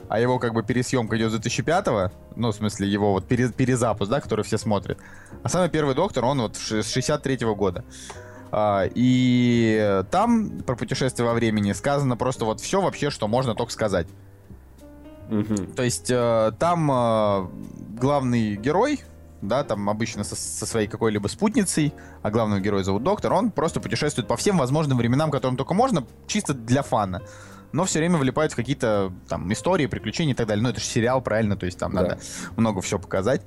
а 0.10 0.20
его 0.20 0.40
как 0.40 0.54
бы 0.54 0.64
пересъемка 0.64 1.18
идет 1.18 1.32
с 1.32 1.36
2005-го, 1.36 2.12
ну, 2.36 2.52
в 2.52 2.56
смысле, 2.56 2.88
его 2.88 3.12
вот 3.12 3.26
перезапуск, 3.28 4.12
да, 4.12 4.22
который 4.22 4.44
все 4.44 4.58
смотрят. 4.58 5.00
А 5.44 5.50
самый 5.50 5.70
первый 5.70 5.96
доктор, 5.96 6.26
он 6.26 6.42
вот 6.42 6.56
с 6.56 6.72
63-го 6.72 7.56
года. 7.56 7.84
А, 8.52 8.86
и 8.94 10.04
там 10.12 10.62
про 10.62 10.76
путешествие 10.76 11.28
во 11.28 11.34
времени 11.34 11.74
сказано 11.74 12.16
просто 12.16 12.46
вот 12.46 12.62
все 12.62 12.82
вообще, 12.82 13.10
что 13.10 13.28
можно 13.28 13.56
только 13.56 13.72
сказать. 13.72 14.08
Угу. 15.30 15.74
То 15.76 15.84
есть 15.84 16.12
э, 16.12 16.52
там 16.60 16.92
э, 16.92 17.48
главный 18.00 18.56
герой, 18.56 19.02
да, 19.42 19.64
там 19.64 19.90
обычно 19.90 20.24
со, 20.24 20.36
со 20.36 20.66
своей 20.68 20.88
какой-либо 20.88 21.28
спутницей, 21.28 21.94
а 22.22 22.30
главного 22.30 22.60
героя 22.60 22.84
зовут 22.84 23.04
доктор, 23.04 23.34
он 23.34 23.50
просто 23.50 23.80
путешествует 23.80 24.28
по 24.28 24.38
всем 24.38 24.58
возможным 24.58 24.98
временам, 25.00 25.32
которым 25.32 25.58
только 25.58 25.74
можно, 25.74 26.06
чисто 26.28 26.54
для 26.54 26.84
фана 26.84 27.24
но 27.76 27.84
все 27.84 28.00
время 28.00 28.18
влипают 28.18 28.54
в 28.54 28.56
какие-то 28.56 29.12
там 29.28 29.52
истории, 29.52 29.86
приключения 29.86 30.34
и 30.34 30.38
так 30.38 30.48
далее. 30.48 30.64
Ну, 30.64 30.70
это 30.70 30.80
же 30.80 30.86
сериал, 30.86 31.22
правильно, 31.22 31.58
то 31.58 31.66
есть 31.66 31.78
там 31.78 31.94
да. 31.94 32.02
надо 32.02 32.20
много 32.56 32.82
все 32.82 32.98
показать. 32.98 33.42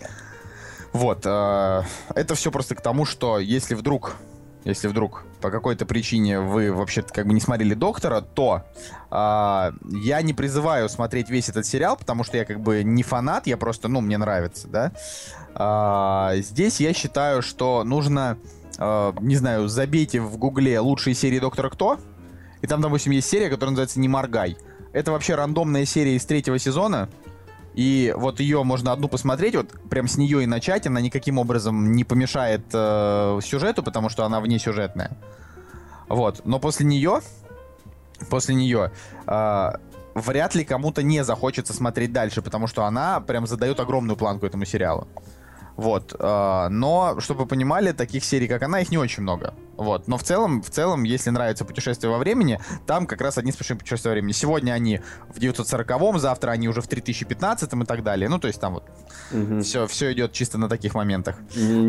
Вот. 0.93 1.23
Э, 1.25 1.83
это 2.15 2.35
все 2.35 2.51
просто 2.51 2.75
к 2.75 2.83
тому, 2.83 3.07
что 3.07 3.39
если 3.39 3.75
вдруг 3.75 4.17
если 4.65 4.89
вдруг 4.89 5.25
по 5.41 5.51
какой-то 5.51 5.87
причине 5.87 6.41
вы 6.41 6.73
вообще 6.73 7.01
как 7.01 7.27
бы 7.27 7.33
не 7.33 7.41
смотрели 7.41 7.73
Доктора, 7.73 8.21
то 8.21 8.65
э, 9.11 9.73
я 9.97 10.21
не 10.21 10.35
призываю 10.35 10.91
смотреть 10.91 11.31
весь 11.31 11.49
этот 11.49 11.65
сериал, 11.65 11.97
потому 11.97 12.23
что 12.23 12.37
я 12.37 12.45
как 12.45 12.61
бы 12.61 12.83
не 12.83 13.03
фанат, 13.03 13.47
я 13.47 13.57
просто, 13.57 13.89
ну, 13.89 14.03
мне 14.03 14.19
нравится, 14.19 14.69
да. 14.69 14.93
Э, 15.55 16.39
здесь 16.43 16.81
я 16.81 16.93
считаю, 16.93 17.41
что 17.41 17.83
нужно, 17.83 18.37
э, 18.79 19.13
не 19.21 19.37
знаю, 19.37 19.69
забейте 19.69 20.21
в 20.21 20.37
гугле 20.37 20.81
лучшие 20.81 21.15
серии 21.15 21.39
Доктора 21.39 21.71
Кто, 21.71 21.99
и 22.63 22.67
там, 22.67 22.81
допустим, 22.81 23.13
есть 23.13 23.29
серия, 23.29 23.49
которая 23.49 23.71
называется 23.71 24.01
«Не 24.01 24.09
моргай». 24.09 24.57
Это 24.93 25.13
вообще 25.13 25.35
рандомная 25.35 25.85
серия 25.85 26.17
из 26.17 26.25
третьего 26.25 26.59
сезона. 26.59 27.09
И 27.75 28.13
вот 28.17 28.41
ее 28.41 28.65
можно 28.65 28.93
одну 28.93 29.07
посмотреть, 29.09 29.55
вот 29.55 29.71
прям 29.89 30.09
с 30.09 30.17
нее 30.17 30.43
и 30.43 30.47
начать. 30.47 30.87
Она 30.87 31.01
никаким 31.01 31.39
образом 31.39 31.93
не 31.93 32.03
помешает 32.03 32.63
э, 32.73 33.39
сюжету, 33.43 33.83
потому 33.83 34.09
что 34.09 34.25
она 34.25 34.41
вне 34.41 34.59
сюжетная. 34.59 35.17
Вот. 36.09 36.45
Но 36.45 36.59
после 36.59 36.87
нее, 36.87 37.21
после 38.31 38.57
нее, 38.57 38.91
э, 39.27 39.71
вряд 40.15 40.55
ли 40.57 40.65
кому-то 40.65 41.05
не 41.05 41.23
захочется 41.23 41.73
смотреть 41.73 42.13
дальше, 42.13 42.43
потому 42.43 42.67
что 42.67 42.85
она 42.85 43.21
прям 43.21 43.47
задает 43.47 43.79
огромную 43.79 44.17
планку 44.17 44.47
этому 44.47 44.65
сериалу. 44.65 45.07
Вот. 45.77 46.17
Э, 46.19 46.69
но, 46.71 47.21
чтобы 47.21 47.43
вы 47.43 47.47
понимали, 47.47 47.93
таких 47.93 48.25
серий, 48.25 48.49
как 48.49 48.63
она, 48.63 48.81
их 48.81 48.91
не 48.91 48.99
очень 48.99 49.23
много. 49.23 49.55
Вот. 49.79 50.09
Но 50.09 50.19
в 50.19 50.25
целом, 50.25 50.61
в 50.61 50.71
целом, 50.71 51.05
если 51.05 51.31
нравится 51.31 51.65
путешествие 51.65 52.11
во 52.11 52.19
времени, 52.19 52.61
там 52.85 53.07
как 53.07 53.21
раз 53.21 53.39
одни 53.39 53.53
сплошные 53.53 53.79
путешествия 53.79 54.11
во 54.11 54.15
времени. 54.15 54.33
Сегодня 54.33 54.73
они 54.73 55.01
в 55.29 55.39
940-м, 55.39 56.19
завтра 56.19 56.51
они 56.51 56.69
уже 56.69 56.83
в 56.83 56.89
3015-м 56.89 57.85
и 57.85 57.87
так 57.87 58.03
далее. 58.03 58.29
Ну, 58.29 58.41
то 58.41 58.49
есть 58.49 58.61
там 58.61 58.75
вот 58.75 58.85
угу. 59.33 59.61
все, 59.61 59.87
все 59.87 60.13
идет 60.13 60.33
чисто 60.33 60.59
на 60.59 60.69
таких 60.69 60.95
моментах. 60.95 61.37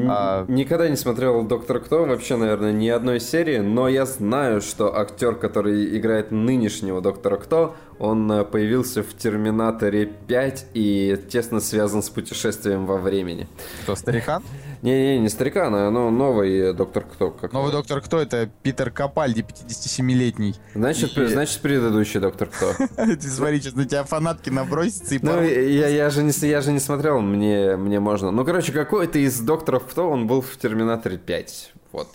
а... 0.07 0.45
Никогда 0.47 0.87
не 0.87 0.95
смотрел 0.95 1.41
Доктор 1.43 1.79
Кто, 1.79 2.05
вообще, 2.05 2.35
наверное, 2.35 2.71
ни 2.71 2.87
одной 2.87 3.19
серии, 3.19 3.57
но 3.57 3.89
я 3.89 4.05
знаю, 4.05 4.61
что 4.61 4.95
актер, 4.95 5.33
который 5.35 5.97
играет 5.97 6.29
нынешнего 6.29 7.01
Доктора 7.01 7.37
Кто, 7.37 7.75
он 7.97 8.31
э, 8.31 8.45
появился 8.45 9.01
в 9.01 9.13
Терминаторе 9.17 10.05
5 10.05 10.67
и 10.73 11.17
тесно 11.29 11.59
связан 11.59 12.01
с 12.03 12.09
путешествием 12.09 12.85
во 12.85 12.97
времени. 12.97 13.47
Кто, 13.83 13.95
старикан? 13.95 14.43
Не-не, 14.81 15.19
не 15.19 15.29
старикан, 15.29 15.75
а 15.75 15.89
ну, 15.91 16.09
новый 16.09 16.73
Доктор 16.73 17.03
Кто. 17.03 17.31
Как 17.31 17.51
новый 17.51 17.71
Доктор 17.71 18.01
Кто 18.01 18.19
это 18.19 18.49
Питер 18.63 18.91
Капальди, 18.91 19.41
57-летний. 19.41 20.55
Значит, 20.73 21.17
и... 21.17 21.25
значит, 21.25 21.61
предыдущий 21.61 22.19
Доктор 22.19 22.47
Кто. 22.47 22.73
Смотри, 23.19 23.59
сейчас 23.59 23.73
на 23.73 23.85
тебя 23.85 24.03
фанатки 24.03 24.49
набросятся 24.49 25.15
и 25.15 25.19
Ну, 25.21 25.41
я, 25.41 25.87
я, 25.87 26.09
же 26.09 26.23
не, 26.23 26.31
я 26.47 26.61
же 26.61 26.71
не 26.71 26.79
смотрел, 26.79 27.19
мне, 27.19 27.75
мне 27.75 27.99
можно. 27.99 28.31
Ну, 28.31 28.45
короче, 28.45 28.71
какой-то 28.71 29.19
из 29.19 29.39
Докторов 29.39 29.85
Кто, 29.85 30.09
он 30.09 30.27
был 30.27 30.41
в 30.41 30.55
Терминаторе 30.57 31.17
5. 31.17 31.73
Вот 31.91 32.07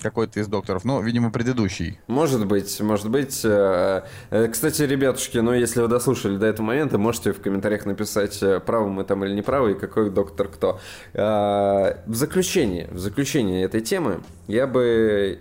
какой-то 0.00 0.40
из 0.40 0.48
докторов. 0.48 0.84
Ну, 0.84 1.00
видимо, 1.00 1.30
предыдущий. 1.30 1.98
Может 2.06 2.46
быть, 2.46 2.80
может 2.80 3.10
быть. 3.10 3.40
Э, 3.44 4.02
э, 4.30 4.48
кстати, 4.48 4.82
ребятушки, 4.82 5.38
ну, 5.38 5.52
если 5.52 5.80
вы 5.80 5.88
дослушали 5.88 6.36
до 6.36 6.46
этого 6.46 6.66
момента, 6.66 6.98
можете 6.98 7.32
в 7.32 7.40
комментариях 7.40 7.86
написать, 7.86 8.42
э, 8.42 8.60
правы 8.60 8.90
мы 8.90 9.04
там 9.04 9.24
или 9.24 9.34
не 9.34 9.42
правы, 9.42 9.72
и 9.72 9.74
какой 9.74 10.10
доктор 10.10 10.48
кто. 10.48 10.80
В 11.14 11.94
заключение, 12.08 12.88
в 12.90 12.98
заключение 12.98 13.64
этой 13.64 13.80
темы 13.80 14.20
я 14.46 14.66
бы 14.66 15.40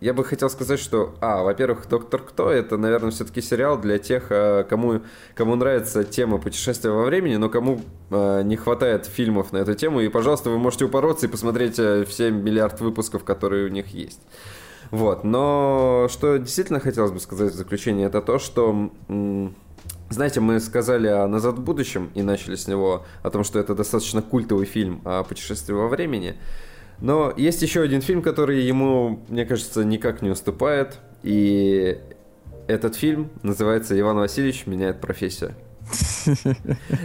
я 0.00 0.14
бы 0.14 0.24
хотел 0.24 0.48
сказать, 0.48 0.78
что, 0.78 1.14
а, 1.20 1.42
во-первых, 1.42 1.88
«Доктор 1.88 2.22
Кто»— 2.22 2.50
это, 2.52 2.76
наверное, 2.76 3.10
все-таки 3.10 3.40
сериал 3.40 3.78
для 3.78 3.98
тех, 3.98 4.30
э, 4.30 4.64
кому, 4.68 5.02
кому 5.34 5.56
нравится 5.56 6.04
тема 6.04 6.38
путешествия 6.38 6.90
во 6.90 7.04
времени, 7.04 7.36
но 7.36 7.48
кому 7.48 7.80
э, 8.10 8.42
не 8.44 8.56
хватает 8.56 9.06
фильмов 9.06 9.52
на 9.52 9.58
эту 9.58 9.74
тему. 9.74 10.00
И, 10.00 10.08
пожалуйста, 10.08 10.50
вы 10.50 10.58
можете 10.58 10.84
упороться 10.84 11.26
и 11.26 11.28
посмотреть 11.28 11.78
э, 11.78 12.04
все 12.04 12.30
миллиард 12.30 12.80
выпусков, 12.80 13.24
которые 13.24 13.66
у 13.66 13.68
них 13.68 13.88
есть. 13.88 14.20
Вот, 14.92 15.24
но 15.24 16.06
что 16.10 16.36
действительно 16.36 16.80
хотелось 16.80 17.10
бы 17.10 17.20
сказать 17.20 17.52
в 17.52 17.56
заключение, 17.56 18.06
это 18.06 18.22
то, 18.22 18.38
что... 18.38 18.90
Знаете, 20.10 20.40
мы 20.40 20.58
сказали 20.60 21.06
о 21.06 21.26
«Назад 21.26 21.58
в 21.58 21.62
будущем» 21.62 22.10
и 22.14 22.22
начали 22.22 22.54
с 22.54 22.66
него 22.66 23.04
о 23.22 23.28
том, 23.28 23.44
что 23.44 23.58
это 23.58 23.74
достаточно 23.74 24.22
культовый 24.22 24.64
фильм 24.64 25.02
о 25.04 25.22
путешествии 25.22 25.74
во 25.74 25.86
времени. 25.86 26.36
Но 27.00 27.32
есть 27.36 27.62
еще 27.62 27.82
один 27.82 28.00
фильм, 28.00 28.22
который 28.22 28.62
ему, 28.62 29.20
мне 29.28 29.44
кажется, 29.46 29.84
никак 29.84 30.22
не 30.22 30.30
уступает. 30.30 30.98
И 31.22 31.98
этот 32.66 32.96
фильм 32.96 33.30
называется 33.42 33.98
«Иван 33.98 34.16
Васильевич 34.18 34.66
меняет 34.66 35.00
профессию». 35.00 35.54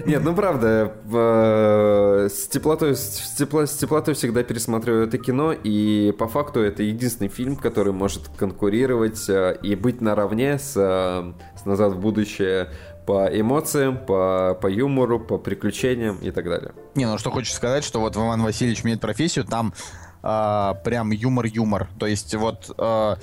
Нет, 0.05 0.21
ну 0.23 0.35
правда, 0.35 0.93
в- 1.05 2.27
с 2.29 2.47
теплотой, 2.47 2.95
с, 2.95 3.33
тепло- 3.39 3.65
с 3.65 3.77
теплотой 3.77 4.13
всегда 4.13 4.43
пересматриваю 4.43 5.07
это 5.07 5.17
кино, 5.17 5.53
и 5.53 6.13
по 6.17 6.27
факту 6.27 6.59
это 6.59 6.83
единственный 6.83 7.29
фильм, 7.29 7.55
который 7.55 7.93
может 7.93 8.23
конкурировать 8.37 9.29
э, 9.29 9.57
и 9.63 9.75
быть 9.75 10.01
наравне 10.01 10.59
с, 10.59 10.73
э, 10.75 11.33
с 11.57 11.65
«Назад 11.65 11.93
в 11.93 11.99
будущее» 12.01 12.71
по 13.05 13.27
эмоциям, 13.27 13.97
по, 13.97 14.57
по 14.61 14.67
юмору, 14.67 15.19
по 15.19 15.37
приключениям 15.37 16.17
и 16.17 16.31
так 16.31 16.45
далее. 16.45 16.73
Не, 16.95 17.05
ну 17.05 17.17
что 17.17 17.31
хочешь 17.31 17.53
сказать, 17.53 17.83
что 17.83 17.99
вот 17.99 18.15
Иван 18.15 18.41
Васильевич 18.43 18.83
меняет 18.83 19.01
профессию, 19.01 19.45
там 19.45 19.73
а, 20.25 20.75
прям 20.75 21.11
юмор-юмор. 21.11 21.89
То 21.99 22.07
есть 22.07 22.33
вот 22.35 22.73
а, 22.77 23.17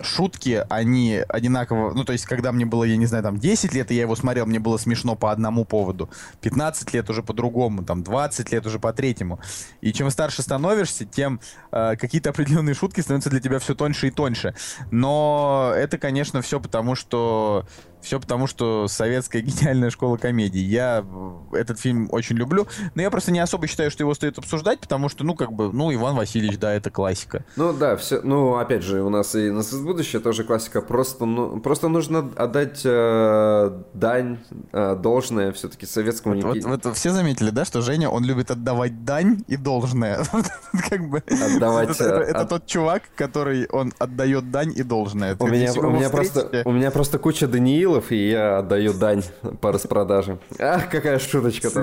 шутки, 0.00 0.64
они 0.70 1.22
одинаково... 1.28 1.92
Ну, 1.92 2.04
то 2.04 2.12
есть, 2.12 2.24
когда 2.24 2.52
мне 2.52 2.64
было, 2.64 2.84
я 2.84 2.96
не 2.96 3.04
знаю, 3.04 3.22
там 3.22 3.38
10 3.38 3.74
лет, 3.74 3.90
и 3.90 3.94
я 3.94 4.02
его 4.02 4.16
смотрел, 4.16 4.46
мне 4.46 4.58
было 4.58 4.78
смешно 4.78 5.14
по 5.14 5.30
одному 5.30 5.66
поводу. 5.66 6.08
15 6.40 6.94
лет 6.94 7.10
уже 7.10 7.22
по 7.22 7.34
другому, 7.34 7.84
там 7.84 8.02
20 8.02 8.50
лет 8.50 8.66
уже 8.66 8.78
по 8.78 8.92
третьему. 8.94 9.40
И 9.82 9.92
чем 9.92 10.10
старше 10.10 10.42
становишься, 10.42 11.04
тем 11.04 11.40
а, 11.70 11.96
какие-то 11.96 12.30
определенные 12.30 12.74
шутки 12.74 13.00
становятся 13.00 13.28
для 13.28 13.40
тебя 13.40 13.58
все 13.58 13.74
тоньше 13.74 14.08
и 14.08 14.10
тоньше. 14.10 14.54
Но 14.90 15.72
это, 15.76 15.98
конечно, 15.98 16.40
все 16.40 16.60
потому, 16.60 16.94
что 16.94 17.66
все 18.00 18.20
потому, 18.20 18.46
что 18.46 18.88
советская 18.88 19.42
гениальная 19.42 19.90
школа 19.90 20.16
комедий. 20.16 20.60
Я 20.60 21.04
э, 21.52 21.56
этот 21.56 21.78
фильм 21.78 22.08
очень 22.12 22.36
люблю, 22.36 22.66
но 22.94 23.02
я 23.02 23.10
просто 23.10 23.32
не 23.32 23.40
особо 23.40 23.66
считаю, 23.66 23.90
что 23.90 24.02
его 24.02 24.14
стоит 24.14 24.38
обсуждать, 24.38 24.80
потому 24.80 25.08
что, 25.08 25.24
ну, 25.24 25.34
как 25.34 25.52
бы, 25.52 25.72
ну, 25.72 25.92
Иван 25.92 26.16
Васильевич, 26.16 26.58
да, 26.58 26.72
это 26.74 26.90
классика. 26.90 27.44
Ну 27.56 27.72
да, 27.72 27.96
все, 27.96 28.20
ну 28.22 28.56
опять 28.56 28.82
же, 28.82 29.02
у 29.02 29.10
нас 29.10 29.34
и 29.34 29.50
«Назад 29.50 29.80
в 29.80 29.84
будущее» 29.84 30.20
тоже 30.20 30.44
классика. 30.44 30.80
Просто, 30.80 31.24
ну, 31.26 31.60
просто 31.60 31.88
нужно 31.88 32.30
отдать 32.36 32.82
э, 32.84 33.82
дань 33.94 34.38
э, 34.72 34.96
должное 34.96 35.52
все-таки 35.52 35.86
советскому 35.86 36.34
Вот, 36.40 36.54
Никите. 36.56 36.68
вот 36.68 36.96
все 36.96 37.10
заметили, 37.10 37.50
да, 37.50 37.64
что 37.64 37.80
Женя, 37.82 38.10
он 38.10 38.24
любит 38.24 38.50
отдавать 38.50 39.04
дань 39.04 39.42
и 39.48 39.56
должное. 39.56 40.24
Как 40.88 41.08
бы. 41.08 41.22
Отдавать, 41.28 41.90
Это 41.90 42.04
это- 42.04 42.20
э, 42.20 42.24
это 42.30 42.40
от- 42.40 42.48
тот 42.48 42.66
чувак, 42.66 43.02
который 43.16 43.66
он 43.70 43.92
отдает 43.98 44.50
дань 44.50 44.72
и 44.74 44.82
должное. 44.82 45.36
У 45.38 45.46
меня, 45.46 45.72
у, 45.72 45.90
меня 45.90 46.10
просто, 46.10 46.62
у 46.64 46.72
меня 46.72 46.90
просто 46.90 47.18
куча 47.18 47.46
Даниилов, 47.88 48.12
и 48.12 48.30
я 48.30 48.58
отдаю 48.58 48.92
дань 48.92 49.22
по 49.60 49.72
распродаже. 49.72 50.38
Ах, 50.58 50.88
какая 50.90 51.18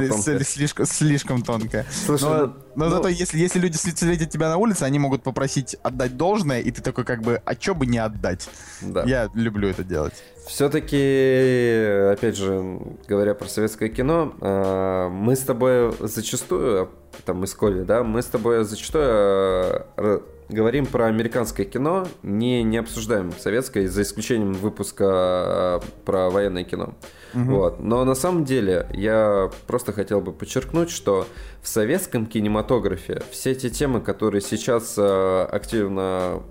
тонкая. 0.09 0.39
сли- 0.39 0.43
слишком, 0.43 0.85
слишком 0.85 1.41
тонкая. 1.41 1.85
Слушай, 2.05 2.23
но 2.23 2.37
ну- 2.47 2.53
но 2.75 2.85
ну- 2.85 2.91
зато 2.91 3.07
если, 3.07 3.37
если 3.39 3.59
люди 3.59 3.77
встретят 3.77 4.29
тебя 4.29 4.49
на 4.49 4.57
улице, 4.57 4.83
они 4.83 4.99
могут 4.99 5.23
попросить 5.23 5.75
отдать 5.83 6.17
должное, 6.17 6.61
и 6.61 6.71
ты 6.71 6.81
такой 6.81 7.03
как 7.03 7.21
бы, 7.21 7.41
а 7.45 7.55
чё 7.55 7.73
бы 7.75 7.85
не 7.85 7.97
отдать? 7.97 8.49
Да. 8.81 9.03
Я 9.03 9.29
люблю 9.33 9.67
это 9.69 9.83
делать. 9.83 10.13
Все-таки, 10.47 12.11
опять 12.11 12.37
же, 12.37 12.79
говоря 13.07 13.33
про 13.33 13.47
советское 13.47 13.89
кино, 13.89 14.33
э, 14.41 15.09
мы 15.09 15.35
с 15.35 15.39
тобой 15.39 15.93
зачастую, 15.99 16.89
там 17.25 17.37
мы 17.37 17.47
с 17.47 17.53
Колей, 17.53 17.83
да, 17.83 18.03
мы 18.03 18.21
с 18.21 18.25
тобой 18.25 18.63
зачастую 18.63 19.85
р- 19.97 20.21
говорим 20.49 20.85
про 20.85 21.05
американское 21.07 21.65
кино, 21.65 22.07
не, 22.23 22.63
не 22.63 22.77
обсуждаем 22.77 23.31
советское, 23.37 23.87
за 23.87 24.03
исключением 24.03 24.53
выпуска 24.53 25.81
э, 25.83 25.87
про 26.05 26.29
военное 26.29 26.63
кино. 26.63 26.93
Вот. 27.33 27.81
Но 27.81 28.05
на 28.05 28.15
самом 28.15 28.45
деле 28.45 28.87
я 28.93 29.51
просто 29.67 29.91
хотел 29.91 30.21
бы 30.21 30.31
подчеркнуть, 30.31 30.89
что 30.89 31.27
в 31.61 31.67
советском 31.67 32.27
кинематографе 32.27 33.23
все 33.29 33.53
те 33.55 33.69
темы, 33.69 33.99
которые 33.99 34.41
сейчас 34.41 34.95
э, 34.97 35.47
активно 35.51 36.43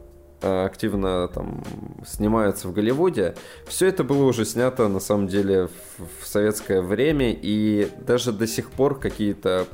э, 0.42 0.64
активно 0.66 1.28
там 1.28 1.64
снимаются 2.06 2.68
в 2.68 2.74
Голливуде, 2.74 3.34
все 3.66 3.86
это 3.86 4.04
было 4.04 4.24
уже 4.24 4.44
снято 4.44 4.88
на 4.88 5.00
самом 5.00 5.26
деле 5.26 5.68
в, 5.96 6.22
в 6.22 6.26
советское 6.26 6.82
время, 6.82 7.32
и 7.32 7.88
даже 8.06 8.32
до 8.32 8.46
сих 8.46 8.70
пор 8.70 8.98
какие-то 8.98 9.66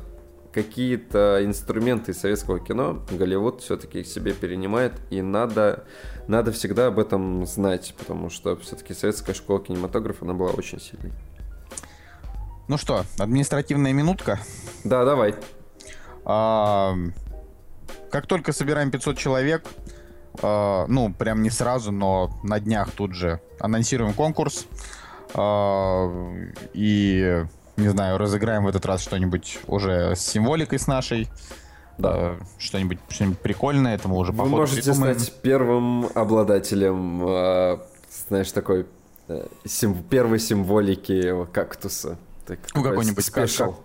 какие-то 0.53 1.39
инструменты 1.43 2.11
из 2.11 2.19
советского 2.19 2.59
кино 2.59 3.01
Голливуд 3.09 3.61
все-таки 3.61 4.03
себе 4.03 4.33
перенимает, 4.33 4.93
и 5.09 5.21
надо, 5.21 5.85
надо 6.27 6.51
всегда 6.51 6.87
об 6.87 6.99
этом 6.99 7.45
знать, 7.45 7.93
потому 7.97 8.29
что 8.29 8.57
все-таки 8.57 8.93
советская 8.93 9.33
школа 9.33 9.61
кинематографа, 9.61 10.25
она 10.25 10.33
была 10.33 10.51
очень 10.51 10.79
сильной. 10.79 11.13
Ну 12.67 12.77
что, 12.77 13.05
административная 13.17 13.93
минутка. 13.93 14.39
Да, 14.83 15.03
давай. 15.03 15.35
А, 16.25 16.95
как 18.09 18.27
только 18.27 18.53
собираем 18.53 18.91
500 18.91 19.17
человек, 19.17 19.65
а, 20.41 20.85
ну, 20.87 21.13
прям 21.13 21.41
не 21.41 21.49
сразу, 21.49 21.91
но 21.91 22.39
на 22.43 22.59
днях 22.59 22.91
тут 22.91 23.13
же 23.13 23.41
анонсируем 23.59 24.13
конкурс. 24.13 24.67
а, 25.33 26.33
и, 26.73 27.45
не 27.81 27.89
знаю, 27.89 28.17
разыграем 28.17 28.63
в 28.63 28.67
этот 28.67 28.85
раз 28.85 29.01
что-нибудь 29.01 29.59
уже 29.67 30.15
с 30.15 30.21
символикой 30.21 30.79
с 30.79 30.87
нашей. 30.87 31.27
Да. 31.97 32.09
А, 32.13 32.39
что-нибудь, 32.57 32.99
что-нибудь 33.09 33.39
прикольное, 33.39 33.95
это 33.95 34.07
мы 34.07 34.17
уже 34.17 34.31
по 34.33 34.43
Вы 34.43 34.49
можете 34.49 34.81
придумаем. 34.81 35.19
стать 35.19 35.41
первым 35.41 36.07
обладателем, 36.15 37.23
э, 37.27 37.77
знаешь, 38.27 38.51
такой 38.51 38.85
э, 39.27 39.47
сим- 39.65 40.01
первой 40.03 40.39
символики 40.39 41.45
кактуса. 41.53 42.17
Так, 42.45 42.59
Ну, 42.73 42.83
какой-нибудь 42.83 43.29
как- 43.29 43.47
спешл. 43.47 43.75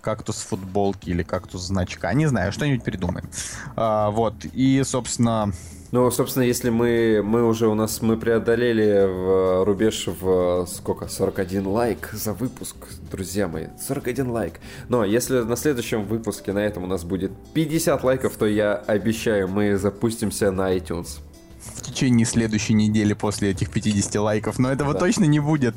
кактус 0.00 0.38
футболки 0.42 1.10
или 1.10 1.22
кактус 1.22 1.62
значка. 1.62 2.12
Не 2.14 2.26
знаю, 2.26 2.52
что-нибудь 2.52 2.84
придумаем. 2.84 3.28
А, 3.76 4.10
вот. 4.10 4.44
И, 4.52 4.82
собственно, 4.84 5.52
Ну, 5.90 6.10
собственно, 6.10 6.42
если 6.44 6.68
мы, 6.68 7.22
мы 7.24 7.46
уже 7.46 7.66
у 7.66 7.74
нас, 7.74 8.02
мы 8.02 8.18
преодолели 8.18 9.06
в 9.06 9.64
рубеж 9.64 10.06
в 10.20 10.66
сколько, 10.66 11.08
41 11.08 11.66
лайк 11.66 12.10
за 12.12 12.34
выпуск, 12.34 12.76
друзья 13.10 13.48
мои, 13.48 13.68
41 13.80 14.30
лайк. 14.30 14.60
Но 14.90 15.02
если 15.02 15.40
на 15.40 15.56
следующем 15.56 16.04
выпуске 16.04 16.52
на 16.52 16.58
этом 16.58 16.84
у 16.84 16.86
нас 16.86 17.04
будет 17.04 17.32
50 17.54 18.04
лайков, 18.04 18.36
то 18.36 18.44
я 18.46 18.74
обещаю, 18.74 19.48
мы 19.48 19.78
запустимся 19.78 20.50
на 20.50 20.76
iTunes. 20.76 21.20
в 21.60 21.82
течение 21.82 22.24
следующей 22.26 22.74
недели 22.74 23.14
после 23.14 23.50
этих 23.50 23.70
50 23.70 24.14
лайков, 24.16 24.58
но 24.58 24.70
этого 24.70 24.92
Да. 24.92 25.00
точно 25.00 25.24
не 25.24 25.40
будет. 25.40 25.74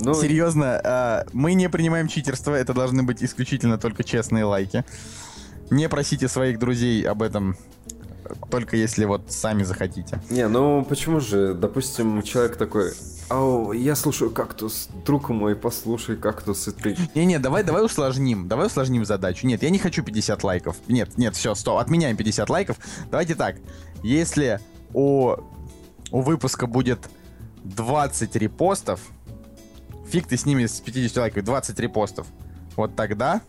Ну, 0.00 0.14
Серьезно, 0.14 0.80
а, 0.82 1.24
мы 1.32 1.54
не 1.54 1.68
принимаем 1.68 2.08
читерство, 2.08 2.54
это 2.54 2.72
должны 2.74 3.02
быть 3.02 3.22
исключительно 3.22 3.78
только 3.78 4.04
честные 4.04 4.44
лайки. 4.44 4.84
Не 5.70 5.88
просите 5.88 6.28
своих 6.28 6.58
друзей 6.58 7.02
об 7.06 7.22
этом, 7.22 7.56
э, 7.81 7.81
только 8.50 8.76
если 8.76 9.04
вот 9.04 9.30
сами 9.30 9.62
захотите. 9.62 10.20
Не, 10.30 10.48
ну 10.48 10.84
почему 10.84 11.20
же, 11.20 11.54
допустим, 11.54 12.22
человек 12.22 12.56
такой, 12.56 12.92
ау, 13.28 13.72
я 13.72 13.96
слушаю 13.96 14.30
кактус, 14.30 14.88
друг 15.04 15.28
мой, 15.30 15.56
послушай 15.56 16.16
кактус, 16.16 16.68
и 16.68 16.72
ты... 16.72 16.96
Не-не, 17.14 17.38
давай, 17.38 17.64
давай 17.64 17.84
усложним, 17.84 18.48
давай 18.48 18.66
усложним 18.66 19.04
задачу. 19.04 19.46
Нет, 19.46 19.62
я 19.62 19.70
не 19.70 19.78
хочу 19.78 20.02
50 20.02 20.44
лайков. 20.44 20.76
Нет, 20.88 21.16
нет, 21.16 21.34
все, 21.34 21.54
стоп, 21.54 21.78
отменяем 21.78 22.16
50 22.16 22.50
лайков. 22.50 22.76
Давайте 23.10 23.34
так, 23.34 23.56
если 24.02 24.60
у, 24.92 25.34
у 26.10 26.20
выпуска 26.20 26.66
будет 26.66 27.08
20 27.64 28.36
репостов, 28.36 29.00
фиг 30.08 30.26
ты 30.26 30.36
с 30.36 30.46
ними 30.46 30.66
с 30.66 30.80
50 30.80 31.16
лайков, 31.16 31.44
20 31.44 31.78
репостов, 31.80 32.26
вот 32.76 32.96
тогда 32.96 33.42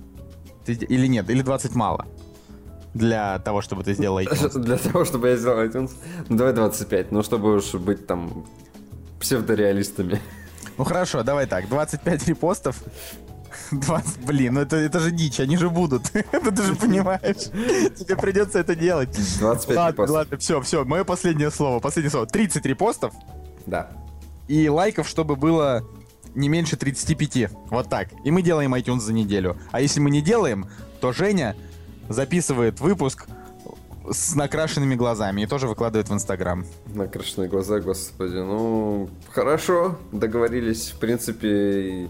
ты, 0.66 0.74
или 0.74 1.08
нет, 1.08 1.30
или 1.30 1.42
20 1.42 1.76
мало 1.76 2.08
для 2.94 3.40
того, 3.40 3.62
чтобы 3.62 3.84
ты 3.84 3.94
сделал 3.94 4.20
iTunes. 4.22 4.60
Для 4.60 4.78
того, 4.78 5.06
чтобы 5.06 5.30
я 5.30 5.36
сделал 5.38 5.64
iTunes, 5.64 5.92
ну 6.30 6.38
давай 6.38 6.54
25, 6.54 7.12
ну 7.12 7.24
чтобы 7.24 7.56
уж 7.56 7.74
быть 7.74 8.06
там 8.08 8.46
псевдореалистами. 9.20 10.20
Ну 10.78 10.84
хорошо, 10.84 11.24
давай 11.24 11.46
так, 11.46 11.70
25 11.70 12.28
репостов. 12.28 12.76
20, 13.72 14.26
блин, 14.26 14.56
ну 14.56 14.62
это, 14.62 14.76
это 14.78 15.00
же 15.00 15.12
дичь, 15.12 15.40
они 15.40 15.58
же 15.58 15.70
будут. 15.70 16.04
Это 16.32 16.52
ты 16.52 16.64
же 16.64 16.76
понимаешь. 16.76 17.46
Тебе 17.98 18.16
придется 18.16 18.60
это 18.60 18.76
делать. 18.76 19.10
25 19.40 19.76
ладно, 19.78 19.92
репостов. 19.92 20.16
ладно, 20.16 20.38
все, 20.38 20.62
все, 20.62 20.84
мое 20.84 21.04
последнее 21.04 21.50
слово. 21.52 21.80
Последнее 21.80 22.12
слово. 22.12 22.26
30 22.28 22.66
репостов 22.66 23.14
Да. 23.66 23.92
и 24.48 24.68
лайков, 24.70 25.08
чтобы 25.08 25.36
было 25.36 25.84
не 26.36 26.50
меньше 26.50 26.76
35. 26.78 27.52
Вот 27.70 27.90
так. 27.90 28.10
И 28.26 28.32
мы 28.32 28.42
делаем 28.42 28.74
iTunes 28.76 29.00
за 29.02 29.14
неделю. 29.14 29.58
А 29.72 29.82
если 29.82 30.00
мы 30.00 30.10
не 30.10 30.22
делаем, 30.22 30.68
то 31.00 31.12
Женя 31.14 31.56
записывает 32.10 32.80
выпуск 32.80 33.28
с 34.12 34.36
накрашенными 34.36 34.96
глазами 34.96 35.42
и 35.42 35.46
тоже 35.46 35.68
выкладывает 35.68 36.10
в 36.10 36.14
Инстаграм. 36.14 36.66
Накрашенные 36.94 37.50
глаза, 37.50 37.80
господи. 37.80 38.36
Ну, 38.36 39.10
хорошо, 39.32 39.98
договорились. 40.12 40.92
В 40.92 41.00
принципе, 41.00 42.10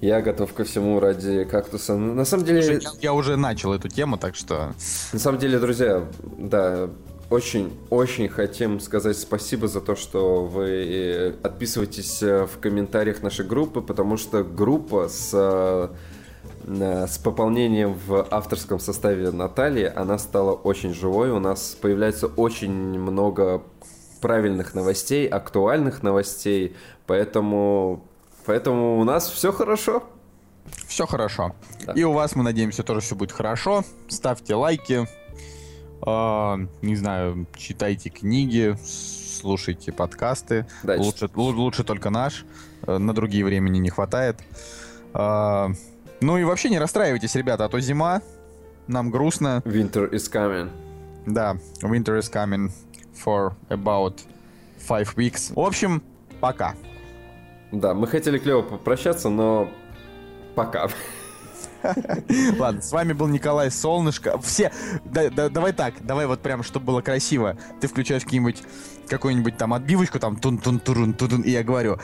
я 0.00 0.20
готов 0.20 0.52
ко 0.52 0.64
всему 0.64 1.00
ради 1.00 1.44
кактуса. 1.44 1.96
На 1.96 2.24
самом 2.24 2.44
деле, 2.44 2.80
Я, 2.80 2.90
я 3.00 3.12
уже 3.12 3.36
начал 3.36 3.72
эту 3.72 3.88
тему, 3.88 4.18
так 4.18 4.34
что... 4.34 4.72
на 5.12 5.18
самом 5.18 5.38
деле, 5.38 5.58
друзья, 5.58 6.04
да, 6.38 6.90
очень-очень 7.30 8.28
хотим 8.28 8.80
сказать 8.80 9.16
спасибо 9.16 9.66
за 9.66 9.80
то, 9.80 9.96
что 9.96 10.44
вы 10.44 10.68
э, 10.68 11.34
отписываетесь 11.42 12.22
э, 12.22 12.46
в 12.46 12.60
комментариях 12.60 13.22
нашей 13.22 13.46
группы, 13.46 13.80
потому 13.80 14.16
что 14.16 14.44
группа 14.44 15.08
с 15.08 15.30
э, 15.32 15.88
с 16.66 17.18
пополнением 17.18 17.94
в 18.06 18.26
авторском 18.30 18.78
составе 18.78 19.30
Натальи, 19.30 19.92
она 19.94 20.18
стала 20.18 20.52
очень 20.52 20.94
живой. 20.94 21.30
У 21.30 21.38
нас 21.38 21.76
появляется 21.80 22.26
очень 22.26 22.72
много 22.72 23.62
правильных 24.20 24.74
новостей, 24.74 25.26
актуальных 25.28 26.02
новостей. 26.02 26.74
Поэтому 27.06 28.02
Поэтому 28.46 28.98
у 29.00 29.04
нас 29.04 29.30
все 29.30 29.52
хорошо. 29.52 30.02
Все 30.86 31.06
хорошо. 31.06 31.54
И 31.94 32.04
у 32.04 32.12
вас, 32.12 32.36
мы 32.36 32.42
надеемся, 32.42 32.82
тоже 32.82 33.00
все 33.00 33.14
будет 33.14 33.32
хорошо. 33.32 33.84
Ставьте 34.08 34.54
лайки. 34.54 35.06
э, 36.06 36.66
не 36.82 36.96
знаю, 36.96 37.46
читайте 37.56 38.10
книги, 38.10 38.76
слушайте 38.84 39.92
подкасты. 39.92 40.66
Да, 40.82 40.96
лучше, 40.96 41.26
лу- 41.34 41.52
лучше 41.54 41.84
только 41.84 42.10
наш. 42.10 42.44
Э, 42.86 42.98
на 42.98 43.14
другие 43.14 43.44
времени 43.44 43.78
не 43.78 43.90
хватает. 43.90 44.36
Э, 45.14 45.68
ну 46.24 46.38
и 46.38 46.44
вообще 46.44 46.70
не 46.70 46.78
расстраивайтесь, 46.78 47.34
ребята, 47.34 47.66
а 47.66 47.68
то 47.68 47.78
зима. 47.80 48.22
Нам 48.86 49.10
грустно. 49.10 49.62
Winter 49.64 50.10
is 50.10 50.30
coming. 50.32 50.70
Да, 51.26 51.56
winter 51.82 52.18
is 52.18 52.30
coming 52.32 52.70
for 53.14 53.52
about 53.68 54.20
five 54.88 55.14
weeks. 55.16 55.52
В 55.54 55.60
общем, 55.60 56.02
пока. 56.40 56.74
Да, 57.72 57.92
мы 57.94 58.06
хотели 58.06 58.38
клево 58.38 58.62
попрощаться, 58.62 59.28
но 59.28 59.70
пока. 60.54 60.88
Ладно, 62.58 62.80
с 62.80 62.92
вами 62.92 63.12
был 63.12 63.26
Николай 63.26 63.70
Солнышко. 63.70 64.38
Все, 64.38 64.72
да- 65.04 65.28
да- 65.28 65.48
давай 65.50 65.72
так, 65.72 65.94
давай 66.00 66.26
вот 66.26 66.40
прям, 66.40 66.62
чтобы 66.62 66.86
было 66.86 67.00
красиво. 67.02 67.56
Ты 67.80 67.88
включаешь 67.88 68.24
какие-нибудь, 68.24 68.62
какую-нибудь 69.08 69.58
там 69.58 69.74
отбивочку, 69.74 70.18
там 70.18 70.36
тун 70.36 70.56
тун 70.58 70.78
турун 70.80 71.12
тудун, 71.12 71.42
и 71.42 71.50
я 71.50 71.62
говорю, 71.62 71.98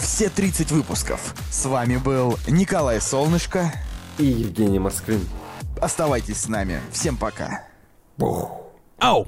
все 0.00 0.28
30 0.28 0.72
выпусков. 0.72 1.34
С 1.50 1.66
вами 1.66 1.96
был 1.96 2.38
Николай 2.46 3.00
Солнышко. 3.00 3.72
И 4.18 4.24
Евгений 4.24 4.78
Москвин. 4.78 5.26
Оставайтесь 5.80 6.42
с 6.42 6.48
нами. 6.48 6.80
Всем 6.92 7.16
пока. 7.16 7.64
Ау! 8.98 9.26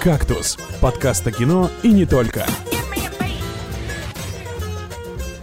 «Кактус»— 0.00 0.58
подкаст 0.80 1.24
о 1.28 1.32
кино 1.32 1.70
и 1.84 1.92
не 1.92 2.06
только. 2.06 2.44